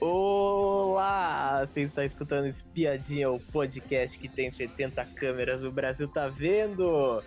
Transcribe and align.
Olá! 0.00 1.66
Você 1.66 1.80
está 1.82 2.04
escutando 2.04 2.46
Espiadinha, 2.46 3.30
o 3.30 3.40
podcast 3.40 4.18
que 4.18 4.28
tem 4.28 4.52
70 4.52 5.04
câmeras, 5.14 5.62
o 5.64 5.70
Brasil 5.70 6.06
tá 6.06 6.28
vendo! 6.28 7.22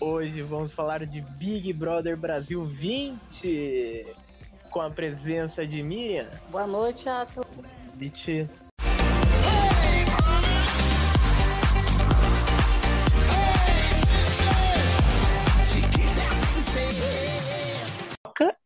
Hoje 0.00 0.40
vamos 0.40 0.72
falar 0.72 1.04
de 1.04 1.20
Big 1.20 1.72
Brother 1.74 2.16
Brasil 2.16 2.64
20, 2.64 4.06
com 4.70 4.80
a 4.80 4.90
presença 4.90 5.66
de 5.66 5.82
Miriam. 5.82 6.26
Boa 6.50 6.66
noite, 6.66 7.08
Atlas. 7.08 7.46
Bitch. 7.94 8.48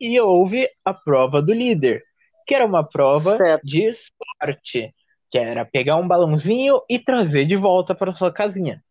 E 0.01 0.21
houve 0.21 0.69
a 0.85 0.95
prova 0.95 1.43
do 1.43 1.53
líder, 1.53 2.05
que 2.49 2.55
era 2.55 2.65
uma 2.65 2.83
prova 2.83 3.21
Certo. 3.21 3.65
de 3.65 3.93
sorte, 3.93 4.95
que 5.31 5.39
era 5.39 5.67
pegar 5.67 5.97
um 5.97 6.09
balãozinho 6.09 6.81
e 6.89 6.99
trazer 6.99 7.45
de 7.45 7.55
volta 7.55 7.95
para 7.95 8.17
sua 8.17 8.33
casinha. 8.33 8.83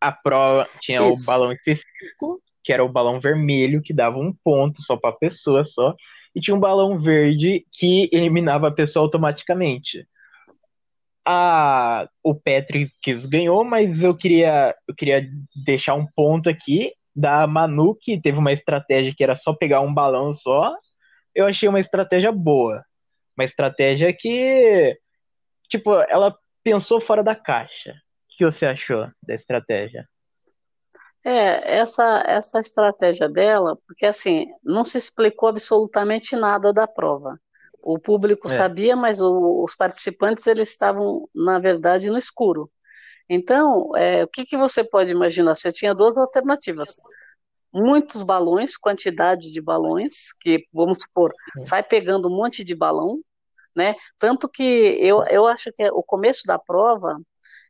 A 0.00 0.10
prova 0.10 0.66
tinha 0.80 1.06
Isso. 1.06 1.22
o 1.22 1.26
balão 1.26 1.52
específico, 1.52 2.40
que 2.64 2.72
era 2.72 2.82
o 2.82 2.88
balão 2.88 3.20
vermelho, 3.20 3.82
que 3.82 3.92
dava 3.92 4.18
um 4.18 4.32
ponto 4.32 4.80
só 4.82 4.96
para 4.96 5.10
a 5.10 5.18
pessoa 5.18 5.66
só, 5.66 5.94
e 6.34 6.40
tinha 6.40 6.56
um 6.56 6.60
balão 6.60 6.98
verde 6.98 7.66
que 7.70 8.08
eliminava 8.10 8.68
a 8.68 8.74
pessoa 8.74 9.04
automaticamente. 9.04 10.08
A, 11.26 12.08
o 12.22 12.34
Patrick 12.34 12.90
ganhou, 13.26 13.62
mas 13.62 14.02
eu 14.02 14.16
queria, 14.16 14.74
eu 14.88 14.94
queria 14.94 15.28
deixar 15.66 15.94
um 15.94 16.06
ponto 16.16 16.48
aqui 16.48 16.94
da 17.14 17.46
Manu, 17.46 17.94
que 17.94 18.18
teve 18.18 18.38
uma 18.38 18.52
estratégia 18.52 19.12
que 19.14 19.22
era 19.22 19.34
só 19.34 19.52
pegar 19.52 19.82
um 19.82 19.92
balão 19.92 20.34
só. 20.34 20.74
Eu 21.38 21.46
achei 21.46 21.68
uma 21.68 21.78
estratégia 21.78 22.32
boa. 22.32 22.84
Uma 23.36 23.44
estratégia 23.44 24.12
que, 24.12 24.98
tipo, 25.68 25.94
ela 26.08 26.36
pensou 26.64 27.00
fora 27.00 27.22
da 27.22 27.36
caixa. 27.36 27.92
O 27.92 28.36
que 28.36 28.44
você 28.44 28.66
achou 28.66 29.06
da 29.22 29.34
estratégia? 29.34 30.04
É, 31.24 31.78
essa, 31.78 32.24
essa 32.26 32.58
estratégia 32.58 33.28
dela, 33.28 33.78
porque 33.86 34.04
assim, 34.04 34.46
não 34.64 34.84
se 34.84 34.98
explicou 34.98 35.48
absolutamente 35.48 36.34
nada 36.34 36.72
da 36.72 36.88
prova. 36.88 37.38
O 37.80 38.00
público 38.00 38.48
É. 38.48 38.50
sabia, 38.50 38.96
mas 38.96 39.20
o- 39.20 39.62
os 39.62 39.76
participantes 39.76 40.44
eles 40.48 40.70
estavam, 40.70 41.28
na 41.32 41.60
verdade, 41.60 42.10
no 42.10 42.18
escuro. 42.18 42.68
Então, 43.30 43.96
é, 43.96 44.24
o 44.24 44.28
que 44.28 44.44
que 44.44 44.56
você 44.56 44.82
pode 44.82 45.12
imaginar? 45.12 45.54
Você 45.54 45.70
tinha 45.70 45.94
duas 45.94 46.18
alternativas. 46.18 46.96
Muitos 47.72 48.22
balões, 48.22 48.76
quantidade 48.76 49.52
de 49.52 49.60
balões, 49.60 50.32
que, 50.40 50.66
vamos 50.72 51.00
supor, 51.00 51.32
Sim. 51.54 51.64
sai 51.64 51.82
pegando 51.82 52.28
um 52.28 52.36
monte 52.36 52.64
de 52.64 52.74
balão, 52.74 53.20
né? 53.76 53.94
Tanto 54.18 54.48
que 54.48 54.62
eu, 54.62 55.22
eu 55.24 55.46
acho 55.46 55.72
que 55.72 55.88
o 55.90 56.02
começo 56.02 56.46
da 56.46 56.58
prova, 56.58 57.20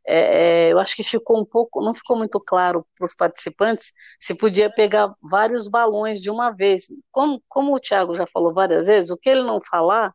é, 0.07 0.69
é, 0.69 0.73
eu 0.73 0.79
acho 0.79 0.95
que 0.95 1.03
ficou 1.03 1.39
um 1.39 1.45
pouco, 1.45 1.83
não 1.83 1.93
ficou 1.93 2.17
muito 2.17 2.39
claro 2.39 2.85
para 2.97 3.05
os 3.05 3.13
participantes 3.13 3.93
se 4.19 4.33
podia 4.33 4.71
pegar 4.73 5.13
vários 5.21 5.67
balões 5.67 6.21
de 6.21 6.31
uma 6.31 6.51
vez. 6.51 6.87
Como, 7.11 7.43
como 7.47 7.75
o 7.75 7.79
Thiago 7.79 8.15
já 8.15 8.25
falou 8.25 8.53
várias 8.53 8.87
vezes, 8.87 9.11
o 9.11 9.17
que 9.17 9.29
ele 9.29 9.43
não 9.43 9.59
falar 9.61 10.13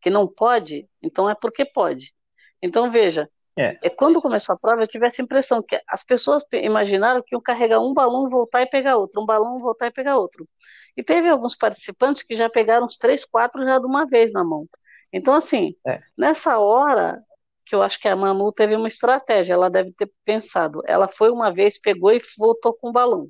que 0.00 0.10
não 0.10 0.26
pode, 0.26 0.88
então 1.02 1.28
é 1.28 1.34
porque 1.34 1.64
pode. 1.64 2.14
Então, 2.62 2.90
veja, 2.90 3.28
É. 3.56 3.78
é, 3.82 3.90
quando 3.90 4.20
começou 4.20 4.54
a 4.54 4.58
prova, 4.58 4.82
eu 4.82 4.86
tive 4.86 5.06
essa 5.06 5.22
impressão 5.22 5.62
que 5.62 5.80
as 5.88 6.02
pessoas 6.04 6.44
pe- 6.44 6.62
imaginaram 6.64 7.22
que 7.22 7.34
iam 7.34 7.40
carregar 7.42 7.80
um 7.80 7.94
balão, 7.94 8.28
voltar 8.28 8.62
e 8.62 8.66
pegar 8.66 8.96
outro, 8.96 9.22
um 9.22 9.26
balão, 9.26 9.60
voltar 9.60 9.86
e 9.86 9.92
pegar 9.92 10.16
outro. 10.18 10.48
E 10.96 11.02
teve 11.04 11.28
alguns 11.28 11.54
participantes 11.56 12.22
que 12.22 12.34
já 12.34 12.50
pegaram 12.50 12.86
uns 12.86 12.96
três, 12.96 13.24
quatro 13.24 13.64
já 13.64 13.78
de 13.78 13.86
uma 13.86 14.06
vez 14.06 14.32
na 14.32 14.42
mão. 14.44 14.66
Então, 15.12 15.34
assim, 15.34 15.74
É. 15.86 16.00
nessa 16.18 16.58
hora 16.58 17.22
que 17.66 17.74
eu 17.74 17.82
acho 17.82 17.98
que 18.00 18.08
a 18.08 18.16
Manu 18.16 18.52
teve 18.52 18.74
uma 18.76 18.88
estratégia, 18.88 19.54
ela 19.54 19.70
deve 19.70 19.92
ter 19.94 20.10
pensado. 20.24 20.82
Ela 20.86 21.08
foi 21.08 21.30
uma 21.30 21.52
vez, 21.52 21.80
pegou 21.80 22.12
e 22.12 22.18
voltou 22.38 22.74
com 22.74 22.88
o 22.90 22.92
balão. 22.92 23.28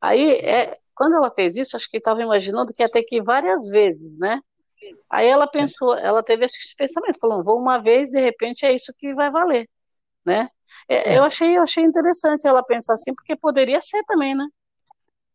Aí, 0.00 0.32
é, 0.40 0.78
quando 0.94 1.16
ela 1.16 1.30
fez 1.30 1.56
isso, 1.56 1.76
acho 1.76 1.90
que 1.90 1.98
estava 1.98 2.22
imaginando 2.22 2.72
que 2.74 2.82
ia 2.82 2.90
ter 2.90 3.02
que 3.04 3.16
ir 3.16 3.22
várias 3.22 3.68
vezes, 3.68 4.18
né? 4.18 4.40
Aí 5.10 5.26
ela 5.28 5.46
pensou, 5.50 5.94
ela 5.96 6.22
teve 6.22 6.44
esse 6.44 6.76
pensamento, 6.76 7.18
falou, 7.20 7.42
vou 7.44 7.58
uma 7.60 7.78
vez, 7.78 8.08
de 8.10 8.20
repente 8.20 8.64
é 8.66 8.72
isso 8.74 8.92
que 8.98 9.14
vai 9.14 9.30
valer, 9.30 9.68
né? 10.26 10.48
É, 10.88 11.14
É. 11.14 11.18
Eu 11.18 11.24
achei, 11.24 11.56
eu 11.58 11.62
achei 11.62 11.84
interessante 11.84 12.46
ela 12.48 12.64
pensar 12.64 12.94
assim, 12.94 13.14
porque 13.14 13.36
poderia 13.36 13.80
ser 13.80 14.02
também, 14.06 14.34
né? 14.36 14.46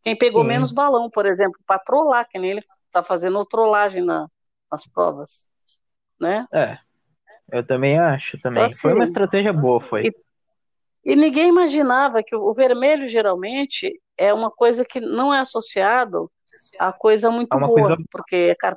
Quem 0.03 0.17
pegou 0.17 0.43
Sim. 0.43 0.47
menos 0.47 0.71
balão, 0.73 1.09
por 1.09 1.25
exemplo, 1.25 1.59
para 1.67 1.79
trollar, 1.79 2.27
que 2.29 2.39
nem 2.39 2.51
ele 2.51 2.59
está 2.87 3.03
fazendo 3.03 3.45
trollagem 3.45 4.03
na- 4.05 4.27
nas 4.71 4.85
provas, 4.87 5.49
né? 6.19 6.47
É, 6.53 6.77
eu 7.51 7.65
também 7.65 7.99
acho 7.99 8.39
também. 8.41 8.65
Então, 8.65 8.79
Foi 8.81 8.93
uma 8.93 9.03
assim, 9.03 9.05
estratégia 9.05 9.53
boa, 9.53 9.81
foi. 9.81 10.03
E, 10.03 10.11
e 11.05 11.15
ninguém 11.15 11.49
imaginava 11.49 12.23
que 12.23 12.35
o, 12.35 12.41
o 12.43 12.53
vermelho 12.53 13.07
geralmente 13.07 14.01
é 14.17 14.33
uma 14.33 14.51
coisa 14.51 14.85
que 14.85 14.99
não 14.99 15.33
é 15.33 15.39
associado 15.39 16.31
a 16.79 16.93
coisa 16.93 17.31
muito 17.31 17.57
É 17.57 17.59
boa, 17.59 17.97
coisa- 17.97 18.03
porque 18.11 18.35
é 18.51 18.55
car- 18.55 18.75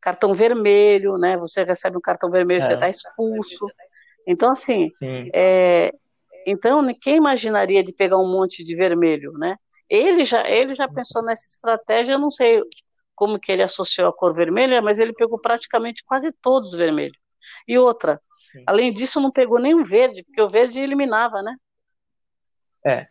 cartão 0.00 0.34
vermelho, 0.34 1.16
né? 1.18 1.36
Você 1.36 1.62
recebe 1.62 1.96
um 1.96 2.00
cartão 2.00 2.30
vermelho, 2.30 2.62
É. 2.62 2.66
você 2.66 2.72
está 2.72 2.88
expulso. 2.88 3.66
Então, 4.26 4.50
assim, 4.50 4.90
Sim. 4.98 5.30
é, 5.34 5.92
então 6.46 6.86
quem 7.00 7.16
imaginaria 7.16 7.82
de 7.82 7.94
pegar 7.94 8.18
um 8.18 8.30
monte 8.30 8.62
de 8.64 8.74
vermelho, 8.74 9.32
né? 9.32 9.56
Ele 9.88 10.24
já, 10.24 10.48
ele 10.48 10.74
já 10.74 10.88
pensou 10.88 11.22
nessa 11.24 11.46
estratégia, 11.48 12.12
eu 12.12 12.18
não 12.18 12.30
sei 12.30 12.62
como 13.14 13.38
que 13.40 13.50
ele 13.50 13.62
associou 13.62 14.08
a 14.08 14.12
cor 14.12 14.34
vermelha, 14.34 14.80
mas 14.80 14.98
ele 14.98 15.12
pegou 15.12 15.38
praticamente 15.38 16.02
quase 16.04 16.32
todos 16.40 16.72
vermelhos. 16.72 17.18
E 17.66 17.76
outra, 17.76 18.20
Sim. 18.52 18.62
além 18.66 18.92
disso, 18.92 19.20
não 19.20 19.30
pegou 19.30 19.58
nem 19.58 19.74
o 19.74 19.84
verde, 19.84 20.22
porque 20.24 20.40
o 20.40 20.48
verde 20.48 20.80
eliminava, 20.80 21.42
né? 21.42 21.54
É. 22.86 23.08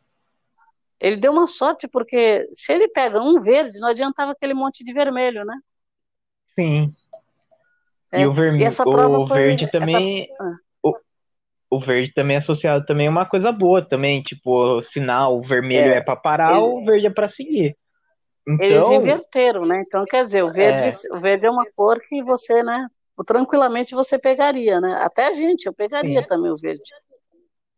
Ele 1.00 1.18
deu 1.18 1.32
uma 1.32 1.48
sorte, 1.48 1.88
porque 1.88 2.48
se 2.54 2.74
ele 2.74 2.88
pega 2.88 3.22
um 3.22 3.40
verde, 3.40 3.80
não 3.80 3.90
adiantava 3.90 4.32
aquele 4.32 4.54
monte 4.54 4.84
de 4.84 4.92
vermelho, 4.92 5.46
né? 5.46 5.56
Sim. 6.60 6.94
É, 8.12 8.22
E 8.22 8.28
o, 8.28 8.34
verme... 8.34 8.60
e 8.60 8.64
essa 8.64 8.84
prova 8.84 9.20
o 9.20 9.28
foi- 9.28 9.38
verde 9.38 9.66
essa- 9.66 9.80
também. 9.80 10.28
Ah. 10.40 10.56
O... 10.84 10.94
o 11.72 11.80
verde 11.80 12.12
também 12.14 12.36
é 12.36 12.40
associado 12.40 12.86
também 12.86 13.08
a 13.08 13.12
uma 13.12 13.26
coisa 13.26 13.52
boa 13.52 13.82
também. 13.88 14.22
Tipo, 14.22 14.82
sinal, 14.84 15.38
o 15.38 15.42
vermelho 15.42 15.92
É, 15.94 15.98
é, 15.98 16.02
pra 16.02 16.16
parar, 16.16 16.52
ele- 16.52 16.60
o 16.62 16.84
verde 16.84 17.08
é 17.08 17.10
pra 17.12 17.28
seguir. 17.28 17.78
Eles 18.60 18.76
Então, 18.78 18.94
inverteram, 18.94 19.66
né? 19.66 19.82
Então, 19.86 20.04
quer 20.06 20.26
dizer, 20.26 20.44
o 20.44 20.52
verde, 20.52 20.88
É. 20.88 21.16
o 21.16 21.20
verde 21.20 21.46
é 21.46 21.52
uma 21.52 21.66
cor 21.76 22.00
que 22.08 22.24
você, 22.24 22.64
né? 22.64 22.88
Tranquilamente 23.28 23.94
você 23.94 24.18
pegaria, 24.18 24.82
né? 24.82 24.94
Até 25.02 25.28
a 25.28 25.34
gente, 25.34 25.66
eu 25.68 25.74
pegaria 25.74 26.22
Sim. 26.22 26.28
também 26.28 26.50
o 26.52 26.56
verde, 26.58 26.82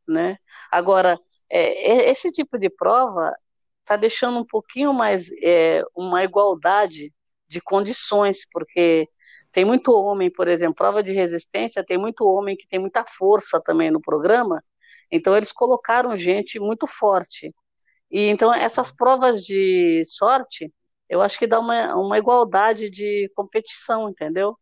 né? 0.07 0.37
Agora, 0.71 1.19
é, 1.49 2.09
esse 2.09 2.31
tipo 2.31 2.57
de 2.57 2.69
prova 2.69 3.35
está 3.81 3.97
deixando 3.97 4.37
um 4.39 4.45
pouquinho 4.45 4.93
mais 4.93 5.29
é, 5.43 5.83
uma 5.95 6.23
igualdade 6.23 7.11
de 7.51 7.61
condições, 7.61 8.47
porque 8.51 9.07
tem 9.51 9.65
muito 9.65 9.91
homem, 9.91 10.31
por 10.31 10.47
exemplo, 10.47 10.75
prova 10.75 11.03
de 11.03 11.11
resistência, 11.11 11.83
tem 11.85 11.97
muito 11.97 12.25
homem 12.25 12.55
que 12.55 12.67
tem 12.67 12.79
muita 12.79 13.03
força 13.05 13.61
também 13.61 13.91
no 13.91 14.01
programa, 14.01 14.63
então 15.11 15.35
eles 15.35 15.51
colocaram 15.51 16.15
gente 16.15 16.59
muito 16.59 16.87
forte. 16.87 17.53
E 18.09 18.27
então 18.29 18.53
essas 18.53 18.91
provas 18.91 19.43
de 19.43 20.03
sorte, 20.05 20.73
eu 21.09 21.21
acho 21.21 21.37
que 21.37 21.47
dá 21.47 21.59
uma, 21.59 21.95
uma 21.95 22.17
igualdade 22.17 22.89
de 22.89 23.29
competição, 23.35 24.09
entendeu? 24.09 24.57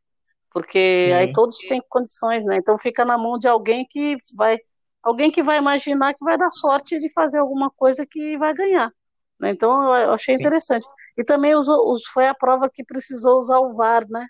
Porque 0.52 0.80
Sim. 0.80 1.14
aí 1.14 1.32
todos 1.32 1.58
têm 1.60 1.82
condições, 1.90 2.46
né? 2.46 2.58
Então 2.58 2.78
fica 2.78 3.06
na 3.06 3.18
mão 3.18 3.38
de 3.38 3.48
alguém 3.48 3.86
que 3.88 4.18
vai, 4.36 4.58
alguém 5.04 5.32
que 5.32 5.44
vai 5.44 5.60
imaginar 5.60 6.14
que 6.14 6.26
vai 6.26 6.38
dar 6.38 6.50
sorte 6.50 7.00
de 7.00 7.12
fazer 7.14 7.40
alguma 7.40 7.70
coisa 7.70 8.06
que 8.10 8.38
vai 8.38 8.54
ganhar. 8.54 8.92
Né? 9.40 9.52
Então 9.52 9.72
eu 9.96 10.12
achei 10.12 10.36
Sim. 10.36 10.40
interessante. 10.40 10.88
E 11.18 11.24
também 11.24 11.56
usou, 11.56 11.92
us- 11.92 12.06
foi 12.14 12.28
a 12.28 12.34
prova 12.36 12.70
que 12.72 12.84
precisou 12.84 13.38
usar 13.38 13.60
o 13.60 13.74
VAR, 13.74 14.04
né? 14.10 14.26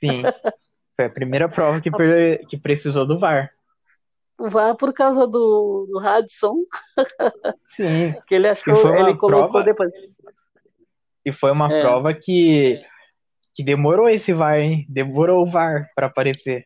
sim. 0.00 0.22
Foi 0.96 1.06
a 1.06 1.10
primeira 1.10 1.48
prova 1.48 1.80
que, 1.80 1.90
per- 1.96 2.46
que 2.48 2.56
precisou 2.58 3.06
do 3.06 3.18
VAR. 3.18 3.50
O 4.38 4.48
VAR 4.48 4.74
por 4.76 4.92
causa 4.94 5.26
do, 5.26 5.86
do 5.88 5.98
Radisson, 5.98 6.54
Sim. 7.76 8.14
que 8.26 8.34
ele 8.34 8.48
achou, 8.48 8.94
ele 8.96 9.16
colocou 9.16 9.48
prova- 9.50 9.64
depois. 9.64 9.90
E 11.24 11.32
foi 11.32 11.50
uma 11.50 11.70
É. 11.70 11.80
prova 11.82 12.14
que, 12.14 12.80
que 13.54 13.62
demorou 13.62 14.08
esse 14.08 14.32
VAR, 14.32 14.58
hein? 14.58 14.86
Demorou 14.88 15.46
o 15.46 15.50
VAR 15.50 15.76
pra 15.94 16.06
aparecer. 16.06 16.64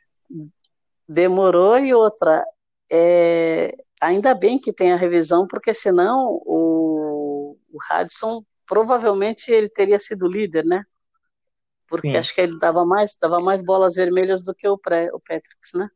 Demorou 1.09 1.79
e 1.79 1.93
outra, 1.93 2.45
é, 2.91 3.75
ainda 4.01 4.35
bem 4.35 4.59
que 4.59 4.73
tem 4.73 4.93
a 4.93 4.97
revisão, 4.97 5.47
porque 5.47 5.75
senão 5.75 6.41
o, 6.47 6.84
o 7.75 7.79
Radisson 7.89 8.45
provavelmente 8.67 9.51
ele 9.51 9.69
teria 9.69 9.99
sido 9.99 10.29
líder, 10.29 10.65
né? 10.65 10.83
Porque 11.89 12.11
Sim. 12.11 12.17
acho 12.17 12.35
que 12.35 12.41
ele 12.41 12.59
dava 12.59 12.85
mais, 12.85 13.17
dava 13.21 13.41
mais 13.41 13.63
bolas 13.63 13.95
vermelhas 13.95 14.43
do 14.43 14.55
que 14.55 14.67
o, 14.67 14.79
pré, 14.79 15.11
o 15.13 15.21
Patricks, 15.21 15.75
né? 15.75 15.89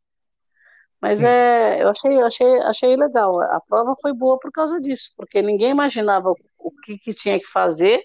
Mas 1.01 1.21
Sim. 1.21 1.27
é, 1.27 1.83
eu 1.83 1.89
achei, 1.89 2.17
eu 2.17 2.27
achei, 2.27 2.61
achei 2.63 2.97
legal. 2.97 3.41
A 3.41 3.61
prova 3.61 3.95
foi 4.01 4.13
boa 4.13 4.39
por 4.39 4.51
causa 4.51 4.81
disso, 4.81 5.15
porque 5.17 5.41
ninguém 5.41 5.71
imaginava 5.71 6.29
o 6.59 6.71
que, 6.83 6.99
que 6.99 7.15
tinha 7.15 7.39
que 7.39 7.47
fazer. 7.47 8.03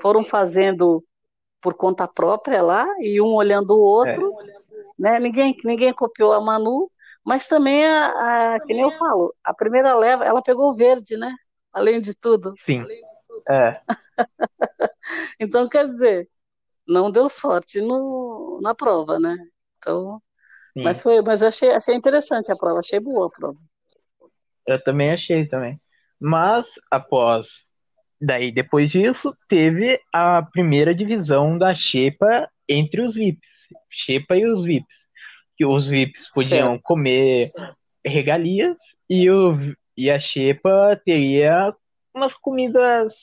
Foram 0.00 0.24
fazendo 0.24 1.04
por 1.60 1.74
conta 1.74 2.08
própria 2.08 2.60
lá, 2.60 2.86
e 2.98 3.20
um 3.20 3.34
olhando 3.34 3.70
o 3.76 3.80
outro, 3.80 4.34
é. 4.40 4.44
né? 4.98 5.20
Ninguém, 5.20 5.54
ninguém 5.64 5.92
copiou 5.94 6.32
a 6.32 6.40
Manu, 6.40 6.90
mas 7.24 7.46
também 7.46 7.86
a, 7.86 8.54
a 8.54 8.60
que 8.60 8.74
nem 8.74 8.82
eu 8.82 8.90
falo, 8.90 9.32
a 9.44 9.54
primeira 9.54 9.94
leva, 9.94 10.24
ela 10.24 10.42
pegou 10.42 10.70
o 10.70 10.74
verde, 10.74 11.16
né? 11.16 11.32
Além 11.72 12.00
de 12.00 12.14
tudo. 12.14 12.54
Sim. 12.58 12.82
De 12.82 13.00
tudo. 13.26 13.42
É. 13.48 13.72
então, 15.40 15.68
quer 15.68 15.88
dizer, 15.88 16.28
não 16.86 17.10
deu 17.10 17.28
sorte 17.28 17.80
no, 17.80 18.58
na 18.62 18.74
prova, 18.74 19.18
né? 19.18 19.36
Então, 19.78 20.22
Sim. 20.72 20.82
mas 20.84 21.02
foi, 21.02 21.22
mas 21.22 21.42
achei, 21.42 21.70
achei 21.70 21.94
interessante 21.94 22.52
a 22.52 22.56
prova, 22.56 22.78
achei 22.78 23.00
boa 23.00 23.26
a 23.26 23.30
prova. 23.30 23.58
Eu 24.66 24.82
também 24.82 25.10
achei 25.10 25.46
também. 25.46 25.80
Mas 26.20 26.66
após 26.90 27.48
daí 28.20 28.52
depois 28.52 28.90
disso 28.90 29.36
teve 29.48 30.00
a 30.12 30.42
primeira 30.52 30.94
divisão 30.94 31.58
da 31.58 31.74
Xepa 31.74 32.48
entre 32.68 33.02
os 33.02 33.14
VIPs, 33.14 33.48
Xepa 33.90 34.36
e 34.36 34.46
os 34.46 34.62
VIPs, 34.62 35.08
que 35.56 35.66
os 35.66 35.88
VIPs 35.88 36.32
podiam 36.32 36.68
certo. 36.68 36.82
comer 36.84 37.46
certo. 37.46 37.74
regalias 38.06 38.76
e 39.10 39.28
o 39.28 39.74
e 39.96 40.10
a 40.10 40.18
Xepa 40.18 41.00
teria 41.04 41.74
umas 42.14 42.34
comidas 42.34 43.14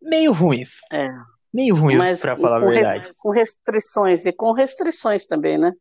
meio 0.00 0.32
ruins. 0.32 0.70
É. 0.92 1.08
Meio 1.52 1.74
ruins, 1.74 2.20
para 2.20 2.36
falar 2.36 2.56
a 2.56 2.66
verdade. 2.66 3.08
com 3.20 3.30
restrições, 3.30 4.26
e 4.26 4.32
com 4.32 4.52
restrições 4.52 5.24
também, 5.24 5.56
né? 5.56 5.72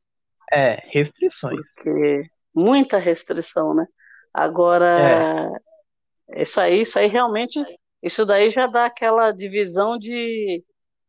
É, 0.52 0.82
restrições. 0.90 1.60
Porque 1.76 2.24
muita 2.54 2.98
restrição, 2.98 3.74
né? 3.74 3.86
Agora, 4.34 5.52
é. 6.30 6.42
isso 6.42 6.60
aí, 6.62 6.82
isso 6.82 6.98
aí 6.98 7.08
realmente, 7.08 7.62
isso 8.02 8.26
daí 8.26 8.50
já 8.50 8.68
dá 8.68 8.86
aquela 8.86 9.32
divisão 9.32 9.98
de, 9.98 10.64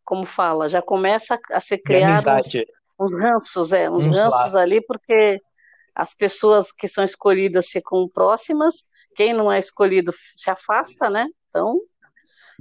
como 0.04 0.24
fala, 0.24 0.68
já 0.68 0.82
começa 0.82 1.38
a 1.52 1.60
ser 1.60 1.78
criado 1.78 2.28
uns, 2.28 2.54
uns, 2.98 3.20
ranços, 3.20 3.72
é, 3.72 3.90
uns, 3.90 4.06
ranços 4.06 4.56
ali, 4.56 4.80
porque 4.84 5.40
as 5.96 6.14
pessoas 6.14 6.70
que 6.70 6.86
são 6.86 7.02
escolhidas 7.02 7.70
ficam 7.70 8.06
próximas, 8.06 8.84
quem 9.16 9.32
não 9.32 9.50
é 9.50 9.58
escolhido 9.58 10.12
se 10.12 10.50
afasta, 10.50 11.08
né? 11.08 11.26
Então, 11.48 11.80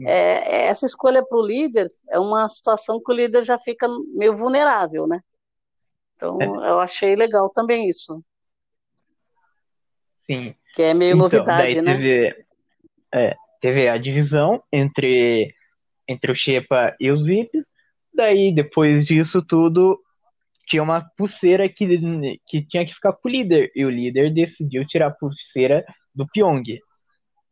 é, 0.08 0.68
essa 0.68 0.86
escolha 0.86 1.24
para 1.24 1.38
o 1.38 1.46
líder 1.46 1.92
é 2.10 2.18
uma 2.18 2.48
situação 2.48 3.02
que 3.04 3.12
o 3.12 3.16
líder 3.16 3.44
já 3.44 3.58
fica 3.58 3.88
meio 4.14 4.34
vulnerável, 4.34 5.06
né? 5.06 5.20
Então, 6.16 6.42
é. 6.42 6.46
eu 6.46 6.80
achei 6.80 7.14
legal 7.14 7.50
também 7.50 7.90
isso. 7.90 8.24
Sim. 10.26 10.56
Que 10.74 10.84
é 10.84 10.94
meio 10.94 11.16
então, 11.16 11.24
novidade, 11.24 11.82
né? 11.82 11.94
Teve, 11.94 12.46
é, 13.14 13.36
teve 13.60 13.90
a 13.90 13.98
divisão 13.98 14.64
entre, 14.72 15.54
entre 16.08 16.32
o 16.32 16.36
Shepa 16.36 16.96
e 17.02 17.12
os 17.12 17.26
VIPs. 17.26 17.68
Daí, 18.14 18.56
depois 18.56 19.06
disso 19.06 19.42
tudo, 19.42 20.02
tinha 20.66 20.82
uma 20.82 21.06
pulseira 21.18 21.70
que, 21.70 21.86
que 22.46 22.66
tinha 22.66 22.86
que 22.86 22.94
ficar 22.94 23.14
com 23.14 23.28
o 23.28 23.32
líder. 23.32 23.72
E 23.76 23.86
o 23.86 23.90
líder 23.90 24.34
decidiu 24.34 24.86
tirar 24.86 25.08
a 25.08 25.12
pulseira 25.12 25.86
do 26.14 26.28
Pyong. 26.28 26.64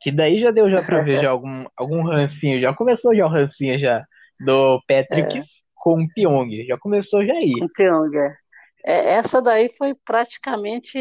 Que 0.01 0.11
daí 0.11 0.41
já 0.41 0.51
deu 0.51 0.69
já 0.69 0.83
pra 0.83 1.01
ver 1.01 1.21
já 1.21 1.29
algum, 1.29 1.65
algum 1.77 2.03
rancinho. 2.03 2.59
Já 2.59 2.73
começou 2.73 3.15
já 3.15 3.25
o 3.25 3.29
rancinho 3.29 3.77
já 3.79 4.03
do 4.39 4.81
Patrick 4.87 5.39
é. 5.39 5.43
com 5.75 6.01
o 6.01 6.07
Pyong. 6.13 6.65
Já 6.65 6.77
começou 6.77 7.25
já 7.25 7.33
aí. 7.33 7.53
Com 7.59 7.65
o 7.65 7.73
Pyong, 7.73 8.17
é. 8.17 8.43
É, 8.85 9.13
essa 9.13 9.41
daí 9.41 9.69
foi 9.77 9.95
praticamente 10.05 10.99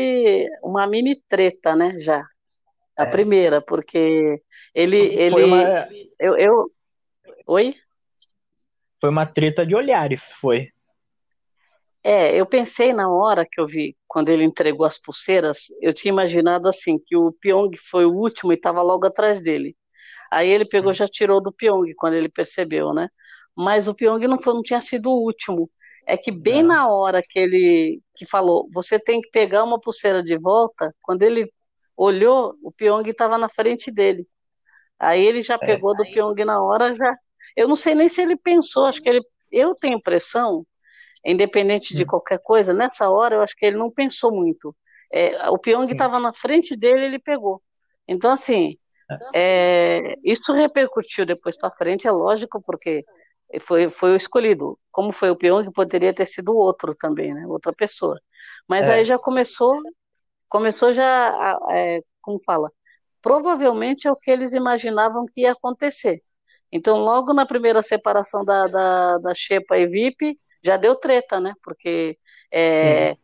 uma 0.62 0.86
mini 0.86 1.16
treta, 1.28 1.74
né, 1.74 1.98
já. 1.98 2.24
A 2.96 3.04
é. 3.04 3.10
primeira, 3.10 3.60
porque 3.60 4.40
ele. 4.74 4.98
ele 4.98 5.44
uma... 5.44 5.88
eu, 6.20 6.36
eu. 6.36 6.70
Oi? 7.46 7.74
Foi 9.00 9.10
uma 9.10 9.26
treta 9.26 9.66
de 9.66 9.74
olhares, 9.74 10.22
foi. 10.40 10.68
É, 12.04 12.34
eu 12.38 12.46
pensei 12.46 12.92
na 12.92 13.08
hora 13.10 13.46
que 13.50 13.60
eu 13.60 13.66
vi, 13.66 13.96
quando 14.08 14.28
ele 14.28 14.44
entregou 14.44 14.84
as 14.84 14.98
pulseiras, 14.98 15.66
eu 15.80 15.92
tinha 15.92 16.12
imaginado 16.12 16.68
assim, 16.68 16.98
que 16.98 17.16
o 17.16 17.32
Pyong 17.32 17.70
foi 17.76 18.04
o 18.06 18.12
último 18.12 18.52
e 18.52 18.56
estava 18.56 18.82
logo 18.82 19.06
atrás 19.06 19.40
dele. 19.40 19.76
Aí 20.30 20.48
ele 20.48 20.64
pegou 20.64 20.90
hum. 20.90 20.94
já 20.94 21.06
tirou 21.08 21.40
do 21.40 21.52
Pyong 21.52 21.92
quando 21.96 22.14
ele 22.14 22.28
percebeu, 22.28 22.92
né? 22.92 23.08
Mas 23.56 23.88
o 23.88 23.94
Pyong 23.94 24.26
não, 24.26 24.38
foi, 24.40 24.54
não 24.54 24.62
tinha 24.62 24.80
sido 24.80 25.10
o 25.10 25.24
último 25.24 25.70
é 26.06 26.16
que 26.16 26.30
bem 26.30 26.62
na 26.62 26.88
hora 26.88 27.22
que 27.22 27.38
ele 27.38 28.00
que 28.14 28.26
falou, 28.26 28.68
você 28.72 28.98
tem 28.98 29.20
que 29.20 29.30
pegar 29.30 29.64
uma 29.64 29.80
pulseira 29.80 30.22
de 30.22 30.36
volta, 30.38 30.90
quando 31.02 31.22
ele 31.22 31.50
olhou, 31.96 32.54
o 32.62 32.72
Pyong 32.72 33.08
estava 33.08 33.38
na 33.38 33.48
frente 33.48 33.90
dele. 33.90 34.26
Aí 34.98 35.24
ele 35.24 35.42
já 35.42 35.54
é. 35.54 35.58
pegou 35.58 35.96
do 35.96 36.04
Pyong 36.04 36.44
na 36.44 36.62
hora, 36.62 36.94
já. 36.94 37.16
Eu 37.56 37.68
não 37.68 37.76
sei 37.76 37.94
nem 37.94 38.08
se 38.08 38.22
ele 38.22 38.36
pensou, 38.36 38.86
acho 38.86 39.02
que 39.02 39.08
ele. 39.08 39.20
Eu 39.50 39.74
tenho 39.74 39.98
impressão, 39.98 40.66
independente 41.24 41.94
de 41.94 42.04
hum. 42.04 42.06
qualquer 42.06 42.38
coisa, 42.38 42.72
nessa 42.72 43.08
hora 43.10 43.36
eu 43.36 43.42
acho 43.42 43.56
que 43.56 43.66
ele 43.66 43.76
não 43.76 43.90
pensou 43.90 44.32
muito. 44.32 44.74
É, 45.12 45.48
o 45.50 45.58
Pyong 45.58 45.90
estava 45.90 46.18
na 46.18 46.32
frente 46.32 46.74
dele, 46.76 47.04
ele 47.04 47.18
pegou. 47.18 47.62
Então, 48.08 48.30
assim, 48.30 48.78
é, 49.34 50.12
é 50.14 50.14
isso 50.24 50.52
repercutiu 50.52 51.26
depois 51.26 51.56
para 51.56 51.70
frente, 51.70 52.06
é 52.06 52.10
lógico, 52.10 52.62
porque 52.62 53.04
foi, 53.60 53.88
foi 53.88 54.12
o 54.12 54.16
escolhido. 54.16 54.78
Como 54.90 55.12
foi 55.12 55.30
o 55.30 55.36
Pyong, 55.36 55.70
poderia 55.72 56.14
ter 56.14 56.26
sido 56.26 56.56
outro 56.56 56.94
também, 56.94 57.32
né? 57.34 57.46
Outra 57.46 57.72
pessoa. 57.72 58.20
Mas 58.68 58.88
é. 58.88 58.94
aí 58.94 59.04
já 59.04 59.18
começou, 59.18 59.78
começou 60.48 60.92
já, 60.92 61.58
é, 61.70 62.00
como 62.20 62.38
fala, 62.42 62.72
provavelmente 63.20 64.08
é 64.08 64.12
o 64.12 64.16
que 64.16 64.30
eles 64.30 64.52
imaginavam 64.54 65.26
que 65.30 65.42
ia 65.42 65.52
acontecer. 65.52 66.22
Então, 66.70 66.98
logo 66.98 67.34
na 67.34 67.44
primeira 67.44 67.82
separação 67.82 68.44
da, 68.44 68.66
da, 68.66 69.18
da 69.18 69.34
Xepa 69.34 69.76
e 69.76 69.86
VIP, 69.86 70.38
já 70.62 70.76
deu 70.76 70.94
treta, 70.94 71.40
né? 71.40 71.54
Porque 71.62 72.16
é, 72.52 73.16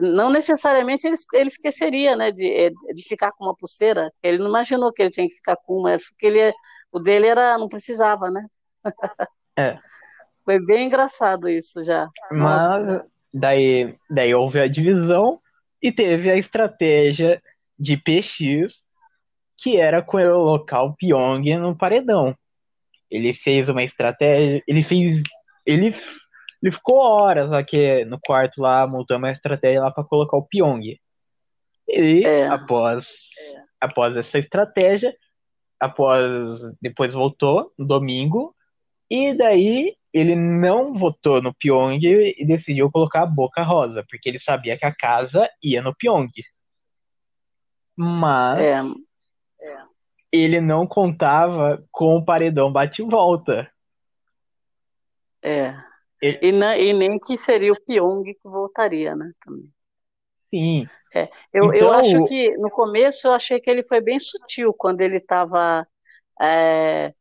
não 0.00 0.30
necessariamente 0.30 1.06
ele, 1.06 1.16
ele 1.34 1.48
esqueceria, 1.48 2.16
né, 2.16 2.30
de, 2.30 2.46
é, 2.46 2.70
de 2.70 3.02
ficar 3.08 3.32
com 3.32 3.44
uma 3.44 3.56
pulseira. 3.56 4.12
Ele 4.22 4.38
não 4.38 4.48
imaginou 4.48 4.92
que 4.92 5.02
ele 5.02 5.10
tinha 5.10 5.26
que 5.26 5.34
ficar 5.34 5.56
com 5.56 5.78
uma, 5.78 5.96
porque 5.96 6.26
ele, 6.26 6.52
o 6.92 6.98
dele 6.98 7.26
era, 7.26 7.58
não 7.58 7.68
precisava, 7.68 8.30
né? 8.30 8.46
É. 9.56 9.78
Foi 10.44 10.58
bem 10.64 10.86
engraçado 10.86 11.48
isso 11.48 11.82
já. 11.82 12.08
Mas 12.30 12.84
daí, 13.32 13.94
daí 14.08 14.34
houve 14.34 14.58
a 14.58 14.66
divisão 14.66 15.40
e 15.82 15.92
teve 15.92 16.30
a 16.30 16.36
estratégia 16.36 17.40
de 17.78 17.96
PX, 17.96 18.74
que 19.56 19.76
era 19.76 20.02
colocar 20.02 20.82
o 20.82 20.94
Pyong 20.94 21.56
no 21.56 21.76
paredão. 21.76 22.34
Ele 23.10 23.34
fez 23.34 23.68
uma 23.68 23.82
estratégia, 23.82 24.62
ele 24.66 24.82
fez. 24.82 25.22
Ele, 25.66 25.94
ele 26.62 26.72
ficou 26.72 26.98
horas 26.98 27.52
aqui 27.52 28.04
no 28.04 28.18
quarto 28.20 28.60
lá, 28.60 28.86
montando 28.86 29.18
uma 29.18 29.32
estratégia 29.32 29.80
lá 29.80 29.90
para 29.90 30.04
colocar 30.04 30.36
o 30.36 30.46
Pyong. 30.46 30.98
E 31.88 32.24
é. 32.24 32.46
após, 32.46 33.08
é. 33.38 33.62
após 33.80 34.16
essa 34.16 34.38
estratégia, 34.38 35.14
após 35.78 36.60
depois 36.80 37.12
voltou 37.12 37.72
no 37.78 37.86
domingo 37.86 38.54
e 39.10 39.34
daí 39.34 39.96
ele 40.12 40.36
não 40.36 40.92
votou 40.92 41.40
no 41.40 41.54
Pyong 41.54 41.98
e 42.02 42.44
decidiu 42.44 42.90
colocar 42.90 43.22
a 43.22 43.26
Boca 43.26 43.62
Rosa, 43.62 44.04
porque 44.08 44.28
ele 44.28 44.38
sabia 44.38 44.76
que 44.76 44.84
a 44.84 44.94
casa 44.94 45.48
ia 45.62 45.80
no 45.80 45.94
Pyong. 45.94 46.30
Mas 47.96 48.60
é, 48.60 48.80
é. 49.62 49.82
ele 50.30 50.60
não 50.60 50.86
contava 50.86 51.82
com 51.90 52.16
o 52.16 52.24
paredão 52.24 52.72
bate-volta. 52.72 53.70
É. 55.42 55.89
Ele... 56.20 56.38
E, 56.42 56.52
não, 56.52 56.74
e, 56.74 56.92
nem 56.92 57.18
que 57.18 57.36
seria 57.36 57.72
o 57.72 57.80
Pyong 57.84 58.24
que 58.24 58.38
voltaria, 58.44 59.14
né? 59.16 59.30
Também. 59.44 59.68
Sim. 60.50 60.86
É. 61.14 61.28
Eu, 61.52 61.66
então... 61.66 61.74
eu 61.74 61.92
acho 61.92 62.24
que 62.24 62.56
no 62.56 62.70
começo 62.70 63.26
eu 63.26 63.32
achei 63.32 63.60
que 63.60 63.70
ele 63.70 63.84
foi 63.84 64.00
bem 64.00 64.18
sutil 64.18 64.72
quando 64.72 65.00
ele 65.00 65.16
estava 65.16 65.86
é, 66.40 67.12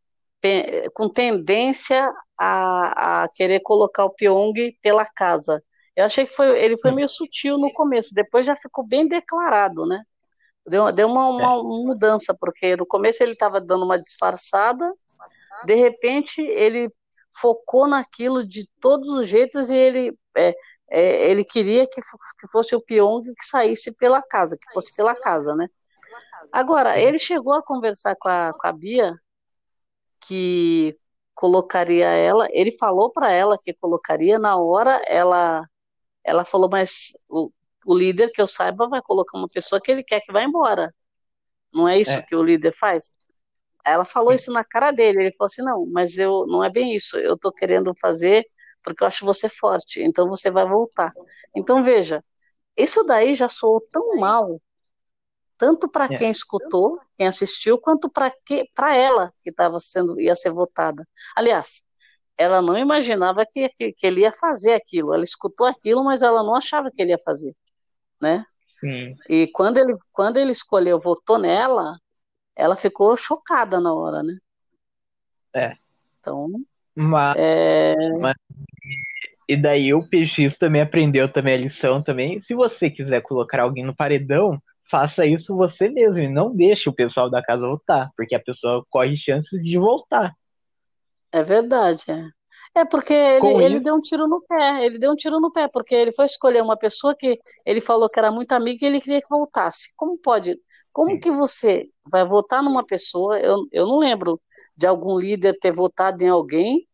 com 0.93 1.09
tendência 1.09 2.11
a, 2.37 3.23
a 3.23 3.29
querer 3.29 3.61
colocar 3.61 4.05
o 4.05 4.13
Pyong 4.13 4.53
pela 4.81 5.05
casa. 5.05 5.63
Eu 5.95 6.05
achei 6.05 6.25
que 6.25 6.33
foi, 6.33 6.57
ele 6.63 6.77
foi 6.77 6.91
meio 6.91 7.09
sutil 7.09 7.57
no 7.57 7.73
começo, 7.73 8.13
depois 8.13 8.45
já 8.45 8.55
ficou 8.55 8.87
bem 8.87 9.07
declarado, 9.07 9.85
né? 9.85 10.01
Deu, 10.65 10.91
deu 10.91 11.07
uma, 11.07 11.29
uma 11.29 11.55
é. 11.55 11.63
mudança, 11.83 12.35
porque 12.39 12.75
no 12.75 12.85
começo 12.85 13.23
ele 13.23 13.33
estava 13.33 13.59
dando 13.59 13.83
uma 13.83 13.99
disfarçada, 13.99 14.93
de 15.65 15.75
repente 15.75 16.41
ele 16.41 16.89
focou 17.33 17.87
naquilo 17.87 18.45
de 18.45 18.67
todos 18.79 19.09
os 19.09 19.27
jeitos 19.27 19.69
e 19.69 19.75
ele, 19.75 20.17
é, 20.35 20.53
é, 20.89 21.31
ele 21.31 21.43
queria 21.43 21.85
que, 21.87 22.01
que 22.01 22.47
fosse 22.51 22.75
o 22.75 22.81
Pyong 22.81 23.21
que 23.21 23.45
saísse 23.45 23.95
pela 23.95 24.21
casa, 24.21 24.57
que 24.57 24.73
fosse 24.73 24.95
pela 24.95 25.15
casa, 25.15 25.55
né? 25.55 25.67
Agora, 26.51 26.99
ele 26.99 27.19
chegou 27.19 27.53
a 27.53 27.63
conversar 27.63 28.15
com 28.15 28.27
a, 28.29 28.53
com 28.53 28.67
a 28.67 28.71
Bia 28.71 29.15
que 30.21 30.97
colocaria 31.33 32.07
ela. 32.07 32.47
Ele 32.51 32.71
falou 32.71 33.11
para 33.11 33.31
ela 33.31 33.57
que 33.57 33.73
colocaria 33.73 34.39
na 34.39 34.57
hora. 34.57 35.01
Ela, 35.07 35.67
ela 36.23 36.43
falou, 36.43 36.69
mas 36.69 37.11
o, 37.29 37.51
o, 37.85 37.97
líder 37.97 38.31
que 38.31 38.41
eu 38.41 38.47
saiba 38.47 38.87
vai 38.89 39.01
colocar 39.01 39.37
uma 39.37 39.47
pessoa 39.47 39.81
que 39.81 39.91
ele 39.91 40.03
quer 40.03 40.21
que 40.21 40.31
vá 40.31 40.43
embora. 40.43 40.93
Não 41.73 41.87
é 41.87 41.99
isso 41.99 42.11
é. 42.11 42.21
que 42.23 42.35
o 42.35 42.43
líder 42.43 42.73
faz? 42.73 43.11
Ela 43.85 44.05
falou 44.05 44.33
isso 44.33 44.51
na 44.51 44.63
cara 44.63 44.91
dele. 44.91 45.21
Ele 45.21 45.35
falou 45.35 45.47
assim: 45.47 45.61
não, 45.61 45.85
mas 45.87 46.17
eu 46.17 46.45
não 46.47 46.63
é 46.63 46.69
bem 46.69 46.95
isso. 46.95 47.17
Eu 47.17 47.37
tô 47.37 47.51
querendo 47.51 47.93
fazer 47.99 48.45
porque 48.83 49.03
eu 49.03 49.07
acho 49.07 49.25
você 49.25 49.49
forte. 49.49 50.01
Então 50.01 50.27
você 50.27 50.49
vai 50.49 50.67
voltar. 50.67 51.11
Então 51.55 51.83
veja, 51.83 52.23
isso 52.77 53.03
daí 53.03 53.35
já 53.35 53.49
soou 53.49 53.81
tão 53.91 54.17
mal, 54.17 54.61
tanto 55.57 55.89
para 55.89 56.05
é. 56.05 56.17
quem 56.17 56.29
escutou, 56.29 56.99
quem 57.17 57.27
assistiu, 57.27 57.77
quanto 57.77 58.09
para 58.09 58.31
que 58.45 58.65
para 58.73 58.95
ela 58.95 59.33
que 59.41 59.49
estava 59.49 59.79
sendo 59.79 60.19
ia 60.19 60.35
ser 60.35 60.51
votada. 60.51 61.05
Aliás, 61.35 61.81
ela 62.37 62.61
não 62.61 62.77
imaginava 62.77 63.45
que, 63.45 63.67
que, 63.69 63.91
que, 63.91 64.07
ele 64.07 64.21
ia 64.21 64.31
fazer 64.31 64.73
aquilo. 64.73 65.13
Ela 65.13 65.23
escutou 65.23 65.67
aquilo, 65.67 66.03
mas 66.05 66.21
ela 66.21 66.41
não 66.41 66.55
achava 66.55 66.89
que 66.89 67.01
ele 67.01 67.11
ia 67.11 67.19
fazer, 67.19 67.53
né? 68.21 68.45
Sim. 68.79 69.13
E 69.27 69.47
quando 69.47 69.77
ele 69.77 69.93
quando 70.13 70.37
ele 70.37 70.51
escolheu, 70.53 70.99
votou 71.01 71.37
nela, 71.37 71.97
ela 72.59 72.75
ficou 72.75 73.15
chocada 73.15 73.79
na 73.79 73.93
hora, 73.93 74.21
né? 74.21 74.37
É. 75.55 75.77
Então. 76.19 76.49
Mas, 76.93 77.35
é... 77.39 77.95
mas, 78.19 78.35
e 79.47 79.55
daí 79.55 79.93
o 79.93 80.03
PX 80.03 80.57
também 80.57 80.81
aprendeu 80.81 81.31
também 81.31 81.53
a 81.53 81.57
lição 81.57 82.03
também. 82.03 82.41
Se 82.41 82.53
você 82.53 82.89
quiser 82.89 83.21
colocar 83.21 83.61
alguém 83.61 83.85
no 83.85 83.95
paredão, 83.95 84.61
faça 84.91 85.25
isso 85.25 85.55
você 85.55 85.87
mesmo 85.87 86.21
e 86.21 86.27
não 86.27 86.53
deixe 86.53 86.89
o 86.89 86.93
pessoal 86.93 87.29
da 87.29 87.41
casa 87.41 87.65
votar, 87.65 88.11
porque 88.17 88.35
a 88.35 88.39
pessoa 88.39 88.85
corre 88.89 89.15
chances 89.15 89.63
de 89.63 89.77
voltar. 89.77 90.35
É 91.31 91.41
verdade, 91.41 92.03
é. 92.09 92.27
É 92.75 92.85
porque 92.85 93.13
ele, 93.13 93.63
ele 93.63 93.79
deu 93.79 93.95
um 93.95 93.99
tiro 93.99 94.27
no 94.27 94.41
pé, 94.41 94.85
ele 94.85 94.97
deu 94.97 95.11
um 95.11 95.15
tiro 95.15 95.39
no 95.39 95.51
pé, 95.51 95.67
porque 95.67 95.93
ele 95.93 96.11
foi 96.11 96.25
escolher 96.25 96.61
uma 96.61 96.77
pessoa 96.77 97.15
que 97.15 97.39
ele 97.65 97.81
falou 97.81 98.09
que 98.09 98.19
era 98.19 98.31
muito 98.31 98.51
amiga 98.53 98.85
e 98.85 98.87
ele 98.87 99.01
queria 99.01 99.21
que 99.21 99.29
voltasse. 99.29 99.91
Como 99.95 100.17
pode? 100.17 100.57
Como 100.93 101.19
que 101.19 101.31
você 101.31 101.89
vai 102.05 102.25
votar 102.25 102.63
numa 102.63 102.85
pessoa? 102.85 103.39
Eu, 103.39 103.65
eu 103.71 103.85
não 103.87 103.97
lembro 103.99 104.41
de 104.75 104.87
algum 104.87 105.17
líder 105.17 105.57
ter 105.59 105.71
votado 105.71 106.23
em 106.23 106.29
alguém, 106.29 106.87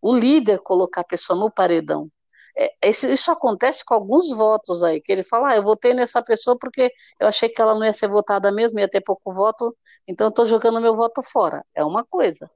o 0.00 0.16
líder 0.16 0.60
colocar 0.60 1.02
a 1.02 1.04
pessoa 1.04 1.38
no 1.38 1.50
paredão. 1.50 2.10
É, 2.56 2.88
isso, 2.88 3.08
isso, 3.08 3.32
acontece 3.32 3.84
com 3.84 3.94
alguns 3.94 4.30
votos 4.30 4.82
aí, 4.84 5.00
que 5.00 5.10
ele 5.12 5.24
fala, 5.24 5.50
ah, 5.50 5.56
eu 5.56 5.62
votei 5.64 5.92
nessa 5.94 6.22
pessoa 6.22 6.56
porque 6.58 6.92
eu 7.18 7.26
achei 7.26 7.48
que 7.48 7.60
ela 7.60 7.74
não 7.74 7.84
ia 7.84 7.92
ser 7.92 8.08
votada 8.08 8.52
mesmo, 8.52 8.78
ia 8.78 8.88
ter 8.88 9.00
pouco 9.00 9.32
voto, 9.32 9.76
então 10.06 10.26
eu 10.26 10.30
estou 10.30 10.46
jogando 10.46 10.80
meu 10.80 10.94
voto 10.94 11.20
fora. 11.22 11.64
É 11.74 11.84
uma 11.84 12.04
coisa. 12.04 12.48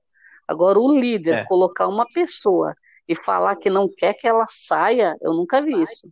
Agora, 0.48 0.80
o 0.80 0.98
líder 0.98 1.34
é. 1.34 1.44
colocar 1.44 1.86
uma 1.86 2.06
pessoa 2.06 2.74
e 3.06 3.14
falar 3.14 3.54
que 3.56 3.68
não 3.68 3.86
quer 3.94 4.14
que 4.14 4.26
ela 4.26 4.46
saia, 4.48 5.14
eu 5.20 5.34
nunca 5.34 5.60
vi 5.60 5.82
isso. 5.82 6.10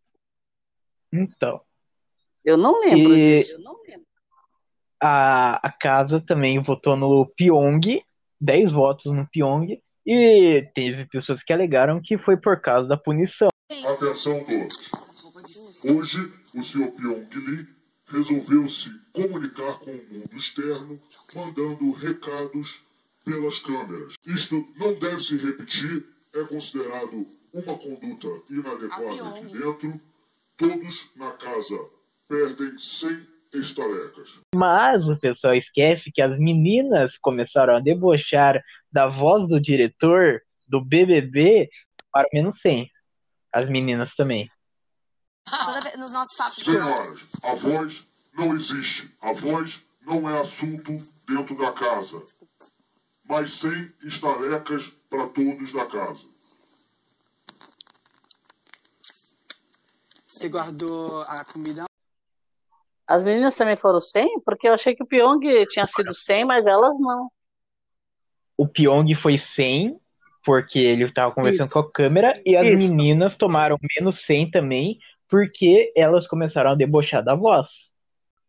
Então. 1.10 1.60
Eu 2.44 2.58
não 2.58 2.80
lembro 2.80 3.14
e 3.14 3.18
disso. 3.18 3.58
Não 3.60 3.80
lembro. 3.82 4.06
A, 5.02 5.66
a 5.66 5.72
casa 5.72 6.20
também 6.20 6.62
votou 6.62 6.96
no 6.96 7.26
Pyong, 7.34 8.02
10 8.40 8.72
votos 8.72 9.12
no 9.12 9.26
Pyong, 9.26 9.80
e 10.04 10.70
teve 10.74 11.06
pessoas 11.06 11.42
que 11.42 11.52
alegaram 11.52 12.00
que 12.00 12.16
foi 12.16 12.36
por 12.36 12.60
causa 12.60 12.86
da 12.86 12.96
punição. 12.96 13.48
Atenção 13.70 14.44
todos. 14.44 14.90
Hoje, 15.84 16.32
o 16.54 16.62
senhor 16.62 16.92
Pyong 16.92 17.28
Lee 17.34 17.66
resolveu 18.06 18.68
se 18.68 18.90
comunicar 19.12 19.78
com 19.80 19.90
o 19.90 20.04
mundo 20.10 20.36
externo, 20.36 21.00
mandando 21.34 21.90
recados 21.92 22.85
pelas 23.26 23.58
câmeras. 23.58 24.14
Isto 24.24 24.64
não 24.76 24.94
deve 24.94 25.20
se 25.20 25.36
repetir, 25.36 26.06
é 26.32 26.44
considerado 26.44 27.26
uma 27.52 27.76
conduta 27.76 28.28
inadequada 28.48 29.28
aqui 29.30 29.46
dentro. 29.46 30.00
Todos 30.56 31.10
na 31.16 31.32
casa 31.32 31.76
perdem 32.28 32.78
100 32.78 33.26
estalecas. 33.54 34.40
Mas 34.54 35.08
o 35.08 35.18
pessoal 35.18 35.54
esquece 35.54 36.12
que 36.12 36.22
as 36.22 36.38
meninas 36.38 37.18
começaram 37.18 37.76
a 37.76 37.80
debochar 37.80 38.62
da 38.90 39.08
voz 39.08 39.48
do 39.48 39.60
diretor 39.60 40.40
do 40.66 40.82
BBB 40.82 41.68
para 42.12 42.28
menos 42.32 42.60
100. 42.60 42.88
As 43.52 43.68
meninas 43.68 44.14
também. 44.14 44.48
Nos 45.98 46.12
nossos 46.12 46.36
papos. 46.36 46.62
Senhoras, 46.62 47.26
a 47.42 47.54
voz 47.54 48.06
não 48.34 48.54
existe. 48.54 49.14
A 49.20 49.32
voz 49.32 49.84
não 50.02 50.28
é 50.30 50.40
assunto 50.40 50.96
dentro 51.26 51.56
da 51.56 51.72
casa 51.72 52.22
mas 53.28 53.54
sem 53.54 53.92
estalecas 54.02 54.88
para 55.10 55.28
todos 55.28 55.72
da 55.72 55.86
casa. 55.86 56.26
Você 60.26 60.48
guardou 60.48 61.22
a 61.22 61.44
comida? 61.44 61.84
As 63.06 63.24
meninas 63.24 63.56
também 63.56 63.76
foram 63.76 64.00
100? 64.00 64.40
Porque 64.40 64.68
eu 64.68 64.74
achei 64.74 64.94
que 64.94 65.02
o 65.02 65.06
Pyong 65.06 65.40
tinha 65.68 65.86
sido 65.86 66.12
100, 66.12 66.44
mas 66.44 66.66
elas 66.66 66.98
não. 66.98 67.30
O 68.56 68.66
Pyong 68.66 69.14
foi 69.14 69.38
100, 69.38 69.98
porque 70.44 70.78
ele 70.78 71.04
estava 71.04 71.32
conversando 71.32 71.66
Isso. 71.66 71.74
com 71.74 71.78
a 71.80 71.92
câmera, 71.92 72.42
e 72.44 72.56
as 72.56 72.66
Isso. 72.66 72.96
meninas 72.96 73.36
tomaram 73.36 73.78
menos 73.96 74.20
100 74.20 74.50
também, 74.50 74.98
porque 75.28 75.92
elas 75.96 76.26
começaram 76.26 76.70
a 76.70 76.74
debochar 76.74 77.22
da 77.22 77.34
voz. 77.34 77.92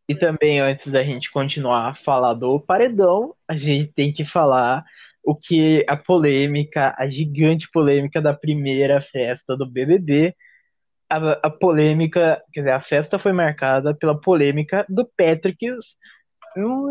E 0.10 0.16
também, 0.16 0.60
antes 0.60 0.88
da 0.92 1.04
gente 1.04 1.30
continuar 1.32 1.90
a 1.90 1.96
falar 1.96 2.34
do 2.34 2.60
paredão, 2.60 3.36
a 3.48 3.58
gente 3.58 3.92
tem 3.94 4.14
que 4.14 4.26
falar 4.26 4.86
o 5.24 5.36
que 5.36 5.86
a 5.88 5.98
polêmica, 5.98 6.96
a 6.98 7.10
gigante 7.10 7.70
polêmica 7.72 8.22
da 8.22 8.34
primeira 8.34 9.02
festa 9.02 9.58
do 9.58 9.70
BBB. 9.70 10.34
A, 11.10 11.32
a 11.48 11.50
polêmica, 11.50 12.42
quer 12.54 12.62
dizer, 12.62 12.72
a 12.72 12.82
festa 12.82 13.20
foi 13.20 13.34
marcada 13.34 13.94
pela 13.94 14.20
polêmica 14.20 14.86
do 14.88 15.06
Patrick 15.18 15.66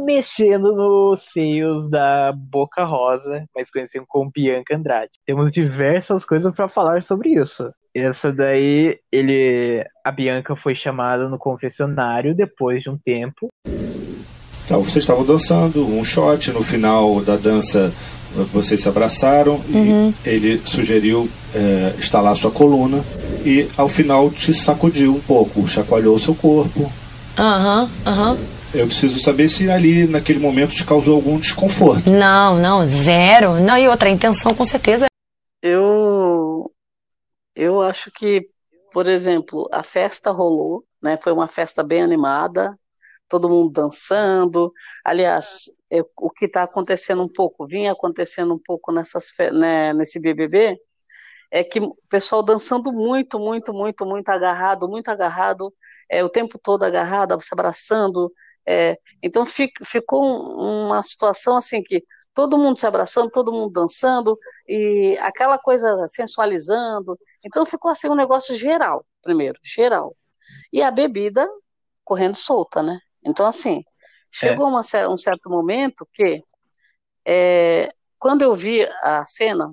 mexendo 0.05 0.73
nos 0.73 1.23
seios 1.33 1.89
da 1.89 2.33
Boca 2.33 2.85
Rosa, 2.85 3.45
mais 3.55 3.71
conhecido 3.71 4.05
como 4.09 4.31
Bianca 4.31 4.77
Andrade. 4.77 5.13
Temos 5.27 5.51
diversas 5.51 6.25
coisas 6.25 6.55
para 6.55 6.69
falar 6.69 7.03
sobre 7.03 7.31
isso. 7.31 7.71
Essa 7.95 8.33
daí, 8.33 8.99
ele, 9.11 9.85
a 10.05 10.13
Bianca 10.13 10.55
foi 10.55 10.75
chamada 10.75 11.29
no 11.29 11.39
confessionário 11.39 12.35
depois 12.35 12.83
de 12.83 12.91
um 12.91 12.99
tempo. 12.99 13.49
Então, 14.65 14.83
vocês 14.83 14.97
estavam 15.05 15.25
dançando, 15.25 15.87
um 15.87 16.05
shot, 16.05 16.51
no 16.51 16.63
final 16.63 17.21
da 17.21 17.37
dança 17.37 17.93
vocês 18.53 18.81
se 18.81 18.89
abraçaram 18.89 19.61
uhum. 19.69 20.13
e 20.25 20.29
ele 20.29 20.61
sugeriu 20.65 21.29
é, 21.55 21.95
instalar 21.99 22.37
sua 22.37 22.51
coluna 22.51 23.03
e 23.45 23.67
ao 23.77 23.89
final 23.89 24.31
te 24.31 24.53
sacudiu 24.53 25.15
um 25.15 25.21
pouco, 25.21 25.67
chacoalhou 25.69 26.17
o 26.17 26.21
seu 26.21 26.35
corpo. 26.35 26.93
Aham, 27.39 27.83
uhum, 27.83 27.89
aham. 28.05 28.31
Uhum. 28.33 28.56
Eu 28.77 28.87
preciso 28.87 29.19
saber 29.19 29.49
se 29.49 29.71
ali 29.71 30.07
naquele 30.07 30.39
momento 30.39 30.75
te 30.75 30.85
causou 30.85 31.17
algum 31.17 31.39
desconforto. 31.39 32.11
Não, 32.11 32.59
não, 32.59 32.85
zero. 32.85 33.55
Não, 33.55 33.79
e 33.79 33.89
outra, 33.89 34.09
a 34.09 34.13
intenção 34.13 34.55
com 34.55 34.65
certeza. 34.65 35.07
Eu 35.63 36.71
eu 37.55 37.81
acho 37.81 38.11
que, 38.11 38.49
por 38.93 39.09
exemplo, 39.09 39.67
a 39.73 39.83
festa 39.83 40.31
rolou, 40.31 40.85
né? 41.03 41.17
Foi 41.17 41.33
uma 41.33 41.49
festa 41.49 41.83
bem 41.83 42.03
animada, 42.03 42.79
todo 43.29 43.49
mundo 43.49 43.73
dançando. 43.73 44.71
Aliás, 45.05 45.71
é, 45.91 46.03
o 46.19 46.31
que 46.31 46.45
está 46.45 46.63
acontecendo 46.65 47.23
um 47.23 47.33
pouco, 47.33 47.67
vinha 47.67 47.93
acontecendo 47.93 48.55
um 48.55 48.59
pouco 48.63 48.93
nessas, 48.93 49.33
né, 49.53 49.93
nesse 49.95 50.21
BBB, 50.21 50.79
é 51.51 51.65
que 51.65 51.81
o 51.81 51.97
pessoal 52.11 52.43
dançando 52.43 52.93
muito, 52.93 53.39
muito, 53.39 53.73
muito, 53.73 54.05
muito 54.05 54.29
agarrado, 54.29 54.89
muito 54.89 55.09
agarrado, 55.09 55.73
é, 56.11 56.23
o 56.25 56.29
tempo 56.29 56.59
todo 56.59 56.83
agarrado, 56.85 57.41
se 57.41 57.49
abraçando. 57.53 58.33
É, 58.69 58.97
então 59.23 59.47
fico, 59.47 59.85
ficou 59.85 60.23
uma 60.23 61.03
situação 61.03 61.57
assim 61.57 61.83
que 61.83 62.03
todo 62.35 62.59
mundo 62.59 62.79
se 62.79 62.87
abraçando, 62.87 63.31
todo 63.31 63.53
mundo 63.53 63.73
dançando, 63.73 64.39
e 64.69 65.17
aquela 65.21 65.59
coisa 65.59 66.07
sensualizando. 66.09 67.17
Então 67.45 67.65
ficou 67.65 67.91
assim 67.91 68.09
um 68.11 68.15
negócio 68.15 68.55
geral, 68.55 69.07
primeiro, 69.23 69.59
geral. 69.63 70.15
E 70.73 70.83
a 70.83 70.91
bebida 70.91 71.49
correndo 72.05 72.37
solta, 72.37 72.83
né? 72.83 72.99
Então, 73.25 73.47
assim, 73.47 73.83
chegou 74.31 74.67
é. 74.67 74.69
uma, 74.69 74.81
um 75.11 75.17
certo 75.17 75.49
momento 75.49 76.07
que, 76.13 76.43
é, 77.27 77.91
quando 78.19 78.43
eu 78.43 78.55
vi 78.55 78.87
a 79.03 79.25
cena, 79.25 79.73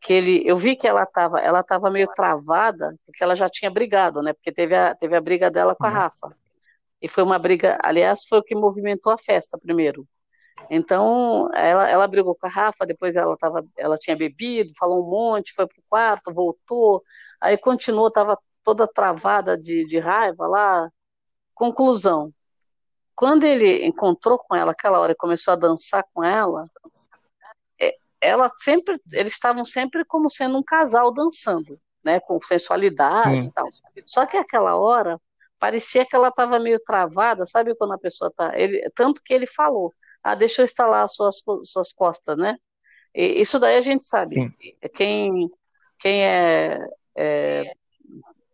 que 0.00 0.12
ele, 0.12 0.42
eu 0.46 0.56
vi 0.56 0.76
que 0.76 0.88
ela 0.88 1.02
estava 1.02 1.40
ela 1.40 1.62
tava 1.62 1.90
meio 1.90 2.06
travada, 2.14 2.94
porque 3.04 3.22
ela 3.22 3.34
já 3.34 3.48
tinha 3.48 3.70
brigado, 3.70 4.22
né? 4.22 4.32
Porque 4.32 4.52
teve 4.52 4.74
a, 4.74 4.94
teve 4.94 5.16
a 5.16 5.20
briga 5.20 5.50
dela 5.50 5.74
com 5.74 5.86
a 5.86 5.88
uhum. 5.88 5.94
Rafa. 5.94 6.36
E 7.00 7.08
foi 7.08 7.22
uma 7.22 7.38
briga, 7.38 7.78
aliás, 7.82 8.24
foi 8.26 8.38
o 8.38 8.42
que 8.42 8.54
movimentou 8.54 9.12
a 9.12 9.18
festa 9.18 9.58
primeiro. 9.58 10.06
Então, 10.70 11.48
ela, 11.54 11.88
ela 11.88 12.06
brigou 12.06 12.34
com 12.34 12.46
a 12.46 12.50
Rafa, 12.50 12.86
depois 12.86 13.16
ela, 13.16 13.36
tava, 13.36 13.64
ela 13.76 13.96
tinha 13.96 14.16
bebido, 14.16 14.72
falou 14.78 15.04
um 15.04 15.10
monte, 15.10 15.52
foi 15.52 15.66
pro 15.66 15.82
quarto, 15.88 16.32
voltou, 16.32 17.02
aí 17.40 17.58
continuou, 17.58 18.08
estava 18.08 18.38
toda 18.62 18.86
travada 18.86 19.58
de, 19.58 19.84
de 19.84 19.98
raiva 19.98 20.46
lá. 20.46 20.88
Conclusão, 21.54 22.32
quando 23.14 23.44
ele 23.44 23.84
encontrou 23.86 24.38
com 24.38 24.54
ela 24.54 24.72
aquela 24.72 24.98
hora 24.98 25.12
e 25.12 25.16
começou 25.16 25.52
a 25.52 25.56
dançar 25.56 26.04
com 26.12 26.24
ela, 26.24 26.68
é, 27.80 27.92
ela 28.20 28.48
sempre, 28.56 28.98
eles 29.12 29.34
estavam 29.34 29.64
sempre 29.64 30.04
como 30.04 30.30
sendo 30.30 30.58
um 30.58 30.62
casal 30.62 31.12
dançando, 31.12 31.78
né, 32.02 32.20
com 32.20 32.40
sensualidade 32.40 33.46
e 33.46 33.52
tal. 33.52 33.68
Só 34.04 34.24
que 34.24 34.36
aquela 34.36 34.76
hora 34.76 35.20
parecia 35.64 36.04
que 36.04 36.14
ela 36.14 36.28
estava 36.28 36.58
meio 36.58 36.78
travada, 36.78 37.46
sabe 37.46 37.74
quando 37.74 37.94
a 37.94 37.98
pessoa 37.98 38.30
tá, 38.30 38.52
ele, 38.54 38.86
tanto 38.94 39.22
que 39.24 39.32
ele 39.32 39.46
falou, 39.46 39.94
ah, 40.22 40.34
deixa 40.34 40.60
eu 40.60 40.64
instalar 40.64 41.08
suas, 41.08 41.42
suas 41.62 41.90
costas, 41.90 42.36
né? 42.36 42.58
E 43.14 43.40
isso 43.40 43.58
daí 43.58 43.78
a 43.78 43.80
gente 43.80 44.06
sabe. 44.06 44.34
Sim. 44.34 44.52
Quem, 44.94 45.50
quem 45.98 46.22
é, 46.22 46.86
é 47.16 47.72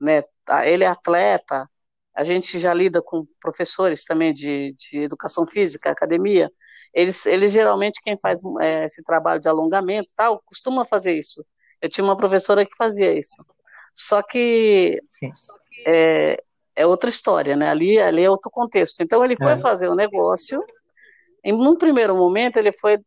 né, 0.00 0.22
ele 0.64 0.84
é 0.84 0.86
atleta, 0.86 1.68
a 2.14 2.22
gente 2.22 2.60
já 2.60 2.72
lida 2.72 3.02
com 3.02 3.26
professores 3.40 4.04
também 4.04 4.32
de, 4.32 4.72
de 4.74 5.00
educação 5.00 5.44
física, 5.48 5.90
academia, 5.90 6.48
eles, 6.94 7.26
eles 7.26 7.50
geralmente, 7.50 8.00
quem 8.04 8.16
faz 8.16 8.40
é, 8.60 8.84
esse 8.84 9.02
trabalho 9.02 9.40
de 9.40 9.48
alongamento 9.48 10.14
tal, 10.14 10.40
costuma 10.46 10.84
fazer 10.84 11.18
isso. 11.18 11.44
Eu 11.82 11.88
tinha 11.88 12.04
uma 12.04 12.16
professora 12.16 12.64
que 12.64 12.76
fazia 12.76 13.12
isso. 13.18 13.44
Só 13.96 14.22
que 14.22 15.02
é, 15.84 16.40
é 16.80 16.86
outra 16.86 17.10
história, 17.10 17.54
né? 17.56 17.68
Ali, 17.68 17.98
ali 17.98 18.22
é 18.22 18.30
outro 18.30 18.50
contexto. 18.50 19.02
Então 19.02 19.24
ele 19.24 19.36
foi 19.36 19.52
é. 19.52 19.56
fazer 19.56 19.88
o 19.88 19.92
um 19.92 19.96
negócio, 19.96 20.64
em 21.44 21.52
um 21.52 21.76
primeiro 21.76 22.14
momento 22.14 22.56
ele 22.56 22.72
foi 22.72 22.98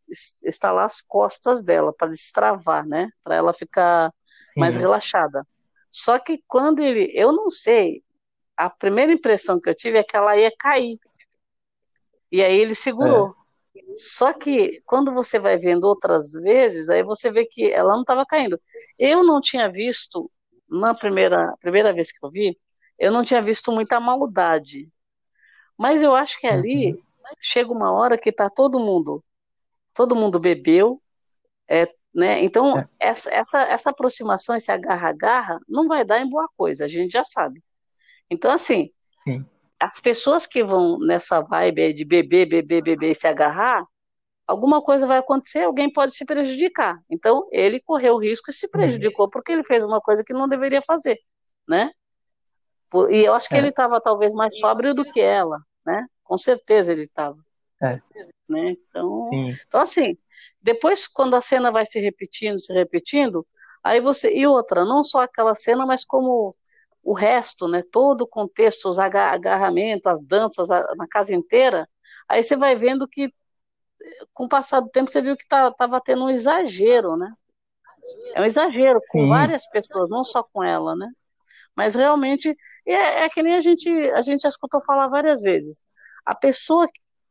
instalar 0.46 0.84
as 0.84 1.00
costas 1.00 1.64
dela 1.64 1.92
para 1.96 2.08
destravar, 2.08 2.86
né? 2.86 3.08
Para 3.22 3.36
ela 3.36 3.52
ficar 3.52 4.12
Sim. 4.52 4.60
mais 4.60 4.74
relaxada. 4.74 5.46
Só 5.90 6.18
que 6.18 6.42
quando 6.46 6.80
ele, 6.80 7.10
eu 7.14 7.32
não 7.32 7.50
sei, 7.50 8.02
a 8.56 8.68
primeira 8.68 9.12
impressão 9.12 9.60
que 9.60 9.68
eu 9.68 9.74
tive 9.74 9.98
é 9.98 10.04
que 10.04 10.16
ela 10.16 10.36
ia 10.36 10.52
cair. 10.58 10.98
E 12.30 12.42
aí 12.42 12.58
ele 12.58 12.74
segurou. 12.74 13.34
É. 13.76 13.80
Só 13.96 14.32
que 14.32 14.82
quando 14.84 15.12
você 15.12 15.38
vai 15.38 15.56
vendo 15.56 15.84
outras 15.84 16.32
vezes, 16.32 16.90
aí 16.90 17.04
você 17.04 17.30
vê 17.30 17.46
que 17.46 17.70
ela 17.70 17.92
não 17.92 18.00
estava 18.00 18.26
caindo. 18.26 18.60
Eu 18.98 19.22
não 19.22 19.40
tinha 19.40 19.70
visto, 19.70 20.28
na 20.68 20.94
primeira, 20.94 21.54
primeira 21.60 21.92
vez 21.92 22.10
que 22.10 22.24
eu 22.24 22.30
vi, 22.30 22.58
eu 22.98 23.12
não 23.12 23.24
tinha 23.24 23.42
visto 23.42 23.72
muita 23.72 24.00
maldade. 24.00 24.88
Mas 25.78 26.02
eu 26.02 26.14
acho 26.14 26.38
que 26.38 26.46
ali 26.46 26.92
uhum. 26.92 27.02
chega 27.40 27.72
uma 27.72 27.92
hora 27.92 28.18
que 28.18 28.30
está 28.30 28.48
todo 28.48 28.78
mundo, 28.78 29.24
todo 29.92 30.16
mundo 30.16 30.38
bebeu, 30.38 31.02
é, 31.68 31.86
né? 32.14 32.42
Então 32.44 32.78
é. 32.78 32.88
essa, 33.00 33.30
essa, 33.32 33.62
essa 33.62 33.90
aproximação, 33.90 34.54
esse 34.54 34.70
agarra-agarra, 34.70 35.58
não 35.68 35.88
vai 35.88 36.04
dar 36.04 36.20
em 36.20 36.28
boa 36.28 36.48
coisa, 36.56 36.84
a 36.84 36.88
gente 36.88 37.12
já 37.12 37.24
sabe. 37.24 37.62
Então 38.30 38.50
assim, 38.50 38.90
Sim 39.24 39.44
as 39.84 40.00
pessoas 40.00 40.46
que 40.46 40.64
vão 40.64 40.98
nessa 40.98 41.40
vibe 41.40 41.92
de 41.92 42.04
beber, 42.06 42.46
beber, 42.46 42.82
beber 42.82 43.10
e 43.10 43.14
se 43.14 43.26
agarrar, 43.26 43.84
alguma 44.46 44.80
coisa 44.80 45.06
vai 45.06 45.18
acontecer, 45.18 45.60
alguém 45.62 45.92
pode 45.92 46.14
se 46.14 46.24
prejudicar. 46.24 46.98
Então, 47.10 47.46
ele 47.52 47.80
correu 47.80 48.14
o 48.14 48.18
risco 48.18 48.50
e 48.50 48.54
se 48.54 48.66
prejudicou 48.70 49.28
porque 49.28 49.52
ele 49.52 49.62
fez 49.62 49.84
uma 49.84 50.00
coisa 50.00 50.24
que 50.24 50.32
não 50.32 50.48
deveria 50.48 50.80
fazer, 50.80 51.18
né? 51.68 51.90
E 53.10 53.24
eu 53.24 53.34
acho 53.34 53.48
que 53.48 53.54
é. 53.54 53.58
ele 53.58 53.68
estava 53.68 54.00
talvez 54.00 54.32
mais 54.34 54.58
sóbrio 54.58 54.94
do 54.94 55.04
que 55.04 55.20
ela, 55.20 55.58
né? 55.84 56.06
Com 56.22 56.38
certeza 56.38 56.92
ele 56.92 57.02
estava. 57.02 57.38
É. 57.82 58.00
Né? 58.48 58.76
Então, 58.88 59.30
então, 59.66 59.80
assim, 59.80 60.16
depois 60.62 61.06
quando 61.06 61.34
a 61.34 61.40
cena 61.40 61.70
vai 61.72 61.84
se 61.84 62.00
repetindo, 62.00 62.58
se 62.58 62.72
repetindo, 62.72 63.46
aí 63.82 64.00
você. 64.00 64.32
E 64.34 64.46
outra, 64.46 64.84
não 64.84 65.02
só 65.02 65.22
aquela 65.22 65.54
cena, 65.54 65.84
mas 65.84 66.04
como 66.04 66.54
o 67.02 67.12
resto, 67.12 67.68
né, 67.68 67.82
todo 67.92 68.22
o 68.22 68.26
contexto, 68.26 68.88
os 68.88 68.98
agarramentos, 68.98 70.06
as 70.06 70.24
danças, 70.24 70.70
a, 70.70 70.80
na 70.96 71.06
casa 71.06 71.34
inteira, 71.34 71.86
aí 72.26 72.42
você 72.42 72.56
vai 72.56 72.74
vendo 72.74 73.06
que, 73.06 73.32
com 74.32 74.44
o 74.44 74.48
passar 74.48 74.80
do 74.80 74.88
tempo, 74.88 75.10
você 75.10 75.20
viu 75.20 75.36
que 75.36 75.42
estava 75.42 75.70
tá, 75.72 76.00
tendo 76.00 76.24
um 76.24 76.30
exagero, 76.30 77.16
né? 77.16 77.30
É 78.34 78.40
um 78.40 78.44
exagero 78.44 79.00
com 79.10 79.20
Sim. 79.20 79.28
várias 79.28 79.68
pessoas, 79.68 80.08
não 80.08 80.24
só 80.24 80.42
com 80.42 80.62
ela, 80.62 80.96
né? 80.96 81.10
Mas 81.76 81.94
realmente, 81.94 82.56
é, 82.86 83.24
é 83.24 83.28
que 83.28 83.42
nem 83.42 83.54
a 83.54 83.60
gente, 83.60 83.88
a 84.12 84.22
gente 84.22 84.42
já 84.42 84.48
escutou 84.48 84.80
falar 84.80 85.08
várias 85.08 85.42
vezes. 85.42 85.82
A 86.24 86.34
pessoa 86.34 86.88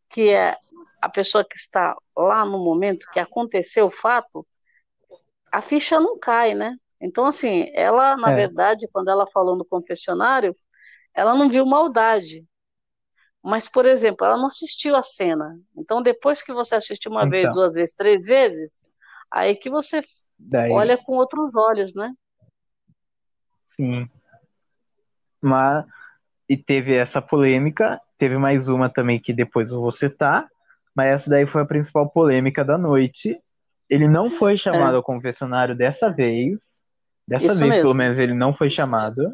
que 0.09 0.29
é 0.29 0.55
a 1.01 1.09
pessoa 1.09 1.43
que 1.43 1.57
está 1.57 1.97
lá 2.15 2.45
no 2.45 2.63
momento 2.63 3.09
que 3.11 3.19
aconteceu 3.19 3.87
o 3.87 3.91
fato, 3.91 4.47
a 5.51 5.61
ficha 5.61 5.99
não 5.99 6.17
cai, 6.17 6.53
né? 6.53 6.77
Então, 7.01 7.25
assim, 7.25 7.69
ela, 7.73 8.15
na 8.15 8.31
é. 8.31 8.35
verdade, 8.35 8.87
quando 8.91 9.09
ela 9.09 9.27
falou 9.27 9.57
no 9.57 9.65
confessionário, 9.65 10.55
ela 11.13 11.35
não 11.35 11.49
viu 11.49 11.65
maldade. 11.65 12.45
Mas, 13.43 13.67
por 13.67 13.85
exemplo, 13.85 14.25
ela 14.25 14.37
não 14.37 14.47
assistiu 14.47 14.95
a 14.95 15.03
cena. 15.03 15.59
Então, 15.75 16.01
depois 16.01 16.41
que 16.41 16.53
você 16.53 16.75
assistiu 16.75 17.11
uma 17.11 17.21
então. 17.21 17.31
vez, 17.31 17.51
duas 17.51 17.73
vezes, 17.73 17.93
três 17.93 18.25
vezes, 18.25 18.81
aí 19.29 19.57
que 19.57 19.69
você 19.69 20.01
Daí... 20.39 20.71
olha 20.71 20.97
com 20.97 21.17
outros 21.17 21.53
olhos, 21.57 21.93
né? 21.93 22.13
Sim. 23.75 24.09
Mas, 25.43 25.85
e 26.49 26.55
teve 26.57 26.95
essa 26.95 27.21
polêmica, 27.21 27.99
teve 28.17 28.37
mais 28.37 28.67
uma 28.67 28.89
também 28.89 29.19
que 29.19 29.33
depois 29.33 29.69
eu 29.69 29.79
vou 29.81 29.91
citar, 29.91 30.47
mas 30.95 31.07
essa 31.07 31.29
daí 31.29 31.45
foi 31.45 31.61
a 31.61 31.65
principal 31.65 32.09
polêmica 32.09 32.63
da 32.63 32.77
noite. 32.77 33.37
Ele 33.89 34.07
não 34.07 34.29
foi 34.29 34.57
chamado 34.57 34.93
é. 34.93 34.95
ao 34.95 35.03
confessionário 35.03 35.75
dessa 35.75 36.09
vez, 36.09 36.83
Dessa 37.27 37.47
Isso 37.47 37.59
vez, 37.59 37.69
mesmo. 37.69 37.83
pelo 37.83 37.95
menos, 37.95 38.19
ele 38.19 38.33
não 38.33 38.53
foi 38.53 38.69
chamado. 38.69 39.33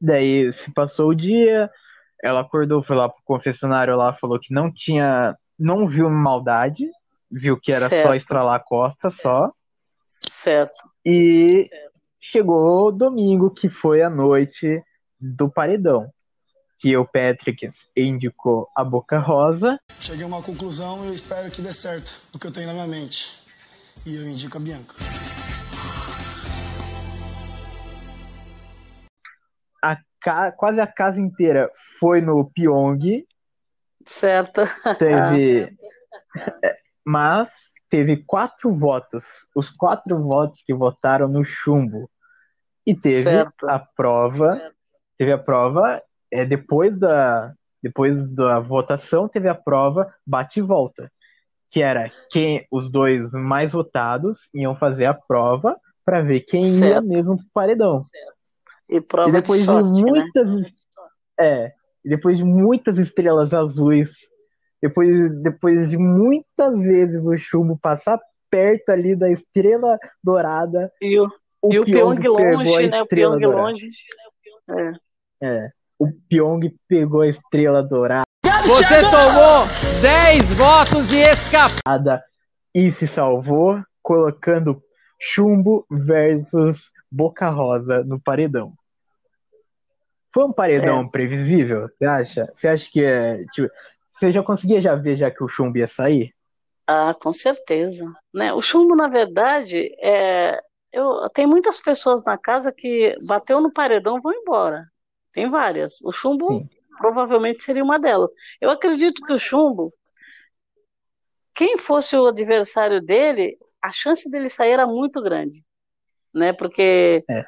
Daí 0.00 0.52
se 0.52 0.72
passou 0.72 1.10
o 1.10 1.14
dia, 1.14 1.70
ela 2.22 2.40
acordou, 2.40 2.82
foi 2.82 2.96
lá 2.96 3.08
pro 3.08 3.22
confessionário 3.24 3.96
lá, 3.96 4.14
falou 4.14 4.38
que 4.40 4.52
não 4.52 4.72
tinha, 4.72 5.36
não 5.58 5.86
viu 5.86 6.10
maldade, 6.10 6.88
viu 7.30 7.58
que 7.58 7.70
era 7.70 7.88
certo. 7.88 8.08
só 8.08 8.14
estralar 8.14 8.56
a 8.56 8.60
costa, 8.60 9.10
certo. 9.10 9.22
só. 9.22 9.50
Certo. 10.04 10.90
E 11.04 11.66
certo. 11.68 11.91
Chegou 12.22 12.92
domingo, 12.92 13.50
que 13.50 13.68
foi 13.68 14.00
a 14.00 14.08
noite 14.08 14.80
do 15.20 15.50
paredão. 15.50 16.08
Que 16.78 16.96
o 16.96 17.04
Patrick 17.04 17.68
indicou 17.96 18.68
a 18.74 18.84
Boca 18.84 19.18
Rosa. 19.18 19.78
Cheguei 19.98 20.24
a 20.24 20.26
uma 20.26 20.42
conclusão 20.42 21.04
e 21.04 21.08
eu 21.08 21.12
espero 21.12 21.50
que 21.50 21.60
dê 21.60 21.72
certo 21.72 22.22
do 22.32 22.38
que 22.38 22.46
eu 22.46 22.52
tenho 22.52 22.68
na 22.68 22.74
minha 22.74 22.86
mente. 22.86 23.42
E 24.06 24.14
eu 24.14 24.28
indico 24.28 24.56
a 24.56 24.60
Bianca. 24.60 24.94
ca 30.20 30.52
quase 30.52 30.80
a 30.80 30.86
casa 30.86 31.20
inteira 31.20 31.68
foi 31.98 32.20
no 32.20 32.48
Pyong. 32.50 33.26
Certo. 34.06 34.62
Teve. 34.98 35.66
É, 36.64 36.78
mas 37.04 37.71
teve 37.92 38.16
quatro 38.16 38.74
votos. 38.74 39.44
Os 39.54 39.68
quatro 39.68 40.18
votos 40.22 40.62
que 40.66 40.72
votaram 40.72 41.28
no 41.28 41.44
chumbo. 41.44 42.08
E 42.86 42.94
teve 42.94 43.22
certo. 43.22 43.68
a 43.68 43.78
prova. 43.78 44.56
Certo. 44.56 44.76
Teve 45.18 45.32
a 45.32 45.38
prova. 45.38 46.02
É, 46.30 46.46
depois 46.46 46.98
da. 46.98 47.52
Depois 47.82 48.26
da 48.28 48.60
votação, 48.60 49.28
teve 49.28 49.48
a 49.48 49.54
prova 49.56 50.14
bate 50.24 50.60
e 50.60 50.62
volta. 50.62 51.12
Que 51.68 51.82
era 51.82 52.10
quem 52.30 52.64
os 52.70 52.88
dois 52.88 53.32
mais 53.32 53.72
votados 53.72 54.48
iam 54.54 54.74
fazer 54.74 55.04
a 55.06 55.14
prova 55.14 55.76
para 56.04 56.22
ver 56.22 56.40
quem 56.40 56.64
certo. 56.64 57.04
ia 57.04 57.08
mesmo 57.08 57.36
pro 57.36 57.46
paredão. 57.52 57.98
E 58.88 59.00
prova 59.00 59.28
e 59.28 59.32
depois 59.32 59.60
de, 59.60 59.66
sorte, 59.66 59.92
de 59.92 60.04
né? 60.04 60.10
muitas, 60.10 60.62
né? 60.62 60.70
é, 61.40 61.72
depois 62.04 62.36
de 62.36 62.44
muitas 62.44 62.98
estrelas 62.98 63.52
azuis, 63.52 64.10
depois, 64.82 65.30
depois 65.42 65.90
de 65.90 65.96
muitas 65.96 66.80
vezes 66.80 67.24
o 67.24 67.36
chumbo 67.38 67.78
passar 67.80 68.18
perto 68.50 68.90
ali 68.90 69.14
da 69.14 69.30
estrela 69.30 69.96
dourada, 70.22 70.92
e 71.00 71.18
o, 71.18 71.26
o, 71.62 71.72
e 71.72 71.78
o 71.78 71.84
Pyong, 71.84 72.20
Pyong 72.20 72.36
longe, 72.36 72.90
né? 72.90 73.02
O 73.02 73.06
Pyong 73.06 73.38
dourada. 73.38 73.62
longe. 73.62 73.90
É. 75.40 75.46
é. 75.46 75.70
O 75.98 76.08
Pyong 76.28 76.74
pegou 76.88 77.20
a 77.20 77.28
estrela 77.28 77.82
dourada. 77.82 78.24
Você 78.66 79.00
tomou 79.02 79.66
10 80.00 80.52
votos 80.52 81.12
e 81.12 81.20
escapada 81.20 82.22
e 82.74 82.90
se 82.90 83.06
salvou 83.06 83.80
colocando 84.02 84.82
Chumbo 85.20 85.86
versus 85.90 86.90
Boca 87.10 87.48
Rosa 87.48 88.02
no 88.02 88.20
paredão. 88.20 88.72
Foi 90.34 90.44
um 90.44 90.52
paredão 90.52 91.02
é. 91.02 91.08
previsível, 91.08 91.82
você 91.82 92.04
acha? 92.04 92.50
Você 92.52 92.68
acha 92.68 92.88
que 92.90 93.04
é. 93.04 93.44
Tipo, 93.52 93.68
você 94.22 94.32
já 94.32 94.42
conseguia 94.42 94.80
já 94.80 94.94
ver 94.94 95.16
já 95.16 95.30
que 95.30 95.42
o 95.42 95.48
chumbo 95.48 95.78
ia 95.78 95.88
sair? 95.88 96.32
Ah, 96.86 97.14
com 97.14 97.32
certeza. 97.32 98.12
Né? 98.32 98.52
O 98.52 98.60
chumbo, 98.60 98.94
na 98.94 99.08
verdade, 99.08 99.92
é. 100.00 100.60
Eu, 100.92 101.28
tem 101.30 101.46
muitas 101.46 101.80
pessoas 101.80 102.22
na 102.22 102.36
casa 102.36 102.70
que 102.70 103.16
bateu 103.26 103.60
no 103.60 103.72
paredão 103.72 104.20
vão 104.20 104.32
embora. 104.32 104.86
Tem 105.32 105.48
várias. 105.50 106.02
O 106.02 106.12
chumbo 106.12 106.48
Sim. 106.48 106.68
provavelmente 106.98 107.62
seria 107.62 107.82
uma 107.82 107.98
delas. 107.98 108.30
Eu 108.60 108.70
acredito 108.70 109.22
que 109.22 109.32
o 109.32 109.38
chumbo, 109.38 109.92
quem 111.54 111.78
fosse 111.78 112.14
o 112.14 112.26
adversário 112.26 113.00
dele, 113.00 113.56
a 113.80 113.90
chance 113.90 114.30
dele 114.30 114.50
sair 114.50 114.72
era 114.72 114.86
muito 114.86 115.22
grande. 115.22 115.64
Né? 116.34 116.52
Porque 116.52 117.24
é 117.28 117.42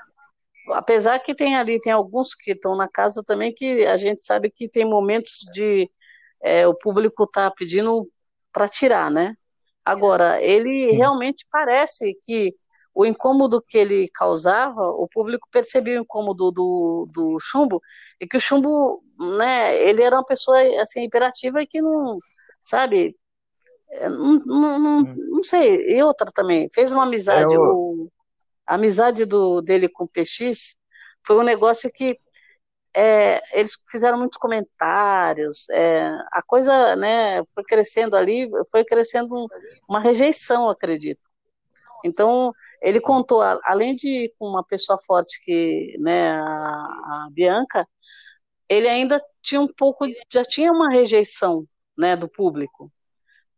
apesar 0.70 1.18
que 1.18 1.34
tem 1.34 1.56
ali, 1.56 1.80
tem 1.80 1.92
alguns 1.92 2.34
que 2.34 2.52
estão 2.52 2.76
na 2.76 2.88
casa 2.88 3.22
também 3.24 3.52
que 3.52 3.84
a 3.87 3.96
gente 3.96 4.24
sabe 4.24 4.50
que 4.50 4.68
tem 4.68 4.84
momentos 4.84 5.46
de 5.52 5.90
é, 6.44 6.68
o 6.68 6.74
público 6.74 7.26
tá 7.26 7.50
pedindo 7.50 8.07
para 8.52 8.68
tirar, 8.68 9.11
né? 9.11 9.35
Agora, 9.83 10.40
ele 10.42 10.92
realmente 10.92 11.46
parece 11.50 12.14
que 12.22 12.54
o 12.94 13.04
incômodo 13.04 13.62
que 13.62 13.78
ele 13.78 14.09
causava, 14.14 14.83
o 14.90 15.09
público 15.09 15.48
percebia 15.50 15.98
o 15.98 16.02
incômodo 16.02 16.52
do, 16.52 17.04
do 17.12 17.38
chumbo, 17.40 17.80
e 18.20 18.26
que 18.26 18.37
o 18.37 18.40
chumbo, 18.40 19.02
né, 19.38 19.76
ele 19.83 20.02
era 20.02 20.16
uma 20.16 20.24
pessoa 20.24 20.59
assim, 20.80 21.02
imperativa 21.04 21.62
e 21.62 21.66
que 21.66 21.80
não, 21.80 22.18
sabe? 22.62 23.16
É, 23.90 24.09
não, 24.09 24.38
não, 24.46 24.78
não, 24.78 24.98
hum. 24.98 25.16
não 25.30 25.42
sei. 25.42 25.96
E 25.96 26.02
outra 26.02 26.30
também, 26.33 26.68
fez 26.72 26.92
uma 26.92 27.04
amizade. 27.04 27.52
É, 27.52 27.57
eu... 27.57 27.62
o, 27.62 28.12
a 28.66 28.74
amizade 28.74 29.24
do, 29.24 29.61
dele 29.61 29.88
com 29.88 30.04
o 30.04 30.09
PX 30.09 30.76
foi 31.26 31.37
um 31.37 31.42
negócio 31.42 31.90
que 31.92 32.18
é, 32.94 33.42
eles 33.59 33.76
fizeram 33.90 34.18
muitos 34.18 34.38
comentários, 34.38 35.68
é, 35.70 36.07
a 36.33 36.42
coisa 36.46 36.94
né, 36.96 37.42
foi 37.52 37.64
crescendo 37.64 38.16
ali, 38.16 38.48
foi 38.70 38.85
crescendo 38.85 39.46
uma 39.88 40.00
rejeição, 40.00 40.68
acredito. 40.70 41.28
Então, 42.04 42.52
ele 42.80 43.00
contou, 43.00 43.40
além 43.64 43.96
de 43.96 44.33
com 44.38 44.46
uma 44.46 44.62
pessoa 44.62 44.98
forte 44.98 45.42
que 45.44 45.96
né, 45.98 46.33
a, 46.38 46.44
a 46.44 47.28
Bianca, 47.33 47.88
ele 48.68 48.88
ainda 48.88 49.20
tinha 49.42 49.61
um 49.61 49.68
pouco, 49.68 50.07
já 50.33 50.44
tinha 50.44 50.70
uma 50.70 50.90
rejeição 50.90 51.66
né, 51.96 52.16
do 52.16 52.28
público. 52.28 52.92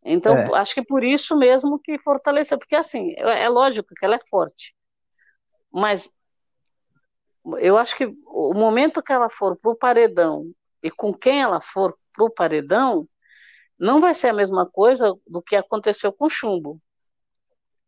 Então, 0.04 0.36
é. 0.36 0.54
acho 0.58 0.74
que 0.74 0.84
por 0.84 1.02
isso 1.02 1.36
mesmo 1.36 1.80
que 1.80 1.98
fortaleceu, 1.98 2.58
porque 2.58 2.76
assim, 2.76 3.12
é, 3.16 3.44
é 3.44 3.48
lógico 3.48 3.92
que 3.94 4.04
ela 4.04 4.14
é 4.14 4.20
forte, 4.30 4.74
mas 5.72 6.10
eu 7.58 7.76
acho 7.76 7.96
que 7.96 8.06
o 8.26 8.54
momento 8.54 9.02
que 9.02 9.12
ela 9.12 9.28
for 9.28 9.56
pro 9.56 9.76
paredão 9.76 10.50
e 10.82 10.90
com 10.90 11.12
quem 11.12 11.40
ela 11.40 11.60
for 11.60 11.96
pro 12.12 12.30
paredão, 12.30 13.08
não 13.78 14.00
vai 14.00 14.14
ser 14.14 14.28
a 14.28 14.32
mesma 14.32 14.66
coisa 14.66 15.14
do 15.26 15.42
que 15.42 15.54
aconteceu 15.54 16.12
com 16.12 16.26
o 16.26 16.30
chumbo, 16.30 16.80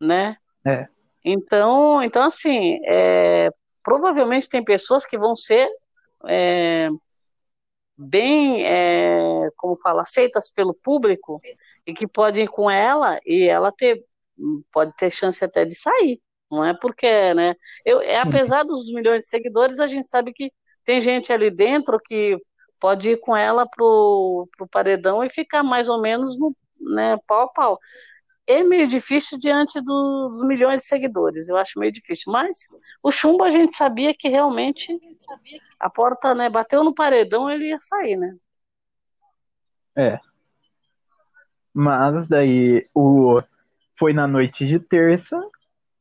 né? 0.00 0.36
É. 0.66 0.86
Então, 1.24 2.02
então 2.02 2.22
assim, 2.24 2.78
é, 2.84 3.50
provavelmente 3.82 4.48
tem 4.48 4.62
pessoas 4.62 5.06
que 5.06 5.18
vão 5.18 5.34
ser 5.34 5.68
é, 6.26 6.88
bem, 7.96 8.64
é, 8.64 9.48
como 9.56 9.76
fala, 9.76 10.02
aceitas 10.02 10.50
pelo 10.50 10.74
público 10.74 11.32
e 11.86 11.94
que 11.94 12.06
podem 12.06 12.44
ir 12.44 12.48
com 12.48 12.70
ela 12.70 13.18
e 13.24 13.48
ela 13.48 13.72
ter 13.72 14.04
pode 14.72 14.94
ter 14.96 15.10
chance 15.10 15.44
até 15.44 15.64
de 15.64 15.74
sair. 15.74 16.20
Não 16.50 16.64
é 16.64 16.74
porque, 16.74 17.34
né? 17.34 17.54
Eu, 17.84 18.00
é, 18.00 18.18
apesar 18.20 18.62
dos 18.62 18.90
milhões 18.92 19.22
de 19.22 19.28
seguidores, 19.28 19.80
a 19.80 19.86
gente 19.86 20.06
sabe 20.08 20.32
que 20.32 20.50
tem 20.84 21.00
gente 21.00 21.32
ali 21.32 21.50
dentro 21.50 21.98
que 22.02 22.36
pode 22.80 23.10
ir 23.10 23.20
com 23.20 23.36
ela 23.36 23.66
pro, 23.68 24.48
pro 24.56 24.68
paredão 24.68 25.22
e 25.22 25.30
ficar 25.30 25.62
mais 25.62 25.88
ou 25.88 26.00
menos 26.00 26.38
no 26.38 26.56
né, 26.80 27.18
pau 27.26 27.42
a 27.42 27.48
pau. 27.48 27.78
É 28.46 28.62
meio 28.62 28.88
difícil 28.88 29.38
diante 29.38 29.78
dos 29.82 30.42
milhões 30.44 30.80
de 30.80 30.86
seguidores, 30.86 31.48
eu 31.48 31.56
acho 31.56 31.78
meio 31.78 31.92
difícil. 31.92 32.32
Mas 32.32 32.56
o 33.02 33.10
chumbo 33.10 33.44
a 33.44 33.50
gente 33.50 33.76
sabia 33.76 34.14
que 34.14 34.28
realmente 34.28 34.96
a 35.78 35.90
porta, 35.90 36.34
né, 36.34 36.48
bateu 36.48 36.82
no 36.82 36.94
paredão, 36.94 37.50
ele 37.50 37.68
ia 37.68 37.78
sair, 37.78 38.16
né? 38.16 38.34
É. 39.94 40.18
Mas 41.74 42.26
daí 42.26 42.88
o 42.94 43.40
foi 43.98 44.12
na 44.12 44.26
noite 44.26 44.64
de 44.64 44.78
terça, 44.78 45.38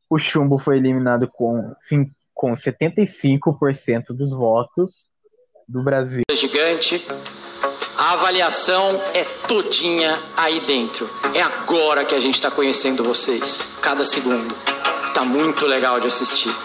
o 0.09 0.17
Chumbo 0.17 0.57
foi 0.57 0.77
eliminado 0.77 1.27
com, 1.27 1.73
sim, 1.77 2.09
com 2.33 2.51
75% 2.51 4.13
dos 4.15 4.31
votos 4.31 5.07
do 5.67 5.83
Brasil. 5.83 6.23
Gigante. 6.31 7.05
A 7.97 8.13
avaliação 8.13 8.89
é 9.13 9.23
todinha 9.47 10.17
aí 10.37 10.59
dentro. 10.61 11.09
É 11.33 11.41
agora 11.41 12.05
que 12.05 12.13
a 12.13 12.19
gente 12.19 12.35
está 12.35 12.51
conhecendo 12.51 13.03
vocês. 13.03 13.63
Cada 13.81 14.05
segundo. 14.05 14.55
Tá 15.13 15.25
muito 15.25 15.65
legal 15.65 15.99
de 15.99 16.07
assistir. 16.07 16.55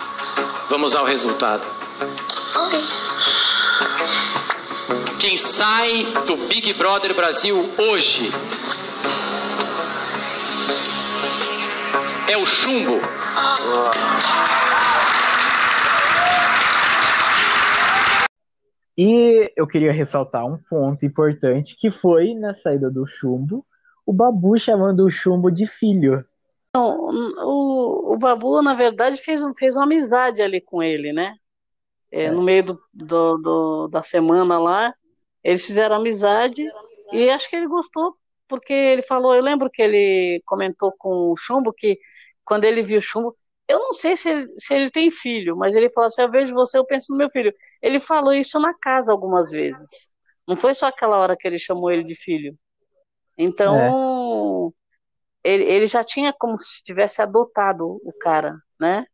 Vamos 0.69 0.95
ao 0.95 1.07
resultado. 1.07 1.67
Quem 5.19 5.39
sai 5.39 6.05
do 6.27 6.37
Big 6.49 6.75
Brother 6.75 7.15
Brasil 7.15 7.71
hoje 7.79 8.31
é 12.29 12.37
o 12.37 12.45
chumbo. 12.45 13.01
E 18.97 19.51
eu 19.57 19.67
queria 19.67 19.93
ressaltar 19.93 20.47
um 20.47 20.59
ponto 20.59 21.05
importante 21.07 21.77
que 21.77 21.91
foi 21.91 22.35
na 22.35 22.53
saída 22.55 22.91
do 22.91 23.07
chumbo, 23.07 23.65
o 24.05 24.13
Babu 24.13 24.59
chamando 24.59 25.05
o 25.05 25.11
chumbo 25.11 25.51
de 25.51 25.67
filho. 25.67 26.25
Não, 26.77 27.09
o, 27.47 28.15
o 28.15 28.19
Babu, 28.19 28.63
na 28.63 28.75
verdade, 28.75 29.21
fez, 29.21 29.43
fez 29.59 29.77
uma 29.77 29.85
amizade 29.85 30.43
ali 30.43 30.61
com 30.61 30.83
ele, 30.83 31.13
né? 31.13 31.35
É, 32.11 32.25
é. 32.25 32.31
No 32.31 32.43
meio 32.43 32.65
do, 32.65 32.83
do, 32.93 33.37
do, 33.39 33.89
da 33.89 34.03
semana 34.03 34.59
lá, 34.59 34.95
eles 35.43 35.65
fizeram 35.65 35.97
amizade 35.97 36.65
e 37.11 37.31
acho 37.31 37.49
que 37.49 37.57
ele 37.57 37.67
gostou, 37.67 38.17
porque 38.47 38.73
ele 38.73 39.03
falou, 39.03 39.35
eu 39.35 39.43
lembro 39.43 39.71
que 39.71 39.83
ele 39.83 40.43
comentou 40.45 40.93
com 40.99 41.33
o 41.33 41.37
Chumbo 41.37 41.73
que 41.73 41.99
quando 42.45 42.65
ele 42.65 42.83
viu 42.83 42.99
o 42.99 43.03
Chumbo, 43.03 43.37
eu 43.69 43.79
não 43.79 43.93
sei 43.93 44.17
se 44.17 44.29
ele, 44.29 44.53
se 44.59 44.75
ele 44.75 44.91
tem 44.91 45.11
filho, 45.11 45.57
mas 45.57 45.75
ele 45.75 45.91
falou 45.91 46.09
assim: 46.09 46.23
eu 46.23 46.31
vejo 46.31 46.55
você, 46.55 46.79
eu 46.79 46.85
penso 46.85 47.13
no 47.13 47.19
meu 47.19 47.31
filho. 47.31 47.55
Ele 47.81 48.01
falou 48.01 48.33
isso 48.33 48.59
na 48.61 48.75
casa 48.75 49.13
algumas 49.13 49.51
vezes. 49.51 50.13
Não 50.47 50.57
foi 50.57 50.75
só 50.75 50.89
aquela 50.89 51.17
hora 51.19 51.37
que 51.37 51.47
ele 51.47 51.59
chamou 51.59 51.91
ele 51.91 52.05
de 52.05 52.15
filho. 52.15 52.57
Então, 53.39 54.73
é. 55.45 55.51
ele, 55.51 55.65
ele 55.65 55.87
já 55.87 56.05
tinha 56.05 56.33
como 56.33 56.59
se 56.59 56.83
tivesse 56.85 57.23
adotado 57.23 57.97
o 58.05 58.13
cara, 58.21 58.57
né? 58.81 59.07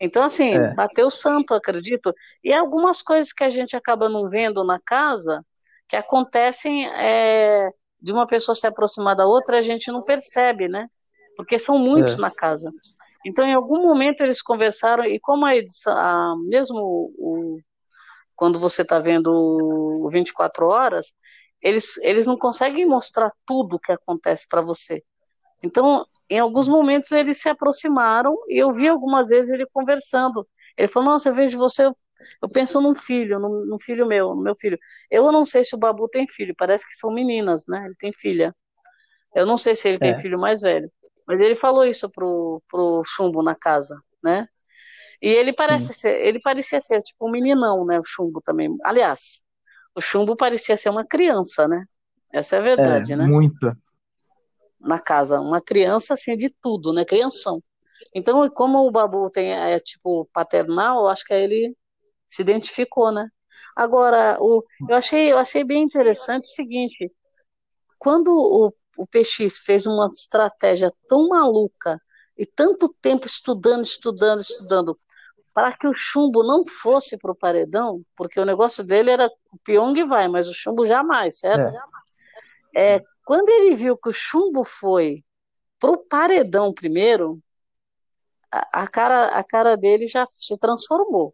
Então, 0.00 0.22
assim, 0.22 0.54
é. 0.54 0.74
bateu 0.74 1.06
o 1.08 1.10
santo, 1.10 1.54
acredito. 1.54 2.14
E 2.42 2.52
algumas 2.52 3.02
coisas 3.02 3.32
que 3.32 3.44
a 3.44 3.50
gente 3.50 3.76
acaba 3.76 4.08
não 4.08 4.28
vendo 4.28 4.64
na 4.64 4.78
casa, 4.80 5.44
que 5.88 5.96
acontecem 5.96 6.88
é, 6.88 7.68
de 8.00 8.12
uma 8.12 8.26
pessoa 8.26 8.54
se 8.54 8.66
aproximar 8.66 9.16
da 9.16 9.26
outra, 9.26 9.58
a 9.58 9.62
gente 9.62 9.90
não 9.90 10.02
percebe, 10.02 10.68
né? 10.68 10.88
Porque 11.38 11.58
são 11.58 11.78
muitos 11.78 12.18
é. 12.18 12.20
na 12.20 12.32
casa. 12.32 12.70
Então, 13.24 13.46
em 13.46 13.54
algum 13.54 13.80
momento 13.80 14.22
eles 14.22 14.42
conversaram, 14.42 15.04
e 15.04 15.20
como 15.20 15.46
a 15.46 15.56
edição, 15.56 15.96
a, 15.96 16.34
mesmo 16.48 16.78
o, 17.16 17.58
quando 18.34 18.58
você 18.58 18.82
está 18.82 18.98
vendo 18.98 19.28
o 19.30 20.10
24 20.10 20.66
horas, 20.66 21.14
eles, 21.62 21.96
eles 21.98 22.26
não 22.26 22.36
conseguem 22.36 22.86
mostrar 22.86 23.30
tudo 23.46 23.76
o 23.76 23.78
que 23.78 23.92
acontece 23.92 24.46
para 24.48 24.60
você. 24.60 25.02
Então, 25.64 26.04
em 26.28 26.38
alguns 26.38 26.68
momentos 26.68 27.10
eles 27.12 27.40
se 27.40 27.48
aproximaram 27.48 28.36
e 28.48 28.58
eu 28.62 28.72
vi 28.72 28.88
algumas 28.88 29.28
vezes 29.28 29.50
ele 29.50 29.66
conversando. 29.72 30.46
Ele 30.76 30.88
falou: 30.88 31.10
Nossa, 31.10 31.28
eu 31.28 31.34
vejo 31.34 31.58
você, 31.58 31.84
eu 31.86 32.48
penso 32.52 32.80
num 32.80 32.94
filho, 32.94 33.38
num, 33.38 33.64
num, 33.66 33.78
filho 33.78 34.06
meu, 34.06 34.34
no 34.34 34.42
meu 34.42 34.54
filho. 34.54 34.78
Eu 35.10 35.30
não 35.32 35.44
sei 35.44 35.64
se 35.64 35.74
o 35.74 35.78
Babu 35.78 36.08
tem 36.08 36.26
filho, 36.28 36.54
parece 36.56 36.86
que 36.86 36.94
são 36.94 37.12
meninas, 37.12 37.64
né? 37.68 37.84
Ele 37.86 37.94
tem 37.98 38.12
filha. 38.12 38.54
Eu 39.34 39.46
não 39.46 39.56
sei 39.56 39.76
se 39.76 39.88
ele 39.88 39.96
é. 39.96 40.00
tem 40.00 40.16
filho 40.16 40.38
mais 40.38 40.60
velho. 40.60 40.90
Mas 41.28 41.42
ele 41.42 41.54
falou 41.54 41.84
isso 41.84 42.08
pro, 42.08 42.62
pro 42.70 43.02
Chumbo 43.04 43.42
na 43.42 43.54
casa, 43.54 44.02
né? 44.24 44.48
E 45.20 45.28
ele 45.28 45.52
parece 45.52 45.92
ser, 45.92 46.24
ele 46.24 46.40
parecia 46.40 46.80
ser 46.80 47.02
tipo 47.02 47.28
um 47.28 47.30
meninão, 47.30 47.84
né? 47.84 47.98
O 47.98 48.02
Chumbo 48.02 48.40
também. 48.40 48.74
Aliás, 48.82 49.42
o 49.94 50.00
Chumbo 50.00 50.34
parecia 50.34 50.78
ser 50.78 50.88
uma 50.88 51.04
criança, 51.04 51.68
né? 51.68 51.84
Essa 52.32 52.56
é 52.56 52.58
a 52.60 52.62
verdade, 52.62 53.12
é, 53.12 53.16
né? 53.16 53.26
Muito. 53.26 53.76
Na 54.80 54.98
casa, 54.98 55.38
uma 55.38 55.60
criança 55.60 56.14
assim 56.14 56.34
de 56.34 56.48
tudo, 56.62 56.94
né? 56.94 57.04
Crianção. 57.04 57.62
Então, 58.14 58.48
como 58.48 58.86
o 58.86 58.90
Babu 58.90 59.28
tem 59.28 59.52
é 59.52 59.78
tipo 59.80 60.26
paternal, 60.32 61.00
eu 61.00 61.08
acho 61.08 61.26
que 61.26 61.34
ele 61.34 61.76
se 62.26 62.40
identificou, 62.40 63.12
né? 63.12 63.28
Agora, 63.76 64.38
o, 64.40 64.64
eu 64.88 64.96
achei, 64.96 65.30
eu 65.30 65.36
achei 65.36 65.62
bem 65.62 65.82
interessante 65.82 66.44
o 66.44 66.54
seguinte: 66.54 67.12
quando 67.98 68.28
o 68.32 68.72
o 68.98 69.06
PX 69.06 69.60
fez 69.60 69.86
uma 69.86 70.06
estratégia 70.08 70.90
tão 71.08 71.28
maluca 71.28 72.02
e 72.36 72.44
tanto 72.44 72.92
tempo 73.00 73.26
estudando, 73.26 73.84
estudando, 73.84 74.40
estudando, 74.40 74.98
para 75.54 75.72
que 75.72 75.86
o 75.86 75.94
chumbo 75.94 76.42
não 76.42 76.66
fosse 76.66 77.16
para 77.16 77.30
o 77.30 77.36
paredão, 77.36 78.02
porque 78.16 78.40
o 78.40 78.44
negócio 78.44 78.82
dele 78.82 79.10
era 79.10 79.26
o 79.52 79.58
Pyong 79.64 80.04
vai, 80.06 80.26
mas 80.26 80.48
o 80.48 80.52
chumbo 80.54 80.84
jamais, 80.84 81.38
certo? 81.38 81.76
É. 82.74 82.96
É, 82.96 83.02
quando 83.24 83.48
ele 83.48 83.74
viu 83.76 83.96
que 83.96 84.08
o 84.08 84.12
chumbo 84.12 84.64
foi 84.64 85.24
para 85.78 85.90
o 85.90 85.98
paredão 85.98 86.74
primeiro, 86.74 87.40
a, 88.50 88.82
a, 88.82 88.88
cara, 88.88 89.26
a 89.26 89.44
cara 89.44 89.76
dele 89.76 90.08
já 90.08 90.26
se 90.26 90.58
transformou. 90.58 91.30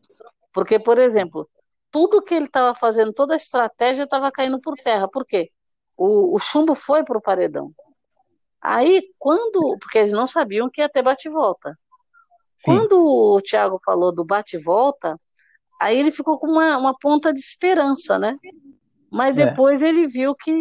Porque, 0.52 0.78
por 0.78 0.98
exemplo, 0.98 1.48
tudo 1.90 2.20
que 2.20 2.34
ele 2.34 2.46
estava 2.46 2.74
fazendo, 2.74 3.12
toda 3.12 3.34
a 3.34 3.36
estratégia 3.36 4.04
estava 4.04 4.30
caindo 4.30 4.60
por 4.60 4.74
terra. 4.74 5.08
Por 5.08 5.24
quê? 5.24 5.50
O, 5.96 6.34
o 6.34 6.38
chumbo 6.38 6.74
foi 6.74 7.04
para 7.04 7.18
o 7.18 7.22
paredão. 7.22 7.72
Aí, 8.60 9.02
quando. 9.18 9.76
Porque 9.78 9.98
eles 9.98 10.12
não 10.12 10.26
sabiam 10.26 10.70
que 10.70 10.80
ia 10.80 10.88
ter 10.88 11.02
bate-volta. 11.02 11.78
Quando 12.64 12.98
o 12.98 13.40
Thiago 13.42 13.78
falou 13.84 14.10
do 14.10 14.24
bate-volta, 14.24 15.20
aí 15.80 15.98
ele 15.98 16.10
ficou 16.10 16.38
com 16.38 16.46
uma, 16.46 16.78
uma 16.78 16.98
ponta 16.98 17.30
de 17.30 17.38
esperança, 17.38 18.18
né? 18.18 18.34
Mas 19.12 19.36
é. 19.36 19.44
depois 19.44 19.82
é. 19.82 19.88
ele 19.88 20.06
viu 20.06 20.34
que, 20.34 20.52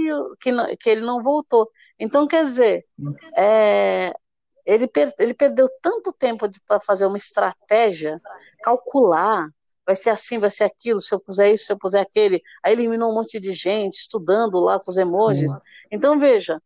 que, 0.42 0.52
que 0.78 0.90
ele 0.90 1.06
não 1.06 1.22
voltou. 1.22 1.70
Então, 1.98 2.28
quer 2.28 2.44
dizer, 2.44 2.86
é, 3.38 4.14
ele, 4.66 4.86
per, 4.86 5.14
ele 5.18 5.34
perdeu 5.34 5.70
tanto 5.82 6.12
tempo 6.12 6.46
para 6.68 6.80
fazer 6.82 7.06
uma 7.06 7.18
estratégia, 7.18 8.12
calcular, 8.62 9.48
vai 9.86 9.96
ser 9.96 10.10
assim, 10.10 10.40
vai 10.40 10.52
ser 10.52 10.64
aquilo, 10.64 11.00
se 11.00 11.14
eu 11.14 11.20
puser 11.20 11.54
isso, 11.54 11.66
se 11.66 11.74
eu 11.74 11.78
puser 11.78 12.02
aquele. 12.02 12.42
Aí 12.64 12.74
eliminou 12.74 13.12
um 13.12 13.16
monte 13.16 13.40
de 13.40 13.52
gente 13.52 13.94
estudando 13.94 14.60
lá 14.60 14.80
com 14.80 14.90
os 14.90 14.98
emojis. 14.98 15.54
Uhum. 15.54 15.60
Então, 15.92 16.20
veja, 16.20 16.62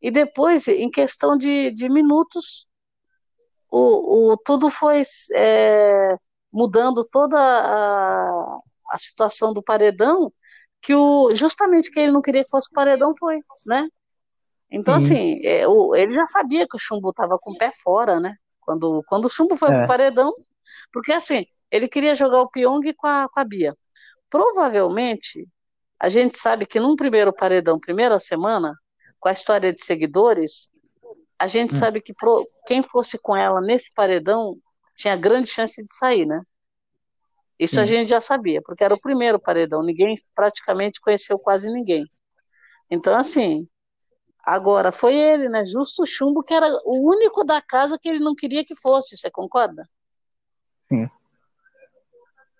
e 0.00 0.10
depois, 0.10 0.66
em 0.68 0.90
questão 0.90 1.36
de, 1.36 1.70
de 1.72 1.88
minutos, 1.88 2.66
o, 3.70 4.32
o, 4.32 4.36
tudo 4.38 4.70
foi 4.70 5.02
é, 5.34 6.16
mudando 6.52 7.04
toda 7.04 7.38
a, 7.38 8.58
a 8.90 8.98
situação 8.98 9.52
do 9.52 9.62
paredão, 9.62 10.32
que 10.80 10.94
o, 10.94 11.30
justamente 11.34 11.90
que 11.90 12.00
ele 12.00 12.12
não 12.12 12.22
queria 12.22 12.42
que 12.42 12.50
fosse 12.50 12.70
paredão 12.72 13.14
foi, 13.18 13.38
né? 13.66 13.86
Então, 14.70 14.98
Sim. 15.00 15.06
assim, 15.06 15.40
é, 15.44 15.68
o, 15.68 15.94
ele 15.94 16.14
já 16.14 16.24
sabia 16.26 16.66
que 16.66 16.76
o 16.76 16.80
chumbo 16.80 17.10
estava 17.10 17.38
com 17.38 17.50
o 17.52 17.58
pé 17.58 17.70
fora, 17.82 18.18
né? 18.20 18.36
Quando, 18.60 19.02
quando 19.06 19.26
o 19.26 19.30
chumbo 19.30 19.56
foi 19.56 19.70
é. 19.70 19.78
pro 19.78 19.86
paredão, 19.86 20.32
porque 20.92 21.12
assim, 21.12 21.44
ele 21.70 21.88
queria 21.88 22.14
jogar 22.14 22.40
o 22.40 22.48
Pyong 22.48 22.92
com 22.94 23.06
a, 23.06 23.28
com 23.28 23.40
a 23.40 23.44
Bia. 23.44 23.76
Provavelmente, 24.28 25.46
a 25.98 26.08
gente 26.08 26.38
sabe 26.38 26.66
que 26.66 26.80
num 26.80 26.96
primeiro 26.96 27.32
paredão, 27.32 27.78
primeira 27.78 28.18
semana, 28.18 28.74
com 29.18 29.28
a 29.28 29.32
história 29.32 29.72
de 29.72 29.84
seguidores, 29.84 30.70
a 31.38 31.46
gente 31.46 31.74
hum. 31.74 31.78
sabe 31.78 32.00
que 32.00 32.14
pro, 32.14 32.46
quem 32.66 32.82
fosse 32.82 33.18
com 33.18 33.36
ela 33.36 33.60
nesse 33.60 33.92
paredão 33.94 34.56
tinha 34.96 35.16
grande 35.16 35.48
chance 35.48 35.82
de 35.82 35.92
sair, 35.92 36.26
né? 36.26 36.42
Isso 37.58 37.78
a 37.78 37.84
gente 37.84 38.08
já 38.08 38.22
sabia, 38.22 38.62
porque 38.62 38.82
era 38.82 38.94
o 38.94 39.00
primeiro 39.00 39.38
paredão, 39.38 39.82
ninguém 39.82 40.14
praticamente 40.34 40.98
conheceu 40.98 41.38
quase 41.38 41.70
ninguém. 41.70 42.02
Então, 42.90 43.14
assim, 43.14 43.68
agora 44.42 44.90
foi 44.90 45.14
ele, 45.14 45.46
né? 45.46 45.62
Justo 45.66 46.06
Chumbo, 46.06 46.42
que 46.42 46.54
era 46.54 46.66
o 46.86 47.06
único 47.06 47.44
da 47.44 47.60
casa 47.60 47.98
que 48.00 48.08
ele 48.08 48.18
não 48.18 48.34
queria 48.34 48.64
que 48.64 48.74
fosse, 48.74 49.14
você 49.14 49.30
concorda? 49.30 49.86
Sim. 50.88 51.06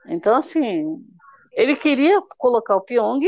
Então, 0.06 0.36
assim, 0.36 1.04
ele 1.52 1.76
queria 1.76 2.20
colocar 2.38 2.76
o 2.76 2.80
Pyong, 2.80 3.26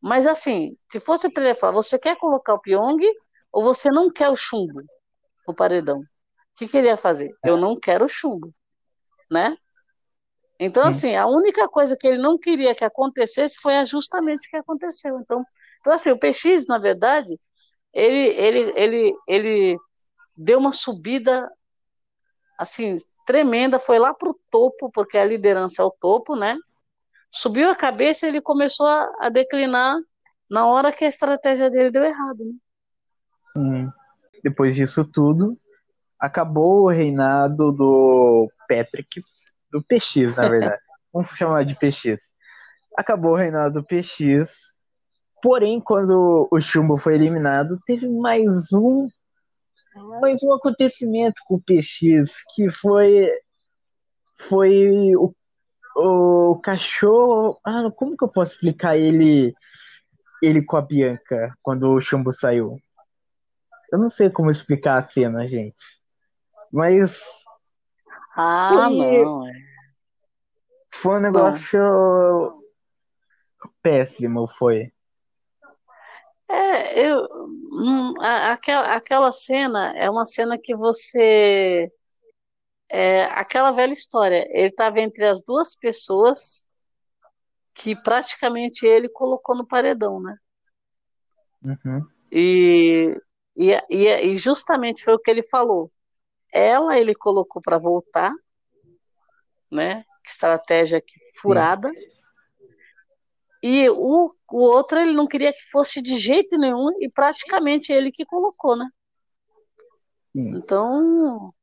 mas 0.00 0.26
assim, 0.26 0.76
se 0.88 1.00
fosse 1.00 1.30
para 1.30 1.44
ele 1.44 1.54
falar, 1.54 1.72
você 1.72 1.98
quer 1.98 2.16
colocar 2.16 2.54
o 2.54 2.60
Pyong 2.60 3.00
ou 3.52 3.64
você 3.64 3.90
não 3.90 4.10
quer 4.10 4.28
o 4.28 4.36
chumbo 4.36 4.82
no 5.46 5.54
paredão? 5.54 6.00
O 6.00 6.04
que 6.56 6.68
queria 6.68 6.96
fazer? 6.96 7.34
Eu 7.44 7.56
não 7.56 7.78
quero 7.78 8.04
o 8.04 8.08
chumbo, 8.08 8.52
né? 9.30 9.56
Então, 10.58 10.84
Sim. 10.84 10.88
assim, 10.88 11.16
a 11.16 11.26
única 11.26 11.68
coisa 11.68 11.96
que 11.98 12.06
ele 12.06 12.18
não 12.18 12.38
queria 12.38 12.74
que 12.74 12.84
acontecesse 12.84 13.58
foi 13.60 13.84
justamente 13.84 14.46
o 14.46 14.50
que 14.50 14.56
aconteceu. 14.56 15.20
Então, 15.20 15.44
então 15.80 15.92
assim, 15.92 16.10
o 16.10 16.18
PX, 16.18 16.66
na 16.66 16.78
verdade, 16.78 17.38
ele, 17.92 18.28
ele, 18.28 18.72
ele, 18.74 19.14
ele 19.28 19.78
deu 20.36 20.58
uma 20.58 20.72
subida, 20.72 21.50
assim, 22.58 22.96
tremenda, 23.26 23.78
foi 23.78 23.98
lá 23.98 24.14
para 24.14 24.30
o 24.30 24.38
topo, 24.50 24.90
porque 24.90 25.18
a 25.18 25.24
liderança 25.24 25.82
é 25.82 25.84
o 25.84 25.90
topo, 25.90 26.36
né? 26.36 26.56
Subiu 27.30 27.68
a 27.68 27.74
cabeça 27.74 28.24
e 28.24 28.30
ele 28.30 28.40
começou 28.40 28.86
a, 28.86 29.10
a 29.20 29.28
declinar 29.28 29.98
na 30.48 30.66
hora 30.66 30.92
que 30.92 31.04
a 31.04 31.08
estratégia 31.08 31.68
dele 31.68 31.90
deu 31.90 32.04
errado, 32.04 32.38
né? 32.38 32.54
Hum. 33.56 33.90
Depois 34.42 34.74
disso 34.74 35.04
tudo, 35.04 35.58
acabou 36.18 36.84
o 36.84 36.88
reinado 36.88 37.72
do 37.72 38.48
Patrick 38.68 39.20
do 39.70 39.82
PX, 39.82 40.36
na 40.36 40.48
verdade. 40.48 40.82
Vamos 41.12 41.28
chamar 41.30 41.64
de 41.64 41.74
PX. 41.74 42.32
Acabou 42.96 43.32
o 43.32 43.36
reinado 43.36 43.80
do 43.80 43.84
PX. 43.84 44.74
Porém, 45.42 45.80
quando 45.80 46.48
o 46.50 46.60
Chumbo 46.60 46.96
foi 46.96 47.14
eliminado, 47.14 47.78
teve 47.86 48.08
mais 48.08 48.72
um 48.72 49.08
mais 50.20 50.42
um 50.42 50.52
acontecimento 50.52 51.40
com 51.46 51.54
o 51.54 51.60
PX, 51.60 52.30
que 52.54 52.70
foi 52.70 53.30
foi 54.48 55.16
o, 55.16 55.34
o 55.96 56.60
cachorro. 56.60 57.58
Ah, 57.64 57.90
como 57.96 58.16
que 58.16 58.24
eu 58.24 58.28
posso 58.28 58.52
explicar 58.52 58.96
ele 58.96 59.54
ele 60.42 60.62
com 60.62 60.76
a 60.76 60.82
Bianca 60.82 61.56
quando 61.62 61.90
o 61.90 62.00
Chumbo 62.00 62.30
saiu? 62.30 62.78
Eu 63.90 63.98
não 63.98 64.10
sei 64.10 64.28
como 64.28 64.50
explicar 64.50 65.02
a 65.02 65.08
cena, 65.08 65.46
gente. 65.46 65.80
Mas 66.72 67.20
ah, 68.36 68.70
foi, 68.72 68.98
não. 68.98 69.48
É. 69.48 69.52
Foi 70.92 71.16
um 71.16 71.20
negócio 71.20 72.62
péssimo, 73.82 74.46
foi. 74.46 74.92
Eu, 76.98 77.28
hum, 77.72 78.14
aquela, 78.22 78.96
aquela 78.96 79.30
cena 79.30 79.94
é 79.98 80.08
uma 80.08 80.24
cena 80.24 80.56
que 80.56 80.74
você. 80.74 81.92
É, 82.88 83.24
aquela 83.24 83.70
velha 83.70 83.92
história. 83.92 84.48
Ele 84.48 84.68
estava 84.68 84.98
entre 85.00 85.26
as 85.26 85.42
duas 85.44 85.76
pessoas 85.76 86.70
que 87.74 87.94
praticamente 87.94 88.86
ele 88.86 89.10
colocou 89.10 89.54
no 89.54 89.66
paredão, 89.66 90.22
né? 90.22 90.38
Uhum. 91.62 92.08
E, 92.32 93.14
e, 93.54 93.72
e, 93.90 94.32
e 94.32 94.36
justamente 94.38 95.04
foi 95.04 95.12
o 95.12 95.18
que 95.18 95.30
ele 95.30 95.42
falou. 95.42 95.92
Ela 96.50 96.98
ele 96.98 97.14
colocou 97.14 97.60
para 97.60 97.76
voltar, 97.76 98.32
né? 99.70 100.02
Que 100.24 100.30
estratégia 100.30 100.98
que 101.02 101.14
furada. 101.42 101.90
Sim. 101.90 102.15
E 103.62 103.88
o, 103.90 104.28
o 104.50 104.58
outro 104.58 104.98
ele 104.98 105.12
não 105.12 105.26
queria 105.26 105.52
que 105.52 105.62
fosse 105.70 106.00
de 106.02 106.14
jeito 106.14 106.56
nenhum 106.56 106.90
e 107.00 107.10
praticamente 107.10 107.92
ele 107.92 108.10
que 108.12 108.24
colocou, 108.24 108.76
né? 108.76 108.86
Sim. 110.32 110.56
Então, 110.56 111.54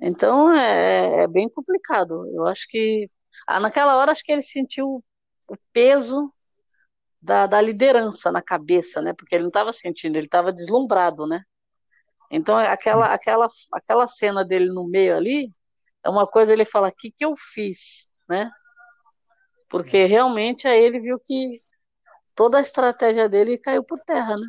então 0.00 0.52
é, 0.52 1.22
é, 1.22 1.26
bem 1.26 1.48
complicado. 1.50 2.26
Eu 2.32 2.46
acho 2.46 2.66
que 2.68 3.10
ah, 3.46 3.60
naquela 3.60 3.96
hora 3.96 4.12
acho 4.12 4.22
que 4.24 4.32
ele 4.32 4.42
sentiu 4.42 5.04
o 5.48 5.56
peso 5.72 6.32
da, 7.20 7.46
da 7.46 7.60
liderança 7.60 8.30
na 8.30 8.40
cabeça, 8.42 9.02
né? 9.02 9.12
Porque 9.12 9.34
ele 9.34 9.42
não 9.42 9.48
estava 9.48 9.72
sentindo, 9.72 10.16
ele 10.16 10.26
estava 10.26 10.52
deslumbrado, 10.52 11.26
né? 11.26 11.42
Então, 12.30 12.56
aquela, 12.56 13.12
aquela, 13.12 13.48
aquela 13.72 14.06
cena 14.06 14.44
dele 14.44 14.68
no 14.68 14.86
meio 14.88 15.16
ali, 15.16 15.46
é 16.04 16.08
uma 16.08 16.26
coisa 16.26 16.52
ele 16.52 16.64
fala, 16.64 16.88
o 16.88 16.92
que, 16.96 17.10
que 17.10 17.24
eu 17.24 17.34
fiz, 17.36 18.08
né? 18.28 18.50
Porque 19.70 20.04
realmente 20.04 20.66
aí 20.66 20.84
ele 20.84 20.98
viu 20.98 21.18
que 21.18 21.62
toda 22.34 22.58
a 22.58 22.60
estratégia 22.60 23.28
dele 23.28 23.56
caiu 23.56 23.84
por 23.84 23.98
terra, 24.00 24.36
né? 24.36 24.46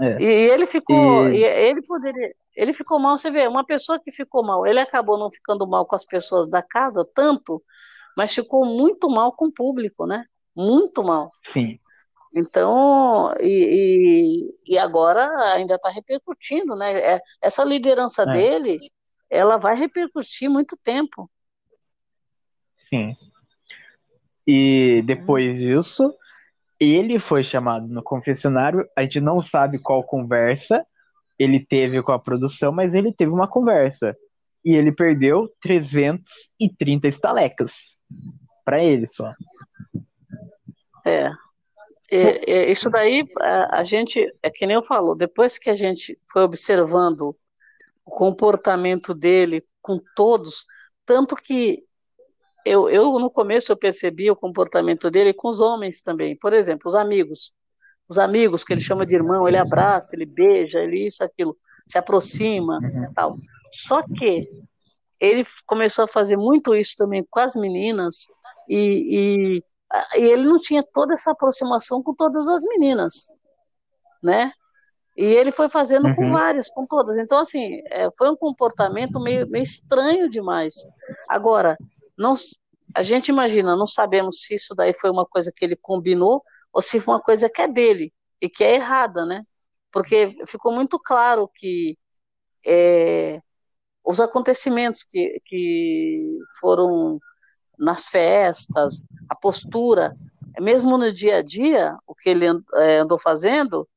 É. 0.00 0.22
E, 0.22 0.24
ele 0.24 0.66
ficou, 0.66 1.28
e... 1.28 1.44
ele 1.44 1.82
poderia, 1.82 2.34
ele 2.56 2.72
ficou 2.72 2.98
mal, 2.98 3.18
você 3.18 3.30
vê, 3.30 3.46
uma 3.46 3.64
pessoa 3.64 4.00
que 4.00 4.10
ficou 4.10 4.42
mal, 4.42 4.66
ele 4.66 4.80
acabou 4.80 5.18
não 5.18 5.30
ficando 5.30 5.66
mal 5.66 5.84
com 5.84 5.94
as 5.94 6.04
pessoas 6.04 6.48
da 6.48 6.62
casa 6.62 7.06
tanto, 7.14 7.62
mas 8.16 8.34
ficou 8.34 8.64
muito 8.64 9.08
mal 9.08 9.32
com 9.32 9.46
o 9.46 9.52
público, 9.52 10.06
né? 10.06 10.24
Muito 10.56 11.04
mal. 11.04 11.30
Sim. 11.42 11.78
Então, 12.34 13.34
e, 13.38 14.48
e, 14.66 14.74
e 14.74 14.78
agora 14.78 15.28
ainda 15.52 15.74
está 15.74 15.90
repercutindo, 15.90 16.74
né? 16.74 16.98
É, 16.98 17.20
essa 17.42 17.62
liderança 17.62 18.22
é. 18.22 18.26
dele, 18.26 18.78
ela 19.28 19.58
vai 19.58 19.76
repercutir 19.76 20.48
muito 20.48 20.74
tempo. 20.82 21.30
Sim. 22.88 23.14
E 24.46 25.02
depois 25.06 25.58
disso, 25.58 26.14
ele 26.78 27.18
foi 27.18 27.42
chamado 27.42 27.86
no 27.86 28.02
confessionário. 28.02 28.86
A 28.96 29.02
gente 29.02 29.20
não 29.20 29.40
sabe 29.40 29.78
qual 29.78 30.02
conversa 30.02 30.84
ele 31.38 31.64
teve 31.64 32.02
com 32.02 32.12
a 32.12 32.18
produção, 32.18 32.72
mas 32.72 32.94
ele 32.94 33.12
teve 33.12 33.32
uma 33.32 33.48
conversa. 33.48 34.16
E 34.64 34.74
ele 34.74 34.92
perdeu 34.92 35.48
330 35.60 37.08
estalecas. 37.08 37.96
para 38.64 38.82
ele 38.82 39.06
só. 39.06 39.32
É, 41.04 41.30
é, 42.10 42.50
é, 42.50 42.70
isso 42.70 42.88
daí, 42.88 43.26
a, 43.40 43.80
a, 43.80 43.84
gente, 43.84 44.24
é 44.40 44.50
que 44.50 44.66
nem 44.66 44.76
eu 44.76 44.84
falo, 44.84 45.16
depois 45.16 45.58
que 45.58 45.68
a 45.68 45.74
gente 45.74 46.16
foi 46.30 46.42
observando 46.42 47.36
o 48.04 48.10
comportamento 48.10 49.12
dele 49.12 49.64
com 49.80 49.98
todos, 50.14 50.64
tanto 51.04 51.34
que 51.34 51.82
eu, 52.64 52.88
eu 52.88 53.18
no 53.18 53.30
começo 53.30 53.72
eu 53.72 53.76
percebi 53.76 54.30
o 54.30 54.36
comportamento 54.36 55.10
dele 55.10 55.32
com 55.32 55.48
os 55.48 55.60
homens 55.60 56.00
também, 56.00 56.36
por 56.36 56.52
exemplo, 56.54 56.88
os 56.88 56.94
amigos, 56.94 57.54
os 58.08 58.18
amigos 58.18 58.64
que 58.64 58.72
ele 58.72 58.80
chama 58.80 59.06
de 59.06 59.14
irmão, 59.14 59.46
ele 59.46 59.56
abraça, 59.56 60.14
ele 60.14 60.26
beija, 60.26 60.80
ele 60.80 61.06
isso, 61.06 61.24
aquilo, 61.24 61.56
se 61.86 61.98
aproxima, 61.98 62.78
uhum. 62.78 63.12
tal. 63.14 63.30
Só 63.70 64.02
que 64.02 64.48
ele 65.20 65.44
começou 65.66 66.04
a 66.04 66.08
fazer 66.08 66.36
muito 66.36 66.74
isso 66.74 66.94
também 66.96 67.24
com 67.30 67.40
as 67.40 67.54
meninas 67.54 68.26
e, 68.68 69.58
e 69.58 69.64
e 70.16 70.22
ele 70.22 70.44
não 70.44 70.58
tinha 70.58 70.82
toda 70.82 71.14
essa 71.14 71.32
aproximação 71.32 72.02
com 72.02 72.14
todas 72.14 72.48
as 72.48 72.64
meninas, 72.64 73.30
né? 74.22 74.52
E 75.16 75.24
ele 75.24 75.52
foi 75.52 75.68
fazendo 75.68 76.08
uhum. 76.08 76.14
com 76.14 76.30
várias, 76.30 76.70
com 76.70 76.86
todas. 76.86 77.18
Então, 77.18 77.38
assim, 77.38 77.82
é, 77.90 78.08
foi 78.16 78.30
um 78.30 78.36
comportamento 78.36 79.20
meio, 79.20 79.46
meio 79.48 79.62
estranho 79.62 80.30
demais. 80.30 80.74
Agora, 81.28 81.76
não, 82.22 82.34
a 82.94 83.02
gente 83.02 83.28
imagina, 83.28 83.76
não 83.76 83.86
sabemos 83.86 84.42
se 84.42 84.54
isso 84.54 84.74
daí 84.74 84.92
foi 84.94 85.10
uma 85.10 85.26
coisa 85.26 85.52
que 85.54 85.64
ele 85.64 85.76
combinou 85.76 86.42
ou 86.72 86.82
se 86.82 87.00
foi 87.00 87.14
uma 87.14 87.22
coisa 87.22 87.50
que 87.50 87.62
é 87.62 87.68
dele 87.68 88.12
e 88.40 88.48
que 88.48 88.64
é 88.64 88.74
errada, 88.76 89.24
né? 89.26 89.44
Porque 89.90 90.34
ficou 90.46 90.72
muito 90.72 90.98
claro 90.98 91.48
que 91.54 91.98
é, 92.66 93.38
os 94.04 94.20
acontecimentos 94.20 95.04
que, 95.04 95.40
que 95.46 96.38
foram 96.60 97.18
nas 97.78 98.06
festas, 98.08 99.02
a 99.28 99.34
postura, 99.34 100.16
mesmo 100.60 100.98
no 100.98 101.12
dia 101.12 101.38
a 101.38 101.42
dia, 101.42 101.96
o 102.06 102.14
que 102.14 102.30
ele 102.30 102.46
é, 102.76 102.98
andou 103.00 103.18
fazendo, 103.18 103.88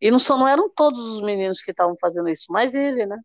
E 0.00 0.10
não, 0.10 0.18
só, 0.18 0.36
não 0.38 0.48
eram 0.48 0.70
todos 0.70 1.00
os 1.00 1.22
meninos 1.22 1.62
que 1.62 1.70
estavam 1.72 1.96
fazendo 2.00 2.28
isso, 2.28 2.46
mas 2.52 2.74
ele, 2.74 3.06
né? 3.06 3.18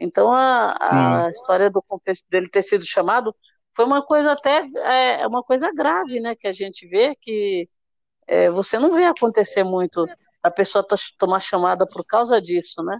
Então 0.00 0.32
a, 0.32 1.26
a 1.26 1.30
história 1.30 1.70
do 1.70 1.82
contexto 1.82 2.24
dele 2.30 2.48
ter 2.48 2.62
sido 2.62 2.84
chamado 2.84 3.34
foi 3.74 3.84
uma 3.84 4.02
coisa 4.04 4.32
até 4.32 4.66
é, 4.76 5.26
uma 5.26 5.42
coisa 5.42 5.70
grave, 5.72 6.20
né? 6.20 6.34
Que 6.34 6.46
a 6.46 6.52
gente 6.52 6.86
vê 6.86 7.14
que 7.16 7.68
é, 8.26 8.50
você 8.50 8.78
não 8.78 8.92
vê 8.92 9.04
acontecer 9.04 9.64
muito 9.64 10.06
a 10.42 10.50
pessoa 10.50 10.86
tomar 11.18 11.40
chamada 11.40 11.86
por 11.86 12.04
causa 12.04 12.40
disso, 12.40 12.82
né? 12.82 12.98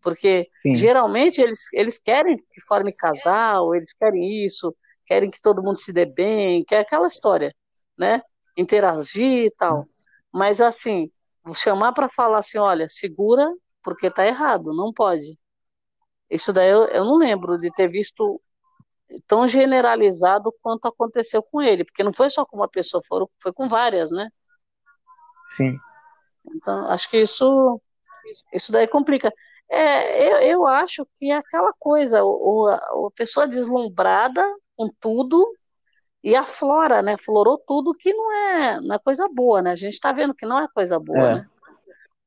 Porque 0.00 0.48
Sim. 0.62 0.74
geralmente 0.76 1.40
eles, 1.42 1.72
eles 1.72 1.98
querem 1.98 2.36
que 2.36 2.60
forme 2.66 2.94
casal, 2.94 3.74
eles 3.74 3.92
querem 3.94 4.44
isso, 4.44 4.74
querem 5.04 5.30
que 5.30 5.40
todo 5.42 5.62
mundo 5.62 5.78
se 5.78 5.92
dê 5.92 6.06
bem, 6.06 6.64
que 6.64 6.74
é 6.74 6.80
aquela 6.80 7.06
história, 7.06 7.54
né? 7.98 8.22
Interagir 8.56 9.46
e 9.46 9.50
tal. 9.50 9.86
Mas 10.32 10.60
assim, 10.60 11.10
chamar 11.54 11.92
para 11.92 12.08
falar 12.08 12.38
assim, 12.38 12.58
olha, 12.58 12.86
segura 12.88 13.52
porque 13.82 14.10
tá 14.10 14.26
errado, 14.26 14.74
não 14.74 14.92
pode. 14.92 15.38
Isso 16.30 16.52
daí 16.52 16.70
eu, 16.70 16.84
eu 16.84 17.04
não 17.04 17.16
lembro 17.16 17.58
de 17.58 17.70
ter 17.70 17.88
visto 17.88 18.40
tão 19.26 19.46
generalizado 19.46 20.54
quanto 20.62 20.88
aconteceu 20.88 21.42
com 21.42 21.60
ele, 21.62 21.84
porque 21.84 22.02
não 22.02 22.12
foi 22.12 22.30
só 22.30 22.44
com 22.44 22.56
uma 22.56 22.68
pessoa, 22.68 23.02
foram, 23.06 23.28
foi 23.40 23.52
com 23.52 23.68
várias, 23.68 24.10
né? 24.10 24.28
Sim. 25.48 25.78
Então, 26.54 26.86
acho 26.88 27.08
que 27.08 27.18
isso, 27.18 27.80
isso 28.52 28.72
daí 28.72 28.86
complica. 28.86 29.32
É, 29.68 30.28
eu, 30.28 30.38
eu 30.38 30.66
acho 30.66 31.06
que 31.14 31.30
é 31.30 31.36
aquela 31.36 31.72
coisa, 31.78 32.22
o, 32.24 32.66
a, 32.68 32.76
a 32.76 33.10
pessoa 33.14 33.46
deslumbrada 33.46 34.44
com 34.76 34.88
tudo 35.00 35.46
e 36.22 36.34
aflora, 36.34 37.02
né? 37.02 37.16
Florou 37.18 37.58
tudo 37.58 37.92
que 37.92 38.12
não 38.12 38.32
é, 38.32 38.80
não 38.80 38.96
é 38.96 38.98
coisa 38.98 39.28
boa, 39.28 39.62
né? 39.62 39.72
A 39.72 39.76
gente 39.76 39.92
está 39.92 40.12
vendo 40.12 40.34
que 40.34 40.46
não 40.46 40.58
é 40.58 40.68
coisa 40.74 40.98
boa, 40.98 41.30
é. 41.30 41.34
né? 41.34 41.48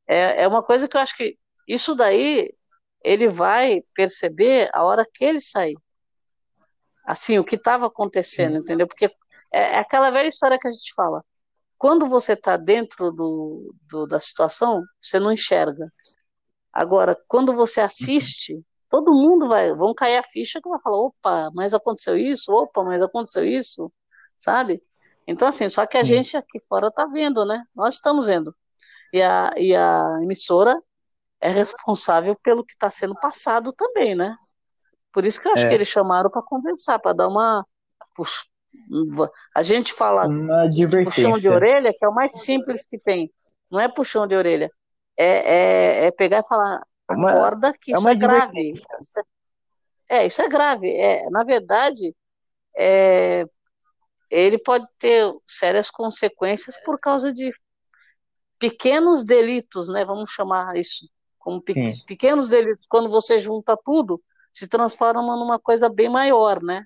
É, 0.08 0.44
é 0.44 0.48
uma 0.48 0.64
coisa 0.64 0.88
que 0.88 0.96
eu 0.96 1.02
acho 1.02 1.18
que 1.18 1.38
isso 1.68 1.94
daí 1.94 2.54
ele 3.04 3.28
vai 3.28 3.84
perceber 3.94 4.70
a 4.74 4.84
hora 4.84 5.06
que 5.12 5.26
ele 5.26 5.42
sair. 5.42 5.78
Assim, 7.08 7.40
o 7.40 7.46
que 7.46 7.56
estava 7.56 7.88
acontecendo, 7.88 8.58
entendeu? 8.58 8.86
Porque 8.86 9.06
é, 9.50 9.76
é 9.76 9.80
aquela 9.80 10.10
velha 10.12 10.28
história 10.28 10.60
que 10.60 10.68
a 10.68 10.72
gente 10.72 10.94
fala. 10.94 11.24
Quando 11.78 12.06
você 12.08 12.34
está 12.34 12.58
dentro 12.58 13.14
do, 13.14 13.74
do, 13.90 14.06
da 14.06 14.20
situação, 14.20 14.84
você 15.00 15.18
não 15.18 15.32
enxerga. 15.32 15.90
Agora, 16.74 17.18
quando 17.30 17.54
você 17.54 17.80
assiste, 17.80 18.62
todo 18.90 19.14
mundo 19.14 19.48
vai, 19.48 19.74
vão 19.74 19.94
cair 19.94 20.18
a 20.18 20.24
ficha 20.24 20.60
que 20.62 20.68
vai 20.68 20.80
falar, 20.82 20.98
opa, 20.98 21.50
mas 21.56 21.74
aconteceu 21.74 22.18
isso, 22.18 22.52
opa, 22.52 22.84
mas 22.84 23.02
aconteceu 23.02 23.46
isso, 23.46 23.90
sabe? 24.38 24.84
Então, 25.26 25.48
assim, 25.48 25.70
só 25.70 25.86
que 25.86 25.98
a 25.98 26.04
gente 26.04 26.36
aqui 26.36 26.60
fora 26.68 26.88
está 26.88 27.06
vendo, 27.06 27.46
né? 27.46 27.64
Nós 27.74 27.96
estamos 27.96 28.28
vendo. 28.28 28.54
E 29.14 29.22
a, 29.22 29.54
e 29.56 29.74
a 29.74 30.02
emissora 30.22 30.78
é 31.40 31.52
responsável 31.52 32.36
pelo 32.44 32.66
que 32.66 32.74
está 32.74 32.92
sendo 32.92 33.16
passado 33.16 33.72
também, 33.72 34.14
né? 34.14 34.36
Por 35.18 35.26
isso 35.26 35.42
que 35.42 35.48
eu 35.48 35.54
acho 35.54 35.66
é. 35.66 35.70
que 35.70 35.74
eles 35.74 35.88
chamaram 35.88 36.30
para 36.30 36.44
conversar, 36.44 37.00
para 37.00 37.12
dar 37.12 37.28
uma 37.28 37.66
a 39.56 39.64
gente 39.64 39.92
fala 39.92 40.30
puxão 41.04 41.40
de 41.40 41.50
orelha, 41.50 41.90
que 41.92 42.06
é 42.06 42.08
o 42.08 42.14
mais 42.14 42.40
simples 42.42 42.86
que 42.86 43.00
tem. 43.00 43.34
Não 43.72 43.80
é 43.80 43.88
puxão 43.88 44.28
de 44.28 44.36
orelha. 44.36 44.70
É, 45.18 45.26
é, 45.26 46.06
é 46.06 46.12
pegar 46.12 46.42
e 46.42 46.48
falar, 46.48 46.84
uma, 47.10 47.32
acorda 47.32 47.74
que 47.82 47.92
é 47.92 47.98
isso 47.98 48.08
é 48.08 48.14
grave. 48.14 48.70
Isso 48.70 49.20
é, 50.08 50.18
é, 50.18 50.28
isso 50.28 50.40
é 50.40 50.48
grave. 50.48 50.88
É, 50.88 51.28
na 51.32 51.44
verdade, 51.44 52.16
é, 52.78 53.44
ele 54.30 54.60
pode 54.60 54.86
ter 55.00 55.34
sérias 55.48 55.90
consequências 55.90 56.80
por 56.86 57.00
causa 57.00 57.34
de 57.34 57.52
pequenos 58.60 59.24
delitos, 59.24 59.90
né? 59.90 60.06
Vamos 60.06 60.30
chamar 60.30 60.78
isso 60.78 61.10
como 61.40 61.60
pe 61.60 61.74
Sim. 61.74 62.06
pequenos 62.06 62.50
delitos. 62.50 62.86
Quando 62.88 63.10
você 63.10 63.40
junta 63.40 63.76
tudo, 63.84 64.22
se 64.58 64.68
transforma 64.68 65.22
numa 65.22 65.60
coisa 65.60 65.88
bem 65.88 66.10
maior, 66.10 66.64
né? 66.64 66.84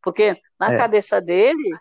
Porque 0.00 0.40
na 0.60 0.72
é. 0.72 0.76
cabeça 0.76 1.20
dele, 1.20 1.76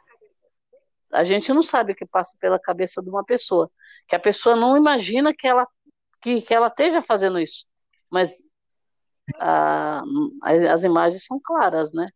a 1.13 1.23
gente 1.23 1.53
não 1.53 1.61
sabe 1.61 1.91
o 1.91 1.95
que 1.95 2.03
passa 2.03 2.35
pela 2.39 2.57
cabeça 2.57 2.99
de 2.99 3.09
uma 3.11 3.23
pessoa. 3.23 3.69
Que 4.07 4.15
a 4.15 4.19
pessoa 4.19 4.55
não 4.55 4.75
imagina 4.75 5.31
que 5.31 5.47
ela, 5.47 5.67
que, 6.19 6.41
que 6.41 6.51
ela 6.51 6.65
esteja 6.65 6.99
fazendo 6.99 7.39
isso. 7.39 7.67
Mas 8.09 8.43
a, 9.39 10.01
as, 10.41 10.63
as, 10.63 10.83
imagens 10.83 11.23
são 11.23 11.39
claras, 11.39 11.93
né? 11.93 12.09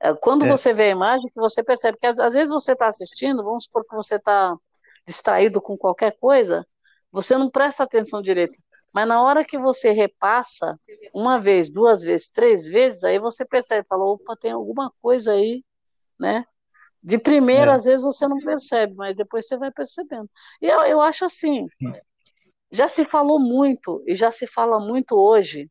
É, 0.00 0.14
quando 0.14 0.46
é. 0.46 0.48
você 0.48 0.72
vê 0.72 0.84
a 0.84 0.90
imagem, 0.90 1.28
que 1.28 1.40
você 1.40 1.60
percebe 1.60 1.98
que 1.98 2.06
às, 2.06 2.20
às 2.20 2.34
vezes 2.34 2.50
você 2.54 2.70
está 2.70 2.86
assistindo, 2.86 3.42
vamos 3.42 3.64
supor 3.64 3.84
que 3.84 3.96
você 3.96 4.14
está 4.14 4.56
distraído 5.04 5.60
com 5.60 5.76
qualquer 5.76 6.16
coisa, 6.20 6.64
você 7.10 7.36
não 7.36 7.50
presta 7.50 7.82
atenção 7.82 8.22
direito. 8.22 8.60
Mas 8.92 9.08
na 9.08 9.22
hora 9.22 9.44
que 9.44 9.58
você 9.58 9.90
repassa, 9.90 10.78
uma 11.14 11.40
vez, 11.40 11.70
duas 11.70 12.02
vezes, 12.02 12.28
três 12.28 12.66
vezes, 12.66 13.04
aí 13.04 13.18
você 13.18 13.44
percebe, 13.44 13.86
fala, 13.88 14.04
opa, 14.04 14.36
tem 14.36 14.52
alguma 14.52 14.92
coisa 15.00 15.32
aí, 15.32 15.64
né? 16.20 16.44
De 17.02 17.18
primeira, 17.18 17.72
é. 17.72 17.74
às 17.74 17.84
vezes 17.84 18.04
você 18.04 18.28
não 18.28 18.38
percebe, 18.38 18.94
mas 18.96 19.16
depois 19.16 19.46
você 19.46 19.56
vai 19.56 19.72
percebendo. 19.72 20.30
E 20.60 20.66
eu, 20.66 20.80
eu 20.82 21.00
acho 21.00 21.24
assim, 21.24 21.66
já 22.70 22.88
se 22.88 23.04
falou 23.06 23.40
muito, 23.40 24.02
e 24.06 24.14
já 24.14 24.30
se 24.30 24.46
fala 24.46 24.78
muito 24.78 25.16
hoje, 25.16 25.70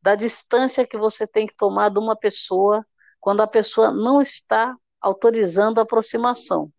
da 0.00 0.14
distância 0.14 0.86
que 0.86 0.98
você 0.98 1.26
tem 1.26 1.46
que 1.46 1.54
tomar 1.56 1.90
de 1.90 1.98
uma 1.98 2.16
pessoa 2.16 2.84
quando 3.20 3.40
a 3.40 3.46
pessoa 3.46 3.92
não 3.92 4.20
está 4.20 4.76
autorizando 5.00 5.78
a 5.78 5.82
aproximação. 5.82 6.72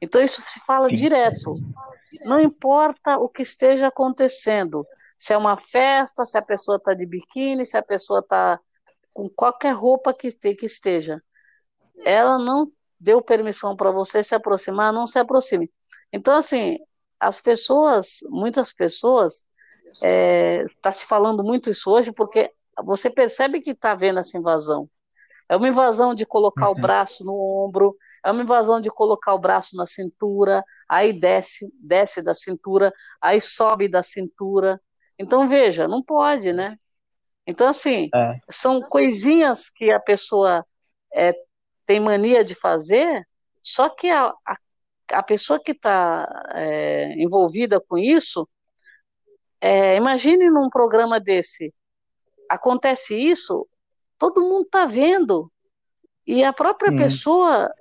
Então 0.00 0.22
isso 0.22 0.40
se 0.40 0.60
fala 0.66 0.88
Sim. 0.88 0.94
direto. 0.96 1.56
Não 2.24 2.40
importa 2.40 3.18
o 3.18 3.28
que 3.28 3.42
esteja 3.42 3.88
acontecendo, 3.88 4.86
se 5.16 5.32
é 5.32 5.36
uma 5.36 5.60
festa, 5.60 6.24
se 6.24 6.38
a 6.38 6.42
pessoa 6.42 6.76
está 6.76 6.94
de 6.94 7.04
biquíni, 7.04 7.64
se 7.64 7.76
a 7.76 7.82
pessoa 7.82 8.20
está 8.20 8.58
com 9.12 9.28
qualquer 9.28 9.72
roupa 9.72 10.14
que, 10.14 10.30
que 10.30 10.66
esteja, 10.66 11.22
ela 12.04 12.38
não 12.38 12.70
deu 13.00 13.20
permissão 13.20 13.76
para 13.76 13.90
você 13.90 14.22
se 14.22 14.34
aproximar, 14.34 14.92
não 14.92 15.06
se 15.06 15.18
aproxime. 15.18 15.70
Então, 16.12 16.34
assim, 16.34 16.78
as 17.18 17.40
pessoas, 17.40 18.18
muitas 18.28 18.72
pessoas, 18.72 19.42
está 19.92 20.06
é, 20.06 20.64
tá 20.80 20.92
se 20.92 21.06
falando 21.06 21.42
muito 21.42 21.70
isso 21.70 21.90
hoje 21.90 22.12
porque 22.12 22.52
você 22.84 23.10
percebe 23.10 23.60
que 23.60 23.70
está 23.70 23.92
havendo 23.92 24.20
essa 24.20 24.38
invasão. 24.38 24.88
É 25.48 25.56
uma 25.56 25.68
invasão 25.68 26.14
de 26.14 26.26
colocar 26.26 26.66
uhum. 26.66 26.76
o 26.76 26.80
braço 26.80 27.24
no 27.24 27.34
ombro, 27.34 27.96
é 28.24 28.30
uma 28.30 28.42
invasão 28.42 28.80
de 28.80 28.90
colocar 28.90 29.34
o 29.34 29.38
braço 29.38 29.76
na 29.76 29.86
cintura, 29.86 30.62
aí 30.88 31.12
desce, 31.12 31.72
desce 31.80 32.22
da 32.22 32.34
cintura, 32.34 32.92
aí 33.20 33.40
sobe 33.40 33.88
da 33.88 34.02
cintura. 34.02 34.80
Então, 35.18 35.48
veja, 35.48 35.88
não 35.88 36.02
pode, 36.02 36.52
né? 36.52 36.76
Então, 37.46 37.66
assim, 37.66 38.10
é. 38.14 38.38
são 38.50 38.80
coisinhas 38.82 39.70
que 39.70 39.90
a 39.90 39.98
pessoa 39.98 40.66
é, 41.14 41.32
tem 41.86 41.98
mania 41.98 42.44
de 42.44 42.54
fazer, 42.54 43.26
só 43.62 43.88
que 43.88 44.10
a, 44.10 44.26
a, 44.46 44.56
a 45.12 45.22
pessoa 45.22 45.58
que 45.58 45.72
está 45.72 46.28
é, 46.54 47.14
envolvida 47.14 47.80
com 47.80 47.96
isso, 47.96 48.46
é, 49.60 49.96
imagine 49.96 50.50
num 50.50 50.68
programa 50.68 51.18
desse, 51.18 51.72
acontece 52.50 53.16
isso, 53.18 53.66
todo 54.18 54.42
mundo 54.42 54.64
está 54.64 54.86
vendo. 54.86 55.50
E 56.26 56.44
a 56.44 56.52
própria 56.52 56.94
pessoa, 56.94 57.72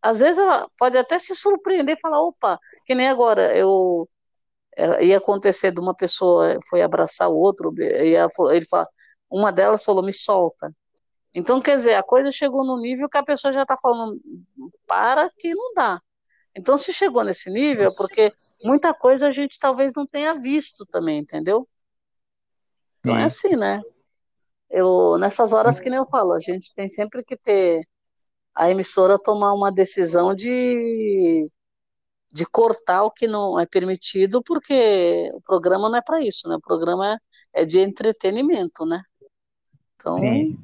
às 0.00 0.20
vezes, 0.20 0.38
ela 0.38 0.68
pode 0.78 0.96
até 0.96 1.18
se 1.18 1.34
surpreender 1.34 1.96
e 1.96 2.00
falar: 2.00 2.22
opa, 2.22 2.58
que 2.84 2.94
nem 2.94 3.08
agora, 3.08 3.56
eu 3.56 4.08
é, 4.76 5.04
ia 5.06 5.18
acontecer 5.18 5.72
de 5.72 5.80
uma 5.80 5.94
pessoa 5.94 6.58
foi 6.68 6.82
abraçar 6.82 7.28
o 7.28 7.36
outro, 7.36 7.74
ia, 7.80 8.28
ele 8.50 8.66
fala, 8.66 8.86
uma 9.30 9.50
delas 9.50 9.84
falou: 9.84 10.02
me 10.04 10.12
solta. 10.12 10.72
Então, 11.34 11.60
quer 11.60 11.76
dizer, 11.76 11.94
a 11.94 12.02
coisa 12.02 12.30
chegou 12.30 12.64
no 12.64 12.80
nível 12.80 13.08
que 13.08 13.18
a 13.18 13.22
pessoa 13.22 13.52
já 13.52 13.62
está 13.62 13.76
falando: 13.76 14.20
para 14.86 15.30
que 15.36 15.54
não 15.54 15.74
dá. 15.74 16.00
Então, 16.54 16.78
se 16.78 16.92
chegou 16.92 17.22
nesse 17.22 17.50
nível, 17.50 17.86
é 17.88 17.94
porque 17.96 18.32
muita 18.62 18.92
coisa 18.94 19.28
a 19.28 19.30
gente 19.30 19.58
talvez 19.58 19.92
não 19.94 20.06
tenha 20.06 20.34
visto 20.34 20.86
também, 20.86 21.18
entendeu? 21.18 21.68
Então 23.00 23.16
é 23.16 23.24
assim, 23.24 23.56
né? 23.56 23.80
Eu 24.70 25.16
nessas 25.18 25.52
horas 25.52 25.80
que 25.80 25.88
nem 25.88 25.98
eu 25.98 26.06
falo, 26.06 26.32
a 26.32 26.38
gente 26.38 26.72
tem 26.74 26.88
sempre 26.88 27.24
que 27.24 27.36
ter 27.36 27.80
a 28.54 28.70
emissora 28.70 29.18
tomar 29.18 29.52
uma 29.54 29.72
decisão 29.72 30.34
de 30.34 31.48
de 32.30 32.44
cortar 32.44 33.04
o 33.04 33.10
que 33.10 33.26
não 33.26 33.58
é 33.58 33.64
permitido, 33.64 34.42
porque 34.42 35.30
o 35.32 35.40
programa 35.40 35.88
não 35.88 35.96
é 35.96 36.02
para 36.02 36.22
isso, 36.22 36.46
né? 36.46 36.56
O 36.56 36.60
programa 36.60 37.18
é, 37.54 37.62
é 37.62 37.64
de 37.64 37.80
entretenimento, 37.80 38.84
né? 38.84 39.02
Então, 39.94 40.16
Sim. 40.18 40.58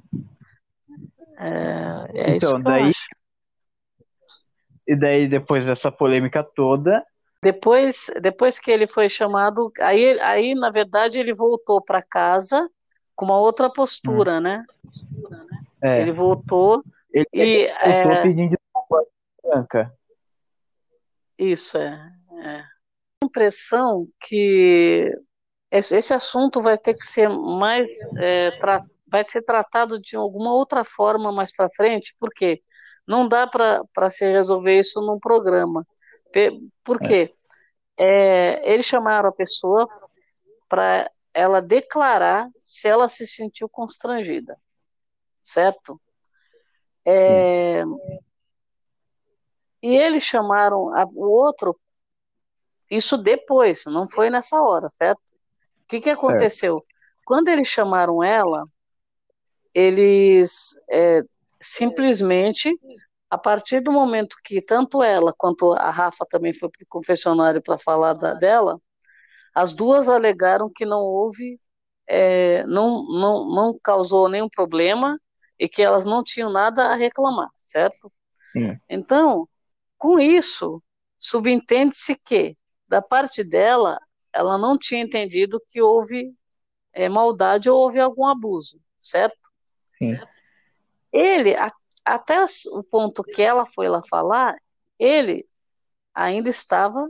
é, 1.39 2.33
é 2.33 2.37
então, 2.37 2.61
daí 2.61 2.93
e 4.87 4.95
daí 4.95 5.27
depois 5.27 5.65
dessa 5.65 5.91
polêmica 5.91 6.45
toda, 6.45 7.03
depois 7.43 8.11
depois 8.23 8.59
que 8.59 8.71
ele 8.71 8.87
foi 8.87 9.09
chamado, 9.09 9.71
aí 9.81 10.19
aí 10.21 10.55
na 10.55 10.71
verdade 10.71 11.19
ele 11.19 11.35
voltou 11.35 11.83
para 11.83 12.03
casa 12.03 12.69
com 13.15 13.25
uma 13.25 13.39
outra 13.39 13.71
postura, 13.71 14.39
hum. 14.39 14.41
né? 14.41 14.65
É. 15.83 16.01
Ele 16.01 16.13
voltou 16.13 16.83
ele, 17.13 17.27
e 17.33 17.41
ele 17.41 17.69
voltou 17.69 18.13
é... 18.13 18.23
pedindo 18.23 18.57
desculpa 18.57 19.07
branca. 19.43 19.95
Isso 21.39 21.77
é, 21.77 22.13
é. 22.43 22.65
impressão 23.25 24.09
que 24.21 25.13
esse, 25.71 25.97
esse 25.97 26.15
assunto 26.15 26.63
vai 26.63 26.79
ter 26.79 26.95
que 26.95 27.05
ser 27.07 27.29
mais 27.29 27.91
é, 28.19 28.57
vai 29.07 29.25
ser 29.27 29.43
tratado 29.43 30.01
de 30.01 30.17
alguma 30.17 30.53
outra 30.53 30.85
forma 30.85 31.31
mais 31.31 31.55
para 31.55 31.71
frente, 31.71 32.17
porque 32.19 32.63
não 33.07 33.29
dá 33.29 33.47
para 33.47 34.11
se 34.11 34.31
resolver 34.31 34.79
isso 34.79 35.01
num 35.01 35.19
programa. 35.19 35.87
Por 36.83 36.99
quê? 36.99 37.33
É, 37.97 38.73
eles 38.73 38.87
chamaram 38.87 39.29
a 39.29 39.33
pessoa 39.33 39.89
para 40.69 41.09
ela 41.35 41.61
declarar 41.61 42.49
se 42.57 42.87
ela 42.89 43.09
se 43.09 43.27
sentiu 43.27 43.69
constrangida, 43.69 44.57
certo? 45.43 46.01
É, 47.05 47.83
e 49.83 49.95
eles 49.97 50.23
chamaram 50.23 50.95
a, 50.97 51.05
o 51.05 51.29
outro, 51.31 51.79
isso 52.91 53.19
depois, 53.19 53.85
não 53.87 54.09
foi 54.09 54.31
nessa 54.31 54.63
hora, 54.63 54.89
certo? 54.89 55.21
O 55.83 55.87
que, 55.87 56.01
que 56.01 56.11
aconteceu? 56.11 56.79
É. 56.79 56.95
Quando 57.25 57.49
eles 57.49 57.69
chamaram 57.69 58.23
ela, 58.23 58.67
eles 59.75 60.75
é, 60.91 61.21
simplesmente, 61.61 62.71
a 63.29 63.37
partir 63.37 63.83
do 63.83 63.93
momento 63.93 64.37
que 64.45 64.63
tanto 64.63 65.03
ela 65.03 65.35
quanto 65.37 65.73
a 65.73 65.91
Rafa 65.91 66.25
também 66.31 66.53
foi 66.53 66.71
para 66.71 66.85
o 66.85 66.89
confessionário 66.89 67.61
para 67.61 67.77
falar 67.77 68.15
da, 68.15 68.35
dela, 68.35 68.81
as 69.55 69.73
duas 69.73 70.09
alegaram 70.09 70.71
que 70.75 70.85
não 70.85 71.01
houve, 71.01 71.61
é, 72.07 72.65
não, 72.67 73.05
não, 73.05 73.49
não 73.49 73.79
causou 73.83 74.29
nenhum 74.29 74.49
problema 74.49 75.19
e 75.59 75.69
que 75.69 75.81
elas 75.81 76.05
não 76.05 76.25
tinham 76.25 76.51
nada 76.51 76.87
a 76.87 76.95
reclamar, 76.95 77.49
certo? 77.57 78.13
Sim. 78.53 78.77
Então, 78.89 79.49
com 79.97 80.19
isso, 80.19 80.83
subentende-se 81.17 82.19
que, 82.25 82.57
da 82.89 83.01
parte 83.01 83.45
dela, 83.45 83.99
ela 84.33 84.59
não 84.59 84.77
tinha 84.77 85.01
entendido 85.01 85.63
que 85.69 85.81
houve 85.81 86.35
é, 86.93 87.09
maldade 87.09 87.71
ou 87.71 87.79
houve 87.79 88.01
algum 88.01 88.27
abuso, 88.27 88.81
certo? 88.99 89.51
Sim. 90.03 90.19
Ele, 91.13 91.55
a, 91.55 91.73
até 92.05 92.45
o 92.73 92.83
ponto 92.83 93.23
que 93.23 93.41
ela 93.41 93.65
foi 93.67 93.89
lá 93.89 94.03
falar, 94.09 94.57
ele 94.99 95.47
ainda 96.13 96.51
estava 96.51 97.09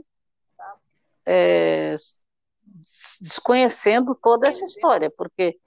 é, 1.25 1.95
desconhecendo 3.21 4.15
toda 4.15 4.47
essa 4.47 4.65
história, 4.65 5.11
porque 5.15 5.57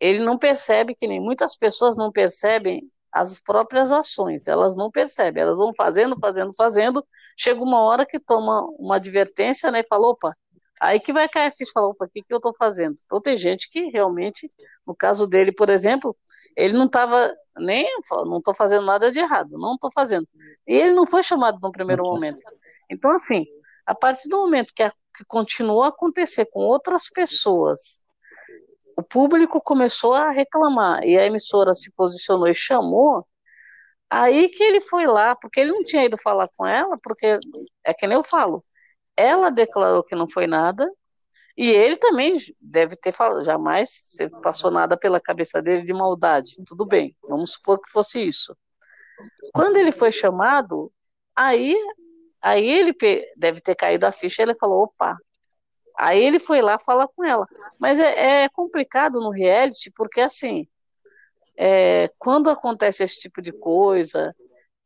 ele 0.00 0.20
não 0.20 0.38
percebe 0.38 0.94
que 0.94 1.06
nem 1.06 1.20
muitas 1.20 1.56
pessoas 1.56 1.96
não 1.96 2.10
percebem 2.10 2.90
as 3.12 3.40
próprias 3.40 3.92
ações, 3.92 4.48
elas 4.48 4.76
não 4.76 4.90
percebem, 4.90 5.42
elas 5.42 5.58
vão 5.58 5.72
fazendo, 5.74 6.18
fazendo, 6.18 6.50
fazendo, 6.56 7.06
chega 7.36 7.62
uma 7.62 7.80
hora 7.82 8.06
que 8.06 8.18
toma 8.18 8.62
uma 8.78 8.96
advertência, 8.96 9.70
né, 9.70 9.80
e 9.80 9.86
fala, 9.86 10.08
opa, 10.08 10.34
Aí 10.82 10.98
que 10.98 11.12
vai 11.12 11.28
cair 11.28 11.46
a 11.46 11.50
ficha 11.52 11.70
e 11.70 11.72
falar, 11.72 11.86
opa, 11.90 12.06
o 12.06 12.08
que, 12.08 12.22
que 12.22 12.34
eu 12.34 12.38
estou 12.38 12.52
fazendo? 12.56 12.96
Então 13.04 13.20
tem 13.20 13.36
gente 13.36 13.70
que 13.70 13.84
realmente, 13.90 14.50
no 14.84 14.96
caso 14.96 15.28
dele, 15.28 15.52
por 15.52 15.70
exemplo, 15.70 16.16
ele 16.56 16.76
não 16.76 16.86
estava 16.86 17.32
nem, 17.56 17.86
não 18.10 18.38
estou 18.38 18.52
fazendo 18.52 18.84
nada 18.84 19.08
de 19.08 19.20
errado, 19.20 19.56
não 19.56 19.74
estou 19.74 19.92
fazendo. 19.92 20.26
E 20.66 20.74
ele 20.74 20.92
não 20.92 21.06
foi 21.06 21.22
chamado 21.22 21.60
no 21.62 21.70
primeiro 21.70 22.02
momento. 22.02 22.44
Então, 22.90 23.12
assim, 23.12 23.46
a 23.86 23.94
partir 23.94 24.28
do 24.28 24.38
momento 24.38 24.74
que, 24.74 24.82
a, 24.82 24.92
que 25.22 25.26
continuou 25.26 25.82
a 25.82 25.88
acontecer 25.88 26.46
com 26.46 26.60
outras 26.60 27.08
pessoas, 27.08 28.02
o 28.96 29.02
público 29.02 29.60
começou 29.60 30.14
a 30.14 30.30
reclamar 30.30 31.04
e 31.04 31.16
a 31.16 31.24
emissora 31.24 31.74
se 31.74 31.92
posicionou 31.92 32.48
e 32.48 32.54
chamou, 32.54 33.26
aí 34.10 34.48
que 34.48 34.62
ele 34.62 34.80
foi 34.80 35.06
lá, 35.06 35.34
porque 35.34 35.60
ele 35.60 35.72
não 35.72 35.82
tinha 35.82 36.04
ido 36.04 36.18
falar 36.18 36.48
com 36.56 36.66
ela, 36.66 36.98
porque 37.02 37.38
é 37.84 37.94
que 37.94 38.06
nem 38.06 38.16
eu 38.16 38.24
falo, 38.24 38.64
ela 39.16 39.50
declarou 39.50 40.02
que 40.02 40.14
não 40.14 40.28
foi 40.28 40.46
nada, 40.46 40.88
e 41.56 41.70
ele 41.70 41.96
também 41.96 42.36
deve 42.60 42.96
ter 42.96 43.12
falado, 43.12 43.44
jamais 43.44 44.16
passou 44.42 44.70
nada 44.70 44.96
pela 44.96 45.20
cabeça 45.20 45.60
dele 45.60 45.82
de 45.82 45.92
maldade. 45.92 46.52
Tudo 46.66 46.86
bem, 46.86 47.14
vamos 47.28 47.52
supor 47.52 47.78
que 47.78 47.90
fosse 47.90 48.24
isso. 48.24 48.56
Quando 49.52 49.76
ele 49.76 49.92
foi 49.92 50.10
chamado, 50.10 50.90
aí, 51.36 51.76
aí 52.42 52.68
ele 52.68 52.94
deve 53.36 53.60
ter 53.60 53.74
caído 53.74 54.06
a 54.06 54.12
ficha, 54.12 54.42
ele 54.42 54.54
falou, 54.56 54.84
opa. 54.84 55.16
Aí 55.98 56.22
ele 56.22 56.38
foi 56.38 56.62
lá 56.62 56.78
falar 56.78 57.06
com 57.08 57.24
ela. 57.24 57.46
Mas 57.78 57.98
é, 57.98 58.44
é 58.44 58.48
complicado 58.48 59.20
no 59.20 59.30
reality, 59.30 59.90
porque 59.94 60.20
assim, 60.20 60.66
é, 61.56 62.10
quando 62.18 62.50
acontece 62.50 63.02
esse 63.04 63.20
tipo 63.20 63.42
de 63.42 63.52
coisa, 63.52 64.34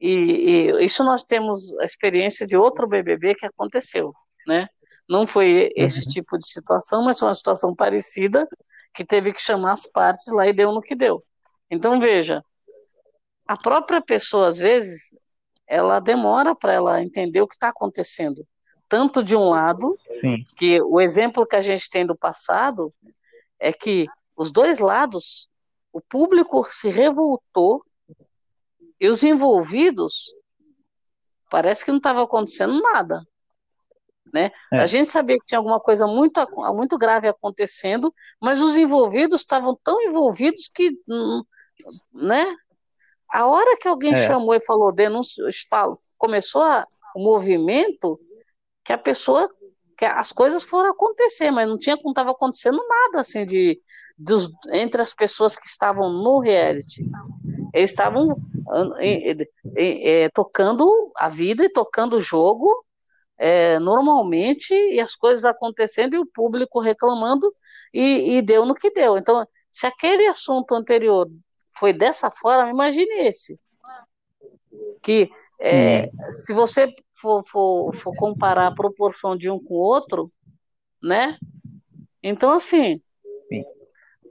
e, 0.01 0.13
e, 0.13 0.85
isso 0.85 1.03
nós 1.05 1.23
temos 1.23 1.77
a 1.79 1.85
experiência 1.85 2.47
de 2.47 2.57
outro 2.57 2.87
BBB 2.87 3.35
que 3.35 3.47
aconteceu, 3.47 4.13
né? 4.47 4.69
Não 5.09 5.27
foi 5.27 5.73
esse 5.77 6.01
uhum. 6.07 6.13
tipo 6.13 6.37
de 6.37 6.49
situação, 6.49 7.05
mas 7.05 7.19
foi 7.19 7.29
uma 7.29 7.35
situação 7.35 7.75
parecida 7.75 8.47
que 8.93 9.05
teve 9.05 9.33
que 9.33 9.41
chamar 9.41 9.73
as 9.73 9.87
partes 9.87 10.33
lá 10.33 10.47
e 10.47 10.53
deu 10.53 10.73
no 10.73 10.81
que 10.83 10.97
deu. 10.97 11.19
Então 11.71 12.01
veja, 12.01 12.45
a 13.47 13.57
própria 13.57 14.01
pessoa 14.03 14.49
às 14.49 14.59
vezes 14.59 15.17
ela 15.67 16.01
demora 16.01 16.55
para 16.55 16.73
ela 16.73 17.03
entender 17.03 17.41
o 17.41 17.49
que 17.49 17.55
está 17.55 17.69
acontecendo, 17.69 18.47
tanto 18.89 19.23
de 19.23 19.37
um 19.37 19.49
lado, 19.49 19.99
Sim. 20.21 20.45
que 20.57 20.81
o 20.83 21.01
exemplo 21.01 21.47
que 21.47 21.57
a 21.57 21.61
gente 21.61 21.91
tem 21.91 22.07
do 22.07 22.17
passado 22.17 22.93
é 23.59 23.73
que 23.73 24.07
os 24.37 24.53
dois 24.53 24.79
lados, 24.79 25.49
o 25.93 26.01
público 26.01 26.67
se 26.71 26.89
revoltou 26.89 27.83
e 29.01 29.09
os 29.09 29.23
envolvidos 29.23 30.35
parece 31.51 31.85
que 31.85 31.91
não 31.91 31.99
estava 31.99 32.23
acontecendo 32.23 32.81
nada. 32.81 33.27
Né? 34.33 34.51
É. 34.73 34.83
A 34.83 34.87
gente 34.87 35.11
sabia 35.11 35.39
que 35.39 35.47
tinha 35.47 35.59
alguma 35.59 35.81
coisa 35.81 36.07
muito, 36.07 36.41
muito 36.75 36.99
grave 36.99 37.29
acontecendo, 37.29 38.13
mas 38.41 38.61
os 38.61 38.77
envolvidos 38.77 39.41
estavam 39.41 39.79
tão 39.83 40.03
envolvidos 40.03 40.69
que, 40.69 40.91
hum, 41.09 41.43
né? 42.13 42.45
A 43.31 43.47
hora 43.47 43.77
que 43.79 43.89
alguém 43.89 44.13
é. 44.13 44.27
chamou 44.27 44.55
e 44.55 44.61
falou 44.61 44.93
denúncia, 44.93 45.45
começou 46.19 46.63
a, 46.63 46.87
o 47.15 47.23
movimento, 47.23 48.19
que 48.85 48.93
a 48.93 48.99
pessoa, 48.99 49.51
que 49.97 50.05
as 50.05 50.33
coisas 50.33 50.63
foram 50.63 50.91
acontecer, 50.91 51.51
mas 51.51 51.69
não 51.69 51.79
tinha, 51.79 51.97
não 52.03 52.13
estava 52.13 52.31
acontecendo 52.31 52.81
nada 52.87 53.21
assim 53.21 53.45
de 53.45 53.81
dos, 54.17 54.51
entre 54.73 55.03
as 55.03 55.13
pessoas 55.13 55.57
que 55.57 55.67
estavam 55.67 56.11
no 56.11 56.39
reality. 56.39 57.03
Eles 57.75 57.91
estavam 57.91 58.25
é, 59.77 60.29
tocando 60.31 61.13
a 61.17 61.29
vida 61.29 61.65
e 61.65 61.73
tocando 61.73 62.17
o 62.17 62.21
jogo 62.21 62.85
é, 63.39 63.79
normalmente 63.79 64.73
e 64.75 64.99
as 64.99 65.15
coisas 65.15 65.45
acontecendo 65.45 66.15
e 66.15 66.19
o 66.19 66.27
público 66.27 66.81
reclamando 66.81 67.53
e, 67.93 68.39
e, 68.39 68.43
deu 68.43 68.65
no 68.65 68.75
que 68.75 68.91
deu. 68.91 69.19
Então, 69.19 69.47
se 69.71 69.87
aquele 69.87 70.27
assunto 70.27 70.75
anterior 70.75 71.29
foi 71.79 71.93
dessa 71.93 72.31
forma, 72.31 72.71
imagine 72.71 73.21
esse. 73.21 73.59
Que 75.03 75.31
é, 75.61 76.11
se 76.31 76.53
você 76.53 76.93
for, 77.21 77.43
for, 77.47 77.95
for 77.95 78.15
comparar 78.17 78.69
a 78.69 78.75
proporção 78.75 79.37
de 79.37 79.51
um 79.51 79.59
com 79.59 79.75
o 79.75 79.79
outro, 79.79 80.31
né? 81.03 81.39
Então, 82.23 82.51
assim, 82.51 83.01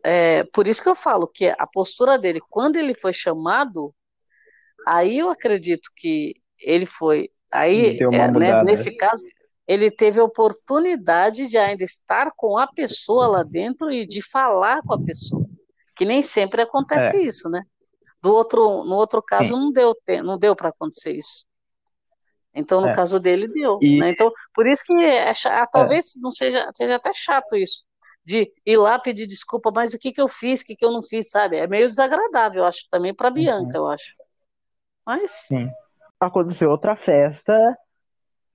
é, 0.03 0.43
por 0.45 0.67
isso 0.67 0.83
que 0.83 0.89
eu 0.89 0.95
falo 0.95 1.27
que 1.27 1.47
a 1.47 1.65
postura 1.65 2.17
dele, 2.17 2.39
quando 2.49 2.75
ele 2.75 2.93
foi 2.93 3.11
chamado, 3.11 3.93
aí 4.85 5.17
eu 5.19 5.29
acredito 5.29 5.89
que 5.95 6.35
ele 6.59 6.85
foi. 6.85 7.31
Aí, 7.51 7.97
é, 7.99 8.31
né, 8.31 8.63
nesse 8.63 8.95
caso, 8.95 9.23
ele 9.67 9.89
teve 9.89 10.19
a 10.19 10.23
oportunidade 10.23 11.47
de 11.47 11.57
ainda 11.57 11.83
estar 11.83 12.31
com 12.35 12.57
a 12.57 12.67
pessoa 12.67 13.27
lá 13.27 13.43
dentro 13.43 13.91
e 13.91 14.05
de 14.05 14.21
falar 14.21 14.81
com 14.83 14.93
a 14.93 15.01
pessoa. 15.01 15.44
Que 15.95 16.05
nem 16.05 16.21
sempre 16.21 16.61
acontece 16.61 17.17
é. 17.17 17.21
isso, 17.21 17.49
né? 17.49 17.63
Do 18.21 18.33
outro, 18.33 18.83
no 18.83 18.95
outro 18.95 19.21
caso, 19.21 19.53
Sim. 19.53 19.59
não 19.59 19.71
deu, 19.71 19.95
não 20.23 20.37
deu 20.37 20.55
para 20.55 20.69
acontecer 20.69 21.15
isso. 21.15 21.45
Então, 22.53 22.81
no 22.81 22.87
é. 22.87 22.93
caso 22.93 23.19
dele, 23.19 23.47
deu. 23.47 23.77
E... 23.81 23.99
Né? 23.99 24.11
Então, 24.11 24.31
por 24.53 24.65
isso 24.67 24.83
que 24.85 24.93
é, 24.93 25.29
ah, 25.29 25.67
talvez 25.67 26.13
não 26.21 26.31
seja, 26.31 26.69
seja 26.73 26.95
até 26.95 27.11
chato 27.13 27.55
isso 27.55 27.83
de 28.25 28.51
ir 28.65 28.77
lá 28.77 28.97
pedir 28.97 29.27
desculpa, 29.27 29.71
mas 29.73 29.93
o 29.93 29.99
que, 29.99 30.11
que 30.11 30.19
eu 30.19 30.27
fiz, 30.27 30.61
o 30.61 30.65
que, 30.65 30.75
que 30.75 30.83
eu 30.83 30.91
não 30.91 31.03
fiz, 31.03 31.29
sabe? 31.29 31.57
É 31.57 31.67
meio 31.67 31.87
desagradável, 31.87 32.61
eu 32.61 32.65
acho, 32.65 32.87
também 32.89 33.13
para 33.13 33.29
Bianca, 33.29 33.77
uhum. 33.77 33.85
eu 33.85 33.87
acho. 33.87 34.11
Mas. 35.05 35.31
Sim. 35.31 35.69
Aconteceu 36.19 36.71
outra 36.71 36.95
festa 36.95 37.77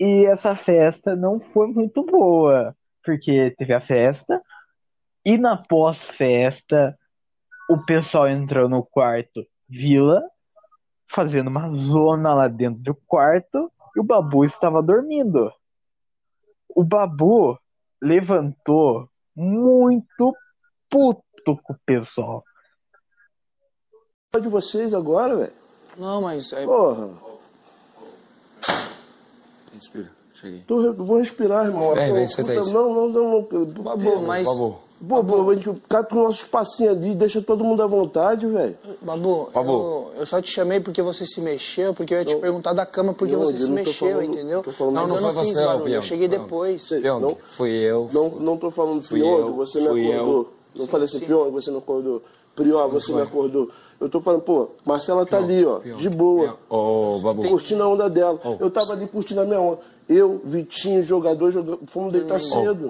e 0.00 0.26
essa 0.26 0.56
festa 0.56 1.14
não 1.14 1.38
foi 1.38 1.68
muito 1.68 2.02
boa, 2.04 2.74
porque 3.04 3.54
teve 3.56 3.72
a 3.72 3.80
festa 3.80 4.42
e 5.24 5.38
na 5.38 5.56
pós-festa 5.56 6.98
o 7.70 7.84
pessoal 7.84 8.28
entrou 8.28 8.68
no 8.68 8.84
quarto 8.84 9.46
Vila, 9.68 10.20
fazendo 11.06 11.48
uma 11.48 11.70
zona 11.70 12.34
lá 12.34 12.48
dentro 12.48 12.82
do 12.82 12.94
quarto 13.06 13.70
e 13.96 14.00
o 14.00 14.04
Babu 14.04 14.44
estava 14.44 14.82
dormindo. 14.82 15.52
O 16.68 16.82
Babu 16.82 17.56
levantou 18.02 19.08
muito 19.36 20.34
puto 20.88 21.56
com 21.62 21.72
o 21.72 21.78
pessoal. 21.86 22.44
de 24.34 24.48
vocês 24.48 24.92
agora, 24.92 25.36
velho. 25.36 25.52
Não, 25.96 26.22
mas. 26.22 26.52
É... 26.52 26.64
Porra. 26.64 27.10
Respira. 29.72 30.10
Tô, 30.66 30.92
vou 30.94 31.18
respirar, 31.18 31.66
irmão. 31.66 31.94
Vem, 31.94 32.08
Pô, 32.08 32.14
vem, 32.14 32.26
senta 32.26 32.52
aí. 32.52 32.58
Não, 32.72 32.94
não, 32.94 33.08
não. 33.08 33.48
não 33.50 33.82
Babu, 33.82 34.22
mas- 34.22 34.46
Babu. 34.46 34.89
Pô, 35.08 35.24
pô, 35.24 35.48
a 35.50 35.54
gente 35.54 35.66
com 36.10 36.16
o 36.16 36.22
nosso 36.24 36.42
espacinho 36.42 36.90
ali, 36.90 37.14
deixa 37.14 37.40
todo 37.40 37.64
mundo 37.64 37.82
à 37.82 37.86
vontade, 37.86 38.46
velho. 38.46 38.76
Babu, 39.00 39.48
Babu. 39.52 39.72
Eu, 39.72 40.12
eu 40.20 40.26
só 40.26 40.42
te 40.42 40.50
chamei 40.50 40.78
porque 40.78 41.00
você 41.00 41.24
se 41.24 41.40
mexeu, 41.40 41.94
porque 41.94 42.12
eu 42.12 42.18
ia 42.18 42.24
te 42.26 42.36
perguntar 42.36 42.74
da 42.74 42.84
cama 42.84 43.14
porque 43.14 43.32
Não, 43.34 43.40
você 43.46 43.54
eu 43.54 43.58
se 43.58 43.64
não 43.64 43.70
mexeu, 43.72 43.94
falando- 43.94 44.24
entendeu? 44.24 44.62
falando- 44.62 44.94
Não, 44.94 45.06
não 45.06 45.16
eu 45.16 45.20
foi 45.32 45.44
fiz 45.44 45.54
você, 45.54 45.64
barulho, 45.64 45.84
Pyong. 45.84 45.94
Eu 45.96 46.02
cheguei 46.02 46.28
Não. 46.28 46.38
depois. 46.42 46.88
Pyong, 46.88 47.20
não- 47.20 47.34
fui 47.36 47.70
eu. 47.70 48.10
Não, 48.12 48.28
não 48.30 48.56
tô 48.58 48.70
falando 48.70 49.02
Fui 49.02 49.22
eu, 49.22 49.54
você 49.54 49.80
me 49.80 49.88
fui 49.88 50.12
acordou. 50.12 50.52
Não 50.74 50.86
falei 50.86 51.04
assim, 51.06 51.20
Pyong, 51.20 51.50
você 51.50 51.70
me 51.70 51.78
acordou. 51.78 52.22
Prior, 52.54 52.88
você 52.88 53.12
me 53.12 53.22
acordou. 53.22 53.70
Eu 53.98 54.08
tô 54.10 54.20
falando, 54.20 54.42
pô, 54.42 54.68
Marcela 54.84 55.24
tá 55.24 55.38
ali, 55.38 55.64
ó, 55.64 55.78
de 55.78 56.10
boa. 56.10 56.58
Ô, 56.68 57.18
Babu. 57.22 57.48
Curtindo 57.48 57.82
a 57.82 57.88
onda 57.88 58.10
dela. 58.10 58.38
Eu 58.60 58.70
tava 58.70 58.92
ali 58.92 59.06
curtindo 59.06 59.40
a 59.40 59.44
minha 59.46 59.60
onda. 59.60 59.78
Eu, 60.06 60.40
Vitinho, 60.44 61.02
jogador, 61.02 61.50
joga... 61.52 61.78
fomos 61.86 62.12
deitar 62.12 62.38
cedo. 62.40 62.88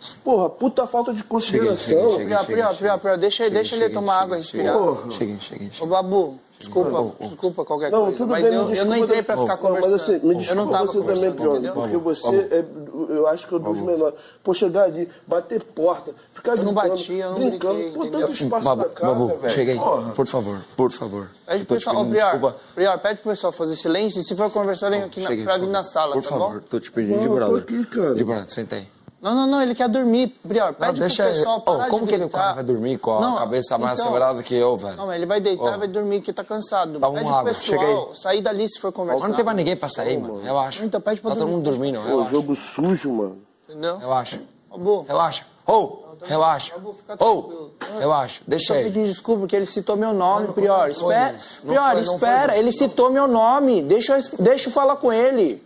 Oh, 0.00 0.20
Porra, 0.24 0.50
puta 0.50 0.86
falta 0.86 1.12
de 1.12 1.22
consideração. 1.24 1.76
Cheguei, 1.76 2.10
cheguei, 2.10 2.24
Prior, 2.26 2.44
Prior, 2.46 2.74
Prior, 2.76 2.98
Prior, 2.98 3.18
deixa, 3.18 3.50
deixa 3.50 3.76
ele 3.76 3.90
tomar 3.90 4.20
água, 4.22 4.36
respirar. 4.36 4.76
Porra. 4.78 5.10
Cheguei, 5.10 5.36
cheguei. 5.40 5.70
Ô, 5.78 5.84
Babu, 5.86 6.38
desculpa, 6.58 7.12
desculpa 7.20 7.64
qualquer 7.66 7.90
Não, 7.90 8.02
coisa, 8.04 8.16
tudo 8.16 8.30
mas 8.30 8.42
bem, 8.44 8.54
eu, 8.54 8.60
eu 8.62 8.68
desculpa. 8.68 8.96
não 8.96 9.04
entrei 9.04 9.22
pra 9.22 9.36
ficar 9.36 9.56
Não, 9.56 9.62
conversando. 9.62 9.90
Mas 9.92 10.02
assim, 10.02 10.12
me 10.12 10.18
eu 10.18 10.32
não 10.32 10.38
desculpa 10.38 10.72
tava 10.72 10.86
você 10.86 11.00
também, 11.02 11.30
entendeu? 11.30 11.74
porque 11.74 11.96
você, 11.98 12.36
é, 12.50 12.64
eu 13.10 13.26
acho 13.28 13.46
que 13.46 13.54
é 13.54 13.58
dos 13.58 13.78
menores. 13.80 14.14
Pô, 14.42 14.54
chegar 14.54 14.84
ali, 14.84 15.06
bater 15.26 15.62
porta, 15.62 16.14
ficar 16.32 16.56
Eu 16.56 16.64
não 16.64 16.72
bati, 16.72 17.12
eu 17.16 17.30
não 17.32 17.38
brincando, 17.50 17.74
gritei, 17.74 17.92
pô, 17.92 18.06
tanto 18.06 18.32
espaço 18.32 18.64
Babu, 18.64 18.84
casa, 18.90 19.14
Babu, 19.14 19.26
velho. 19.38 19.50
chega 19.54 19.72
aí. 19.72 19.78
Porra. 19.78 20.12
Por 20.12 20.26
favor, 20.26 20.58
por 20.78 20.92
favor. 20.92 21.30
Pede 21.46 21.64
pro 21.66 21.76
pessoal, 21.76 21.96
ô, 21.96 22.04
Prior, 22.06 22.30
desculpa. 22.30 22.56
Prior, 22.74 22.98
pede 23.00 23.20
pro 23.20 23.30
pessoal 23.32 23.52
fazer 23.52 23.76
silêncio 23.76 24.18
e 24.20 24.24
se 24.24 24.34
for 24.34 24.50
conversar, 24.50 24.88
vem 24.88 25.02
aqui 25.02 25.20
na, 25.20 25.28
Cheguei, 25.28 25.44
pra 25.44 25.54
por 25.54 25.60
vir 25.60 25.66
na 25.68 25.78
favor. 25.84 25.92
sala, 25.92 26.12
Por 26.14 26.22
tá 26.22 26.28
favor, 26.30 26.52
bom? 26.54 26.60
tô 26.70 26.80
te 26.80 26.90
pedindo 26.90 27.20
de 27.20 27.28
brother. 27.28 27.62
aqui, 27.62 27.84
cara. 27.84 28.14
De 28.14 28.24
brother, 28.24 28.50
senta 28.50 28.76
aí. 28.76 28.88
Não, 29.20 29.34
não, 29.34 29.46
não, 29.46 29.60
ele 29.62 29.74
quer 29.74 29.86
dormir, 29.88 30.28
Prior, 30.46 30.68
Não, 30.68 30.72
pede 30.74 30.98
deixa 31.00 31.22
pro 31.24 31.30
ele. 31.32 31.38
pessoal 31.38 31.58
Ô, 31.58 31.60
parar 31.60 31.88
como 31.90 32.02
de 32.04 32.08
que 32.08 32.14
ele, 32.14 32.24
o 32.24 32.28
cara 32.30 32.54
vai 32.54 32.64
dormir 32.64 32.96
com 32.98 33.12
a 33.18 33.20
Não, 33.20 33.36
cabeça 33.36 33.76
mais 33.76 33.98
então- 33.98 34.06
acelerada 34.06 34.42
que 34.42 34.54
eu, 34.54 34.76
velho? 34.78 34.96
Não, 34.96 35.06
mas 35.06 35.16
ele 35.16 35.26
vai 35.26 35.40
deitar, 35.42 35.74
Ó. 35.74 35.78
vai 35.78 35.88
dormir 35.88 36.20
porque 36.20 36.32
tá 36.32 36.42
cansado. 36.42 36.98
Tá, 36.98 37.10
pede 37.10 37.24
pro 37.26 37.34
água, 37.34 37.52
chega 37.54 37.78
pessoal 37.84 38.14
sair 38.14 38.40
dali 38.40 38.66
se 38.68 38.80
for 38.80 38.90
conversar. 38.92 39.20
Mas 39.20 39.28
não 39.28 39.36
tem 39.36 39.44
mais 39.44 39.56
ninguém 39.58 39.76
pra 39.76 39.90
sair, 39.90 40.16
mano. 40.18 40.40
Relaxa. 40.40 40.84
Então 40.84 41.00
pede 41.02 41.20
pra 41.20 41.30
Tá 41.32 41.36
todo 41.36 41.40
dormir. 41.46 41.54
mundo 41.56 41.64
dormindo, 41.70 42.00
Pô, 42.00 42.06
relaxa. 42.08 42.30
jogo 42.30 42.54
sujo, 42.56 43.12
mano. 43.12 43.38
Entendeu? 43.68 43.98
Relaxa. 43.98 44.40
Babu, 44.70 45.04
Relaxa. 45.06 45.44
Ô, 45.66 45.98
relaxa. 46.22 46.72
Babu, 46.74 46.94
fica 46.94 47.12
Ô, 47.14 47.16
tranquilo. 47.16 47.70
relaxa. 47.98 48.42
Deixa 48.46 48.72
Tô 48.72 48.80
ele. 48.80 48.88
pedindo 48.88 49.04
desculpa 49.06 49.40
porque 49.40 49.54
ele 49.54 49.66
citou 49.66 49.96
meu 49.96 50.14
nome, 50.14 50.46
Não, 50.46 50.52
Prior. 50.54 50.78
não 50.78 50.86
Espera. 50.88 51.32
Não 51.62 51.74
Prior, 51.74 51.94
não 52.06 52.14
espera. 52.16 52.56
ele 52.56 52.70
não. 52.70 52.72
citou 52.72 53.10
meu 53.10 53.28
nome. 53.28 53.82
Deixa 53.82 54.16
eu, 54.18 54.22
deixa 54.38 54.68
eu 54.68 54.72
falar 54.72 54.96
com 54.96 55.12
ele. 55.12 55.62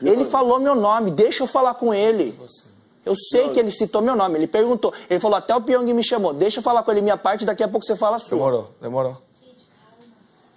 Ele 0.00 0.24
falou 0.26 0.58
meu 0.60 0.74
nome. 0.74 1.10
Deixa 1.10 1.42
eu 1.42 1.46
falar 1.46 1.74
com 1.74 1.92
ele. 1.94 2.38
Eu 3.04 3.14
sei 3.14 3.50
que 3.50 3.58
ele 3.60 3.70
citou 3.70 4.02
meu 4.02 4.16
nome. 4.16 4.36
Ele 4.38 4.46
perguntou. 4.46 4.92
Ele 5.08 5.20
falou 5.20 5.36
até 5.36 5.54
o 5.54 5.60
Pyong 5.60 5.92
me 5.94 6.02
chamou. 6.04 6.34
Deixa 6.34 6.58
eu 6.58 6.62
falar 6.62 6.82
com 6.82 6.90
ele 6.90 7.00
minha 7.00 7.16
parte. 7.16 7.46
Daqui 7.46 7.62
a 7.62 7.68
pouco 7.68 7.86
você 7.86 7.96
fala 7.96 8.16
a 8.16 8.18
sua. 8.18 8.30
Demorou, 8.30 8.70
demorou. 8.80 9.16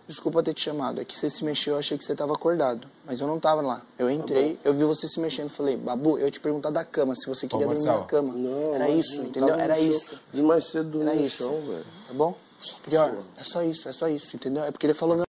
Desculpa 0.07 0.41
ter 0.41 0.55
te 0.55 0.61
chamado. 0.61 0.99
É 0.99 1.05
que 1.05 1.15
você 1.15 1.29
se 1.29 1.45
mexeu. 1.45 1.75
Eu 1.75 1.79
achei 1.79 1.95
que 1.95 2.03
você 2.03 2.15
tava 2.15 2.33
acordado. 2.33 2.87
Mas 3.05 3.21
eu 3.21 3.27
não 3.27 3.39
tava 3.39 3.61
lá. 3.61 3.83
Eu 3.97 4.09
entrei. 4.09 4.57
Eu 4.63 4.73
vi 4.73 4.83
você 4.83 5.07
se 5.07 5.19
mexendo. 5.19 5.49
Falei, 5.49 5.77
Babu, 5.77 6.17
eu 6.17 6.25
ia 6.25 6.31
te 6.31 6.39
perguntar 6.39 6.71
da 6.71 6.83
cama. 6.83 7.13
Se 7.15 7.27
você 7.29 7.47
queria 7.47 7.67
dormir 7.67 7.85
na 7.85 8.01
cama. 8.01 8.33
Não, 8.33 8.73
Era 8.73 8.89
isso, 8.89 9.17
eu 9.17 9.25
entendeu? 9.25 9.53
Era 9.53 9.75
chão. 9.75 9.83
isso. 9.83 10.19
De 10.33 10.41
mais 10.41 10.65
cedo 10.65 11.03
Era 11.03 11.13
no 11.13 11.21
isso. 11.21 11.37
chão, 11.37 11.61
velho. 11.61 11.85
Tá 12.07 12.13
bom? 12.15 12.35
Prior, 12.81 13.13
é 13.37 13.43
só 13.43 13.61
isso. 13.61 13.87
É 13.87 13.91
só 13.93 14.07
isso, 14.09 14.35
entendeu? 14.35 14.63
É 14.63 14.71
porque 14.71 14.87
ele 14.87 14.95
falou 14.95 15.15
meu 15.15 15.25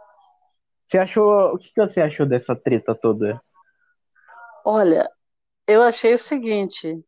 Você 0.84 0.98
achou. 0.98 1.30
O 1.54 1.58
que 1.58 1.72
que 1.72 1.80
você 1.80 2.00
achou 2.00 2.26
dessa 2.26 2.56
treta 2.56 2.96
toda? 2.96 3.40
Olha, 4.64 5.10
eu 5.66 5.82
achei 5.82 6.14
o 6.14 6.18
seguinte. 6.18 7.04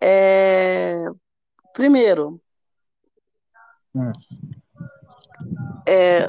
é, 0.00 1.06
Primeiro, 1.72 2.40
Hum. 3.94 4.12
é, 5.88 6.28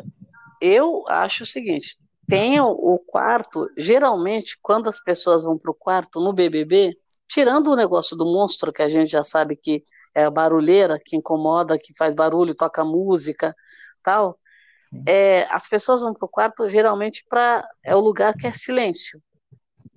eu 0.61 1.03
acho 1.07 1.43
o 1.43 1.45
seguinte: 1.45 1.97
tem 2.27 2.59
o, 2.61 2.97
quarto, 2.99 3.69
geralmente, 3.77 4.57
quando 4.61 4.87
as 4.87 5.01
pessoas 5.03 5.43
vão 5.43 5.57
para 5.57 5.71
o 5.71 5.75
quarto 5.75 6.21
no 6.21 6.31
BBB, 6.33 6.97
tirando 7.27 7.69
o 7.69 7.75
negócio 7.75 8.15
do 8.15 8.25
monstro, 8.25 8.71
que 8.71 8.81
a 8.81 8.87
gente 8.87 9.09
já 9.11 9.23
sabe 9.23 9.57
que 9.57 9.83
é 10.15 10.23
a 10.23 10.31
barulheira, 10.31 10.97
que 11.03 11.17
incomoda, 11.17 11.77
que 11.77 11.95
faz 11.97 12.15
barulho, 12.15 12.55
toca 12.55 12.85
música, 12.85 13.53
tal, 14.01 14.39
é, 15.05 15.43
as 15.49 15.67
pessoas 15.67 16.01
vão 16.01 16.13
para 16.13 16.25
o 16.25 16.29
quarto 16.29 16.69
geralmente 16.69 17.25
para 17.29 17.67
é 17.83 17.95
o 17.95 17.99
lugar 17.99 18.33
que 18.33 18.47
é 18.47 18.51
silêncio. 18.51 19.21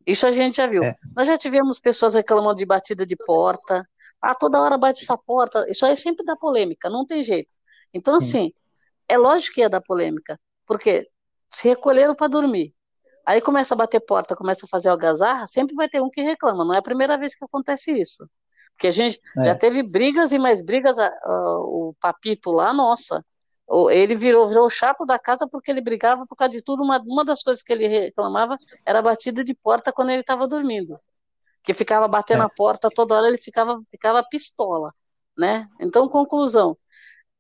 Isso 0.06 0.26
a 0.26 0.30
gente 0.32 0.56
já 0.56 0.66
viu. 0.66 0.82
É. 0.82 0.96
Nós 1.14 1.26
já 1.26 1.38
tivemos 1.38 1.78
pessoas 1.78 2.14
reclamando 2.14 2.56
de 2.58 2.66
batida 2.66 3.06
de 3.06 3.16
porta. 3.16 3.86
Ah, 4.20 4.34
toda 4.34 4.60
hora 4.60 4.76
bate 4.76 5.02
essa 5.02 5.16
porta. 5.16 5.64
Isso 5.68 5.86
aí 5.86 5.96
sempre 5.96 6.24
dá 6.24 6.36
polêmica, 6.36 6.90
não 6.90 7.06
tem 7.06 7.22
jeito. 7.22 7.54
Então, 7.94 8.14
assim, 8.14 8.52
é 9.08 9.16
lógico 9.16 9.54
que 9.54 9.60
ia 9.62 9.68
dar 9.70 9.80
polêmica, 9.80 10.38
porque 10.66 11.08
se 11.50 11.68
recolheram 11.68 12.14
para 12.14 12.28
dormir. 12.28 12.74
Aí 13.26 13.40
começa 13.40 13.74
a 13.74 13.76
bater 13.76 14.00
porta, 14.00 14.36
começa 14.36 14.66
a 14.66 14.68
fazer 14.68 14.88
algazarra, 14.88 15.46
sempre 15.46 15.74
vai 15.74 15.88
ter 15.88 16.00
um 16.02 16.10
que 16.10 16.20
reclama. 16.22 16.64
Não 16.64 16.74
é 16.74 16.78
a 16.78 16.82
primeira 16.82 17.16
vez 17.16 17.34
que 17.34 17.44
acontece 17.44 17.92
isso. 17.92 18.28
Porque 18.74 18.86
a 18.88 18.90
gente 18.90 19.20
É. 19.38 19.44
já 19.44 19.54
teve 19.54 19.82
brigas 19.82 20.32
e 20.32 20.38
mais 20.38 20.62
brigas. 20.64 20.98
a- 20.98 21.10
o 21.60 21.94
Papito 22.00 22.50
lá, 22.50 22.72
nossa, 22.72 23.24
ele 23.90 24.14
virou, 24.16 24.48
virou 24.48 24.66
o 24.66 24.70
chato 24.70 25.04
da 25.06 25.18
casa 25.18 25.46
porque 25.50 25.70
ele 25.70 25.80
brigava 25.80 26.26
por 26.26 26.36
causa 26.36 26.50
de 26.52 26.62
tudo. 26.62 26.82
Uma, 26.82 27.00
uma 27.06 27.24
das 27.24 27.42
coisas 27.42 27.62
que 27.62 27.72
ele 27.72 27.86
reclamava 27.86 28.56
era 28.86 28.98
a 28.98 29.02
batida 29.02 29.44
de 29.44 29.54
porta 29.54 29.92
quando 29.92 30.10
ele 30.10 30.22
estava 30.22 30.48
dormindo. 30.48 30.98
Que 31.62 31.74
ficava 31.74 32.08
batendo 32.08 32.42
É. 32.42 32.46
a 32.46 32.48
porta 32.48 32.88
toda 32.90 33.14
hora, 33.14 33.28
ele 33.28 33.38
ficava, 33.38 33.76
ficava 33.90 34.24
pistola, 34.24 34.92
né? 35.38 35.66
Então, 35.80 36.08
conclusão, 36.08 36.76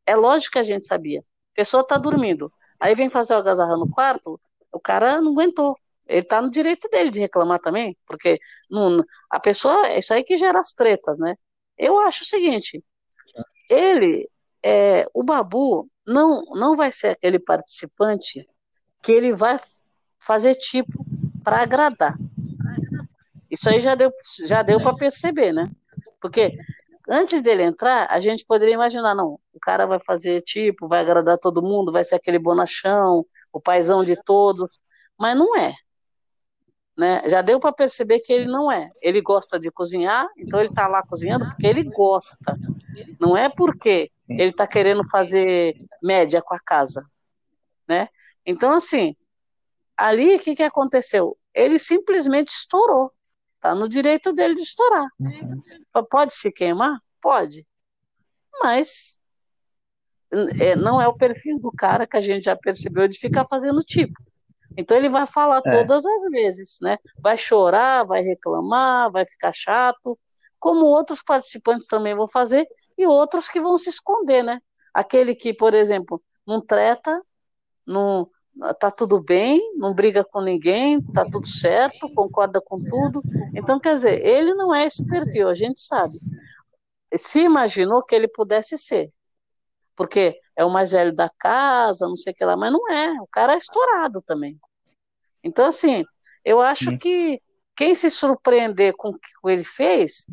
é 0.06 0.14
lógico 0.16 0.52
que 0.54 0.58
a 0.58 0.62
gente 0.62 0.86
sabia. 0.86 1.20
A 1.20 1.56
pessoa 1.56 1.82
está 1.82 1.98
dormindo, 1.98 2.52
aí 2.78 2.94
vem 2.94 3.10
fazer 3.10 3.34
o 3.34 3.36
algazarra 3.36 3.76
no 3.76 3.88
quarto, 3.90 4.40
o 4.72 4.80
cara 4.80 5.20
não 5.20 5.32
aguentou. 5.32 5.76
Ele 6.06 6.20
está 6.20 6.40
no 6.42 6.50
direito 6.50 6.88
dele 6.88 7.10
de 7.10 7.20
reclamar 7.20 7.60
também, 7.60 7.96
porque 8.06 8.38
não, 8.70 9.04
a 9.30 9.38
pessoa, 9.40 9.86
é 9.88 9.98
isso 9.98 10.12
aí 10.12 10.24
que 10.24 10.36
gera 10.36 10.58
as 10.58 10.72
tretas, 10.72 11.18
né? 11.18 11.36
Eu 11.78 11.98
acho 12.00 12.24
o 12.24 12.26
seguinte, 12.26 12.82
ele, 13.68 14.28
é, 14.62 15.06
o 15.14 15.22
Babu 15.22 15.88
não, 16.10 16.42
não 16.50 16.76
vai 16.76 16.90
ser 16.90 17.10
aquele 17.10 17.38
participante 17.38 18.48
que 19.00 19.12
ele 19.12 19.32
vai 19.32 19.58
fazer 20.18 20.56
tipo 20.56 21.06
para 21.42 21.62
agradar. 21.62 22.18
Isso 23.48 23.70
aí 23.70 23.78
já 23.78 23.94
deu, 23.94 24.12
já 24.44 24.62
deu 24.62 24.80
para 24.80 24.96
perceber, 24.96 25.52
né? 25.52 25.70
Porque 26.20 26.58
antes 27.08 27.40
dele 27.40 27.62
entrar, 27.62 28.08
a 28.10 28.18
gente 28.18 28.44
poderia 28.44 28.74
imaginar, 28.74 29.14
não, 29.14 29.38
o 29.54 29.60
cara 29.60 29.86
vai 29.86 30.00
fazer 30.00 30.42
tipo, 30.42 30.88
vai 30.88 31.00
agradar 31.00 31.38
todo 31.38 31.62
mundo, 31.62 31.92
vai 31.92 32.02
ser 32.04 32.16
aquele 32.16 32.38
bonachão, 32.38 33.24
o 33.52 33.60
paizão 33.60 34.04
de 34.04 34.16
todos, 34.22 34.78
mas 35.18 35.36
não 35.38 35.56
é. 35.56 35.72
Né? 36.98 37.22
Já 37.28 37.40
deu 37.40 37.58
para 37.60 37.72
perceber 37.72 38.18
que 38.18 38.32
ele 38.32 38.46
não 38.46 38.70
é. 38.70 38.90
Ele 39.00 39.22
gosta 39.22 39.58
de 39.58 39.70
cozinhar, 39.70 40.26
então 40.36 40.58
ele 40.58 40.68
está 40.68 40.86
lá 40.88 41.02
cozinhando 41.02 41.46
porque 41.46 41.66
ele 41.66 41.84
gosta. 41.84 42.58
Não 43.18 43.36
é 43.36 43.48
porque 43.48 44.10
ele 44.30 44.50
está 44.50 44.66
querendo 44.66 45.06
fazer 45.08 45.74
média 46.02 46.40
com 46.42 46.54
a 46.54 46.60
casa, 46.60 47.04
né? 47.88 48.08
Então 48.46 48.72
assim, 48.72 49.14
ali 49.96 50.36
o 50.36 50.38
que 50.40 50.54
que 50.56 50.62
aconteceu? 50.62 51.36
Ele 51.54 51.78
simplesmente 51.78 52.48
estourou. 52.48 53.12
Tá 53.60 53.74
no 53.74 53.88
direito 53.88 54.32
dele 54.32 54.54
de 54.54 54.62
estourar. 54.62 55.06
Pode 56.10 56.32
se 56.32 56.50
queimar? 56.50 56.98
Pode. 57.20 57.66
Mas 58.62 59.20
é, 60.60 60.76
não 60.76 61.00
é 61.00 61.06
o 61.06 61.16
perfil 61.16 61.58
do 61.58 61.70
cara 61.72 62.06
que 62.06 62.16
a 62.16 62.20
gente 62.20 62.44
já 62.44 62.56
percebeu 62.56 63.06
de 63.08 63.18
ficar 63.18 63.44
fazendo 63.46 63.80
tipo. 63.80 64.14
Então 64.78 64.96
ele 64.96 65.08
vai 65.08 65.26
falar 65.26 65.60
É. 65.66 65.70
todas 65.70 66.06
as 66.06 66.22
vezes, 66.30 66.78
né? 66.80 66.96
Vai 67.18 67.36
chorar, 67.36 68.04
vai 68.04 68.22
reclamar, 68.22 69.10
vai 69.10 69.26
ficar 69.26 69.52
chato, 69.52 70.18
como 70.58 70.86
outros 70.86 71.22
participantes 71.22 71.86
também 71.88 72.14
vão 72.14 72.28
fazer 72.28 72.66
e 73.00 73.06
outros 73.06 73.48
que 73.48 73.60
vão 73.60 73.76
se 73.78 73.90
esconder, 73.90 74.42
né? 74.42 74.60
Aquele 74.92 75.34
que, 75.34 75.54
por 75.54 75.74
exemplo, 75.74 76.22
não 76.46 76.60
treta, 76.60 77.22
não 77.86 78.28
tá 78.78 78.90
tudo 78.90 79.20
bem, 79.20 79.60
não 79.76 79.94
briga 79.94 80.24
com 80.24 80.40
ninguém, 80.40 81.02
tá 81.12 81.24
tudo 81.24 81.46
certo, 81.46 82.12
concorda 82.14 82.60
com 82.60 82.76
tudo. 82.78 83.22
Então, 83.54 83.80
quer 83.80 83.94
dizer, 83.94 84.24
ele 84.24 84.54
não 84.54 84.74
é 84.74 84.86
esse 84.86 85.06
perfil, 85.06 85.48
a 85.48 85.54
gente 85.54 85.80
sabe. 85.80 86.12
Se 87.14 87.40
imaginou 87.40 88.04
que 88.04 88.14
ele 88.14 88.28
pudesse 88.28 88.76
ser, 88.76 89.12
porque 89.96 90.38
é 90.56 90.64
o 90.64 90.70
mais 90.70 90.92
velho 90.92 91.14
da 91.14 91.28
casa, 91.38 92.06
não 92.06 92.16
sei 92.16 92.32
o 92.32 92.36
que 92.36 92.44
lá, 92.44 92.56
mas 92.56 92.72
não 92.72 92.90
é, 92.90 93.12
o 93.20 93.26
cara 93.26 93.54
é 93.54 93.58
estourado 93.58 94.20
também. 94.22 94.58
Então, 95.42 95.64
assim, 95.64 96.04
eu 96.44 96.60
acho 96.60 96.98
que 96.98 97.40
quem 97.74 97.94
se 97.94 98.10
surpreender 98.10 98.94
com 98.96 99.10
o 99.10 99.14
que 99.14 99.28
ele 99.46 99.64
fez, 99.64 100.26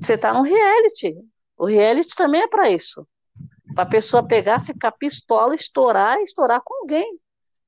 você 0.00 0.16
tá 0.16 0.32
no 0.32 0.42
reality. 0.42 1.16
O 1.56 1.66
reality 1.66 2.14
também 2.16 2.42
é 2.42 2.48
para 2.48 2.70
isso. 2.70 3.06
Para 3.74 3.84
a 3.84 3.88
pessoa 3.88 4.26
pegar, 4.26 4.60
ficar 4.60 4.92
pistola, 4.92 5.54
estourar, 5.54 6.20
estourar 6.20 6.60
com 6.64 6.74
alguém. 6.82 7.18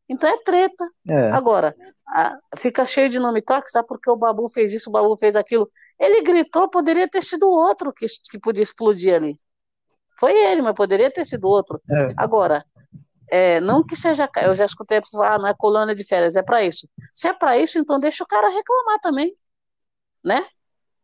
Então 0.09 0.31
é 0.31 0.37
treta. 0.43 0.89
É. 1.09 1.31
Agora, 1.31 1.75
a- 2.09 2.39
fica 2.57 2.87
cheio 2.87 3.09
de 3.09 3.19
nome 3.19 3.43
toque, 3.43 3.71
sabe 3.71 3.89
porque 3.89 4.11
o 4.11 4.17
Babu 4.17 4.49
fez 4.49 4.73
isso, 4.73 4.89
o 4.89 4.93
Babu 4.93 5.17
fez 5.19 5.35
aquilo. 5.35 5.69
Ele 5.99 6.23
gritou, 6.23 6.69
poderia 6.69 7.09
ter 7.09 7.23
sido 7.23 7.49
outro 7.49 7.93
que, 7.93 8.07
que 8.31 8.39
podia 8.39 8.63
explodir 8.63 9.15
ali. 9.15 9.39
Foi 10.19 10.33
ele, 10.33 10.63
mas 10.63 10.75
poderia 10.75 11.11
ter 11.11 11.25
sido 11.25 11.49
outro. 11.49 11.81
É. 11.91 12.15
Agora, 12.17 12.65
é, 13.29 13.61
não 13.61 13.85
que 13.85 13.97
seja. 13.97 14.29
Eu 14.43 14.55
já 14.55 14.65
escutei 14.65 14.99
a 14.99 15.03
pessoa 15.03 15.25
falar, 15.25 15.37
ah, 15.37 15.39
não 15.39 15.49
é 15.49 15.55
colônia 15.55 15.95
de 15.95 16.05
férias, 16.05 16.37
é 16.37 16.43
para 16.43 16.63
isso. 16.65 16.89
Se 17.13 17.29
é 17.29 17.33
para 17.33 17.59
isso, 17.59 17.79
então 17.79 17.99
deixa 17.99 18.23
o 18.23 18.27
cara 18.27 18.49
reclamar 18.49 19.01
também. 19.01 19.37
Né? 20.25 20.45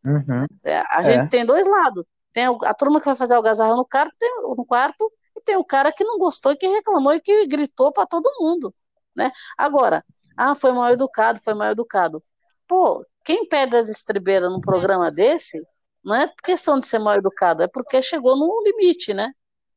Uhum. 0.04 0.46
É, 0.64 0.78
a 0.78 1.00
É. 1.00 1.04
gente 1.04 1.30
tem 1.30 1.44
dois 1.44 1.66
lados. 1.66 2.04
Tem 2.32 2.44
a 2.46 2.74
turma 2.74 2.98
que 2.98 3.04
vai 3.06 3.14
fazer 3.16 3.34
algazarra 3.34 3.76
no 3.76 3.84
quarto, 3.84 4.14
tem, 4.18 4.30
no 4.42 4.64
quarto, 4.64 5.12
e 5.36 5.40
tem 5.42 5.56
o 5.56 5.64
cara 5.64 5.92
que 5.92 6.02
não 6.02 6.18
gostou 6.18 6.52
e 6.52 6.56
que 6.56 6.66
reclamou 6.66 7.12
e 7.14 7.20
que 7.20 7.46
gritou 7.46 7.92
para 7.92 8.06
todo 8.06 8.30
mundo, 8.40 8.74
né? 9.14 9.30
Agora, 9.56 10.02
ah, 10.36 10.54
foi 10.54 10.72
mal 10.72 10.90
educado, 10.90 11.40
foi 11.40 11.52
mal 11.54 11.70
educado. 11.72 12.22
Pô, 12.66 13.04
quem 13.24 13.46
pede 13.46 13.76
a 13.76 13.80
estribeira 13.80 14.48
num 14.48 14.60
programa 14.60 15.10
desse, 15.10 15.60
não 16.02 16.14
é 16.14 16.32
questão 16.42 16.78
de 16.78 16.86
ser 16.86 16.98
mal 16.98 17.16
educado, 17.16 17.62
é 17.62 17.68
porque 17.68 18.00
chegou 18.00 18.34
num 18.36 18.62
limite, 18.64 19.12
né? 19.12 19.30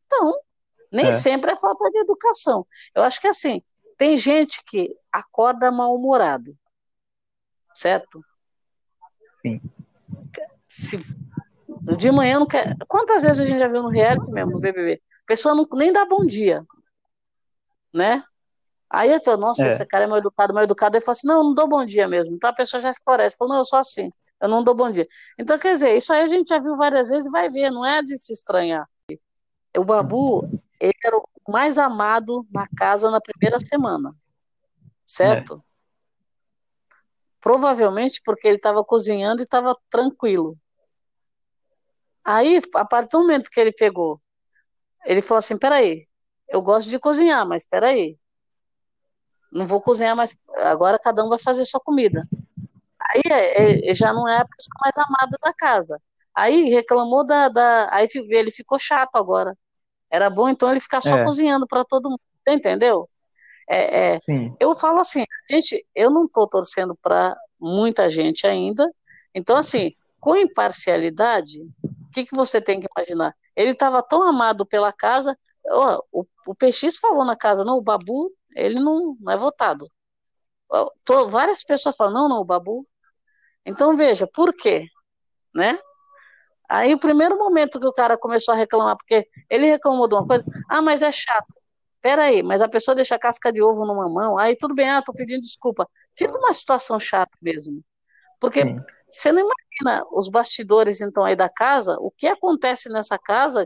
Então, 0.06 0.34
nem 0.92 1.08
É. 1.08 1.12
sempre 1.12 1.52
é 1.52 1.60
falta 1.60 1.90
de 1.92 1.98
educação. 2.00 2.66
Eu 2.96 3.04
acho 3.04 3.20
que 3.20 3.28
assim, 3.28 3.62
tem 3.98 4.16
gente 4.18 4.64
que 4.66 4.96
acorda 5.12 5.70
mal-humorado, 5.72 6.56
certo? 7.74 8.22
Sim. 9.42 9.62
Se 10.76 11.00
de 11.98 12.12
manhã 12.12 12.40
não 12.40 12.48
quer. 12.48 12.76
Quantas 12.88 13.24
vezes 13.24 13.40
a 13.40 13.46
gente 13.46 13.60
já 13.60 13.68
viu 13.68 13.82
no 13.82 13.90
reality 13.90 14.32
mesmo, 14.32 14.52
no 14.52 14.60
BBB? 14.60 15.02
A 15.24 15.28
pessoa 15.28 15.56
não, 15.56 15.68
nem 15.74 15.92
dá 15.92 16.06
bom 16.06 16.26
dia, 16.26 16.66
né? 17.94 18.24
Aí 18.90 19.12
eu 19.12 19.24
falo, 19.24 19.38
nossa, 19.38 19.64
É. 19.64 19.68
esse 19.70 19.86
cara 19.86 20.04
é 20.04 20.08
mal 20.08 20.18
educado, 20.18 20.54
mal 20.54 20.64
educado. 20.64 20.98
Ele 20.98 21.04
fala 21.04 21.14
assim, 21.14 21.28
não, 21.28 21.38
eu 21.38 21.44
não 21.44 21.54
dou 21.54 21.68
bom 21.68 21.86
dia 21.86 22.08
mesmo. 22.08 22.36
Então 22.36 22.50
a 22.50 22.54
pessoa 22.54 22.82
já 22.82 22.90
esclarece, 22.90 23.38
fala, 23.38 23.52
não, 23.52 23.58
eu 23.58 23.66
sou 23.66 23.80
assim, 23.80 24.12
eu 24.42 24.50
não 24.50 24.64
dou 24.64 24.76
bom 24.76 24.90
dia. 24.90 25.08
Então, 25.40 25.58
quer 25.58 25.74
dizer, 25.74 25.96
isso 25.96 26.14
aí 26.14 26.24
a 26.24 26.28
gente 26.28 26.50
já 26.50 26.60
viu 26.60 26.76
várias 26.76 27.10
vezes 27.10 27.28
e 27.28 27.32
vai 27.32 27.50
ver, 27.50 27.72
não 27.72 27.86
é 27.86 28.04
de 28.04 28.18
se 28.18 28.32
estranhar. 28.34 28.88
O 29.78 29.84
Babu, 29.84 30.48
ele 30.80 30.94
era 31.04 31.18
o 31.18 31.52
mais 31.52 31.78
amado 31.78 32.46
na 32.54 32.66
casa 32.78 33.10
na 33.12 33.20
primeira 33.20 33.58
semana, 33.60 34.16
certo? 35.06 35.64
Provavelmente 37.42 38.22
porque 38.24 38.48
ele 38.48 38.56
estava 38.56 38.84
cozinhando 38.84 39.42
e 39.42 39.44
estava 39.44 39.76
tranquilo. 39.90 40.58
Aí, 42.26 42.60
a 42.74 42.86
partir 42.86 43.10
do 43.12 43.20
momento 43.20 43.52
que 43.52 43.60
ele 43.60 43.72
pegou, 43.72 44.20
ele 45.06 45.22
falou 45.22 45.40
assim: 45.40 45.58
peraí, 45.58 46.08
eu 46.50 46.62
gosto 46.62 46.90
de 46.90 46.98
cozinhar, 47.00 47.48
mas 47.48 47.66
peraí, 47.68 48.18
não 49.52 49.68
vou 49.68 49.80
cozinhar 49.80 50.16
mais, 50.16 50.36
agora 50.58 51.00
cada 51.00 51.24
um 51.24 51.30
vai 51.30 51.40
fazer 51.40 51.64
sua 51.66 51.80
comida. 51.80 52.28
Aí 53.00 53.22
é, 53.32 53.90
é, 53.90 53.94
já 53.94 54.12
não 54.12 54.28
é 54.28 54.40
a 54.40 54.46
pessoa 54.46 54.76
mais 54.84 54.98
amada 54.98 55.38
da 55.42 55.54
casa. 55.54 56.02
Aí 56.34 56.70
reclamou 56.70 57.26
da, 57.26 57.48
da. 57.48 57.88
Aí 57.92 58.08
ele 58.30 58.52
ficou 58.52 58.80
chato 58.80 59.16
agora. 59.16 59.56
Era 60.10 60.30
bom 60.30 60.50
então 60.50 60.70
ele 60.70 60.80
ficar 60.80 61.02
só 61.02 61.18
É. 61.18 61.24
cozinhando 61.24 61.68
para 61.68 61.86
todo 61.86 62.10
mundo, 62.10 62.20
entendeu? 62.48 63.10
É, 63.70 64.16
é, 64.16 64.20
eu 64.60 64.76
falo 64.76 65.00
assim, 65.00 65.24
gente, 65.50 65.86
eu 65.96 66.12
não 66.12 66.26
estou 66.26 66.48
torcendo 66.48 66.96
para 67.02 67.36
muita 67.60 68.10
gente 68.10 68.46
ainda. 68.46 68.90
Então, 69.34 69.56
assim, 69.58 69.94
com 70.20 70.36
imparcialidade, 70.36 71.62
que, 72.16 72.26
que 72.26 72.36
você 72.36 72.62
tem 72.62 72.80
que 72.80 72.88
imaginar? 72.96 73.36
Ele 73.56 73.72
estava 73.72 74.02
tão 74.02 74.24
amado 74.24 74.66
pela 74.66 74.92
casa. 74.92 75.38
ó, 75.70 76.02
o, 76.12 76.26
o 76.48 76.56
PX 76.56 76.98
falou 76.98 77.26
na 77.26 77.36
casa, 77.36 77.64
não, 77.64 77.78
o 77.78 77.82
Babu, 77.82 78.32
ele 78.56 78.80
não, 78.80 79.18
não 79.20 79.34
é 79.34 79.38
votado. 79.38 79.88
To- 81.04 81.30
várias 81.30 81.64
pessoas 81.64 81.96
falam, 81.96 82.14
não, 82.14 82.30
não, 82.30 82.38
o 82.42 82.46
Babu. 82.46 82.88
Então, 83.66 83.96
veja, 83.96 84.28
por 84.34 84.54
quê? 84.56 84.88
Né? 85.54 85.78
Aí, 86.70 86.94
o 86.94 87.00
primeiro 87.00 87.38
momento 87.38 87.80
que 87.80 87.88
o 87.88 87.92
cara 87.92 88.18
começou 88.18 88.54
a 88.54 88.58
reclamar, 88.58 88.98
porque 88.98 89.28
ele 89.50 89.68
reclamou 89.68 90.08
de 90.08 90.16
uma 90.16 90.26
coisa, 90.26 90.44
ah, 90.70 90.82
mas 90.82 91.02
é 91.02 91.12
chato. 91.12 91.54
Peraí, 92.02 92.44
mas 92.44 92.62
a 92.62 92.70
pessoa 92.70 92.96
deixa 92.96 93.16
a 93.16 93.20
casca 93.20 93.52
de 93.52 93.62
ovo 93.62 93.86
numa 93.86 94.08
mão, 94.08 94.38
aí 94.38 94.56
tudo 94.56 94.76
bem, 94.76 94.90
ah, 94.90 95.02
tô 95.02 95.12
pedindo 95.14 95.42
desculpa. 95.42 95.88
Fica 96.16 96.38
uma 96.38 96.54
situação 96.54 97.00
chata 97.00 97.36
mesmo. 97.42 97.84
Porque 98.40 98.62
Sim. 98.62 98.76
Você 99.10 99.32
não 99.32 99.42
imagina 99.42 100.06
os 100.12 100.30
bastidores, 100.30 101.02
então, 101.02 101.24
aí 101.24 101.36
da 101.36 101.50
casa, 101.50 101.96
o 102.00 102.12
que 102.12 102.28
acontece 102.28 102.90
nessa 102.90 103.18
casa 103.18 103.66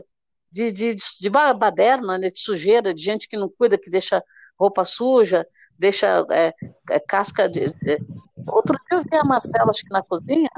de, 0.50 0.70
de, 0.70 0.94
de 1.20 1.30
ba- 1.30 1.54
baderna, 1.54 2.18
né, 2.18 2.28
de 2.28 2.40
sujeira, 2.40 2.92
de 2.94 3.02
gente 3.02 3.28
que 3.28 3.36
não 3.36 3.48
cuida, 3.48 3.78
que 3.78 3.90
deixa 3.90 4.22
roupa 4.58 4.84
suja, 4.84 5.46
deixa 5.78 6.24
é, 6.30 6.52
é, 6.90 7.00
casca 7.00 7.48
de. 7.48 7.64
é. 7.64 7.98
Outro 8.46 8.76
dia 8.88 8.98
eu 8.98 9.02
vi 9.02 9.16
a 9.16 9.24
Marcela, 9.24 9.70
acho 9.70 9.82
que 9.82 9.92
na 9.92 10.02
cozinha, 10.02 10.50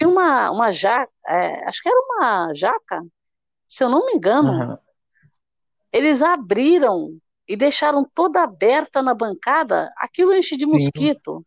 e 0.00 0.06
uma, 0.06 0.50
uma 0.50 0.70
jaca, 0.70 1.10
é, 1.28 1.66
acho 1.68 1.82
que 1.82 1.88
era 1.88 2.00
uma 2.00 2.52
jaca, 2.54 3.04
se 3.66 3.82
eu 3.82 3.88
não 3.88 4.06
me 4.06 4.12
engano, 4.14 4.52
Uhum. 4.70 4.78
eles 5.92 6.22
abriram 6.22 7.18
e 7.46 7.56
deixaram 7.56 8.04
toda 8.14 8.42
aberta 8.42 9.02
na 9.02 9.14
bancada, 9.14 9.92
aquilo 9.96 10.34
enche 10.34 10.56
de 10.56 10.66
mosquito. 10.66 11.44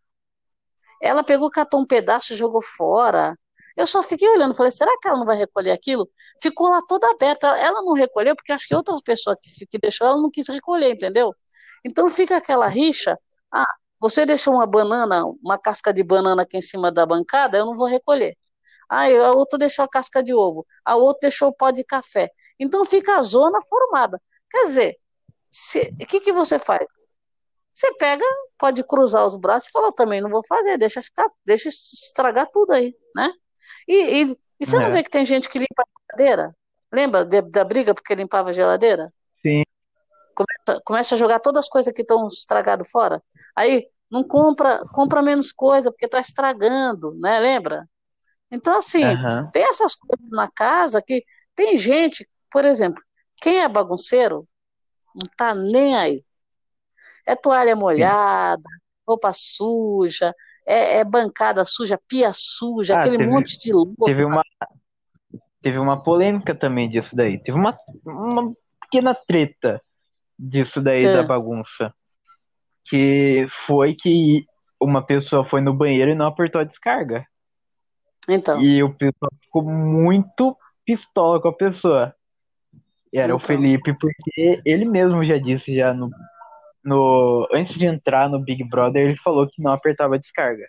Ela 1.01 1.23
pegou, 1.23 1.49
catou 1.49 1.81
um 1.81 1.85
pedaço 1.85 2.33
e 2.33 2.35
jogou 2.35 2.61
fora. 2.61 3.37
Eu 3.75 3.87
só 3.87 4.03
fiquei 4.03 4.27
olhando, 4.29 4.55
falei, 4.55 4.71
será 4.71 4.91
que 5.01 5.07
ela 5.07 5.17
não 5.17 5.25
vai 5.25 5.37
recolher 5.37 5.71
aquilo? 5.71 6.09
Ficou 6.41 6.69
lá 6.69 6.81
toda 6.87 7.09
aberta. 7.09 7.47
Ela 7.57 7.81
não 7.81 7.93
recolheu, 7.93 8.35
porque 8.35 8.51
acho 8.51 8.67
que 8.67 8.75
outra 8.75 8.95
pessoa 9.03 9.35
que, 9.39 9.65
que 9.65 9.79
deixou, 9.79 10.07
ela 10.07 10.17
não 10.17 10.29
quis 10.29 10.47
recolher, 10.47 10.91
entendeu? 10.93 11.33
Então 11.85 12.09
fica 12.09 12.37
aquela 12.37 12.67
rixa. 12.67 13.17
Ah, 13.53 13.67
você 13.99 14.25
deixou 14.25 14.55
uma 14.55 14.67
banana, 14.67 15.23
uma 15.43 15.57
casca 15.57 15.93
de 15.93 16.03
banana 16.03 16.43
aqui 16.43 16.57
em 16.57 16.61
cima 16.61 16.91
da 16.91 17.05
bancada, 17.05 17.57
eu 17.57 17.65
não 17.65 17.75
vou 17.75 17.87
recolher. 17.87 18.35
Ah, 18.89 19.05
a 19.07 19.33
outra 19.33 19.57
deixou 19.59 19.85
a 19.85 19.87
casca 19.89 20.21
de 20.23 20.33
ovo, 20.33 20.65
a 20.85 20.95
outra 20.95 21.29
deixou 21.29 21.49
o 21.49 21.53
pó 21.53 21.71
de 21.71 21.83
café. 21.83 22.29
Então 22.59 22.85
fica 22.85 23.15
a 23.17 23.21
zona 23.21 23.59
formada. 23.63 24.21
Quer 24.49 24.63
dizer, 24.65 24.97
o 26.01 26.05
que, 26.07 26.19
que 26.19 26.33
você 26.33 26.59
faz? 26.59 26.85
Você 27.73 27.93
pega, 27.95 28.23
pode 28.57 28.83
cruzar 28.83 29.25
os 29.25 29.35
braços 29.37 29.69
e 29.69 29.71
falar, 29.71 29.91
também 29.93 30.21
não 30.21 30.29
vou 30.29 30.41
fazer, 30.45 30.77
deixa 30.77 31.01
ficar, 31.01 31.25
deixa 31.45 31.69
estragar 31.69 32.47
tudo 32.51 32.73
aí, 32.73 32.95
né? 33.15 33.31
E, 33.87 34.23
e, 34.23 34.37
e 34.59 34.65
você 34.65 34.77
não 34.79 34.89
É. 34.89 34.91
vê 34.91 35.03
que 35.03 35.09
tem 35.09 35.25
gente 35.25 35.49
que 35.49 35.59
limpa 35.59 35.83
a 35.83 36.15
geladeira? 36.17 36.55
Lembra 36.91 37.25
de- 37.25 37.41
da 37.41 37.63
briga 37.63 37.93
porque 37.93 38.13
limpava 38.15 38.49
a 38.49 38.53
geladeira? 38.53 39.07
Sim. 39.41 39.63
Começa, 40.35 40.81
começa 40.85 41.15
a 41.15 41.17
jogar 41.17 41.39
todas 41.39 41.65
as 41.65 41.69
coisas 41.69 41.93
que 41.93 42.01
estão 42.01 42.27
estragadas 42.27 42.89
fora. 42.89 43.21
Aí 43.55 43.87
não 44.09 44.23
compra, 44.23 44.81
compra 44.93 45.21
menos 45.21 45.51
coisa 45.51 45.91
porque 45.91 46.05
está 46.05 46.19
estragando, 46.19 47.13
né? 47.19 47.39
Lembra? 47.39 47.87
Então, 48.51 48.77
assim, 48.77 49.03
Aham. 49.05 49.49
tem 49.53 49.63
essas 49.63 49.95
coisas 49.95 50.29
na 50.31 50.49
casa 50.51 51.01
que 51.05 51.23
tem 51.55 51.77
gente, 51.77 52.27
por 52.51 52.65
exemplo, 52.65 53.01
quem 53.41 53.61
é 53.61 53.69
bagunceiro 53.69 54.47
não 55.15 55.29
tá 55.37 55.55
nem 55.55 55.95
aí. 55.95 56.17
É 57.25 57.35
toalha 57.35 57.75
molhada, 57.75 58.61
roupa 59.07 59.31
suja, 59.33 60.33
é, 60.65 60.97
é 60.99 61.03
bancada 61.03 61.63
suja, 61.65 61.99
pia 62.07 62.31
suja, 62.33 62.95
Ah, 62.95 62.99
aquele 62.99 63.17
teve- 63.17 63.29
monte 63.29 63.57
de 63.59 63.71
louça. 63.73 63.93
Teve 64.05 64.23
uma, 64.25 64.41
teve 65.61 65.77
uma 65.77 66.01
polêmica 66.03 66.55
também 66.55 66.89
disso 66.89 67.15
daí. 67.15 67.41
Teve 67.41 67.57
uma, 67.57 67.75
uma 68.05 68.53
pequena 68.81 69.13
treta 69.15 69.81
disso 70.37 70.81
daí 70.81 71.05
É. 71.05 71.13
da 71.13 71.23
bagunça. 71.23 71.93
Que 72.89 73.45
foi 73.65 73.93
que 73.95 74.45
uma 74.79 75.05
pessoa 75.05 75.45
foi 75.45 75.61
no 75.61 75.73
banheiro 75.73 76.11
e 76.11 76.15
não 76.15 76.25
apertou 76.25 76.59
a 76.61 76.63
descarga. 76.63 77.25
Então, 78.27 78.59
E 78.61 78.81
o 78.83 78.93
pessoal 78.93 79.31
ficou 79.41 79.63
muito 79.63 80.57
pistola 80.85 81.39
com 81.41 81.47
a 81.49 81.53
pessoa. 81.53 82.13
Era 83.13 83.33
o 83.33 83.37
Então. 83.37 83.39
Felipe, 83.39 83.93
porque 83.97 84.61
ele 84.65 84.85
mesmo 84.85 85.23
já 85.23 85.37
disse 85.37 85.75
já 85.75 85.93
no, 85.93 86.09
no 86.83 87.47
antes 87.51 87.73
de 87.77 87.85
entrar 87.85 88.29
no 88.29 88.39
Big 88.39 88.63
Brother, 88.63 89.03
ele 89.07 89.17
falou 89.17 89.47
que 89.47 89.61
não 89.61 89.71
apertava 89.71 90.15
a 90.15 90.19
descarga. 90.19 90.65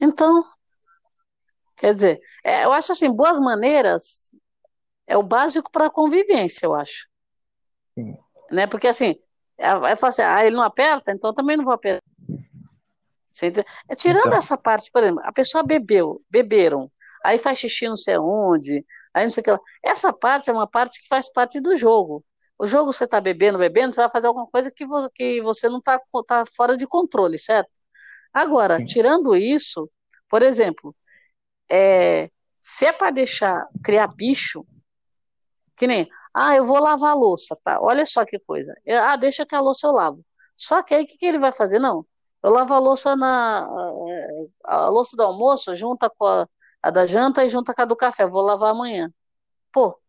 então, 0.00 0.44
quer 1.76 1.94
dizer, 1.94 2.20
é, 2.44 2.64
eu 2.64 2.72
acho 2.72 2.92
assim, 2.92 3.10
boas 3.10 3.38
maneiras 3.40 4.34
é 5.06 5.16
o 5.16 5.22
básico 5.22 5.70
para 5.70 5.86
a 5.86 5.90
convivência, 5.90 6.66
eu 6.66 6.74
acho. 6.74 7.06
Sim. 7.94 8.16
Né? 8.50 8.66
Porque 8.66 8.88
assim, 8.88 9.16
aí 9.58 9.96
fala 9.96 10.10
assim, 10.10 10.22
ah, 10.22 10.44
ele 10.44 10.56
não 10.56 10.62
aperta, 10.62 11.12
então 11.12 11.34
também 11.34 11.56
não 11.56 11.64
vou 11.64 11.74
apertar. 11.74 12.02
É, 13.88 13.94
tirando 13.94 14.26
Então. 14.26 14.38
essa 14.38 14.56
parte, 14.56 14.90
por 14.92 15.02
exemplo, 15.02 15.22
a 15.24 15.32
pessoa 15.32 15.62
bebeu, 15.62 16.20
beberam, 16.28 16.90
aí 17.24 17.38
faz 17.38 17.58
xixi 17.58 17.88
não 17.88 17.96
sei 17.96 18.18
onde, 18.18 18.84
aí 19.14 19.24
não 19.24 19.30
sei 19.30 19.40
o 19.40 19.44
que 19.44 19.50
lá. 19.50 19.58
Essa 19.82 20.12
parte 20.12 20.50
é 20.50 20.52
uma 20.52 20.66
parte 20.66 21.00
que 21.00 21.08
faz 21.08 21.32
parte 21.32 21.60
do 21.60 21.76
jogo. 21.76 22.24
O 22.60 22.66
jogo 22.66 22.92
você 22.92 23.04
está 23.04 23.20
bebendo, 23.20 23.56
bebendo, 23.58 23.94
você 23.94 24.02
vai 24.02 24.10
fazer 24.10 24.26
alguma 24.26 24.46
coisa 24.46 24.70
que, 24.70 24.86
vo 24.86 25.08
que 25.14 25.40
você 25.42 25.66
não 25.68 25.78
está 25.78 25.98
tá 26.26 26.44
fora 26.56 26.76
de 26.76 26.86
controle, 26.86 27.38
certo? 27.38 27.70
Agora, 28.34 28.78
Sim. 28.78 28.84
tirando 28.84 29.34
isso, 29.34 29.90
por 30.28 30.42
exemplo, 30.42 30.94
é, 31.70 32.30
se 32.60 32.86
é 32.86 32.92
para 32.92 33.10
deixar 33.12 33.66
criar 33.82 34.08
bicho, 34.08 34.66
que 35.76 35.86
nem, 35.86 36.08
ah, 36.34 36.54
eu 36.56 36.64
vou 36.66 36.78
lavar 36.78 37.12
a 37.12 37.14
louça, 37.14 37.54
tá? 37.62 37.78
Olha 37.80 38.04
só 38.06 38.24
que 38.24 38.38
coisa. 38.40 38.74
Eu- 38.84 39.02
ah, 39.02 39.16
deixa 39.16 39.46
que 39.46 39.54
a 39.54 39.60
louça 39.60 39.86
eu 39.86 39.92
lavo. 39.92 40.24
Só 40.56 40.82
que 40.82 40.94
aí 40.94 41.04
o 41.04 41.06
que, 41.06 41.16
que 41.16 41.26
ele 41.26 41.38
vai 41.38 41.52
fazer? 41.52 41.78
Não, 41.78 42.04
eu 42.42 42.50
lavo 42.50 42.74
a 42.74 42.78
louça 42.78 43.16
na. 43.16 43.66
A, 44.66 44.76
a 44.84 44.88
louça 44.88 45.16
do 45.16 45.22
almoço, 45.22 45.74
junta 45.74 46.10
com 46.10 46.26
a, 46.26 46.46
a 46.82 46.90
da 46.90 47.06
janta 47.06 47.44
e 47.44 47.48
junta 47.48 47.72
com 47.74 47.82
a 47.82 47.84
do 47.86 47.96
café. 47.96 48.26
Vou 48.26 48.42
lavar 48.42 48.70
amanhã. 48.72 49.10
Pô, 49.72 49.99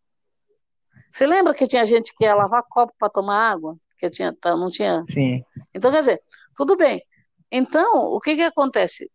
você 1.12 1.28
lembra 1.28 1.54
que 1.54 1.68
tinha 1.68 1.86
gente 1.86 2.14
que 2.16 2.24
ia 2.24 2.36
lavar 2.36 2.64
copo 2.70 2.94
para 2.98 3.10
tomar 3.10 3.52
água? 3.52 3.78
Que 3.98 4.10
tinha, 4.10 4.36
tá, 4.40 4.56
não 4.56 4.70
tinha. 4.70 5.04
Sim. 5.10 5.44
Então, 5.74 5.92
quer 5.92 6.00
dizer, 6.00 6.22
tudo 6.56 6.76
bem. 6.76 7.04
Então, 7.52 8.06
o 8.14 8.20
que 8.20 8.36
que 8.36 8.42
acontece? 8.42 9.12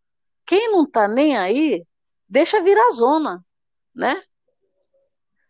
Quem 0.46 0.70
não 0.70 0.88
tá 0.88 1.08
nem 1.08 1.36
aí, 1.36 1.84
deixa 2.28 2.60
virar 2.60 2.90
zona, 2.90 3.44
né? 3.94 4.22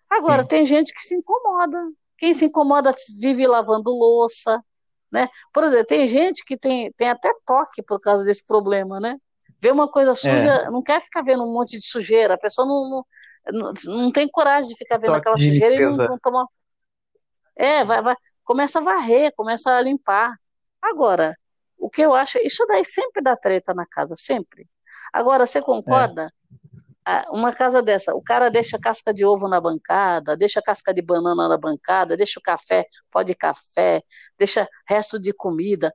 Agora, 0.09 0.43
Sim. 0.43 0.49
tem 0.49 0.67
gente 0.67 0.95
que 0.95 1.03
se 1.03 1.17
incomoda. 1.17 1.79
Quem 2.17 2.33
se 2.33 2.47
incomoda 2.47 2.93
vive 3.21 3.47
lavando 3.47 3.91
louça, 3.91 4.63
né? 5.13 5.29
Por 5.53 5.65
exemplo, 5.65 5.87
tem 5.87 6.07
gente 6.07 6.45
que 6.45 6.57
tem, 6.57 6.93
tem 6.93 7.11
até 7.11 7.33
toque 7.45 7.83
por 7.83 8.01
causa 8.01 8.25
desse 8.25 8.45
problema, 8.47 9.01
né? 9.01 9.17
Vê 9.61 9.71
uma 9.71 9.89
coisa 9.89 10.15
suja, 10.15 10.71
não 10.71 10.83
quer 10.83 11.01
ficar 11.01 11.23
vendo 11.23 11.43
um 11.43 11.53
monte 11.53 11.77
de 11.79 11.87
sujeira. 11.87 12.35
A 12.35 12.39
pessoa 12.39 12.67
não, 12.67 12.91
não, 12.91 13.07
não, 13.53 13.73
não 13.85 14.13
tem 14.13 14.29
coragem 14.29 14.69
de 14.69 14.77
ficar 14.77 14.99
vendo 14.99 15.13
Toque 15.13 15.21
aquela 15.21 15.39
sujeira 15.39 15.75
e 15.75 15.81
não, 15.81 15.97
não 15.97 16.19
toma. 16.19 16.49
É, 17.55 17.85
vai, 17.85 18.03
vai, 18.03 18.15
começa 18.45 18.79
a 18.79 18.83
varrer, 18.83 19.33
começa 19.35 19.71
a 19.71 19.81
limpar. 19.81 20.35
Agora, 20.83 21.35
o 21.79 21.91
que 21.91 22.03
eu 22.03 22.15
acho, 22.15 22.39
isso 22.39 22.65
daí 22.67 22.85
sempre 22.85 23.23
dá 23.23 23.37
treta 23.37 23.75
na 23.75 23.87
casa, 23.87 24.15
sempre. 24.17 24.69
Agora, 25.13 25.47
você 25.47 25.63
concorda? 25.63 26.29
Ah, 27.05 27.25
Uma 27.31 27.53
casa 27.53 27.81
dessa, 27.83 28.15
o 28.15 28.23
cara 28.23 28.51
deixa 28.51 28.79
casca 28.79 29.15
de 29.15 29.25
ovo 29.25 29.49
na 29.49 29.61
bancada, 29.61 30.37
deixa 30.37 30.61
casca 30.61 30.93
de 30.93 31.01
banana 31.01 31.49
na 31.49 31.57
bancada, 31.57 32.17
deixa 32.17 32.41
o 32.41 32.43
café, 32.43 32.85
pó 33.11 33.23
de 33.23 33.35
café, 33.35 34.03
deixa 34.37 34.69
resto 34.89 35.19
de 35.21 35.33
comida. 35.33 35.95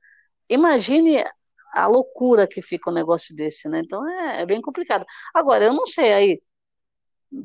Imagine 0.50 1.26
a 1.74 1.88
loucura 1.88 2.48
que 2.48 2.62
fica 2.62 2.90
um 2.90 2.94
negócio 2.94 3.36
desse, 3.36 3.68
né? 3.70 3.82
Então 3.84 4.08
é, 4.10 4.42
é 4.42 4.46
bem 4.46 4.62
complicado. 4.62 5.06
Agora, 5.34 5.66
eu 5.66 5.74
não 5.74 5.86
sei 5.86 6.14
aí, 6.14 6.42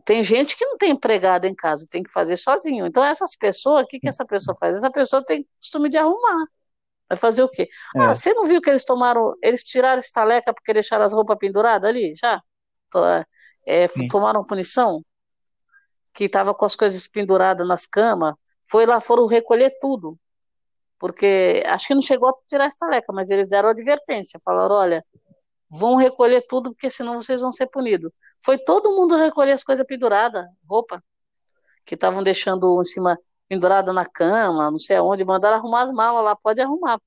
tem 0.05 0.23
gente 0.23 0.57
que 0.57 0.65
não 0.65 0.77
tem 0.77 0.91
empregada 0.91 1.47
em 1.47 1.55
casa, 1.55 1.87
tem 1.89 2.03
que 2.03 2.11
fazer 2.11 2.37
sozinho. 2.37 2.87
Então, 2.87 3.05
essas 3.05 3.37
pessoas, 3.37 3.85
o 3.85 3.87
que 3.87 4.01
que 4.01 4.09
essa 4.09 4.25
pessoa 4.25 4.57
faz? 4.59 4.77
Essa 4.77 4.91
pessoa 4.91 5.25
tem 5.25 5.47
costume 5.61 5.89
de 5.89 5.97
arrumar. 5.97 6.47
Vai 7.09 7.17
fazer 7.17 7.43
o 7.43 7.49
quê? 7.49 7.69
É. 7.95 8.01
Ah, 8.01 8.15
você 8.15 8.35
não 8.35 8.47
viu 8.47 8.61
que 8.61 8.69
eles 8.69 8.85
tomaram, 8.85 9.35
eles 9.43 9.63
tiraram 9.63 10.01
estaleca 10.01 10.53
porque 10.53 10.73
deixaram 10.73 11.05
as 11.05 11.13
roupas 11.13 11.39
penduradas 11.39 11.89
ali? 11.89 12.13
Já? 12.17 12.43
É, 13.65 13.87
Sim. 13.87 14.09
tomaram 14.09 14.45
punição? 14.45 15.05
Que 16.13 16.25
estava 16.25 16.53
com 16.53 16.65
as 16.65 16.75
coisas 16.75 17.07
penduradas 17.07 17.67
nas 17.67 17.87
camas. 17.87 18.35
Foi 18.69 18.87
lá, 18.87 19.01
foram 19.01 19.27
recolher 19.27 19.71
tudo. 19.81 20.19
Porque 20.99 21.63
acho 21.67 21.87
que 21.87 21.95
não 21.95 22.01
chegou 22.01 22.31
a 22.31 22.35
tirar 22.49 22.67
estaleca, 22.67 23.13
mas 23.13 23.31
eles 23.31 23.49
deram 23.49 23.69
advertência. 23.69 24.41
Falaram: 24.43 24.75
olha, 24.75 25.05
vão 25.71 25.97
recolher 25.97 26.45
tudo, 26.49 26.73
porque 26.73 26.91
senão 26.91 27.21
vocês 27.21 27.41
vão 27.41 27.53
ser 27.53 27.67
punidos. 27.67 28.11
Foi 28.45 28.59
todo 28.59 28.91
mundo 28.97 29.17
recolher 29.17 29.53
as 29.53 29.65
coisas 29.65 29.87
penduradas, 29.87 30.45
roupa, 30.69 31.03
que 31.85 31.95
estavam 31.95 32.23
deixando 32.23 32.81
em 32.81 32.85
cima, 32.85 33.19
pendurada 33.49 33.93
na 33.93 34.05
cama, 34.07 34.71
não 34.71 34.79
sei 34.79 34.97
aonde, 34.97 35.25
mandaram 35.25 35.57
arrumar 35.59 35.83
as 35.83 35.91
malas 35.93 36.25
lá, 36.25 36.37
pode 36.37 36.61
arrumar. 36.61 37.01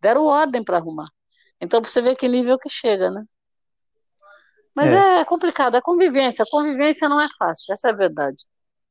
Deram 0.00 0.24
ordem 0.24 0.62
para 0.64 0.76
arrumar. 0.78 1.08
Então, 1.60 1.80
pra 1.80 1.90
você 1.90 2.00
ver 2.02 2.16
que 2.16 2.28
nível 2.28 2.58
que 2.58 2.68
chega, 2.70 3.10
né? 3.10 3.24
Mas 4.74 4.92
É. 4.92 5.20
é, 5.20 5.24
complicado, 5.24 5.76
é 5.76 5.80
convivência. 5.80 6.44
A 6.44 6.50
convivência 6.50 7.08
não 7.08 7.20
é 7.20 7.28
fácil, 7.38 7.72
essa 7.72 7.88
é 7.88 7.92
a 7.92 7.96
verdade. 7.96 8.44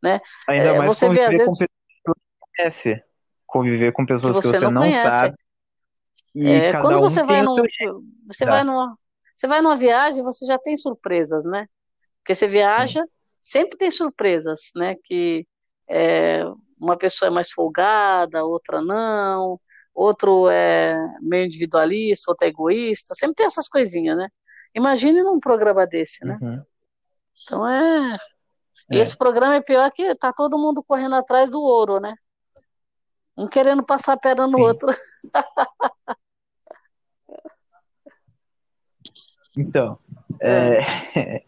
Né? 0.03 0.19
Ainda 0.49 0.73
É, 0.73 0.77
mais 0.77 0.97
você 0.99 1.09
vê, 1.09 1.21
às 1.23 1.37
conviver 1.37 1.45
com 1.45 1.51
vezes, 1.51 1.59
pessoas 1.59 1.67
que 1.69 2.01
você 2.03 2.07
não 2.07 2.15
conhece. 2.57 3.03
Conviver 3.45 3.91
com 3.93 4.05
pessoas 4.05 4.35
que 4.35 4.41
que 4.41 4.47
você 4.47 4.59
você 4.59 4.69
não 4.69 4.81
conhece. 4.81 5.21
sabe. 5.21 5.37
E 6.35 6.45
É, 6.47 6.71
quando 6.73 6.97
um 6.97 7.01
você 7.09 7.23
vai 7.23 7.41
num, 7.41 7.55
você 8.27 8.45
Tá. 8.45 8.51
vai 8.51 8.63
numa, 8.63 8.97
você 9.35 9.47
vai 9.47 9.61
numa 9.61 9.75
viagem, 9.75 10.23
você 10.23 10.45
já 10.45 10.57
tem 10.59 10.75
surpresas, 10.75 11.45
né? 11.45 11.65
Porque 12.27 12.35
você 12.35 12.45
viaja, 12.49 13.05
sempre 13.39 13.77
tem 13.77 13.89
surpresas, 13.89 14.71
né? 14.75 14.95
Que 15.01 15.47
é, 15.89 16.43
uma 16.77 16.97
pessoa 16.97 17.27
é 17.27 17.31
mais 17.31 17.51
folgada, 17.51 18.43
outra 18.43 18.81
não, 18.81 19.57
outro 19.95 20.49
é 20.49 20.93
meio 21.21 21.45
individualista, 21.45 22.29
outro 22.29 22.45
é 22.45 22.49
egoísta, 22.49 23.15
sempre 23.15 23.35
tem 23.35 23.45
essas 23.45 23.69
coisinhas, 23.69 24.17
né? 24.17 24.27
Imagine 24.75 25.23
num 25.23 25.39
programa 25.39 25.85
desse, 25.85 26.25
né? 26.25 26.37
Uhum. 26.41 26.61
Então 27.45 27.65
é. 27.65 28.17
E 28.91 28.99
É. 28.99 29.01
esse 29.01 29.17
programa 29.17 29.55
é 29.55 29.61
pior 29.61 29.89
que 29.89 30.13
tá 30.15 30.33
todo 30.33 30.59
mundo 30.59 30.83
correndo 30.83 31.15
atrás 31.15 31.49
do 31.49 31.61
ouro, 31.61 32.01
né? 32.01 32.13
Um 33.37 33.47
querendo 33.47 33.85
passar 33.85 34.13
a 34.13 34.19
perna 34.19 34.47
no 34.47 34.57
Sim. 34.57 34.63
outro. 34.63 34.89
Então, 39.59 39.97
é, 40.39 40.77
é, 41.19 41.43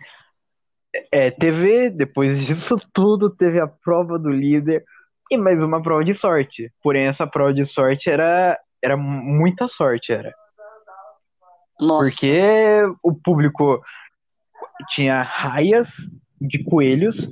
teve, 1.32 1.90
depois 1.90 2.46
disso 2.46 2.76
tudo, 2.94 3.30
teve 3.30 3.60
a 3.60 3.68
prova 3.68 4.18
do 4.18 4.30
líder 4.30 4.84
e 5.32 5.38
mais 5.38 5.62
uma 5.62 5.82
prova 5.82 6.04
de 6.04 6.14
sorte. 6.14 6.72
Porém, 6.82 7.06
essa 7.06 7.28
prova 7.28 7.54
de 7.54 7.66
sorte 7.66 8.10
era, 8.10 8.58
era 8.84 8.98
muita 8.98 9.68
sorte, 9.68 10.12
era. 10.12 10.34
Nossa. 11.80 12.10
Porque 12.12 12.82
o 13.02 13.14
público 13.14 13.80
tinha 14.90 15.22
raias 15.22 15.90
de 16.40 16.64
coelhos 16.64 17.30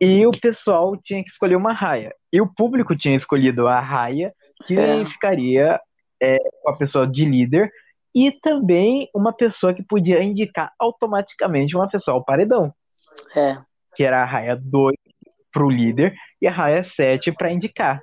e 0.00 0.26
o 0.26 0.30
pessoal 0.30 0.96
tinha 0.96 1.22
que 1.22 1.30
escolher 1.30 1.56
uma 1.56 1.72
raia. 1.72 2.14
E 2.32 2.40
o 2.40 2.46
público 2.46 2.96
tinha 2.96 3.16
escolhido 3.16 3.66
a 3.66 3.80
raia 3.80 4.32
que 4.66 4.78
É. 4.78 5.04
ficaria 5.04 5.80
é, 6.20 6.36
com 6.62 6.70
a 6.70 6.76
pessoa 6.76 7.06
de 7.06 7.24
líder 7.24 7.70
e 8.14 8.32
também 8.32 9.08
uma 9.14 9.32
pessoa 9.32 9.72
que 9.72 9.82
podia 9.82 10.22
indicar 10.22 10.72
automaticamente 10.78 11.76
uma 11.76 11.88
pessoa 11.88 12.16
ao 12.16 12.24
paredão, 12.24 12.72
É. 13.36 13.58
que 13.94 14.04
era 14.04 14.22
a 14.22 14.24
raia 14.24 14.56
2 14.56 14.94
para 15.52 15.64
o 15.64 15.70
líder 15.70 16.14
e 16.40 16.46
a 16.46 16.52
raia 16.52 16.82
7 16.84 17.32
para 17.32 17.50
indicar. 17.52 18.00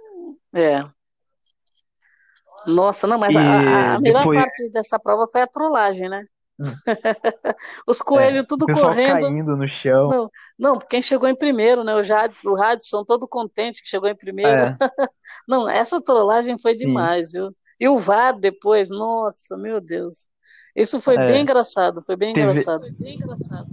É. 0.54 0.84
Nossa, 2.66 3.06
não, 3.08 3.18
mas 3.20 3.34
E 3.34 3.38
a, 3.38 3.96
a- 3.96 4.00
melhor 4.00 4.20
depois- 4.20 4.40
parte 4.40 4.72
dessa 4.72 5.00
prova 5.00 5.26
foi 5.32 5.42
a 5.42 5.48
trollagem, 5.48 6.10
né? 6.10 6.26
Os 7.86 8.02
coelhos 8.02 8.42
É, 8.42 8.46
tudo 8.48 8.66
correndo. 8.66 9.22
caindo 9.22 9.56
no 9.58 9.68
chão. 9.68 10.10
Não, 10.10 10.30
não, 10.58 10.80
quem 10.80 11.02
chegou 11.02 11.28
em 11.30 11.36
primeiro, 11.36 11.84
né? 11.84 11.94
O 11.94 12.02
Jadson, 12.02 12.50
o 12.52 12.56
Radisson 12.56 13.04
todo 13.04 13.28
contente 13.28 13.84
que 13.84 13.90
chegou 13.90 14.10
em 14.10 14.16
primeiro. 14.16 14.52
É. 14.52 14.66
Não, 15.48 15.70
essa 15.70 16.02
trollagem 16.02 16.58
foi 16.58 16.74
demais, 16.74 17.34
viu? 17.34 17.50
E 17.80 17.88
o 17.90 17.98
VAR 17.98 18.34
depois, 18.40 18.90
nossa, 18.90 19.58
meu 19.58 19.82
Deus. 19.82 20.26
Isso 20.76 21.00
foi 21.02 21.16
É. 21.16 21.28
bem 21.28 21.42
engraçado, 21.42 22.02
foi 22.06 22.16
bem 22.16 22.34
Teve- 22.34 22.48
engraçado. 22.50 22.84
Engraçado, 22.88 23.04
bem 23.04 23.16
engraçado. 23.16 23.68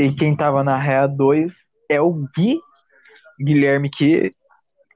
E 0.00 0.14
quem 0.14 0.34
tava 0.34 0.64
na 0.64 0.78
raia 0.78 1.06
2 1.06 1.52
é 1.90 2.00
o 2.00 2.10
Gui 2.34 2.58
Guilherme, 3.38 3.90
que 3.90 4.30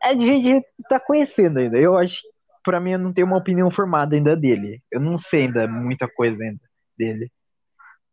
a 0.03 0.15
gente 0.15 0.65
tá 0.89 0.99
conhecendo 0.99 1.59
ainda. 1.59 1.79
Eu 1.79 1.97
acho, 1.97 2.23
pra 2.63 2.81
mim, 2.81 2.93
eu 2.93 2.99
não 2.99 3.13
tenho 3.13 3.27
uma 3.27 3.37
opinião 3.37 3.71
formada 3.71 4.17
ainda 4.17 4.35
dele. 4.35 4.83
Eu 4.91 5.01
não 5.01 5.19
sei 5.19 5.43
ainda 5.43 5.67
muita 5.67 6.09
coisa 6.09 6.43
ainda 6.43 6.61
dele. 6.97 7.31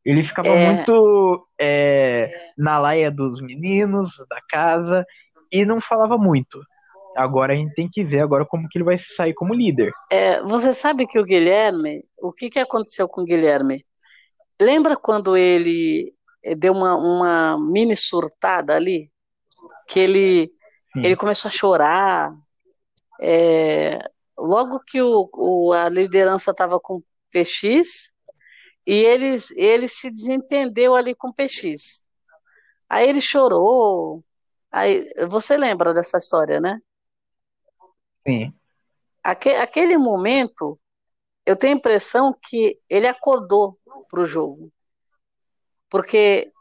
Ele 0.04 0.24
ficava 0.24 0.50
É. 0.50 0.66
muito 0.66 1.48
é, 1.60 2.30
na 2.58 2.78
laia 2.78 3.10
dos 3.10 3.42
meninos, 3.42 4.12
da 4.30 4.42
casa, 4.50 5.06
e 5.50 5.64
não 5.64 5.78
falava 5.80 6.18
muito. 6.18 6.62
Agora 7.16 7.54
a 7.54 7.56
gente 7.56 7.74
tem 7.74 7.90
que 7.90 8.04
ver 8.04 8.24
agora 8.24 8.46
como 8.46 8.68
que 8.68 8.78
ele 8.78 8.86
vai 8.86 8.98
sair 8.98 9.34
como 9.34 9.54
líder. 9.54 9.94
É, 10.12 10.42
você 10.42 10.74
sabe 10.74 11.08
que 11.08 11.20
o 11.20 11.24
Guilherme, 11.26 12.04
o 12.22 12.34
que 12.34 12.50
que 12.50 12.60
aconteceu 12.60 13.08
com 13.08 13.22
o 13.22 13.26
Guilherme? 13.26 13.86
Lembra 14.60 14.96
quando 14.96 15.38
ele 15.38 16.14
deu 16.58 16.74
uma, 16.74 16.96
uma 16.96 17.58
mini 17.60 17.96
surtada 17.96 18.76
ali? 18.76 19.12
Que 19.88 20.00
ele, 20.02 20.48
Sim. 20.94 21.02
ele 21.06 21.16
começou 21.16 21.50
a 21.50 21.52
chorar. 21.52 22.34
é, 23.22 24.00
logo 24.38 24.80
que 24.82 25.02
o, 25.02 25.30
o- 25.34 25.74
a 25.74 25.90
liderança 25.90 26.52
estava 26.52 26.80
com 26.80 26.96
o 26.98 27.04
PX, 27.32 28.14
e 28.86 28.94
ele, 28.96 29.38
ele 29.56 29.88
se 29.88 30.10
desentendeu 30.10 30.96
ali 30.96 31.14
com 31.16 31.30
o 31.30 31.34
PX. 31.34 32.04
Aí 32.90 33.08
ele 33.10 33.22
chorou. 33.22 34.24
Aí, 34.72 35.08
você 35.30 35.56
lembra 35.58 35.94
dessa 35.94 36.18
história, 36.18 36.60
né? 36.60 36.80
Sim. 38.28 38.54
Aque- 39.24 39.56
aquele 39.56 39.98
momento, 39.98 40.80
eu 41.46 41.56
tenho 41.56 41.74
a 41.76 41.78
impressão 41.78 42.36
que 42.50 42.80
ele 42.90 43.08
acordou 43.08 43.78
para 44.10 44.22
o 44.22 44.26
jogo. 44.26 44.72
Porque 45.92 46.52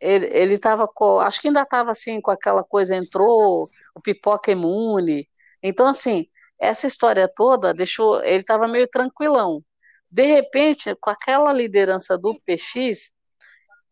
ele, 0.00 0.54
estava. 0.54 0.88
Acho 1.22 1.40
que 1.42 1.48
ainda 1.48 1.62
estava 1.62 1.90
assim, 1.90 2.20
com 2.20 2.30
aquela 2.30 2.64
coisa, 2.64 2.96
entrou 2.96 3.60
o 3.94 4.00
pipoca 4.00 4.52
imune. 4.52 5.28
Então, 5.62 5.86
assim, 5.86 6.26
essa 6.58 6.86
história 6.86 7.30
toda 7.34 7.74
deixou. 7.74 8.22
Ele 8.24 8.38
estava 8.38 8.68
meio 8.68 8.88
tranquilão. 8.88 9.62
De 10.10 10.24
repente, 10.26 10.94
com 11.00 11.10
aquela 11.10 11.52
liderança 11.52 12.16
do 12.16 12.34
PX, 12.42 13.12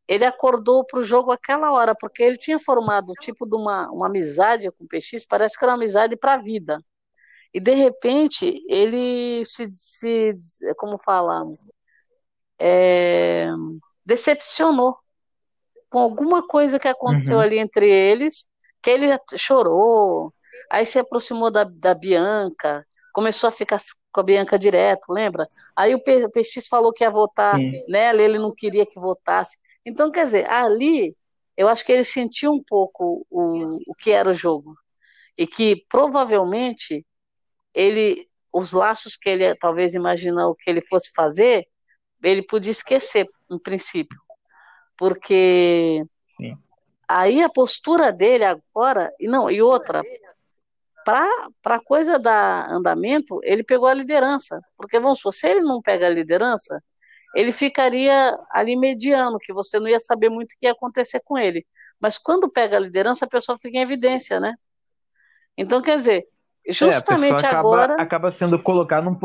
ele 0.09 0.24
acordou 0.24 0.84
para 0.87 1.01
o 1.01 1.05
jogo 1.05 1.32
aquela 1.32 1.72
hora, 1.72 1.95
porque 1.99 2.22
ele 2.22 2.37
tinha 2.39 2.59
formado 2.59 3.12
tipo 3.20 3.47
de 3.47 3.57
uma, 3.57 3.91
uma 3.91 4.07
amizade 4.07 4.70
com 4.72 4.84
o 4.84 4.89
PX, 4.89 5.26
parece 5.26 5.59
que 5.59 5.64
era 5.64 5.72
uma 5.72 5.78
amizade 5.78 6.16
para 6.16 6.34
a 6.34 6.39
vida. 6.43 6.78
e 7.55 7.61
de 7.61 7.74
repente 7.74 8.62
ele 8.68 9.45
se, 9.45 9.68
se 9.72 10.34
como 10.76 10.99
fala, 11.03 11.43
é, 12.59 13.47
decepcionou 14.07 14.96
com 15.90 15.98
alguma 15.98 16.46
coisa 16.46 16.78
que 16.78 16.88
aconteceu 16.88 17.36
Uhum. 17.36 17.42
ali 17.42 17.59
entre 17.59 17.90
eles, 17.90 18.48
que 18.82 18.90
ele 18.90 19.09
chorou, 19.36 20.32
aí 20.70 20.86
se 20.86 20.98
aproximou 20.98 21.50
da, 21.50 21.64
da 21.64 21.94
Bianca, 21.94 22.86
começou 23.12 23.48
a 23.48 23.52
ficar 23.52 23.78
com 24.12 24.20
a 24.20 24.24
Bianca 24.24 24.59
direto, 24.59 25.12
lembra? 25.12 25.46
Aí 25.74 25.94
o, 25.94 26.02
P, 26.02 26.24
o 26.24 26.30
PX 26.30 26.68
falou 26.68 26.92
que 26.92 27.04
ia 27.04 27.11
votar 27.11 27.57
Sim. 27.59 27.72
nela, 27.88 28.22
ele 28.22 28.38
não 28.38 28.54
queria 28.54 28.86
que 28.86 29.00
votasse. 29.00 29.57
Então, 29.84 30.11
quer 30.11 30.24
dizer, 30.24 30.50
ali 30.50 31.16
eu 31.57 31.68
acho 31.68 31.84
que 31.84 31.92
ele 31.92 32.04
sentiu 32.04 32.52
um 32.52 32.62
pouco 32.62 33.26
o, 33.30 33.64
o 33.88 33.94
que 33.94 34.11
era 34.11 34.30
o 34.30 34.34
jogo. 34.34 34.74
E 35.38 35.46
que 35.46 35.84
provavelmente 35.88 37.07
ele, 37.74 38.26
os 38.52 38.72
laços 38.72 39.16
que 39.16 39.28
ele 39.28 39.54
talvez 39.57 39.94
imaginou 39.94 40.54
que 40.54 40.70
ele 40.70 40.80
fosse 40.80 41.12
fazer, 41.14 41.66
ele 42.22 42.42
podia 42.42 42.72
esquecer, 42.72 43.26
em 43.51 43.59
princípio. 43.59 44.18
Porque 44.97 46.05
Sim. 46.36 46.57
aí 47.09 47.42
a 47.42 47.49
postura 47.49 48.12
dele 48.12 48.44
agora, 48.44 49.12
e 49.20 49.26
não, 49.28 49.51
e 49.51 49.61
outra, 49.61 50.03
para 51.05 51.76
a 51.76 51.84
coisa 51.84 52.18
da 52.18 52.66
andamento, 52.68 53.40
ele 53.44 53.62
pegou 53.62 53.86
a 53.88 53.94
liderança. 53.94 54.61
Porque, 54.76 54.99
vamos 54.99 55.18
supor, 55.18 55.32
se 55.32 55.49
ele 55.49 55.61
não 55.61 55.80
pega 55.80 56.07
a 56.07 56.11
liderança, 56.11 56.82
ele 57.34 57.53
ficaria 57.53 58.32
ali 58.51 58.74
mediano, 58.74 59.38
que 59.38 59.53
você 59.53 59.78
não 59.78 59.86
ia 59.86 60.01
saber 60.01 60.28
muito 60.30 60.53
o 60.53 60.59
que 60.59 60.66
ia 60.66 60.72
acontecer 60.72 61.20
com 61.24 61.38
ele. 61.38 61.64
Mas 62.01 62.18
quando 62.18 62.51
pega 62.51 62.76
a 62.76 62.80
liderança, 62.80 63.24
a 63.24 63.28
pessoa 63.28 63.59
fica 63.59 63.78
em 63.78 63.82
evidência, 63.82 64.40
né? 64.40 64.55
Então, 65.57 65.80
quer 65.80 65.97
dizer, 65.97 66.26
justamente 66.68 67.44
é, 67.44 67.49
a 67.49 67.51
pessoa 67.51 67.51
acaba, 67.51 67.59
agora. 67.59 68.03
acaba 68.03 68.30
sendo 68.30 68.62
colocada 68.62 69.09
num. 69.09 69.18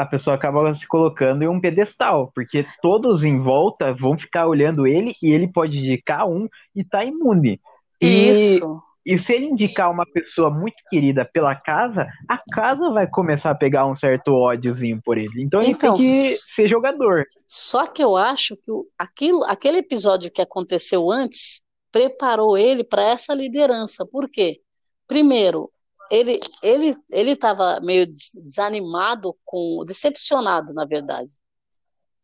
A 0.00 0.06
pessoa 0.06 0.34
acaba 0.34 0.74
se 0.74 0.86
colocando 0.88 1.42
em 1.42 1.48
um 1.48 1.60
pedestal, 1.60 2.32
porque 2.34 2.64
todos 2.80 3.22
em 3.22 3.38
volta 3.38 3.92
vão 3.92 4.18
ficar 4.18 4.46
olhando 4.46 4.86
ele 4.86 5.12
e 5.22 5.30
ele 5.30 5.46
pode 5.46 5.76
indicar 5.78 6.26
um 6.26 6.48
e 6.74 6.82
tá 6.82 7.04
imune. 7.04 7.60
E, 8.00 8.30
Isso. 8.30 8.82
e 9.04 9.18
se 9.18 9.34
ele 9.34 9.46
indicar 9.46 9.90
uma 9.92 10.06
pessoa 10.06 10.50
muito 10.50 10.76
querida 10.88 11.24
pela 11.24 11.54
casa, 11.54 12.06
a 12.26 12.38
casa 12.50 12.90
vai 12.90 13.06
começar 13.06 13.50
a 13.50 13.54
pegar 13.54 13.86
um 13.86 13.94
certo 13.94 14.32
ódiozinho 14.32 14.98
por 15.04 15.18
ele. 15.18 15.42
Então 15.42 15.60
ele 15.60 15.72
Então, 15.72 15.96
tem 15.96 16.06
que 16.06 16.34
ser 16.54 16.66
jogador. 16.66 17.26
Só 17.46 17.86
que 17.86 18.02
eu 18.02 18.16
acho 18.16 18.56
que 18.56 18.72
aquilo, 18.98 19.44
aquele 19.44 19.78
episódio 19.78 20.30
que 20.30 20.40
aconteceu 20.40 21.10
antes 21.10 21.62
preparou 21.92 22.56
ele 22.56 22.84
para 22.84 23.02
essa 23.02 23.34
liderança. 23.34 24.06
Por 24.06 24.30
quê? 24.30 24.60
Primeiro, 25.06 25.70
ele 26.10 26.40
ele 26.62 26.94
ele 27.10 27.30
estava 27.32 27.80
meio 27.80 28.06
des- 28.06 28.32
desanimado 28.42 29.36
com 29.44 29.84
decepcionado, 29.86 30.74
na 30.74 30.84
verdade. 30.84 31.34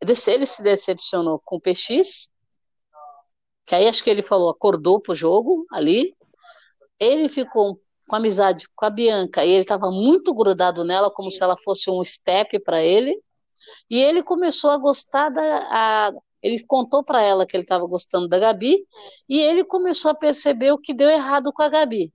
Ele 0.01 0.15
se 0.47 0.63
decepcionou 0.63 1.41
com 1.45 1.57
o 1.57 1.61
PX, 1.61 2.29
que 3.65 3.75
aí 3.75 3.89
acho 3.89 4.05
que 4.05 4.11
ele 4.11 4.23
falou, 4.23 4.51
acordou 4.51 5.01
pro 5.01 5.15
jogo 5.15 5.67
ali. 5.73 6.15
Ele 7.01 7.29
ficou 7.29 7.81
com 8.09 8.17
amizade 8.17 8.67
com 8.75 8.85
a 8.85 8.91
Bianca 8.91 9.45
e 9.45 9.51
ele 9.51 9.63
estava 9.63 9.91
muito 9.91 10.35
grudado 10.35 10.85
nela, 10.85 11.11
como 11.11 11.31
se 11.31 11.43
ela 11.43 11.57
fosse 11.57 11.91
um 11.91 12.05
step 12.05 12.59
para 12.61 12.83
ele. 12.83 13.21
E 13.91 13.99
ele 14.01 14.23
começou 14.23 14.71
a 14.71 14.79
gostar 14.79 15.29
da. 15.31 15.59
a- 15.71 16.13
ele 16.43 16.63
contou 16.65 17.03
para 17.03 17.23
ela 17.23 17.45
que 17.47 17.57
ele 17.57 17.65
estava 17.65 17.87
gostando 17.87 18.29
da 18.29 18.39
Gabi, 18.39 18.87
e 19.29 19.41
ele 19.41 19.65
começou 19.65 20.11
a 20.13 20.15
perceber 20.15 20.71
o 20.73 20.79
que 20.79 20.95
deu 20.95 21.09
errado 21.09 21.53
com 21.53 21.63
a 21.63 21.69
Gabi. 21.69 22.13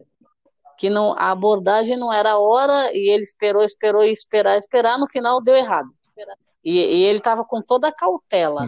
Que 0.81 0.89
não, 0.89 1.13
a 1.13 1.29
abordagem 1.29 1.95
não 1.95 2.11
era 2.11 2.31
a 2.31 2.39
hora, 2.39 2.89
e 2.91 3.07
ele 3.11 3.21
esperou, 3.21 3.63
esperou, 3.63 4.03
e 4.03 4.11
esperar, 4.11 4.57
esperar, 4.57 4.97
no 4.97 5.07
final 5.07 5.39
deu 5.39 5.55
errado. 5.55 5.87
E, 6.65 6.71
e 6.79 7.03
ele 7.03 7.19
estava 7.19 7.45
com 7.45 7.61
toda 7.61 7.89
a 7.89 7.91
cautela. 7.91 8.67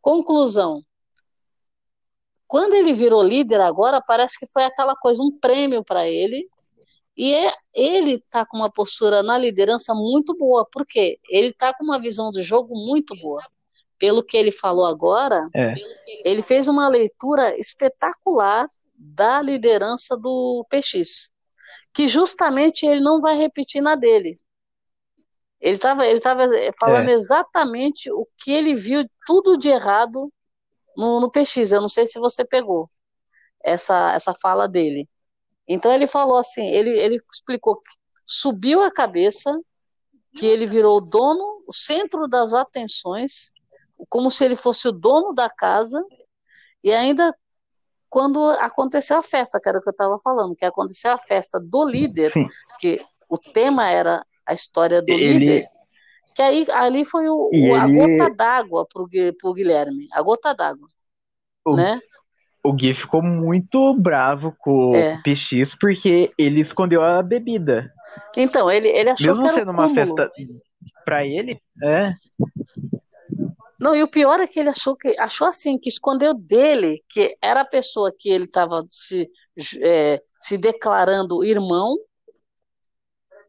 Conclusão. 0.00 0.82
Quando 2.48 2.74
ele 2.74 2.92
virou 2.92 3.22
líder 3.22 3.60
agora, 3.60 4.02
parece 4.04 4.36
que 4.40 4.52
foi 4.52 4.64
aquela 4.64 4.96
coisa, 4.96 5.22
um 5.22 5.30
prêmio 5.38 5.84
para 5.84 6.08
ele. 6.08 6.48
E 7.16 7.32
é, 7.32 7.54
ele 7.72 8.14
está 8.14 8.44
com 8.44 8.56
uma 8.56 8.68
postura 8.68 9.22
na 9.22 9.38
liderança 9.38 9.94
muito 9.94 10.36
boa, 10.36 10.66
porque 10.68 11.20
ele 11.30 11.50
está 11.50 11.72
com 11.72 11.84
uma 11.84 12.00
visão 12.00 12.32
do 12.32 12.42
jogo 12.42 12.74
muito 12.74 13.14
boa. 13.22 13.40
Pelo 14.00 14.24
que 14.24 14.36
ele 14.36 14.50
falou 14.50 14.84
agora, 14.84 15.48
É. 15.54 15.74
ele 16.24 16.42
fez 16.42 16.66
uma 16.66 16.88
leitura 16.88 17.56
espetacular 17.56 18.66
da 18.98 19.40
liderança 19.40 20.16
do 20.16 20.66
PX, 20.68 21.30
que 21.94 22.08
justamente 22.08 22.86
ele 22.86 23.00
não 23.00 23.20
vai 23.20 23.36
repetir 23.36 23.82
na 23.82 23.94
dele. 23.94 24.38
Ele 25.60 25.76
estava 25.76 26.06
ele 26.06 26.20
tava 26.20 26.44
falando 26.78 27.08
É. 27.08 27.12
exatamente 27.12 28.10
o 28.10 28.26
que 28.38 28.50
ele 28.50 28.74
viu 28.74 29.08
tudo 29.26 29.56
de 29.56 29.68
errado 29.68 30.32
no, 30.96 31.20
no 31.20 31.30
PX. 31.30 31.72
Eu 31.72 31.80
não 31.80 31.88
sei 31.88 32.06
se 32.06 32.18
você 32.18 32.44
pegou 32.44 32.90
essa, 33.62 34.12
essa 34.12 34.34
fala 34.40 34.68
dele. 34.68 35.08
Então 35.68 35.92
ele 35.92 36.06
falou 36.06 36.36
assim, 36.36 36.66
ele, 36.68 36.90
ele 36.90 37.16
explicou 37.32 37.76
que 37.78 37.88
subiu 38.26 38.82
a 38.82 38.92
cabeça, 38.92 39.52
que 40.34 40.46
ele 40.46 40.66
virou 40.66 40.98
o 40.98 41.10
dono, 41.10 41.64
o 41.66 41.72
centro 41.72 42.26
das 42.26 42.52
atenções, 42.52 43.52
como 44.08 44.30
se 44.30 44.44
ele 44.44 44.56
fosse 44.56 44.88
o 44.88 44.92
dono 44.92 45.32
da 45.34 45.48
casa, 45.48 46.04
e 46.82 46.92
ainda 46.92 47.32
quando 48.12 48.44
aconteceu 48.60 49.16
a 49.16 49.22
festa, 49.22 49.58
que 49.58 49.66
era 49.66 49.78
o 49.78 49.82
que 49.82 49.88
eu 49.88 49.92
estava 49.92 50.18
falando, 50.22 50.54
que 50.54 50.66
aconteceu 50.66 51.12
a 51.12 51.18
festa 51.18 51.58
do 51.58 51.88
líder, 51.88 52.30
Sim. 52.30 52.46
que 52.78 53.02
o 53.26 53.38
tema 53.38 53.88
era 53.90 54.22
a 54.46 54.52
história 54.52 55.00
do 55.00 55.10
Ele- 55.10 55.38
líder, 55.38 55.64
que 56.34 56.42
aí 56.42 56.66
ali 56.72 57.06
foi 57.06 57.26
o, 57.30 57.48
o- 57.50 57.74
a 57.74 57.88
ele- 57.88 58.18
gota 58.18 58.34
d'água 58.34 58.86
pro, 58.92 59.06
Gui- 59.06 59.32
pro 59.32 59.54
Guilherme, 59.54 60.06
a 60.12 60.20
gota 60.20 60.52
d'água, 60.54 60.86
O, 61.64 61.74
né? 61.74 61.98
o 62.62 62.74
Gui 62.74 62.92
ficou 62.92 63.22
muito 63.22 63.94
bravo 63.94 64.54
com 64.58 64.94
É. 64.94 65.14
o 65.14 65.22
PX 65.22 65.74
porque 65.80 66.30
ele 66.36 66.60
escondeu 66.60 67.02
a 67.02 67.22
bebida. 67.22 67.90
Então, 68.36 68.70
ele, 68.70 68.88
ele 68.88 69.08
achou 69.08 69.28
Mesmo 69.28 69.40
que 69.40 69.46
era 69.48 69.56
sendo 69.56 69.70
o 69.70 69.72
uma 69.74 69.94
festa 69.94 70.28
pra 71.02 71.24
ele, 71.24 71.58
é. 71.82 72.12
Não, 73.82 73.96
e 73.96 74.02
o 74.04 74.08
pior 74.08 74.38
é 74.38 74.46
que 74.46 74.60
ele 74.60 74.68
achou 74.68 74.96
que 74.96 75.18
achou 75.18 75.48
assim, 75.48 75.76
que 75.76 75.88
escondeu 75.88 76.32
dele, 76.34 77.02
que 77.08 77.36
era 77.42 77.62
a 77.62 77.64
pessoa 77.64 78.12
que 78.16 78.30
ele 78.30 78.44
estava 78.44 78.80
se, 78.88 79.28
é, 79.80 80.22
se 80.40 80.56
declarando 80.56 81.42
irmão, 81.42 81.96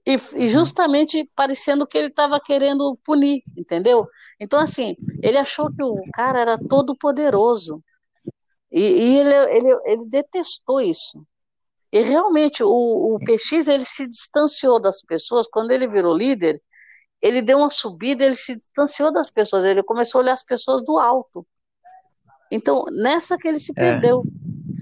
e, 0.03 0.15
e 0.35 0.49
justamente 0.49 1.29
parecendo 1.35 1.85
que 1.85 1.95
ele 1.95 2.07
estava 2.07 2.39
querendo 2.39 2.97
punir, 3.05 3.43
entendeu? 3.55 4.07
Então, 4.39 4.59
assim, 4.59 4.95
ele 5.21 5.37
achou 5.37 5.71
que 5.71 5.83
o 5.83 6.01
cara 6.15 6.39
era 6.39 6.57
todo 6.57 6.97
poderoso. 6.97 7.83
E, 8.71 8.81
e 8.81 9.19
ele, 9.19 9.35
ele, 9.35 9.79
ele 9.85 10.09
detestou 10.09 10.81
isso. 10.81 11.23
E 11.91 12.01
realmente 12.01 12.63
o, 12.63 12.69
o 12.69 13.19
PX 13.19 13.67
ele 13.67 13.85
se 13.85 14.07
distanciou 14.07 14.81
das 14.81 15.03
pessoas 15.03 15.47
quando 15.47 15.69
ele 15.69 15.87
virou 15.87 16.17
líder. 16.17 16.59
Ele 17.23 17.41
deu 17.41 17.59
uma 17.59 17.69
subida, 17.69 18.25
ele 18.25 18.35
se 18.35 18.53
distanciou 18.57 19.09
das 19.13 19.29
pessoas, 19.29 19.63
ele 19.63 19.81
começou 19.81 20.19
a 20.19 20.23
olhar 20.23 20.33
as 20.33 20.43
pessoas 20.43 20.83
do 20.83 20.99
alto. 20.99 21.47
Então, 22.51 22.83
nessa 22.91 23.37
que 23.37 23.47
ele 23.47 23.61
se 23.61 23.71
É. 23.71 23.75
perdeu. 23.75 24.23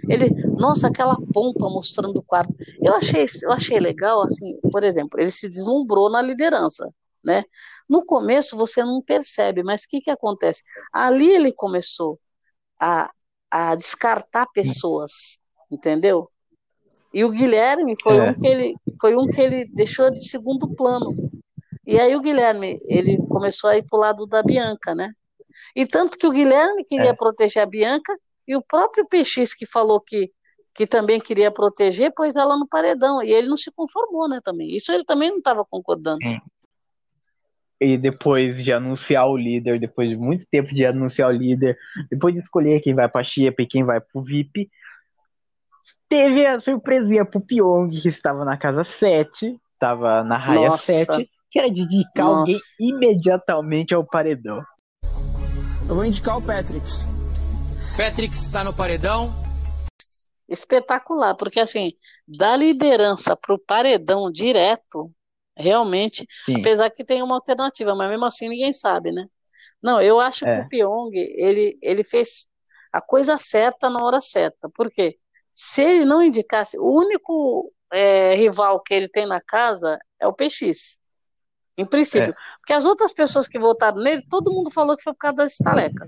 Ele, 0.09 0.27
nossa, 0.57 0.87
aquela 0.87 1.15
pompa 1.31 1.69
mostrando 1.69 2.17
o 2.17 2.23
quarto. 2.23 2.51
Eu 2.83 2.95
achei, 2.95 3.25
eu 3.43 3.51
achei 3.51 3.79
legal, 3.79 4.23
assim, 4.23 4.59
por 4.71 4.83
exemplo, 4.83 5.19
ele 5.21 5.29
se 5.29 5.47
deslumbrou 5.47 6.09
na 6.09 6.19
liderança, 6.21 6.91
né? 7.23 7.43
No 7.87 8.03
começo 8.03 8.57
você 8.57 8.83
não 8.83 9.01
percebe, 9.03 9.61
mas 9.61 9.83
o 9.83 9.89
que 9.89 10.01
que 10.01 10.09
acontece? 10.09 10.63
Ali 10.91 11.29
ele 11.29 11.53
começou 11.53 12.19
a, 12.79 13.11
a 13.51 13.75
descartar 13.75 14.47
pessoas, 14.47 15.39
entendeu? 15.69 16.27
E 17.13 17.23
o 17.23 17.29
Guilherme 17.29 17.93
foi 18.01 18.17
É. 18.17 18.31
um 18.31 18.33
que 18.33 18.47
ele 18.47 18.75
foi 18.99 19.15
um 19.15 19.27
que 19.27 19.39
ele 19.39 19.65
deixou 19.73 20.09
de 20.09 20.27
segundo 20.27 20.67
plano. 20.75 21.15
E 21.91 21.99
aí 21.99 22.15
o 22.15 22.21
Guilherme, 22.21 22.79
ele 22.85 23.17
começou 23.27 23.69
a 23.69 23.75
ir 23.75 23.83
pro 23.83 23.99
lado 23.99 24.25
da 24.25 24.41
Bianca, 24.41 24.95
né? 24.95 25.11
E 25.75 25.85
tanto 25.85 26.17
que 26.17 26.25
o 26.25 26.31
Guilherme 26.31 26.85
queria 26.85 27.09
É. 27.09 27.13
proteger 27.13 27.61
a 27.63 27.65
Bianca 27.65 28.17
e 28.47 28.55
o 28.55 28.61
próprio 28.61 29.05
PX 29.05 29.53
que 29.53 29.65
falou 29.65 29.99
que 29.99 30.31
que 30.73 30.87
também 30.87 31.19
queria 31.19 31.51
proteger, 31.51 32.13
pôs 32.15 32.37
ela 32.37 32.57
no 32.57 32.65
paredão. 32.65 33.21
E 33.21 33.29
ele 33.29 33.49
não 33.49 33.57
se 33.57 33.69
conformou, 33.71 34.29
né, 34.29 34.39
também. 34.41 34.73
Isso 34.73 34.89
ele 34.89 35.03
também 35.03 35.29
não 35.29 35.39
estava 35.39 35.65
concordando. 35.69 36.19
E 37.77 37.97
depois 37.97 38.63
de 38.63 38.71
anunciar 38.71 39.27
o 39.27 39.35
líder, 39.35 39.81
depois 39.81 40.07
de 40.07 40.15
muito 40.15 40.45
tempo 40.49 40.73
de 40.73 40.85
anunciar 40.85 41.27
o 41.27 41.33
líder, 41.33 41.77
depois 42.09 42.33
de 42.33 42.39
escolher 42.39 42.79
quem 42.79 42.95
vai 42.95 43.09
pra 43.09 43.21
Xiepa 43.21 43.63
e 43.63 43.67
quem 43.67 43.83
vai 43.83 43.99
pro 43.99 44.21
VIP, 44.23 44.71
teve 46.07 46.45
a 46.45 46.57
surpresinha 46.61 47.25
pro 47.25 47.41
Pyong, 47.41 47.89
que 47.89 48.07
estava 48.07 48.45
na 48.45 48.55
casa 48.55 48.85
7, 48.85 49.59
estava 49.73 50.23
na 50.23 50.37
raia 50.37 50.69
Nossa. 50.69 50.93
7, 50.93 51.29
que 51.51 51.59
era 51.59 51.69
de 51.69 51.81
indicar 51.81 52.25
Nossa. 52.25 52.39
alguém 52.39 52.57
imediatamente 52.79 53.93
ao 53.93 54.05
paredão. 54.05 54.61
Eu 55.87 55.95
vou 55.95 56.05
indicar 56.05 56.37
o 56.37 56.41
Patrix. 56.41 57.05
Patrick 57.97 58.33
está 58.33 58.63
no 58.63 58.73
paredão. 58.73 59.29
Espetacular, 60.47 61.35
porque 61.35 61.59
assim, 61.59 61.91
da 62.27 62.55
liderança 62.55 63.35
pro 63.35 63.59
paredão 63.59 64.31
direto, 64.31 65.11
Realmente, 65.57 66.25
Sim. 66.45 66.59
apesar 66.59 66.89
que 66.89 67.03
tem 67.03 67.21
uma 67.21 67.35
alternativa, 67.35 67.93
mas 67.93 68.09
mesmo 68.09 68.25
assim 68.25 68.47
ninguém 68.47 68.71
sabe, 68.71 69.11
né? 69.11 69.27
Não, 69.83 70.01
eu 70.01 70.19
acho 70.19 70.45
que 70.45 70.51
É. 70.51 70.61
o 70.61 70.67
Pyong, 70.69 71.09
ele, 71.13 71.77
ele 71.81 72.03
fez 72.03 72.47
a 72.91 73.01
coisa 73.01 73.37
certa 73.37 73.89
na 73.89 74.03
hora 74.03 74.21
certa. 74.21 74.69
Por 74.73 74.89
quê? 74.89 75.17
Se 75.53 75.83
ele 75.83 76.05
não 76.05 76.23
indicasse, 76.23 76.79
o 76.79 76.85
único 76.97 77.71
é, 77.91 78.33
rival 78.35 78.81
que 78.81 78.93
ele 78.93 79.09
tem 79.09 79.25
na 79.25 79.41
casa 79.41 79.99
é 80.19 80.25
o 80.25 80.33
PX. 80.33 80.97
Em 81.77 81.85
princípio. 81.85 82.35
Porque 82.59 82.73
as 82.73 82.85
outras 82.85 83.13
pessoas 83.13 83.47
que 83.47 83.59
votaram 83.59 84.01
nele, 84.01 84.21
todo 84.29 84.51
mundo 84.51 84.71
falou 84.71 84.95
que 84.95 85.03
foi 85.03 85.13
por 85.13 85.19
causa 85.19 85.37
da 85.37 85.45
estaleca. 85.45 86.07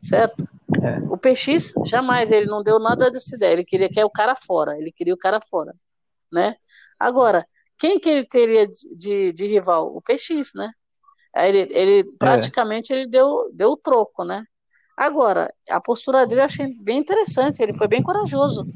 Certo? 0.00 0.48
É. 0.82 0.98
O 1.10 1.16
PX, 1.16 1.74
jamais, 1.86 2.30
ele 2.30 2.46
não 2.46 2.62
deu 2.62 2.78
nada 2.78 3.10
dessa 3.10 3.36
ideia. 3.36 3.52
Ele 3.52 3.64
queria 3.64 3.88
que 3.88 4.00
é 4.00 4.04
o 4.04 4.10
cara 4.10 4.34
fora. 4.34 4.76
Ele 4.78 4.92
queria 4.92 5.14
o 5.14 5.18
cara 5.18 5.40
fora. 5.40 5.74
Né? 6.32 6.56
Agora, 6.98 7.46
quem 7.78 7.98
que 7.98 8.08
ele 8.08 8.26
teria 8.26 8.66
de, 8.66 8.96
de, 8.96 9.32
de 9.32 9.46
rival? 9.46 9.94
O 9.94 10.02
PX, 10.02 10.52
né? 10.54 10.70
Ele, 11.36 11.68
ele 11.70 12.04
praticamente 12.18 12.92
ele 12.92 13.06
deu, 13.06 13.50
deu 13.52 13.70
o 13.70 13.76
troco, 13.76 14.24
né? 14.24 14.44
Agora, 14.96 15.52
a 15.70 15.80
postura 15.80 16.26
dele 16.26 16.40
eu 16.40 16.46
achei 16.46 16.74
bem 16.80 16.98
interessante, 16.98 17.62
ele 17.62 17.72
foi 17.72 17.86
bem 17.86 18.02
corajoso. 18.02 18.66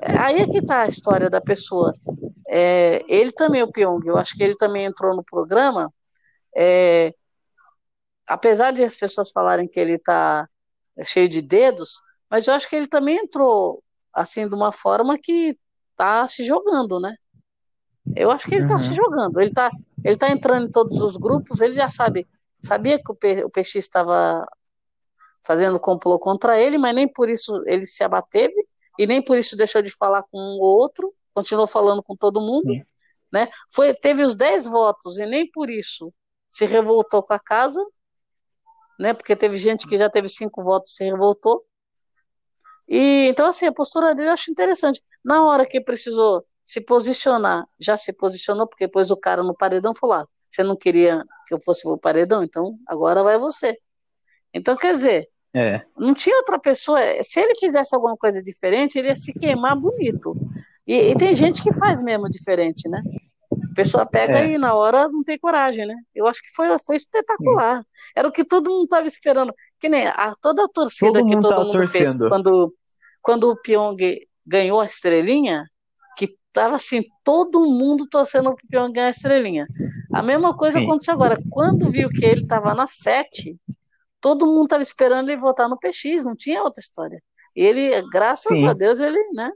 É, 0.00 0.16
Aí 0.16 0.36
é 0.40 0.46
que 0.46 0.64
tá 0.64 0.82
a 0.82 0.88
história 0.88 1.28
da 1.28 1.40
pessoa. 1.40 1.96
É, 2.54 3.02
ele 3.08 3.32
também, 3.32 3.62
o 3.62 3.72
Pyong, 3.72 4.00
eu 4.06 4.18
acho 4.18 4.36
que 4.36 4.42
ele 4.44 4.54
também 4.54 4.84
entrou 4.84 5.16
no 5.16 5.24
programa. 5.24 5.90
é, 6.56 7.14
apesar 8.26 8.72
de 8.72 8.84
as 8.84 8.96
pessoas 8.96 9.30
falarem 9.30 9.66
que 9.68 9.80
ele 9.80 9.98
tá 9.98 10.46
cheio 11.04 11.28
de 11.28 11.40
dedos, 11.42 12.00
mas 12.30 12.46
eu 12.46 12.54
acho 12.54 12.68
que 12.68 12.76
ele 12.76 12.86
também 12.88 13.16
entrou 13.18 13.82
assim 14.12 14.48
de 14.48 14.54
uma 14.54 14.70
forma 14.72 15.16
que 15.18 15.56
tá 15.96 16.26
se 16.28 16.44
jogando, 16.44 17.00
né? 17.00 17.14
Eu 18.16 18.30
acho 18.30 18.46
que 18.46 18.54
ele 18.54 18.66
tá 18.66 18.74
Uhum. 18.74 18.80
se 18.80 18.94
jogando. 18.94 19.40
Ele 19.40 19.52
tá, 19.52 19.70
ele 20.04 20.16
tá 20.16 20.30
entrando 20.30 20.66
em 20.66 20.70
todos 20.70 21.00
os 21.00 21.16
grupos, 21.16 21.60
ele 21.62 21.74
já 21.74 21.88
sabe, 21.88 22.28
sabia 22.62 22.98
que 23.02 23.10
o, 23.10 23.14
P, 23.14 23.44
o 23.44 23.50
PX 23.50 23.76
estava 23.76 24.46
fazendo 25.42 25.80
complô 25.80 26.18
contra 26.18 26.60
ele, 26.60 26.78
mas 26.78 26.94
nem 26.94 27.08
por 27.10 27.28
isso 27.30 27.62
ele 27.66 27.86
se 27.86 28.04
abateve 28.04 28.54
e 28.98 29.06
nem 29.06 29.22
por 29.24 29.36
isso 29.38 29.56
deixou 29.56 29.82
de 29.82 29.90
falar 29.96 30.22
com 30.30 30.38
um 30.38 30.58
ou 30.60 30.78
outro, 30.78 31.12
continuou 31.34 31.66
falando 31.66 32.02
com 32.02 32.16
todo 32.16 32.40
mundo, 32.40 32.72
Sim. 32.72 32.82
né? 33.32 33.48
Foi, 33.72 33.94
teve 33.94 34.22
os 34.22 34.34
10 34.34 34.66
votos 34.66 35.18
e 35.18 35.26
nem 35.26 35.50
por 35.50 35.70
isso 35.70 36.12
se 36.48 36.64
revoltou 36.66 37.22
com 37.22 37.32
a 37.32 37.38
casa, 37.38 37.84
né? 38.98 39.14
Porque 39.14 39.34
teve 39.34 39.56
gente 39.56 39.86
que 39.86 39.96
já 39.96 40.10
teve 40.10 40.28
cinco 40.28 40.62
votos 40.62 40.92
e 40.92 40.94
se 40.96 41.04
revoltou. 41.04 41.64
E 42.88 43.26
então 43.28 43.46
assim, 43.46 43.66
a 43.66 43.72
postura 43.72 44.14
dele 44.14 44.28
eu 44.28 44.32
acho 44.32 44.50
interessante. 44.50 45.00
Na 45.24 45.44
hora 45.44 45.64
que 45.64 45.80
precisou 45.80 46.44
se 46.66 46.80
posicionar, 46.80 47.66
já 47.78 47.96
se 47.96 48.12
posicionou, 48.12 48.66
porque 48.66 48.88
pôs 48.88 49.10
o 49.10 49.16
cara 49.16 49.42
no 49.42 49.54
paredão 49.54 49.94
falou: 49.94 50.16
ah, 50.16 50.26
você 50.50 50.62
não 50.62 50.76
queria 50.76 51.24
que 51.46 51.54
eu 51.54 51.60
fosse 51.60 51.82
pro 51.82 51.98
paredão, 51.98 52.42
então 52.42 52.76
agora 52.86 53.22
vai 53.22 53.38
você. 53.38 53.78
Então, 54.52 54.76
quer 54.76 54.92
dizer, 54.92 55.28
É. 55.54 55.82
não 55.96 56.12
tinha 56.12 56.36
outra 56.36 56.58
pessoa. 56.58 56.98
Se 57.22 57.40
ele 57.40 57.54
fizesse 57.56 57.94
alguma 57.94 58.16
coisa 58.16 58.42
diferente, 58.42 58.98
ele 58.98 59.08
ia 59.08 59.16
se 59.16 59.32
queimar 59.32 59.74
bonito. 59.74 60.34
E, 60.86 60.94
e 61.12 61.16
tem 61.16 61.34
gente 61.34 61.62
que 61.62 61.72
faz 61.72 62.02
mesmo 62.02 62.28
diferente, 62.28 62.88
né? 62.88 63.00
A 63.70 63.74
pessoa 63.74 64.04
pega 64.06 64.38
É. 64.40 64.52
e 64.52 64.58
na 64.58 64.74
hora 64.74 65.08
não 65.08 65.22
tem 65.22 65.38
coragem, 65.38 65.86
né? 65.86 65.94
Eu 66.14 66.26
acho 66.26 66.40
que 66.42 66.50
foi, 66.54 66.66
foi 66.78 66.96
espetacular. 66.96 67.84
Era 68.16 68.28
o 68.28 68.32
que 68.32 68.44
todo 68.44 68.70
mundo 68.70 68.84
estava 68.84 69.06
esperando. 69.06 69.52
Que 69.80 69.88
nem 69.88 70.06
a, 70.06 70.34
toda 70.40 70.64
a 70.64 70.68
torcida 70.68 71.12
Todo 71.20 71.26
que 71.28 71.40
todo 71.40 71.64
mundo 71.64 71.88
fez 71.88 72.10
torcendo. 72.14 72.28
quando, 72.28 72.74
quando 73.22 73.50
o 73.50 73.56
Pyong 73.56 73.96
ganhou 74.46 74.80
a 74.80 74.86
estrelinha, 74.86 75.66
que 76.16 76.36
tava 76.52 76.76
assim, 76.76 77.02
todo 77.24 77.60
mundo 77.60 78.06
torcendo 78.08 78.54
pro 78.54 78.66
Pyong 78.68 78.92
ganhar 78.92 79.06
a 79.06 79.10
estrelinha. 79.10 79.66
A 80.12 80.22
mesma 80.22 80.54
coisa 80.56 80.78
Sim. 80.78 80.84
aconteceu 80.84 81.14
agora. 81.14 81.38
Quando 81.50 81.90
viu 81.90 82.08
que 82.10 82.24
ele 82.24 82.42
estava 82.42 82.74
na 82.74 82.86
7, 82.86 83.56
todo 84.20 84.46
mundo 84.46 84.64
estava 84.64 84.82
esperando 84.82 85.30
ele 85.30 85.40
votar 85.40 85.68
no 85.68 85.78
PX, 85.78 86.24
não 86.24 86.34
tinha 86.36 86.62
outra 86.62 86.80
história. 86.80 87.22
E 87.56 87.62
ele, 87.62 88.02
graças 88.10 88.58
Sim. 88.60 88.66
a 88.68 88.72
Deus, 88.72 89.00
ele, 89.00 89.18
né? 89.34 89.50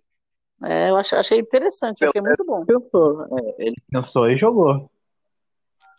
É, 0.62 0.90
eu 0.90 0.96
ach- 0.96 1.12
achei 1.14 1.38
interessante, 1.38 2.04
achei 2.04 2.20
muito 2.20 2.44
bom. 2.44 2.64
Pensou, 2.64 3.22
é, 3.38 3.54
ele 3.66 3.76
pensou 3.90 4.28
e 4.30 4.36
jogou. 4.36 4.90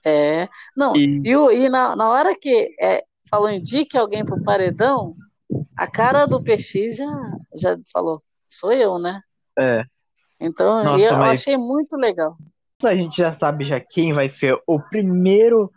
É, 0.06 0.48
não, 0.76 0.96
E- 0.96 1.22
e, 1.26 1.32
e 1.32 1.70
na, 1.70 1.96
na 1.96 2.10
hora 2.10 2.34
que 2.40 2.76
é, 2.80 3.04
falou 3.30 3.50
indique 3.50 3.98
alguém 3.98 4.24
pro 4.24 4.42
paredão, 4.42 5.16
a 5.76 5.88
cara 5.88 6.26
do 6.26 6.42
PX 6.42 6.96
já, 6.98 7.06
já 7.54 7.78
falou, 7.92 8.20
sou 8.48 8.72
eu, 8.72 8.98
né? 9.00 9.22
É. 9.58 9.84
Então, 10.40 10.84
Nossa, 10.84 11.04
eu 11.04 11.18
mas- 11.18 11.40
achei 11.42 11.58
muito 11.58 11.98
legal. 11.98 12.36
A 12.84 12.96
gente 12.96 13.18
já 13.18 13.34
sabe 13.34 13.66
já 13.66 13.80
quem 13.80 14.14
vai 14.14 14.30
ser 14.30 14.56
o 14.68 14.80
primeiro 14.80 15.72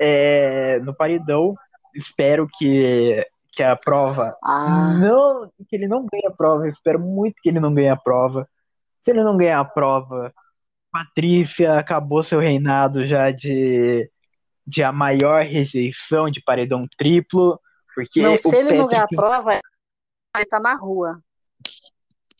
é, 0.00 0.80
no 0.80 0.92
paredão. 0.94 1.54
Espero 1.94 2.48
que, 2.58 3.24
que 3.54 3.62
a 3.62 3.76
prova 3.76 4.36
Ah, 4.42 4.94
não 4.98 5.50
que 5.68 5.76
ele 5.76 5.88
não 5.88 6.06
ganhe 6.06 6.26
a 6.26 6.30
prova. 6.30 6.64
Eu 6.64 6.68
espero 6.68 6.98
muito 6.98 7.36
que 7.42 7.48
ele 7.48 7.60
não 7.60 7.72
ganhe 7.72 7.88
a 7.88 7.96
prova. 7.96 8.48
Se 9.00 9.10
ele 9.10 9.22
não 9.22 9.36
ganhar 9.36 9.60
a 9.60 9.64
prova, 9.64 10.32
Patrícia 10.90 11.78
acabou 11.78 12.22
seu 12.22 12.38
reinado 12.38 13.06
já 13.06 13.30
de, 13.30 14.10
de 14.66 14.82
a 14.82 14.92
maior 14.92 15.44
rejeição 15.44 16.30
de 16.30 16.42
paredão 16.42 16.86
triplo. 16.96 17.60
Porque 17.94 18.20
não, 18.22 18.36
se 18.36 18.56
ele 18.56 18.74
não 18.74 18.86
ganhar 18.86 19.04
a 19.04 19.08
prova, 19.08 19.52
ele 20.36 20.46
tá 20.46 20.58
na 20.60 20.74
rua. 20.74 21.20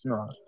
Nossa, 0.05 0.39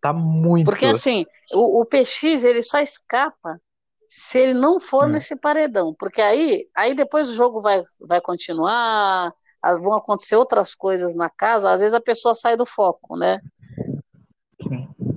tá 0.00 0.12
muito. 0.12 0.64
Porque 0.64 0.86
assim, 0.86 1.24
o, 1.52 1.80
o 1.80 1.84
PX 1.84 2.44
ele 2.44 2.62
só 2.62 2.78
escapa 2.78 3.60
se 4.08 4.38
ele 4.38 4.54
não 4.54 4.80
for 4.80 5.06
Hum. 5.06 5.12
nesse 5.12 5.36
paredão. 5.36 5.94
Porque 5.98 6.20
aí, 6.20 6.66
aí 6.74 6.94
depois 6.94 7.28
o 7.28 7.34
jogo 7.34 7.60
vai, 7.60 7.82
vai 8.00 8.20
continuar, 8.20 9.30
vão 9.64 9.94
acontecer 9.94 10.36
outras 10.36 10.74
coisas 10.74 11.14
na 11.14 11.28
casa, 11.28 11.70
às 11.70 11.80
vezes 11.80 11.94
a 11.94 12.00
pessoa 12.00 12.34
sai 12.34 12.56
do 12.56 12.66
foco, 12.66 13.16
né? 13.16 13.40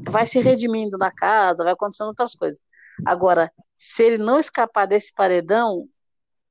Vai 0.09 0.25
se 0.25 0.39
redimindo 0.39 0.97
na 0.97 1.11
casa, 1.11 1.63
vai 1.63 1.73
acontecendo 1.73 2.07
outras 2.07 2.35
coisas. 2.35 2.59
Agora, 3.05 3.51
se 3.77 4.03
ele 4.03 4.17
não 4.17 4.39
escapar 4.39 4.85
desse 4.85 5.13
paredão, 5.13 5.87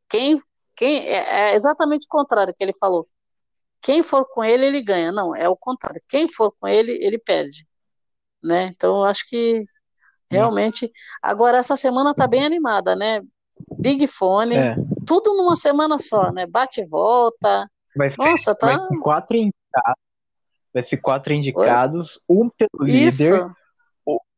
quem, 0.08 0.40
quem 0.76 1.06
é, 1.06 1.50
é 1.50 1.54
exatamente 1.54 2.06
o 2.06 2.08
contrário 2.08 2.54
que 2.54 2.62
ele 2.62 2.76
falou. 2.78 3.06
Quem 3.82 4.02
for 4.02 4.24
com 4.26 4.44
ele, 4.44 4.66
ele 4.66 4.82
ganha. 4.82 5.10
Não, 5.12 5.34
é 5.34 5.48
o 5.48 5.56
contrário. 5.56 6.02
Quem 6.08 6.28
for 6.28 6.52
com 6.60 6.68
ele, 6.68 6.92
ele 6.92 7.18
perde. 7.18 7.66
Né? 8.42 8.66
Então, 8.66 8.98
eu 8.98 9.04
acho 9.04 9.26
que 9.26 9.64
realmente. 10.30 10.90
Agora, 11.22 11.58
essa 11.58 11.76
semana 11.76 12.14
tá 12.14 12.26
bem 12.26 12.44
animada, 12.44 12.94
né? 12.94 13.20
Big 13.78 14.06
Fone, 14.06 14.56
É. 14.56 14.74
tudo 15.06 15.34
numa 15.34 15.56
semana 15.56 15.98
só, 15.98 16.32
né? 16.32 16.46
Bate 16.46 16.80
e 16.80 16.86
volta. 16.86 17.70
Vai 17.96 18.10
ser, 18.10 18.18
Nossa, 18.18 18.54
tá. 18.54 18.66
vai 18.66 18.88
ser 18.88 18.98
quatro 18.98 19.36
indicados. 19.36 20.02
Vai 20.72 20.82
ser 20.82 20.96
quatro 20.98 21.32
indicados, 21.32 22.20
um 22.28 22.48
pelo 22.48 22.88
Isso. 22.88 23.22
líder, 23.24 23.50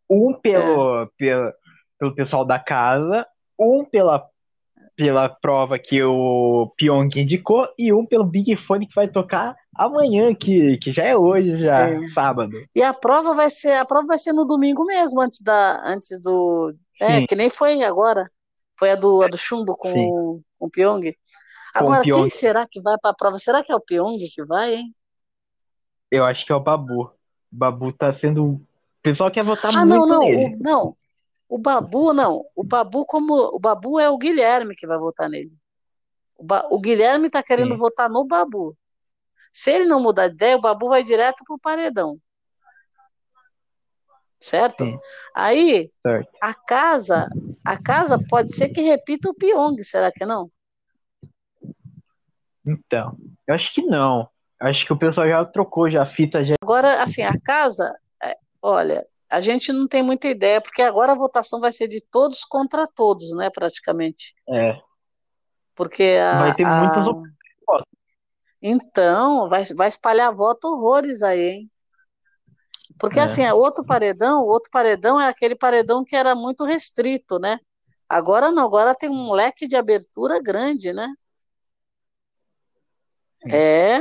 um 0.09 0.33
pelo, 0.35 1.07
pelo, 1.17 1.53
pelo 1.99 2.15
pessoal 2.15 2.45
da 2.45 2.59
casa, 2.59 3.27
um 3.59 3.85
pela, 3.85 4.27
pela 4.97 5.29
prova 5.29 5.79
que 5.79 6.03
o 6.03 6.73
Pyong 6.77 7.09
indicou 7.17 7.69
e 7.79 7.93
um 7.93 8.07
pelo 8.07 8.25
Big 8.25 8.57
Fone 8.57 8.87
que 8.87 8.95
vai 8.95 9.09
tocar 9.09 9.55
amanhã, 9.77 10.35
que, 10.35 10.77
que 10.79 10.91
já 10.91 11.05
é 11.05 11.17
hoje, 11.17 11.59
já, 11.59 11.89
É. 11.89 12.09
sábado. 12.09 12.57
E 12.75 12.83
a 12.83 12.93
prova 12.93 13.35
vai 13.35 13.51
ser, 13.51 13.73
a 13.73 13.85
prova 13.85 14.07
vai 14.07 14.19
ser 14.19 14.33
no 14.33 14.45
domingo 14.45 14.85
mesmo, 14.85 15.21
antes 15.21 15.41
da, 15.43 15.83
antes 15.87 16.21
do, 16.21 16.75
é, 17.01 17.21
Sim. 17.21 17.27
que 17.27 17.35
nem 17.35 17.51
foi 17.51 17.83
agora. 17.83 18.25
Foi 18.79 18.91
a 18.91 18.97
do, 18.97 19.23
a 19.23 19.29
do 19.29 19.39
chumbo 19.39 19.77
com, 19.77 19.93
Sim. 19.93 20.09
com 20.59 20.67
o 20.67 20.71
Pyong. 20.71 21.15
Agora, 21.75 22.03
quem 22.03 22.29
será 22.29 22.67
que 22.67 22.81
vai 22.81 22.97
para 22.99 23.11
a 23.11 23.15
prova? 23.15 23.39
Será 23.39 23.63
que 23.65 23.73
é 23.73 23.77
o 23.77 23.81
Pyong 23.81 24.19
que 24.19 24.45
vai, 24.45 24.75
hein? 24.75 24.95
Eu 26.11 26.25
acho 26.25 26.45
que 26.45 26.53
é 26.53 26.55
o 26.55 26.61
Babu. 26.61 27.05
O 27.05 27.11
Babu 27.51 27.93
tá 27.93 28.13
sendo. 28.13 28.45
O 28.45 28.67
pessoal 29.03 29.31
quer 29.31 29.43
votar 29.43 29.75
Ah, 29.75 29.87
muito 29.87 30.07
não, 30.07 30.07
não, 30.07 30.21
nele. 30.21 30.55
o, 30.55 30.59
não. 30.63 30.97
O 31.49 31.59
Babu, 31.59 32.13
não. 32.13 32.45
O 32.55 32.63
Babu, 32.63 33.07
como. 33.07 33.35
O 33.35 33.59
Babu 33.59 33.99
é 33.99 34.11
o 34.11 34.19
Guilherme 34.19 34.75
que 34.75 34.87
vai 34.87 34.99
votar 34.99 35.29
nele. 35.31 35.53
O, 36.37 36.45
Ba- 36.45 36.67
o 36.71 36.79
Guilherme 36.79 37.31
tá 37.31 37.43
querendo 37.43 37.73
Sim. 37.73 37.79
votar 37.79 38.11
no 38.11 38.25
Babu. 38.25 38.77
Se 39.53 39.71
ele 39.71 39.85
não 39.87 40.01
mudar 40.01 40.29
de 40.29 40.35
ideia, 40.35 40.57
o 40.57 40.61
Babu 40.61 40.89
vai 40.89 41.03
direto 41.03 41.45
pro 41.45 41.59
paredão. 41.59 42.19
Certo? 44.41 44.85
Sim. 44.85 44.99
Aí, 45.35 45.91
Certo. 46.03 46.31
a 46.41 46.53
casa, 46.53 47.29
a 47.65 47.81
casa 47.81 48.19
pode 48.29 48.55
ser 48.55 48.71
que 48.71 48.81
repita 48.81 49.31
o 49.31 49.35
Pyong, 49.35 49.77
será 49.85 50.11
que 50.11 50.25
não? 50.27 50.51
Então, 52.67 53.17
eu 53.47 53.55
acho 53.55 53.73
que 53.73 53.83
não. 53.83 54.29
Eu 54.61 54.69
acho 54.69 54.87
que 54.87 54.93
o 54.93 54.99
pessoal 54.99 55.29
já 55.29 55.45
trocou 55.45 55.91
já 55.91 56.03
a 56.03 56.07
fita 56.07 56.45
já. 56.45 56.55
Agora, 56.63 57.03
assim, 57.03 57.23
a 57.23 57.39
casa, 57.41 57.93
é, 58.23 58.37
olha, 58.61 59.05
a 59.29 59.41
gente 59.41 59.73
não 59.73 59.89
tem 59.89 60.03
muita 60.03 60.29
ideia, 60.29 60.61
porque 60.61 60.83
agora 60.83 61.13
a 61.13 61.17
votação 61.17 61.61
vai 61.61 61.73
ser 61.73 61.89
de 61.89 62.01
todos 62.01 62.45
contra 62.45 62.87
todos, 62.87 63.35
né, 63.35 63.51
praticamente. 63.51 64.35
É, 64.49 64.79
Porque 65.75 66.19
a, 66.21 66.39
vai 66.39 66.55
ter 66.55 66.67
a- 66.67 66.79
muitas 66.79 67.07
opções. 67.07 67.33
Então, 68.61 69.49
vai, 69.49 69.65
vai 69.75 69.89
espalhar 69.89 70.33
voto 70.33 70.69
horrores 70.69 71.23
aí, 71.23 71.41
hein? 71.41 71.71
Porque 72.99 73.19
É. 73.19 73.25
assim, 73.25 73.45
o 73.51 73.57
outro 73.57 73.85
paredão, 73.85 74.43
o 74.43 74.49
outro 74.49 74.71
paredão 74.71 75.21
é 75.21 75.29
aquele 75.29 75.57
paredão 75.57 76.05
que 76.05 76.15
era 76.15 76.35
muito 76.35 76.65
restrito, 76.65 77.39
né? 77.41 77.59
Agora 78.09 78.53
não, 78.53 78.65
agora 78.65 78.95
tem 78.95 79.11
um 79.11 79.33
leque 79.33 79.67
de 79.67 79.75
abertura 79.75 80.41
grande, 80.41 80.93
né? 80.93 81.09
É. 83.49 84.01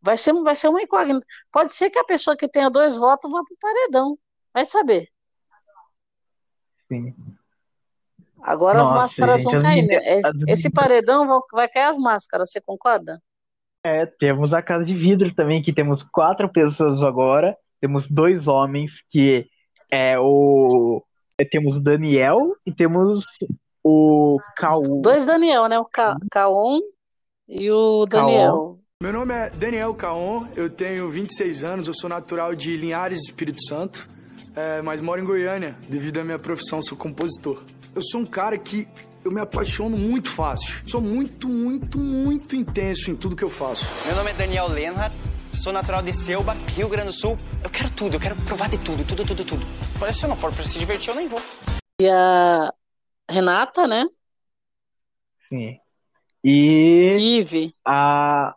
Vai 0.00 0.16
ser, 0.16 0.32
vai 0.32 0.54
ser 0.54 0.68
uma 0.68 0.82
incógnita. 0.82 1.26
Pode 1.50 1.72
ser 1.72 1.90
que 1.90 1.98
a 1.98 2.04
pessoa 2.04 2.36
que 2.36 2.48
tenha 2.48 2.70
dois 2.70 2.96
votos 2.96 3.30
vá 3.30 3.42
para 3.42 3.54
o 3.54 3.58
paredão. 3.60 4.18
Vai 4.54 4.64
saber. 4.64 5.08
Sim. 6.88 7.14
Agora 8.40 8.80
as 8.80 8.88
Nossa, 8.88 9.00
máscaras 9.00 9.40
gente, 9.42 9.50
vão 9.50 9.58
as 9.58 9.62
cair, 9.64 9.86
né? 9.86 9.94
É, 9.96 10.20
as 10.24 10.36
Esse 10.46 10.70
paredão 10.70 11.26
vão- 11.26 11.42
vai 11.52 11.68
cair 11.68 11.84
as 11.90 11.98
máscaras, 11.98 12.50
você 12.50 12.60
concorda? 12.60 13.20
É, 13.84 14.06
temos 14.06 14.52
a 14.52 14.62
casa 14.62 14.84
de 14.84 14.94
vidro 14.94 15.34
também, 15.34 15.62
que 15.62 15.72
temos 15.72 16.02
quatro 16.02 16.48
pessoas 16.50 17.02
agora. 17.02 17.56
Temos 17.80 18.08
dois 18.08 18.46
homens, 18.48 19.02
que 19.08 19.48
é 19.90 20.18
o. 20.18 21.02
é, 21.38 21.44
Temos 21.44 21.76
o 21.76 21.80
Daniel 21.80 22.56
e 22.66 22.72
temos 22.72 23.24
o 23.84 24.38
Caú. 24.56 25.00
Dois 25.02 25.24
Daniel, 25.24 25.66
né? 25.68 25.78
O 25.78 25.84
Ca 25.84 26.16
Caon 26.30 26.80
e 27.48 27.70
o 27.70 28.04
Daniel. 28.06 28.78
Meu 29.00 29.12
nome 29.12 29.32
é 29.32 29.48
Daniel 29.50 29.94
Caon, 29.94 30.46
eu 30.56 30.68
tenho 30.68 31.08
26 31.08 31.64
anos, 31.64 31.88
eu 31.88 31.94
sou 31.94 32.10
natural 32.10 32.54
de 32.54 32.76
Linhares, 32.76 33.20
Espírito 33.20 33.64
Santo, 33.64 34.08
é, 34.54 34.82
mas 34.82 35.00
moro 35.00 35.20
em 35.20 35.24
Goiânia 35.24 35.76
devido 35.88 36.18
à 36.18 36.24
minha 36.24 36.38
profissão, 36.38 36.82
sou 36.82 36.98
compositor. 36.98 37.62
Eu 37.94 38.02
sou 38.02 38.20
um 38.20 38.26
cara 38.26 38.58
que 38.58 38.88
eu 39.24 39.30
me 39.30 39.40
apaixono 39.40 39.96
muito 39.96 40.28
fácil, 40.28 40.82
sou 40.84 41.00
muito, 41.00 41.48
muito, 41.48 41.96
muito 41.96 42.56
intenso 42.56 43.10
em 43.10 43.16
tudo 43.16 43.36
que 43.36 43.44
eu 43.44 43.50
faço. 43.50 43.86
Meu 44.06 44.16
nome 44.16 44.30
é 44.30 44.34
Daniel 44.34 44.68
Lenhart, 44.68 45.12
sou 45.52 45.72
natural 45.72 46.02
de 46.02 46.12
Selba, 46.12 46.54
Rio 46.74 46.88
Grande 46.88 47.08
do 47.08 47.12
Sul. 47.12 47.38
Eu 47.62 47.70
quero 47.70 47.90
tudo, 47.92 48.16
eu 48.16 48.20
quero 48.20 48.36
provar 48.42 48.68
de 48.68 48.78
tudo, 48.78 49.04
tudo, 49.04 49.24
tudo, 49.24 49.44
tudo. 49.44 49.66
Porém, 49.98 50.12
se 50.12 50.24
eu 50.24 50.28
não 50.28 50.36
for 50.36 50.52
pra 50.52 50.64
se 50.64 50.78
divertir, 50.78 51.10
eu 51.10 51.14
nem 51.14 51.28
vou. 51.28 51.40
E 52.00 52.08
a 52.08 52.72
Renata, 53.30 53.86
né? 53.86 54.04
Sim. 55.48 55.78
E. 56.44 57.38
Ive. 57.38 57.72
A. 57.84 58.54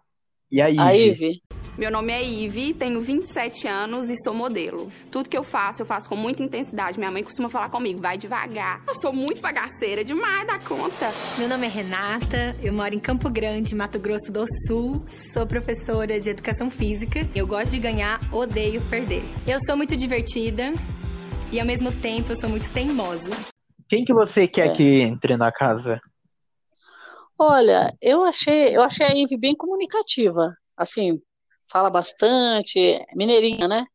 E 0.52 0.62
a 0.62 0.70
Ive. 0.70 0.80
A 0.82 0.96
Ive. 0.96 1.42
Meu 1.78 1.90
nome 1.90 2.12
é 2.12 2.22
Ive, 2.22 2.74
tenho 2.74 3.00
27 3.00 3.66
anos 3.66 4.10
e 4.12 4.16
sou 4.24 4.34
modelo. 4.34 4.92
Tudo 5.10 5.30
que 5.30 5.38
eu 5.38 5.44
faço, 5.44 5.82
eu 5.82 5.86
faço 5.86 6.10
com 6.10 6.18
muita 6.18 6.44
intensidade. 6.44 7.00
Minha 7.00 7.10
mãe 7.10 7.24
costuma 7.24 7.48
falar 7.48 7.70
comigo, 7.70 8.02
vai 8.02 8.18
devagar. 8.18 8.84
Eu 8.86 8.94
sou 8.94 9.14
muito 9.14 9.42
bagaceira, 9.42 10.04
demais 10.04 10.46
da 10.46 10.60
conta. 10.60 11.10
Meu 11.40 11.48
nome 11.48 11.66
é 11.66 11.70
Renata, 11.70 12.58
eu 12.62 12.74
moro 12.74 12.94
em 12.94 13.00
Campo 13.00 13.30
Grande, 13.30 13.74
Mato 13.74 13.98
Grosso 13.98 14.32
do 14.32 14.46
Sul. 14.68 15.04
Sou 15.32 15.48
professora 15.48 16.20
de 16.20 16.30
educação 16.30 16.70
física. 16.70 17.22
Eu 17.34 17.48
gosto 17.48 17.72
de 17.72 17.80
ganhar, 17.80 18.20
odeio 18.34 18.82
perder. 18.90 19.24
Eu 19.48 19.58
sou 19.66 19.78
muito 19.78 19.96
divertida 19.96 20.74
e 21.54 21.60
ao 21.60 21.66
mesmo 21.66 21.90
tempo 21.92 22.34
eu 22.34 22.36
sou 22.36 22.50
muito 22.50 22.70
teimosa. 22.72 23.32
Quem 23.90 24.04
que 24.04 24.14
você 24.14 24.46
quer 24.46 24.68
É. 24.68 24.72
que 24.74 25.02
entre 25.02 25.38
na 25.38 25.52
casa? 25.54 26.02
Olha, 27.44 27.96
eu 28.02 28.24
achei, 28.24 28.76
eu 28.76 28.82
achei 28.82 29.06
a 29.06 29.16
Ive 29.16 29.36
bem 29.38 29.56
comunicativa. 29.56 30.56
Assim, 30.78 31.20
fala 31.72 31.90
bastante, 31.90 32.80
mineirinha, 33.16 33.68
né? 33.68 33.86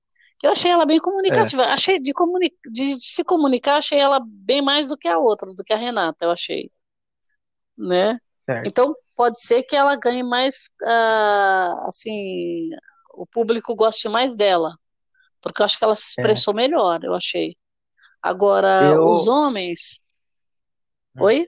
Eu 0.43 0.51
achei 0.53 0.71
ela 0.71 0.85
bem 0.87 0.99
comunicativa. 1.01 1.65
Achei 1.67 2.01
de, 2.01 2.13
comuni 2.13 2.53
de 2.73 2.99
se 3.01 3.25
comunicar, 3.25 3.77
achei 3.77 3.99
ela 3.99 4.21
bem 4.25 4.61
mais 4.63 4.87
do 4.87 4.97
que 4.99 5.09
a 5.09 5.19
outra, 5.19 5.53
do 5.55 5.63
que 5.65 5.73
a 5.73 5.77
Renata, 5.77 6.25
eu 6.25 6.31
achei. 6.31 6.71
Né? 7.77 8.19
Certo. 8.47 8.69
Então, 8.69 8.95
pode 9.15 9.41
ser 9.41 9.63
que 9.65 9.77
ela 9.77 9.97
ganhe 9.97 10.23
mais, 10.23 10.71
ah, 10.85 11.85
assim, 11.87 12.71
o 13.15 13.27
público 13.27 13.75
goste 13.75 14.09
mais 14.09 14.37
dela. 14.37 14.75
Porque 15.41 15.63
eu 15.63 15.67
acho 15.67 15.79
que 15.79 15.85
ela 15.85 15.97
se 15.97 16.09
expressou 16.11 16.55
melhor, 16.55 17.05
eu 17.05 17.15
achei. 17.15 17.57
Agora, 18.23 18.95
Eu- 18.95 19.05
os 19.05 19.27
homens. 19.29 20.03
Oi? 21.19 21.47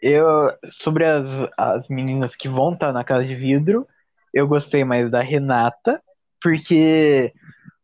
Eu, 0.00 0.50
sobre 0.72 1.04
as, 1.04 1.26
as 1.56 1.88
meninas 1.88 2.34
que 2.34 2.48
vão 2.48 2.72
estar 2.72 2.92
na 2.92 3.04
casa 3.04 3.24
de 3.24 3.34
vidro, 3.34 3.86
eu 4.32 4.48
gostei 4.48 4.84
mais 4.84 5.10
da 5.10 5.20
Renata, 5.20 6.02
porque 6.42 7.32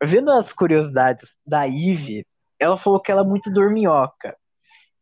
vendo 0.03 0.31
as 0.31 0.53
curiosidades 0.53 1.29
da 1.47 1.67
Ive, 1.67 2.27
ela 2.59 2.79
falou 2.79 3.01
que 3.01 3.11
ela 3.11 3.23
é 3.23 3.25
muito 3.25 3.51
dorminhoca. 3.51 4.37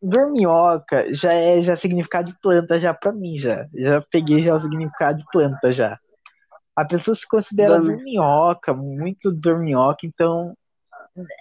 Dorminhoca 0.02 1.14
já 1.14 1.32
é 1.32 1.62
já 1.62 1.72
é 1.72 1.76
significado 1.76 2.30
de 2.30 2.38
planta 2.40 2.78
já 2.78 2.92
pra 2.92 3.12
mim 3.12 3.38
já. 3.38 3.66
Já 3.74 4.02
peguei 4.10 4.44
já 4.44 4.54
o 4.54 4.60
significado 4.60 5.18
de 5.18 5.24
planta 5.32 5.72
já. 5.72 5.98
A 6.76 6.84
pessoa 6.84 7.14
se 7.14 7.26
considera 7.26 7.78
Dorme. 7.78 7.96
dorminhoca, 7.96 8.74
muito 8.74 9.30
dorminhoca, 9.30 10.04
então 10.04 10.54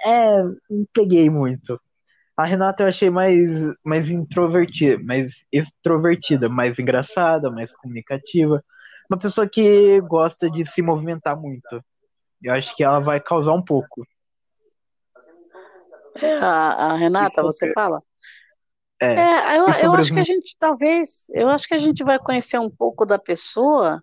é, 0.06 0.44
não 0.70 0.86
peguei 0.94 1.30
muito. 1.30 1.80
A 2.36 2.46
Renata 2.46 2.84
eu 2.84 2.88
achei 2.88 3.10
mais, 3.10 3.76
mais 3.84 4.10
introvertida, 4.10 5.02
mais 5.04 5.32
extrovertida, 5.52 6.50
mais 6.50 6.80
engraçada, 6.80 7.52
mais 7.52 7.72
comunicativa. 7.72 8.64
Uma 9.10 9.20
pessoa 9.20 9.48
que 9.48 10.02
gosta 10.02 10.50
de 10.50 10.66
se 10.66 10.82
movimentar 10.82 11.40
muito. 11.40 11.84
Eu 12.42 12.54
acho 12.54 12.76
que 12.76 12.84
ela 12.84 13.00
vai 13.00 13.20
causar 13.20 13.54
um 13.54 13.64
pouco. 13.64 14.06
É, 16.16 16.38
a, 16.38 16.92
a 16.92 16.96
Renata, 16.96 17.44
você 17.44 17.72
fala? 17.72 18.02
É. 19.00 19.14
É, 19.14 19.58
eu, 19.58 19.66
eu 19.66 19.94
acho 19.94 20.14
que 20.14 20.20
a 20.20 20.24
gente 20.24 20.56
talvez, 20.58 21.30
eu 21.34 21.50
acho 21.50 21.68
que 21.68 21.74
a 21.74 21.80
gente 21.80 22.04
vai 22.04 22.18
conhecer 22.18 22.58
um 22.58 22.70
pouco 22.70 23.06
da 23.06 23.20
pessoa 23.20 24.02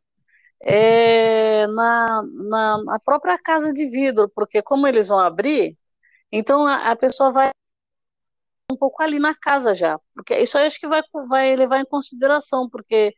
é, 0.63 1.67
na, 1.69 2.23
na, 2.23 2.85
na 2.85 2.99
própria 3.01 3.39
casa 3.43 3.73
de 3.73 3.87
vidro, 3.87 4.31
porque 4.35 4.63
como 4.63 4.87
eles 4.87 5.09
vão 5.09 5.19
abrir, 5.19 5.77
então 6.31 6.67
a, 6.67 6.91
a 6.91 6.97
pessoa 6.97 7.31
vai 7.31 7.51
um 8.71 8.77
pouco 8.77 9.03
ali 9.03 9.19
na 9.19 9.35
casa 9.35 9.75
já, 9.75 9.99
porque 10.15 10.39
isso 10.39 10.57
aí 10.57 10.65
eu 10.65 10.69
acho 10.69 10.79
que 10.81 10.89
vai, 10.89 11.03
vai 11.29 11.57
levar 11.57 11.81
em 11.81 11.85
consideração, 11.85 12.69
porque 12.69 13.15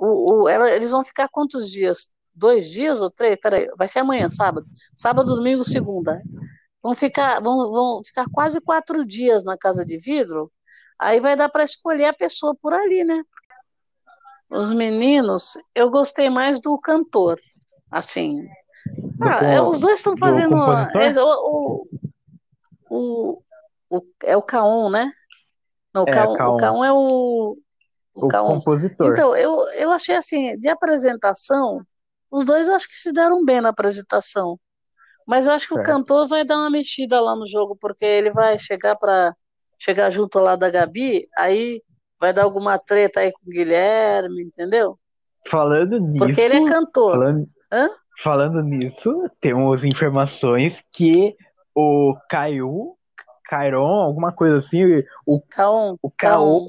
o, 0.00 0.42
o, 0.44 0.48
ela- 0.48 0.70
eles 0.70 0.90
vão 0.90 1.04
ficar 1.04 1.28
quantos 1.28 1.70
dias? 1.70 2.10
Dois 2.34 2.70
dias 2.70 3.00
ou 3.02 3.10
três? 3.10 3.38
Peraí, 3.40 3.68
vai 3.76 3.88
ser 3.88 3.98
amanhã, 4.00 4.28
sábado. 4.30 4.66
Sábado, 4.94 5.34
domingo, 5.34 5.64
segunda. 5.64 6.22
Vão 6.82 6.94
ficar, 6.94 7.40
vão, 7.42 7.70
vão 7.72 8.00
ficar 8.04 8.26
quase 8.32 8.60
quatro 8.60 9.04
dias 9.04 9.44
na 9.44 9.58
casa 9.58 9.84
de 9.84 9.98
vidro. 9.98 10.50
Aí 10.98 11.18
vai 11.20 11.34
dar 11.36 11.48
para 11.48 11.64
escolher 11.64 12.04
a 12.06 12.12
pessoa 12.12 12.54
por 12.62 12.72
ali, 12.72 13.02
né? 13.04 13.22
Os 14.50 14.70
meninos, 14.70 15.58
eu 15.74 15.90
gostei 15.90 16.30
mais 16.30 16.60
do 16.60 16.78
cantor, 16.78 17.38
assim. 17.90 18.46
Do 19.18 19.28
Ah, 19.28 19.38
co- 19.40 19.44
é, 19.44 19.60
os 19.62 19.80
dois 19.80 19.98
estão 19.98 20.14
do 20.14 20.20
fazendo. 20.20 20.54
o, 20.56 21.86
o, 22.88 23.28
o, 23.34 23.42
o- 23.90 24.02
é 24.22 24.36
o 24.36 24.42
Caon, 24.42 24.90
né? 24.90 25.10
Não, 25.94 26.04
o 26.04 26.06
É, 26.06 26.24
o 26.26 26.84
é 26.84 26.92
o. 26.92 27.58
O 28.14 28.26
O 28.26 28.30
compositor. 28.32 29.12
Então, 29.12 29.36
eu, 29.36 29.68
eu 29.74 29.90
achei 29.92 30.14
assim, 30.16 30.56
de 30.58 30.68
apresentação, 30.68 31.80
os 32.30 32.44
dois 32.44 32.66
eu 32.68 32.74
acho 32.74 32.88
que 32.88 32.96
se 32.96 33.12
deram 33.12 33.44
bem 33.44 33.60
na 33.60 33.70
apresentação. 33.70 34.58
Mas 35.26 35.46
eu 35.46 35.52
acho 35.52 35.68
que 35.68 35.74
o 35.74 35.76
Certo. 35.76 35.86
cantor 35.86 36.28
vai 36.28 36.44
dar 36.44 36.58
uma 36.58 36.70
mexida 36.70 37.20
lá 37.20 37.36
no 37.36 37.46
jogo, 37.46 37.76
porque 37.80 38.04
ele 38.04 38.30
vai 38.30 38.58
chegar 38.58 38.96
para 38.96 39.34
chegar 39.78 40.10
junto 40.10 40.38
lá 40.40 40.56
da 40.56 40.70
Gabi, 40.70 41.28
aí 41.36 41.82
vai 42.20 42.32
dar 42.32 42.44
alguma 42.44 42.78
treta 42.78 43.20
aí 43.20 43.32
com 43.32 43.46
o 43.46 43.50
Guilherme, 43.52 44.42
entendeu? 44.44 44.98
Falando 45.50 45.98
nisso. 46.00 46.24
Porque 46.26 46.40
ele 46.40 46.54
é 46.54 46.64
cantor. 46.64 47.12
Falando, 47.12 47.48
Hã? 47.72 47.88
falando 48.22 48.62
nisso, 48.62 49.30
temos 49.40 49.84
informações 49.84 50.82
que 50.92 51.36
o 51.74 52.16
Caio, 52.30 52.97
Cairon, 53.48 54.00
alguma 54.02 54.32
coisa 54.32 54.58
assim, 54.58 54.84
o 55.26 55.42
Caon, 55.50 55.98
o 56.02 56.10
Caon, 56.10 56.62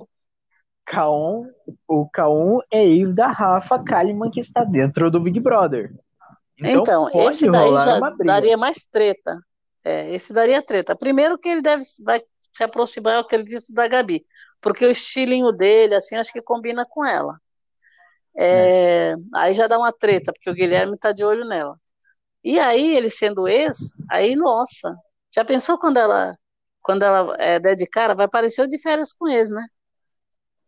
Caon, 0.85 1.47
o 1.87 2.09
Caon 2.09 2.59
é 2.71 2.83
ex 2.85 3.13
da 3.13 3.27
Rafa 3.31 3.79
Kalimann 3.83 4.31
que 4.31 4.39
está 4.41 4.63
dentro 4.63 5.11
do 5.11 5.19
Big 5.19 5.39
Brother. 5.39 5.93
Então, 6.57 6.83
Então, 6.83 7.09
esse 7.13 7.47
daí 7.49 7.77
já 7.77 7.99
daria 8.23 8.57
mais 8.57 8.85
treta. 8.85 9.37
É, 9.83 10.13
esse 10.13 10.33
daria 10.33 10.61
treta. 10.63 10.95
Primeiro 10.95 11.37
que 11.37 11.49
ele 11.49 11.61
deve 11.61 11.83
vai 12.03 12.21
se 12.53 12.63
aproximar, 12.63 13.13
eu 13.15 13.21
acredito, 13.21 13.71
da 13.73 13.87
Gabi, 13.87 14.25
porque 14.61 14.85
o 14.85 14.91
estilinho 14.91 15.51
dele, 15.51 15.95
assim, 15.95 16.15
acho 16.17 16.33
que 16.33 16.41
combina 16.41 16.85
com 16.85 17.05
ela. 17.05 17.39
É, 18.37 19.15
Aí 19.35 19.53
já 19.53 19.67
dá 19.67 19.77
uma 19.77 19.91
treta, 19.93 20.31
porque 20.33 20.49
o 20.49 20.53
Guilherme 20.53 20.97
tá 20.97 21.11
de 21.11 21.23
olho 21.23 21.45
nela. 21.45 21.75
E 22.43 22.59
aí, 22.59 22.95
ele 22.97 23.09
sendo 23.11 23.47
ex, 23.47 23.77
aí, 24.11 24.35
nossa, 24.35 24.95
já 25.35 25.45
pensou 25.45 25.79
quando 25.79 25.97
ela, 25.97 26.33
quando 26.81 27.03
ela 27.03 27.35
é, 27.39 27.59
der 27.59 27.75
de 27.75 27.85
cara, 27.85 28.13
vai 28.13 28.27
parecer 28.27 28.61
o 28.61 28.67
de 28.67 28.77
férias 28.79 29.13
com 29.13 29.27
ex, 29.27 29.49
né? 29.49 29.65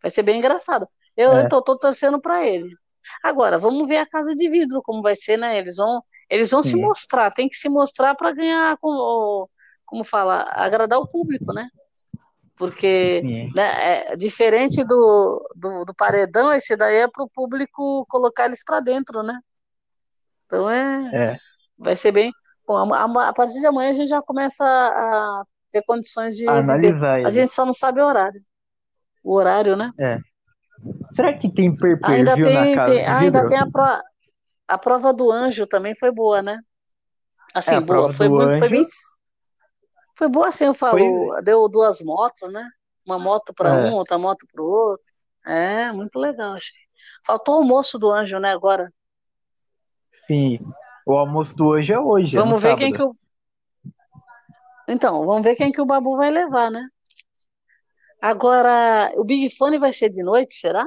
Vai 0.02 0.12
ser 0.12 0.24
bem 0.24 0.40
engraçado. 0.40 0.88
Eu, 1.16 1.32
É. 1.32 1.48
tô 1.48 1.62
torcendo 1.62 2.20
pra 2.20 2.46
ele. 2.46 2.70
Agora, 3.24 3.58
vamos 3.58 3.88
ver 3.88 3.98
a 3.98 4.06
casa 4.08 4.36
de 4.36 4.50
vidro, 4.50 4.82
como 4.84 5.02
vai 5.02 5.16
ser, 5.16 5.38
né? 5.38 5.58
Eles 5.58 5.78
vão, 5.78 6.04
eles 6.30 6.50
vão 6.52 6.64
se 6.64 6.76
mostrar, 6.76 7.32
tem 7.32 7.50
que 7.50 7.56
se 7.58 7.70
mostrar 7.70 8.16
para 8.16 8.32
ganhar, 8.32 8.78
como, 8.78 9.50
como 9.86 10.04
fala, 10.04 10.44
agradar 10.54 11.00
o 11.00 11.08
público, 11.08 11.52
né? 11.54 11.68
Porque 12.56 13.22
Sim. 13.22 13.50
né, 13.56 14.12
é 14.12 14.16
diferente 14.16 14.84
do, 14.84 15.44
do, 15.56 15.84
do 15.86 15.96
paredão, 15.96 16.54
esse 16.54 16.76
daí 16.76 16.98
é 16.98 17.08
para 17.08 17.24
o 17.24 17.30
público 17.30 18.06
colocar 18.08 18.46
eles 18.46 18.64
para 18.64 18.80
dentro, 18.80 19.24
né? 19.24 19.40
Então 20.46 20.70
é. 20.70 21.10
É. 21.14 21.38
Vai 21.78 21.96
ser 21.96 22.12
bem. 22.12 22.32
Bom, 22.68 22.94
a, 22.94 23.30
a, 23.30 23.34
partir 23.34 23.60
de 23.60 23.66
amanhã 23.66 23.90
a 23.90 23.94
gente 23.94 24.10
já 24.10 24.22
começa 24.22 24.64
a 24.64 25.44
ter 25.72 25.84
condições 25.84 26.36
de, 26.36 26.44
de. 26.44 26.50
Analisar 26.50 27.14
A 27.14 27.20
ele. 27.22 27.32
gente 27.32 27.52
só 27.52 27.66
não 27.66 27.74
sabe 27.74 28.02
o 28.02 28.06
horário. 28.06 28.42
O 29.24 29.34
horário, 29.36 29.76
né? 29.76 29.92
É. 30.00 30.18
Será 31.12 31.34
que 31.38 31.52
tem 31.52 31.74
per 31.76 32.00
Ainda 32.04 32.34
tem, 32.36 32.54
na 32.54 32.76
casa 32.76 32.92
tem- 32.92 33.04
de 33.04 33.10
ainda 33.10 33.48
tem 33.48 33.58
a, 33.60 33.68
pro- 33.70 34.02
a 34.68 34.78
prova 34.78 35.14
do 35.14 35.32
anjo 35.32 35.66
também 35.68 35.94
foi 35.96 36.12
boa, 36.12 36.42
né? 36.42 36.60
Assim, 37.54 37.76
É, 37.76 37.78
a 37.78 37.82
boa. 37.82 38.00
prova 38.00 38.14
Foi 38.14 38.28
muito, 38.30 38.48
foi 38.48 38.56
anjo- 38.68 38.70
bem. 38.70 38.84
Foi 40.18 40.28
boa 40.30 40.48
assim, 40.48 40.66
eu 40.66 40.74
falo. 40.74 40.98
Deu 41.44 41.68
duas 41.70 42.02
motos, 42.02 42.52
né? 42.52 42.68
Uma 43.06 43.18
moto 43.20 43.54
para 43.54 43.70
É. 43.70 43.74
um, 43.74 43.94
outra 43.94 44.18
moto 44.18 44.46
para 44.52 44.62
o 44.64 44.66
outro. 44.68 45.06
É, 45.46 45.92
muito 45.92 46.18
legal, 46.20 46.54
achei. 46.54 46.78
Faltou 47.26 47.56
o 47.56 47.58
almoço 47.60 47.98
do 48.00 48.12
anjo, 48.12 48.40
né? 48.40 48.52
Agora. 48.52 48.86
Sim. 50.28 50.60
O 51.06 51.14
almoço 51.18 51.56
do 51.56 51.66
hoje 51.68 51.92
é 51.94 52.00
hoje, 52.00 52.38
é 52.38 52.40
Vamos 52.40 52.62
ver 52.62 52.76
quem 52.76 52.92
que 52.92 52.98
sábado. 53.00 53.16
o. 53.16 53.21
Então, 54.88 55.26
vamos 55.26 55.44
ver 55.44 55.56
quem 55.56 55.72
que 55.72 55.82
o 55.82 55.86
Babu 55.86 56.18
vai 56.18 56.30
levar, 56.30 56.70
né? 56.70 56.86
Agora, 58.22 59.12
o 59.16 59.24
Big 59.24 59.56
Fone 59.56 59.80
vai 59.80 59.94
ser 59.94 60.10
de 60.10 60.22
noite, 60.22 60.54
será? 60.54 60.86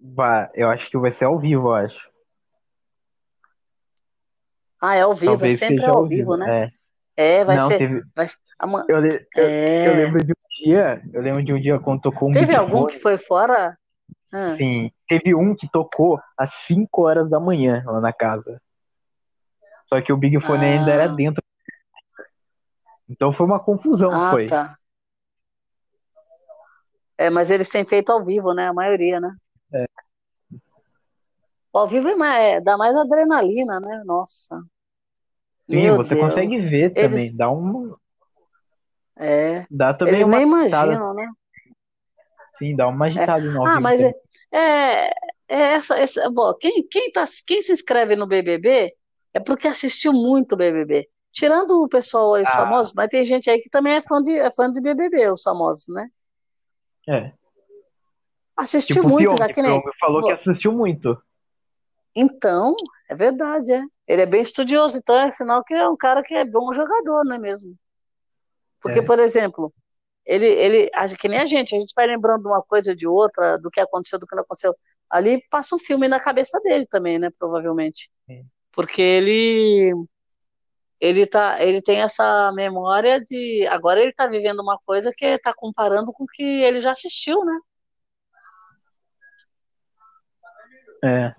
Vai, 0.00 0.48
eu 0.54 0.68
acho 0.68 0.90
que 0.90 0.98
vai 0.98 1.10
ser 1.10 1.24
ao 1.24 1.38
vivo, 1.38 1.68
eu 1.68 1.74
acho. 1.74 2.10
Ah, 4.80 4.94
é 4.94 5.02
ao 5.02 5.14
vivo, 5.14 5.32
Talvez 5.32 5.58
sempre 5.58 5.84
é 5.84 5.88
ao 5.88 6.06
vivo, 6.06 6.32
vivo, 6.32 6.36
né? 6.36 6.70
é. 7.16 7.40
É, 7.40 7.44
vai 7.44 7.56
Não, 7.56 7.68
ser. 7.68 7.78
teve- 7.78 8.02
vai- 8.14 8.26
ama- 8.58 8.86
Eu, 8.88 8.98
le- 9.00 9.26
É. 9.36 9.86
eu 9.86 9.94
lembro 9.94 10.24
de 10.24 10.32
um 10.32 10.64
dia, 10.64 11.02
eu 11.12 11.20
lembro 11.20 11.44
de 11.44 11.52
um 11.52 11.60
dia 11.60 11.78
quando 11.78 12.00
tocou 12.00 12.28
um 12.30 12.32
Teve 12.32 12.54
algum 12.54 12.80
Fone, 12.82 12.92
que 12.92 12.98
foi 12.98 13.18
fora? 13.18 13.78
Ah, 14.32 14.56
Sim, 14.56 14.90
teve 15.08 15.34
um 15.34 15.54
que 15.54 15.68
tocou 15.70 16.18
às 16.38 16.54
5 16.54 17.06
horas 17.06 17.28
da 17.28 17.38
manhã 17.40 17.82
lá 17.86 18.00
na 18.00 18.12
casa. 18.12 18.60
Só 19.88 20.00
que 20.00 20.12
o 20.12 20.16
Big 20.16 20.40
Fone 20.46 20.64
ainda 20.64 20.92
era 20.92 21.04
Ah. 21.04 21.08
dentro. 21.08 21.42
Então 23.10 23.32
foi 23.32 23.44
uma 23.44 23.58
confusão, 23.60 24.12
Ah, 24.14 24.30
foi. 24.30 24.46
tá. 24.46 24.78
É, 27.18 27.28
mas 27.28 27.50
eles 27.50 27.68
têm 27.68 27.84
feito 27.84 28.10
ao 28.10 28.24
vivo, 28.24 28.54
né? 28.54 28.68
A 28.68 28.72
maioria, 28.72 29.20
né? 29.20 29.30
É. 29.74 29.86
Ao 31.72 31.88
vivo 31.88 32.08
é 32.08 32.14
mais, 32.14 32.44
é, 32.44 32.60
dá 32.60 32.76
mais 32.76 32.96
adrenalina, 32.96 33.78
né? 33.80 34.02
Nossa. 34.04 34.60
Sim, 35.68 35.82
Meu 35.82 35.96
você 35.96 36.14
Deus. 36.14 36.20
consegue 36.20 36.60
ver 36.68 36.94
Eles- 36.94 37.10
também, 37.10 37.36
dá 37.36 37.50
um, 37.50 37.94
É. 39.18 39.66
dá 39.70 39.94
também 39.94 40.14
Eles 40.16 40.26
uma 40.26 40.38
nem 40.38 40.46
agitada. 40.46 40.92
imaginam, 40.92 41.14
né? 41.14 41.28
Sim, 42.58 42.76
dá 42.76 42.88
uma 42.88 43.06
agitada 43.06 43.40
no 43.40 43.60
ao 43.60 43.66
Ah, 43.68 43.74
vivo 43.76 43.82
mas 43.82 44.00
é, 44.02 44.12
é, 44.52 45.10
é 45.48 45.58
essa, 45.74 45.98
essa, 45.98 46.30
bom, 46.30 46.54
quem, 46.54 46.86
quem, 46.88 47.10
tá, 47.12 47.24
quem 47.46 47.62
se 47.62 47.72
inscreve 47.72 48.16
no 48.16 48.26
BBB 48.26 48.94
é 49.34 49.40
porque 49.40 49.68
assistiu 49.68 50.12
muito 50.12 50.52
o 50.54 50.56
BBB. 50.56 51.08
Tirando 51.32 51.82
o 51.82 51.88
pessoal 51.88 52.34
aí 52.34 52.44
Ah. 52.46 52.50
famoso, 52.50 52.92
mas 52.96 53.08
tem 53.08 53.24
gente 53.24 53.48
aí 53.48 53.60
que 53.60 53.70
também 53.70 53.94
é 53.94 54.00
fã 54.00 54.20
de, 54.20 54.36
é 54.36 54.50
fã 54.50 54.70
de 54.70 54.80
BBB, 54.80 55.30
os 55.30 55.42
famosos, 55.42 55.84
né? 55.88 56.08
É. 57.08 57.32
Assistiu 58.56 58.96
Tipo 58.96 59.08
muito, 59.08 59.28
Pyong, 59.28 59.38
já 59.38 59.48
que 59.48 59.62
nem. 59.62 59.82
Falou 60.00 60.22
que 60.24 60.32
assistiu 60.32 60.72
muito. 60.72 61.16
Então, 62.14 62.74
é 63.08 63.14
verdade, 63.14 63.72
é. 63.72 63.82
Ele 64.06 64.22
é 64.22 64.26
bem 64.26 64.40
estudioso, 64.42 64.98
então 64.98 65.16
é 65.16 65.30
sinal 65.30 65.62
que 65.64 65.72
é 65.72 65.88
um 65.88 65.96
cara 65.96 66.22
que 66.22 66.34
é 66.34 66.44
bom 66.44 66.72
jogador, 66.72 67.24
não 67.24 67.36
é 67.36 67.38
mesmo? 67.38 67.74
Porque, 68.82 68.98
É. 68.98 69.02
por 69.02 69.18
exemplo, 69.20 69.72
ele, 70.26 70.46
ele, 70.46 70.90
acho 70.94 71.16
que 71.16 71.28
nem 71.28 71.38
a 71.38 71.46
gente, 71.46 71.74
a 71.74 71.78
gente 71.78 71.92
vai 71.94 72.06
lembrando 72.06 72.42
de 72.42 72.48
uma 72.48 72.60
coisa 72.62 72.94
de 72.94 73.06
outra, 73.06 73.56
do 73.58 73.70
que 73.70 73.80
aconteceu, 73.80 74.18
do 74.18 74.26
que 74.26 74.34
não 74.34 74.42
aconteceu. 74.42 74.74
Ali 75.08 75.42
passa 75.50 75.74
um 75.74 75.78
filme 75.78 76.08
na 76.08 76.18
cabeça 76.20 76.60
dele 76.60 76.86
também, 76.86 77.18
né? 77.18 77.30
Provavelmente. 77.38 78.10
Sim. 78.26 78.44
Porque 78.72 79.00
ele 79.00 79.92
ele 81.00 81.26
tá, 81.26 81.62
ele 81.62 81.80
tem 81.80 82.00
essa 82.02 82.52
memória 82.52 83.20
de 83.20 83.66
agora 83.68 84.00
ele 84.00 84.12
tá 84.12 84.26
vivendo 84.26 84.60
uma 84.60 84.78
coisa 84.84 85.12
que 85.16 85.38
tá 85.38 85.52
comparando 85.54 86.12
com 86.12 86.24
o 86.24 86.26
que 86.26 86.42
ele 86.42 86.80
já 86.80 86.92
assistiu, 86.92 87.44
né? 87.44 87.58
É. 91.02 91.34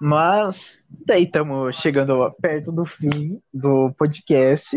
Mas 0.00 0.78
daí 1.06 1.24
estamos 1.24 1.74
chegando 1.76 2.30
perto 2.40 2.70
do 2.70 2.86
fim 2.86 3.40
do 3.52 3.92
podcast. 3.94 4.76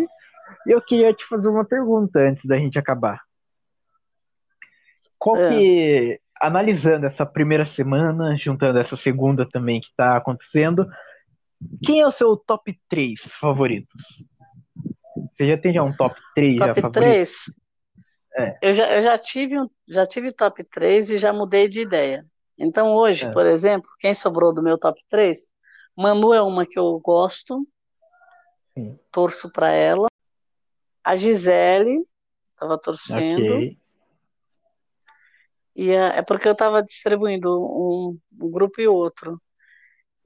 E 0.65 0.72
eu 0.72 0.81
queria 0.81 1.14
te 1.14 1.26
fazer 1.26 1.49
uma 1.49 1.65
pergunta 1.65 2.19
antes 2.19 2.44
da 2.45 2.57
gente 2.57 2.80
acabar. 2.80 3.22
Qual 5.19 5.38
É. 5.38 5.49
que, 5.49 6.22
analisando 6.41 7.06
essa 7.06 7.26
primeira 7.26 7.65
semana, 7.65 8.38
juntando 8.38 8.80
essa 8.80 8.95
segunda 8.95 9.48
também 9.48 9.81
que 9.81 9.88
está 9.88 10.18
acontecendo, 10.18 10.88
quem 11.84 12.02
é 12.02 12.08
o 12.08 12.12
seu 12.12 12.36
top 12.38 12.78
3 12.88 13.20
favoritos? 13.40 14.24
Você 15.32 15.48
já 15.50 15.58
tem 15.58 15.74
já 15.74 15.84
um 15.84 15.96
top 15.96 16.20
3 16.36 16.58
já 16.58 16.68
Top 16.68 16.82
favorito? 16.82 17.12
3? 17.12 17.44
É. 18.38 18.58
Eu 18.62 18.74
já, 18.74 18.96
eu 18.96 19.02
já 19.02 19.18
tive 19.18 19.60
um, 19.60 19.70
já 19.88 20.06
tive 20.06 20.32
top 20.32 20.64
3 20.66 21.10
e 21.10 21.18
já 21.18 21.34
mudei 21.34 21.68
de 21.68 21.82
ideia. 21.82 22.26
Então 22.58 22.94
hoje, 22.94 23.26
É. 23.26 23.32
por 23.32 23.46
exemplo, 23.46 23.90
quem 24.00 24.14
sobrou 24.14 24.54
do 24.54 24.62
meu 24.64 24.78
top 24.78 25.00
3? 25.10 25.52
Manu 25.96 26.34
é 26.34 26.42
uma 26.42 26.66
que 26.66 26.78
eu 26.78 27.00
gosto, 27.00 27.68
Sim. 28.74 29.00
torço 29.12 29.52
pra 29.52 29.70
ela. 29.72 30.08
A 31.04 31.16
Gisele, 31.16 32.06
tava 32.58 32.78
torcendo. 32.78 33.44
Ok. 33.56 33.78
E 35.76 35.96
a- 35.96 36.16
é 36.16 36.22
porque 36.22 36.48
eu 36.48 36.56
tava 36.56 36.82
distribuindo 36.84 37.50
um, 37.60 38.18
um 38.42 38.52
grupo 38.52 38.82
e 38.82 38.88
outro. 38.88 39.42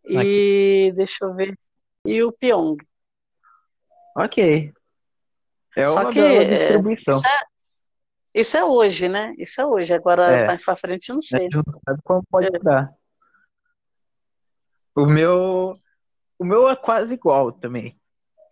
E 0.06 0.92
deixa 0.96 1.26
eu 1.26 1.34
ver. 1.36 1.58
E 2.06 2.24
o 2.24 2.32
Pyong. 2.32 2.78
Ok. 4.16 4.74
É 5.78 5.86
Só 5.88 6.02
uma 6.02 6.12
que 6.12 6.20
bela 6.20 6.42
é, 6.42 6.46
distribuição. 6.46 7.18
isso 7.18 7.28
é, 7.28 7.40
isso 8.34 8.58
é 8.58 8.66
hoje, 8.66 9.08
né? 9.08 9.34
Isso 9.38 9.62
é 9.62 9.66
hoje. 9.66 9.94
Agora, 9.94 10.32
É. 10.34 10.48
mais 10.48 10.64
pra 10.66 10.76
frente, 10.76 11.10
eu 11.10 11.16
não 11.16 11.22
sei. 11.22 11.48
não 11.54 11.64
sabe 11.86 12.02
como 12.04 12.24
pode 12.30 12.48
É. 12.48 12.52
mudar. 12.52 12.94
O 14.96 15.06
meu, 15.06 15.76
o 16.38 16.44
meu 16.44 16.70
é 16.70 16.76
quase 16.76 17.14
igual 17.14 17.52
também. 17.52 17.98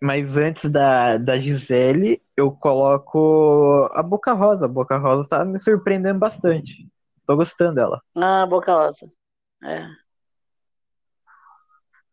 Mas 0.01 0.37
antes 0.37 0.71
da, 0.71 1.17
da 1.17 1.37
Gisele, 1.37 2.21
eu 2.37 2.51
coloco 2.51 3.89
a 3.93 4.01
Boca 4.01 4.31
Rosa. 4.31 4.65
A 4.65 4.69
Boca 4.69 4.97
Rosa 4.97 5.27
tá 5.27 5.43
me 5.43 5.59
surpreendendo 5.59 6.19
bastante. 6.19 6.87
Tô 7.27 7.35
gostando 7.35 7.75
dela. 7.75 8.01
Ah, 8.15 8.45
Boca 8.45 8.71
Rosa. 8.73 9.11
É. 9.61 9.85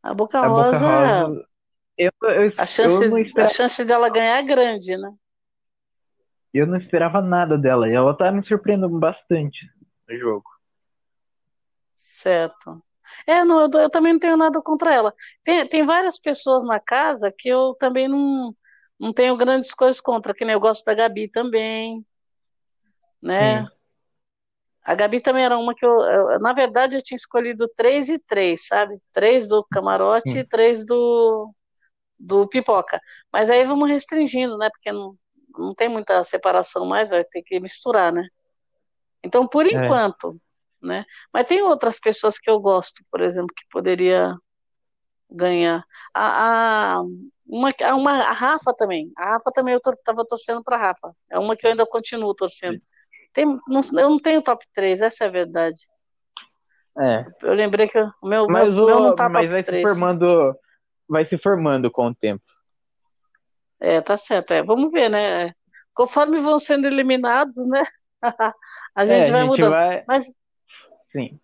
A 0.07 0.15
Boca 0.15 0.39
A 0.39 0.49
Boca 0.49 0.79
Rosa, 0.79 0.89
Rosa. 0.89 1.47
Eu, 1.99 2.13
eu, 2.23 2.53
a 2.59 2.67
chance, 2.67 3.05
eu, 3.05 3.11
não 3.11 3.17
a 3.17 3.21
esperava, 3.21 3.55
chance 3.55 3.85
dela 3.85 4.09
ganhar 4.09 4.39
é 4.39 4.43
grande, 4.43 4.97
né? 4.97 5.11
eu 6.55 6.67
não 6.67 6.77
esperava 6.77 7.21
nada 7.21 7.59
dela. 7.59 7.89
E 7.89 7.95
ela 7.95 8.17
tá 8.17 8.31
me 8.31 8.43
surpreendendo 8.43 8.99
bastante 8.99 9.69
no 10.09 10.17
jogo. 10.17 10.49
Certo. 11.97 12.83
É, 13.27 13.45
não, 13.45 13.63
eu, 13.63 13.81
eu 13.81 13.91
também 13.91 14.13
não 14.13 14.21
tenho 14.21 14.37
nada 14.37 14.63
contra 14.63 14.95
ela. 14.95 15.15
Tem, 15.43 15.67
tem 15.67 15.85
várias 15.85 16.21
pessoas 16.21 16.65
na 16.65 16.79
casa 16.79 17.33
que 17.37 17.49
eu 17.49 17.75
também 17.81 18.07
não, 18.07 18.55
não 18.99 19.13
tenho 19.13 19.37
grandes 19.37 19.75
coisas 19.75 20.01
contra, 20.01 20.33
que 20.33 20.45
nem 20.45 20.55
eu 20.55 20.61
gosto 20.61 20.85
da 20.85 20.95
Gabi 20.95 21.29
também, 21.29 22.05
né? 23.21 23.65
Sim. 23.65 23.76
A 24.87 24.95
Gabi 24.95 25.21
também 25.21 25.45
era 25.45 25.59
uma 25.59 25.75
que 25.75 25.85
eu, 25.85 25.91
eu- 25.91 26.39
na 26.41 26.53
verdade, 26.53 26.97
eu 26.97 27.03
tinha 27.03 27.17
escolhido 27.17 27.69
três 27.77 28.09
e 28.09 28.19
três, 28.19 28.67
sabe? 28.69 28.99
Três 29.13 29.49
do 29.49 29.65
camarote 29.71 30.25
Sim. 30.31 30.39
e 30.39 30.45
três 30.47 30.87
do, 30.87 31.53
do 32.19 32.49
pipoca. 32.49 33.01
Mas 33.33 33.51
aí 33.51 33.65
vamos 33.67 33.89
restringindo, 33.89 34.59
né? 34.59 34.71
Porque 34.71 34.93
não, 34.93 35.17
não 35.59 35.75
tem 35.75 35.89
muita 35.89 36.25
separação 36.25 36.87
mais, 36.87 37.11
vai 37.11 37.25
ter 37.25 37.43
que 37.43 37.61
misturar, 37.61 38.13
né? 38.13 38.27
Então, 39.25 39.47
por 39.49 39.67
É. 39.73 39.77
enquanto, 39.87 40.41
né? 40.83 41.05
Mas 41.33 41.47
tem 41.47 41.63
outras 41.63 41.99
pessoas 41.99 42.39
que 42.39 42.51
eu 42.51 42.61
gosto, 42.61 43.05
por 43.11 43.21
exemplo, 43.21 43.55
que 43.57 43.65
poderia 43.71 44.35
ganhar. 45.31 45.85
A, 46.15 46.97
a, 46.99 47.03
uma, 47.47 47.71
uma, 47.97 48.13
a 48.25 48.33
Rafa 48.33 48.75
também. 48.75 49.13
A 49.17 49.33
Rafa 49.33 49.51
também 49.53 49.75
eu 49.75 49.81
estava 49.93 50.25
torcendo 50.27 50.63
para 50.63 50.77
a 50.77 50.81
Rafa. 50.81 51.15
É 51.31 51.39
uma 51.39 51.57
que 51.57 51.67
eu 51.67 51.71
ainda 51.71 51.87
continuo 51.87 52.35
torcendo. 52.35 52.81
Tem, 53.37 53.45
não, 53.45 53.83
eu 54.01 54.09
não 54.09 54.19
tenho 54.19 54.41
top 54.41 54.65
3, 54.73 55.03
essa 55.03 55.25
é 55.25 55.27
a 55.27 55.31
verdade. 55.31 55.77
É. 56.99 57.27
Eu 57.43 57.53
lembrei 57.53 57.87
que 57.87 57.99
o 58.01 58.11
meu, 58.27 58.47
Mas, 58.47 58.75
meu, 58.75 58.85
o, 58.85 58.87
meu 58.87 59.01
não 59.01 59.15
tá 59.15 59.29
mas 59.29 59.43
top 59.43 59.49
vai 59.49 59.63
se 59.63 59.67
3. 59.69 59.83
formando. 59.83 60.57
Vai 61.07 61.25
se 61.27 61.37
formando 61.37 61.91
com 61.91 62.07
o 62.07 62.15
tempo. 62.15 62.43
É, 63.79 64.01
tá 64.01 64.17
certo. 64.17 64.53
É. 64.55 64.63
Vamos 64.63 64.91
ver, 64.91 65.11
né? 65.11 65.53
Conforme 65.95 66.41
vão 66.41 66.59
sendo 66.59 66.87
eliminados, 66.87 67.59
né? 67.69 67.83
a 68.95 69.05
gente 69.05 69.29
É, 69.29 69.31
vai 69.31 69.41
a 69.43 69.45
gente 69.45 69.51
mudando. 69.51 69.71
vai. 69.73 70.05
Mas, 70.09 70.35
Sim. 71.13 71.39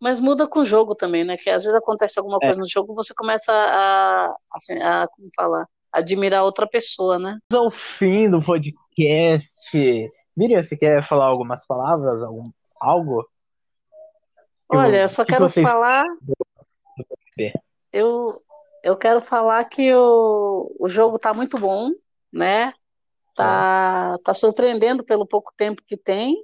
mas 0.00 0.20
muda 0.20 0.46
com 0.48 0.60
o 0.60 0.64
jogo 0.64 0.94
também, 0.94 1.24
né? 1.24 1.36
Que 1.36 1.50
às 1.50 1.64
vezes 1.64 1.76
acontece 1.76 2.16
alguma 2.20 2.38
É. 2.40 2.46
coisa 2.46 2.60
no 2.60 2.68
jogo, 2.68 2.94
você 2.94 3.12
começa 3.16 3.52
a, 3.52 4.32
assim, 4.54 4.80
a, 4.80 5.08
como 5.08 5.28
falar, 5.34 5.66
admirar 5.92 6.44
outra 6.44 6.68
pessoa, 6.68 7.18
né? 7.18 7.36
ao 7.52 7.72
fim 7.72 8.30
do 8.30 8.40
podcast. 8.40 10.08
Miriam, 10.36 10.62
você 10.62 10.76
quer 10.76 11.06
falar 11.06 11.26
algumas 11.26 11.64
palavras? 11.66 12.22
Algum, 12.22 12.44
algo? 12.80 13.28
Olha, 14.68 14.90
vo- 14.90 14.96
eu 15.04 15.08
só 15.08 15.24
que 15.24 15.32
quero 15.32 15.44
vocês- 15.48 15.68
falar. 15.68 16.04
Eu, 17.92 18.42
Eu 18.82 18.96
quero 18.96 19.20
falar 19.20 19.64
que 19.66 19.92
o, 19.94 20.74
o 20.78 20.88
jogo 20.88 21.18
tá 21.18 21.34
muito 21.34 21.58
bom, 21.58 21.90
né? 22.32 22.72
Tá, 23.36 24.18
tá 24.24 24.34
surpreendendo 24.34 25.04
pelo 25.04 25.26
pouco 25.26 25.52
tempo 25.56 25.82
que 25.84 25.96
tem. 25.96 26.36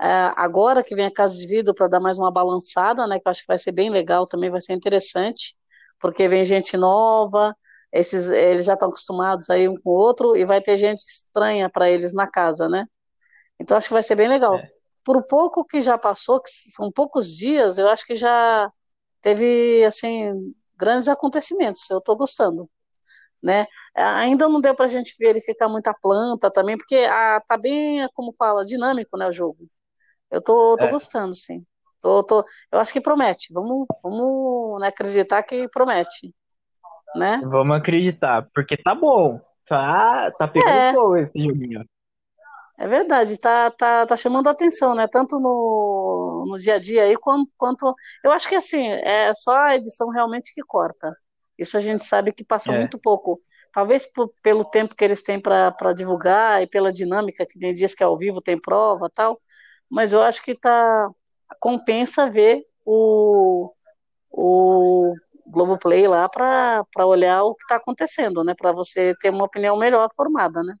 É, 0.00 0.06
agora 0.36 0.82
que 0.84 0.94
vem 0.96 1.06
a 1.06 1.12
Casa 1.12 1.36
de 1.36 1.46
Vidro 1.46 1.74
para 1.74 1.88
dar 1.88 2.00
mais 2.00 2.18
uma 2.18 2.30
balançada, 2.32 3.06
né? 3.06 3.20
Que 3.20 3.28
eu 3.28 3.30
acho 3.30 3.42
que 3.42 3.48
vai 3.48 3.58
ser 3.58 3.72
bem 3.72 3.90
legal 3.90 4.26
também, 4.26 4.50
vai 4.50 4.60
ser 4.60 4.74
interessante, 4.74 5.56
porque 6.00 6.28
vem 6.28 6.44
gente 6.44 6.76
nova, 6.76 7.56
esses, 7.92 8.30
eles 8.30 8.66
já 8.66 8.74
estão 8.74 8.88
acostumados 8.88 9.50
aí 9.50 9.68
um 9.68 9.74
com 9.76 9.90
o 9.90 9.94
outro, 9.94 10.36
e 10.36 10.44
vai 10.46 10.60
ter 10.62 10.76
gente 10.76 11.00
estranha 11.00 11.70
para 11.70 11.90
eles 11.90 12.14
na 12.14 12.26
casa, 12.30 12.68
né? 12.68 12.86
Então 13.60 13.76
acho 13.76 13.88
que 13.88 13.92
vai 13.94 14.02
ser 14.02 14.16
bem 14.16 14.28
legal. 14.28 14.56
É. 14.56 14.68
Por 15.04 15.22
pouco 15.24 15.64
que 15.64 15.80
já 15.82 15.98
passou, 15.98 16.40
que 16.40 16.50
são 16.50 16.90
poucos 16.90 17.28
dias, 17.36 17.78
eu 17.78 17.88
acho 17.88 18.06
que 18.06 18.14
já 18.14 18.70
teve 19.20 19.84
assim 19.84 20.54
grandes 20.76 21.08
acontecimentos. 21.08 21.88
Eu 21.90 21.98
estou 21.98 22.16
gostando, 22.16 22.68
né? 23.42 23.66
Ainda 23.94 24.48
não 24.48 24.60
deu 24.60 24.74
para 24.74 24.86
a 24.86 24.88
gente 24.88 25.14
verificar 25.18 25.68
muita 25.68 25.92
planta 25.92 26.50
também, 26.50 26.76
porque 26.76 26.96
a, 26.96 27.40
tá 27.46 27.58
bem, 27.58 28.08
como 28.14 28.34
fala, 28.34 28.64
dinâmico, 28.64 29.16
né, 29.18 29.28
o 29.28 29.32
jogo. 29.32 29.68
Eu 30.30 30.40
tô, 30.40 30.76
tô 30.78 30.86
É. 30.86 30.90
gostando, 30.90 31.34
sim. 31.34 31.64
Tô, 32.00 32.22
tô, 32.22 32.44
eu 32.72 32.78
acho 32.78 32.92
que 32.94 33.00
promete. 33.00 33.52
Vamos, 33.52 33.86
vamos 34.02 34.80
né, 34.80 34.88
acreditar 34.88 35.42
que 35.42 35.68
promete, 35.68 36.34
né? 37.14 37.40
Vamos 37.44 37.76
acreditar, 37.76 38.48
porque 38.54 38.74
tá 38.76 38.94
bom. 38.94 39.38
Tá, 39.66 40.30
tá 40.32 40.48
pegando 40.48 40.70
É. 40.70 40.92
fogo 40.92 41.16
esse 41.16 41.38
joguinho. 41.38 41.84
É 42.80 42.88
verdade, 42.88 43.38
tá, 43.38 43.70
tá, 43.70 44.06
tá 44.06 44.16
chamando 44.16 44.48
a 44.48 44.52
atenção, 44.52 44.94
né? 44.94 45.06
Tanto 45.06 45.38
no, 45.38 46.46
no 46.48 46.58
dia 46.58 46.76
a 46.76 46.80
dia 46.80 47.04
aí, 47.04 47.14
quanto, 47.16 47.50
quanto. 47.58 47.94
Eu 48.24 48.32
acho 48.32 48.48
que 48.48 48.54
assim, 48.54 48.88
é 48.88 49.32
só 49.34 49.54
a 49.54 49.76
edição 49.76 50.08
realmente 50.10 50.54
que 50.54 50.62
corta. 50.62 51.14
Isso 51.58 51.76
a 51.76 51.80
gente 51.80 52.02
sabe 52.04 52.32
que 52.32 52.42
passa 52.44 52.72
É. 52.72 52.76
muito 52.78 52.98
pouco. 52.98 53.38
Talvez 53.72 54.06
por- 54.10 54.32
pelo 54.42 54.64
tempo 54.64 54.96
que 54.96 55.04
eles 55.04 55.22
têm 55.22 55.38
para 55.40 55.92
divulgar 55.94 56.62
e 56.62 56.66
pela 56.66 56.90
dinâmica, 56.92 57.44
que 57.46 57.58
tem 57.58 57.74
dias 57.74 57.94
que 57.94 58.02
é 58.02 58.06
ao 58.06 58.16
vivo, 58.18 58.40
tem 58.42 58.58
prova 58.60 59.10
tal. 59.14 59.38
Mas 59.90 60.12
eu 60.14 60.22
acho 60.22 60.42
que 60.42 60.54
tá, 60.58 61.10
compensa 61.60 62.30
ver 62.30 62.62
o, 62.84 63.72
o 64.32 65.14
Globoplay 65.46 66.08
lá 66.08 66.28
para 66.28 66.84
olhar 67.06 67.44
o 67.44 67.54
que 67.56 67.64
está 67.64 67.76
acontecendo, 67.76 68.44
né? 68.44 68.54
Para 68.56 68.72
você 68.72 69.14
ter 69.20 69.30
uma 69.30 69.44
opinião 69.46 69.78
melhor 69.78 70.08
formada, 70.16 70.62
né? 70.64 70.74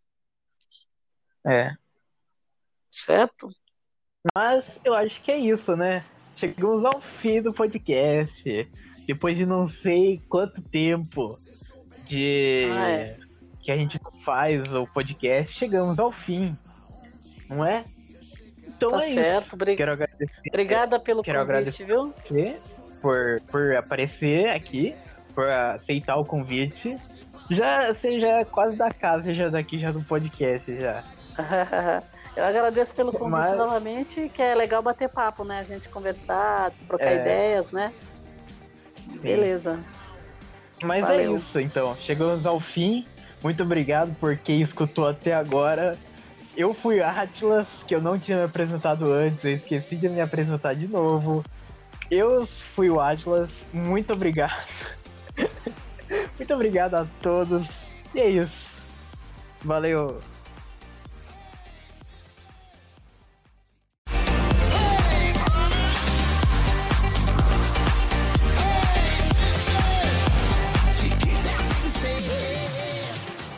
É. 1.46 1.76
Certo? 2.90 3.48
Mas 4.34 4.64
eu 4.84 4.94
acho 4.94 5.20
que 5.22 5.30
é 5.30 5.38
isso, 5.38 5.76
né? 5.76 6.04
Chegamos 6.36 6.84
ao 6.84 7.00
fim 7.00 7.40
do 7.40 7.52
podcast. 7.52 8.68
Depois 9.06 9.36
de 9.36 9.46
não 9.46 9.68
sei 9.68 10.20
quanto 10.28 10.60
tempo 10.62 11.36
de 12.06 12.68
Ah, 12.72 12.90
é. 12.90 13.16
que 13.62 13.70
a 13.72 13.76
gente 13.76 13.98
faz 14.24 14.72
o 14.72 14.86
podcast, 14.86 15.52
chegamos 15.52 15.98
ao 15.98 16.10
fim. 16.12 16.56
Não 17.48 17.64
é? 17.64 17.84
Então 18.66 18.90
Tá 18.90 18.98
é 18.98 19.00
certo, 19.02 19.46
isso. 19.46 19.54
obri- 19.54 19.76
Quero 19.76 19.92
agradecer. 19.92 20.40
Obrigada 20.48 21.00
pelo 21.00 21.22
Quero 21.22 21.46
convite, 21.46 21.84
viu? 21.84 22.14
por, 23.02 23.40
por 23.50 23.74
aparecer 23.76 24.48
aqui, 24.50 24.94
por 25.34 25.48
aceitar 25.48 26.16
o 26.16 26.24
convite. 26.24 26.96
Já 27.50 27.92
você 27.92 28.20
já 28.20 28.38
é 28.40 28.44
quase 28.44 28.76
da 28.76 28.92
casa, 28.92 29.34
já 29.34 29.48
daqui 29.48 29.78
já 29.78 29.90
do 29.90 30.02
podcast 30.02 30.72
já. 30.78 31.02
Eu 32.36 32.44
agradeço 32.44 32.94
pelo 32.94 33.12
convite 33.12 33.30
Mas- 33.30 33.56
novamente, 33.56 34.28
que 34.32 34.40
é 34.40 34.54
legal 34.54 34.82
bater 34.82 35.08
papo, 35.08 35.44
né? 35.44 35.58
A 35.58 35.62
gente 35.62 35.88
conversar, 35.88 36.70
trocar 36.86 37.12
É. 37.12 37.20
ideias, 37.20 37.72
né? 37.72 37.92
Beleza. 39.20 39.80
Mas 40.82 41.02
Valeu. 41.02 41.32
é 41.34 41.36
isso, 41.36 41.58
então. 41.60 41.96
Chegamos 42.00 42.46
ao 42.46 42.60
fim. 42.60 43.06
Muito 43.42 43.62
obrigado 43.62 44.14
por 44.18 44.36
quem 44.36 44.62
escutou 44.62 45.08
até 45.08 45.34
agora. 45.34 45.98
Eu 46.56 46.72
fui 46.74 47.02
Atlas, 47.02 47.66
que 47.86 47.94
eu 47.94 48.00
não 48.00 48.18
tinha 48.18 48.38
me 48.38 48.44
apresentado 48.44 49.12
antes, 49.12 49.42
eu 49.44 49.52
esqueci 49.52 49.96
de 49.96 50.08
me 50.08 50.20
apresentar 50.20 50.74
de 50.74 50.86
novo. 50.86 51.44
Eu 52.10 52.46
fui 52.74 52.90
o 52.90 53.00
Atlas, 53.00 53.50
muito 53.72 54.12
obrigado. 54.12 54.64
muito 56.36 56.54
obrigado 56.54 56.94
a 56.96 57.06
todos. 57.22 57.66
E 58.14 58.20
é 58.20 58.28
isso. 58.28 58.68
Valeu. 59.62 60.20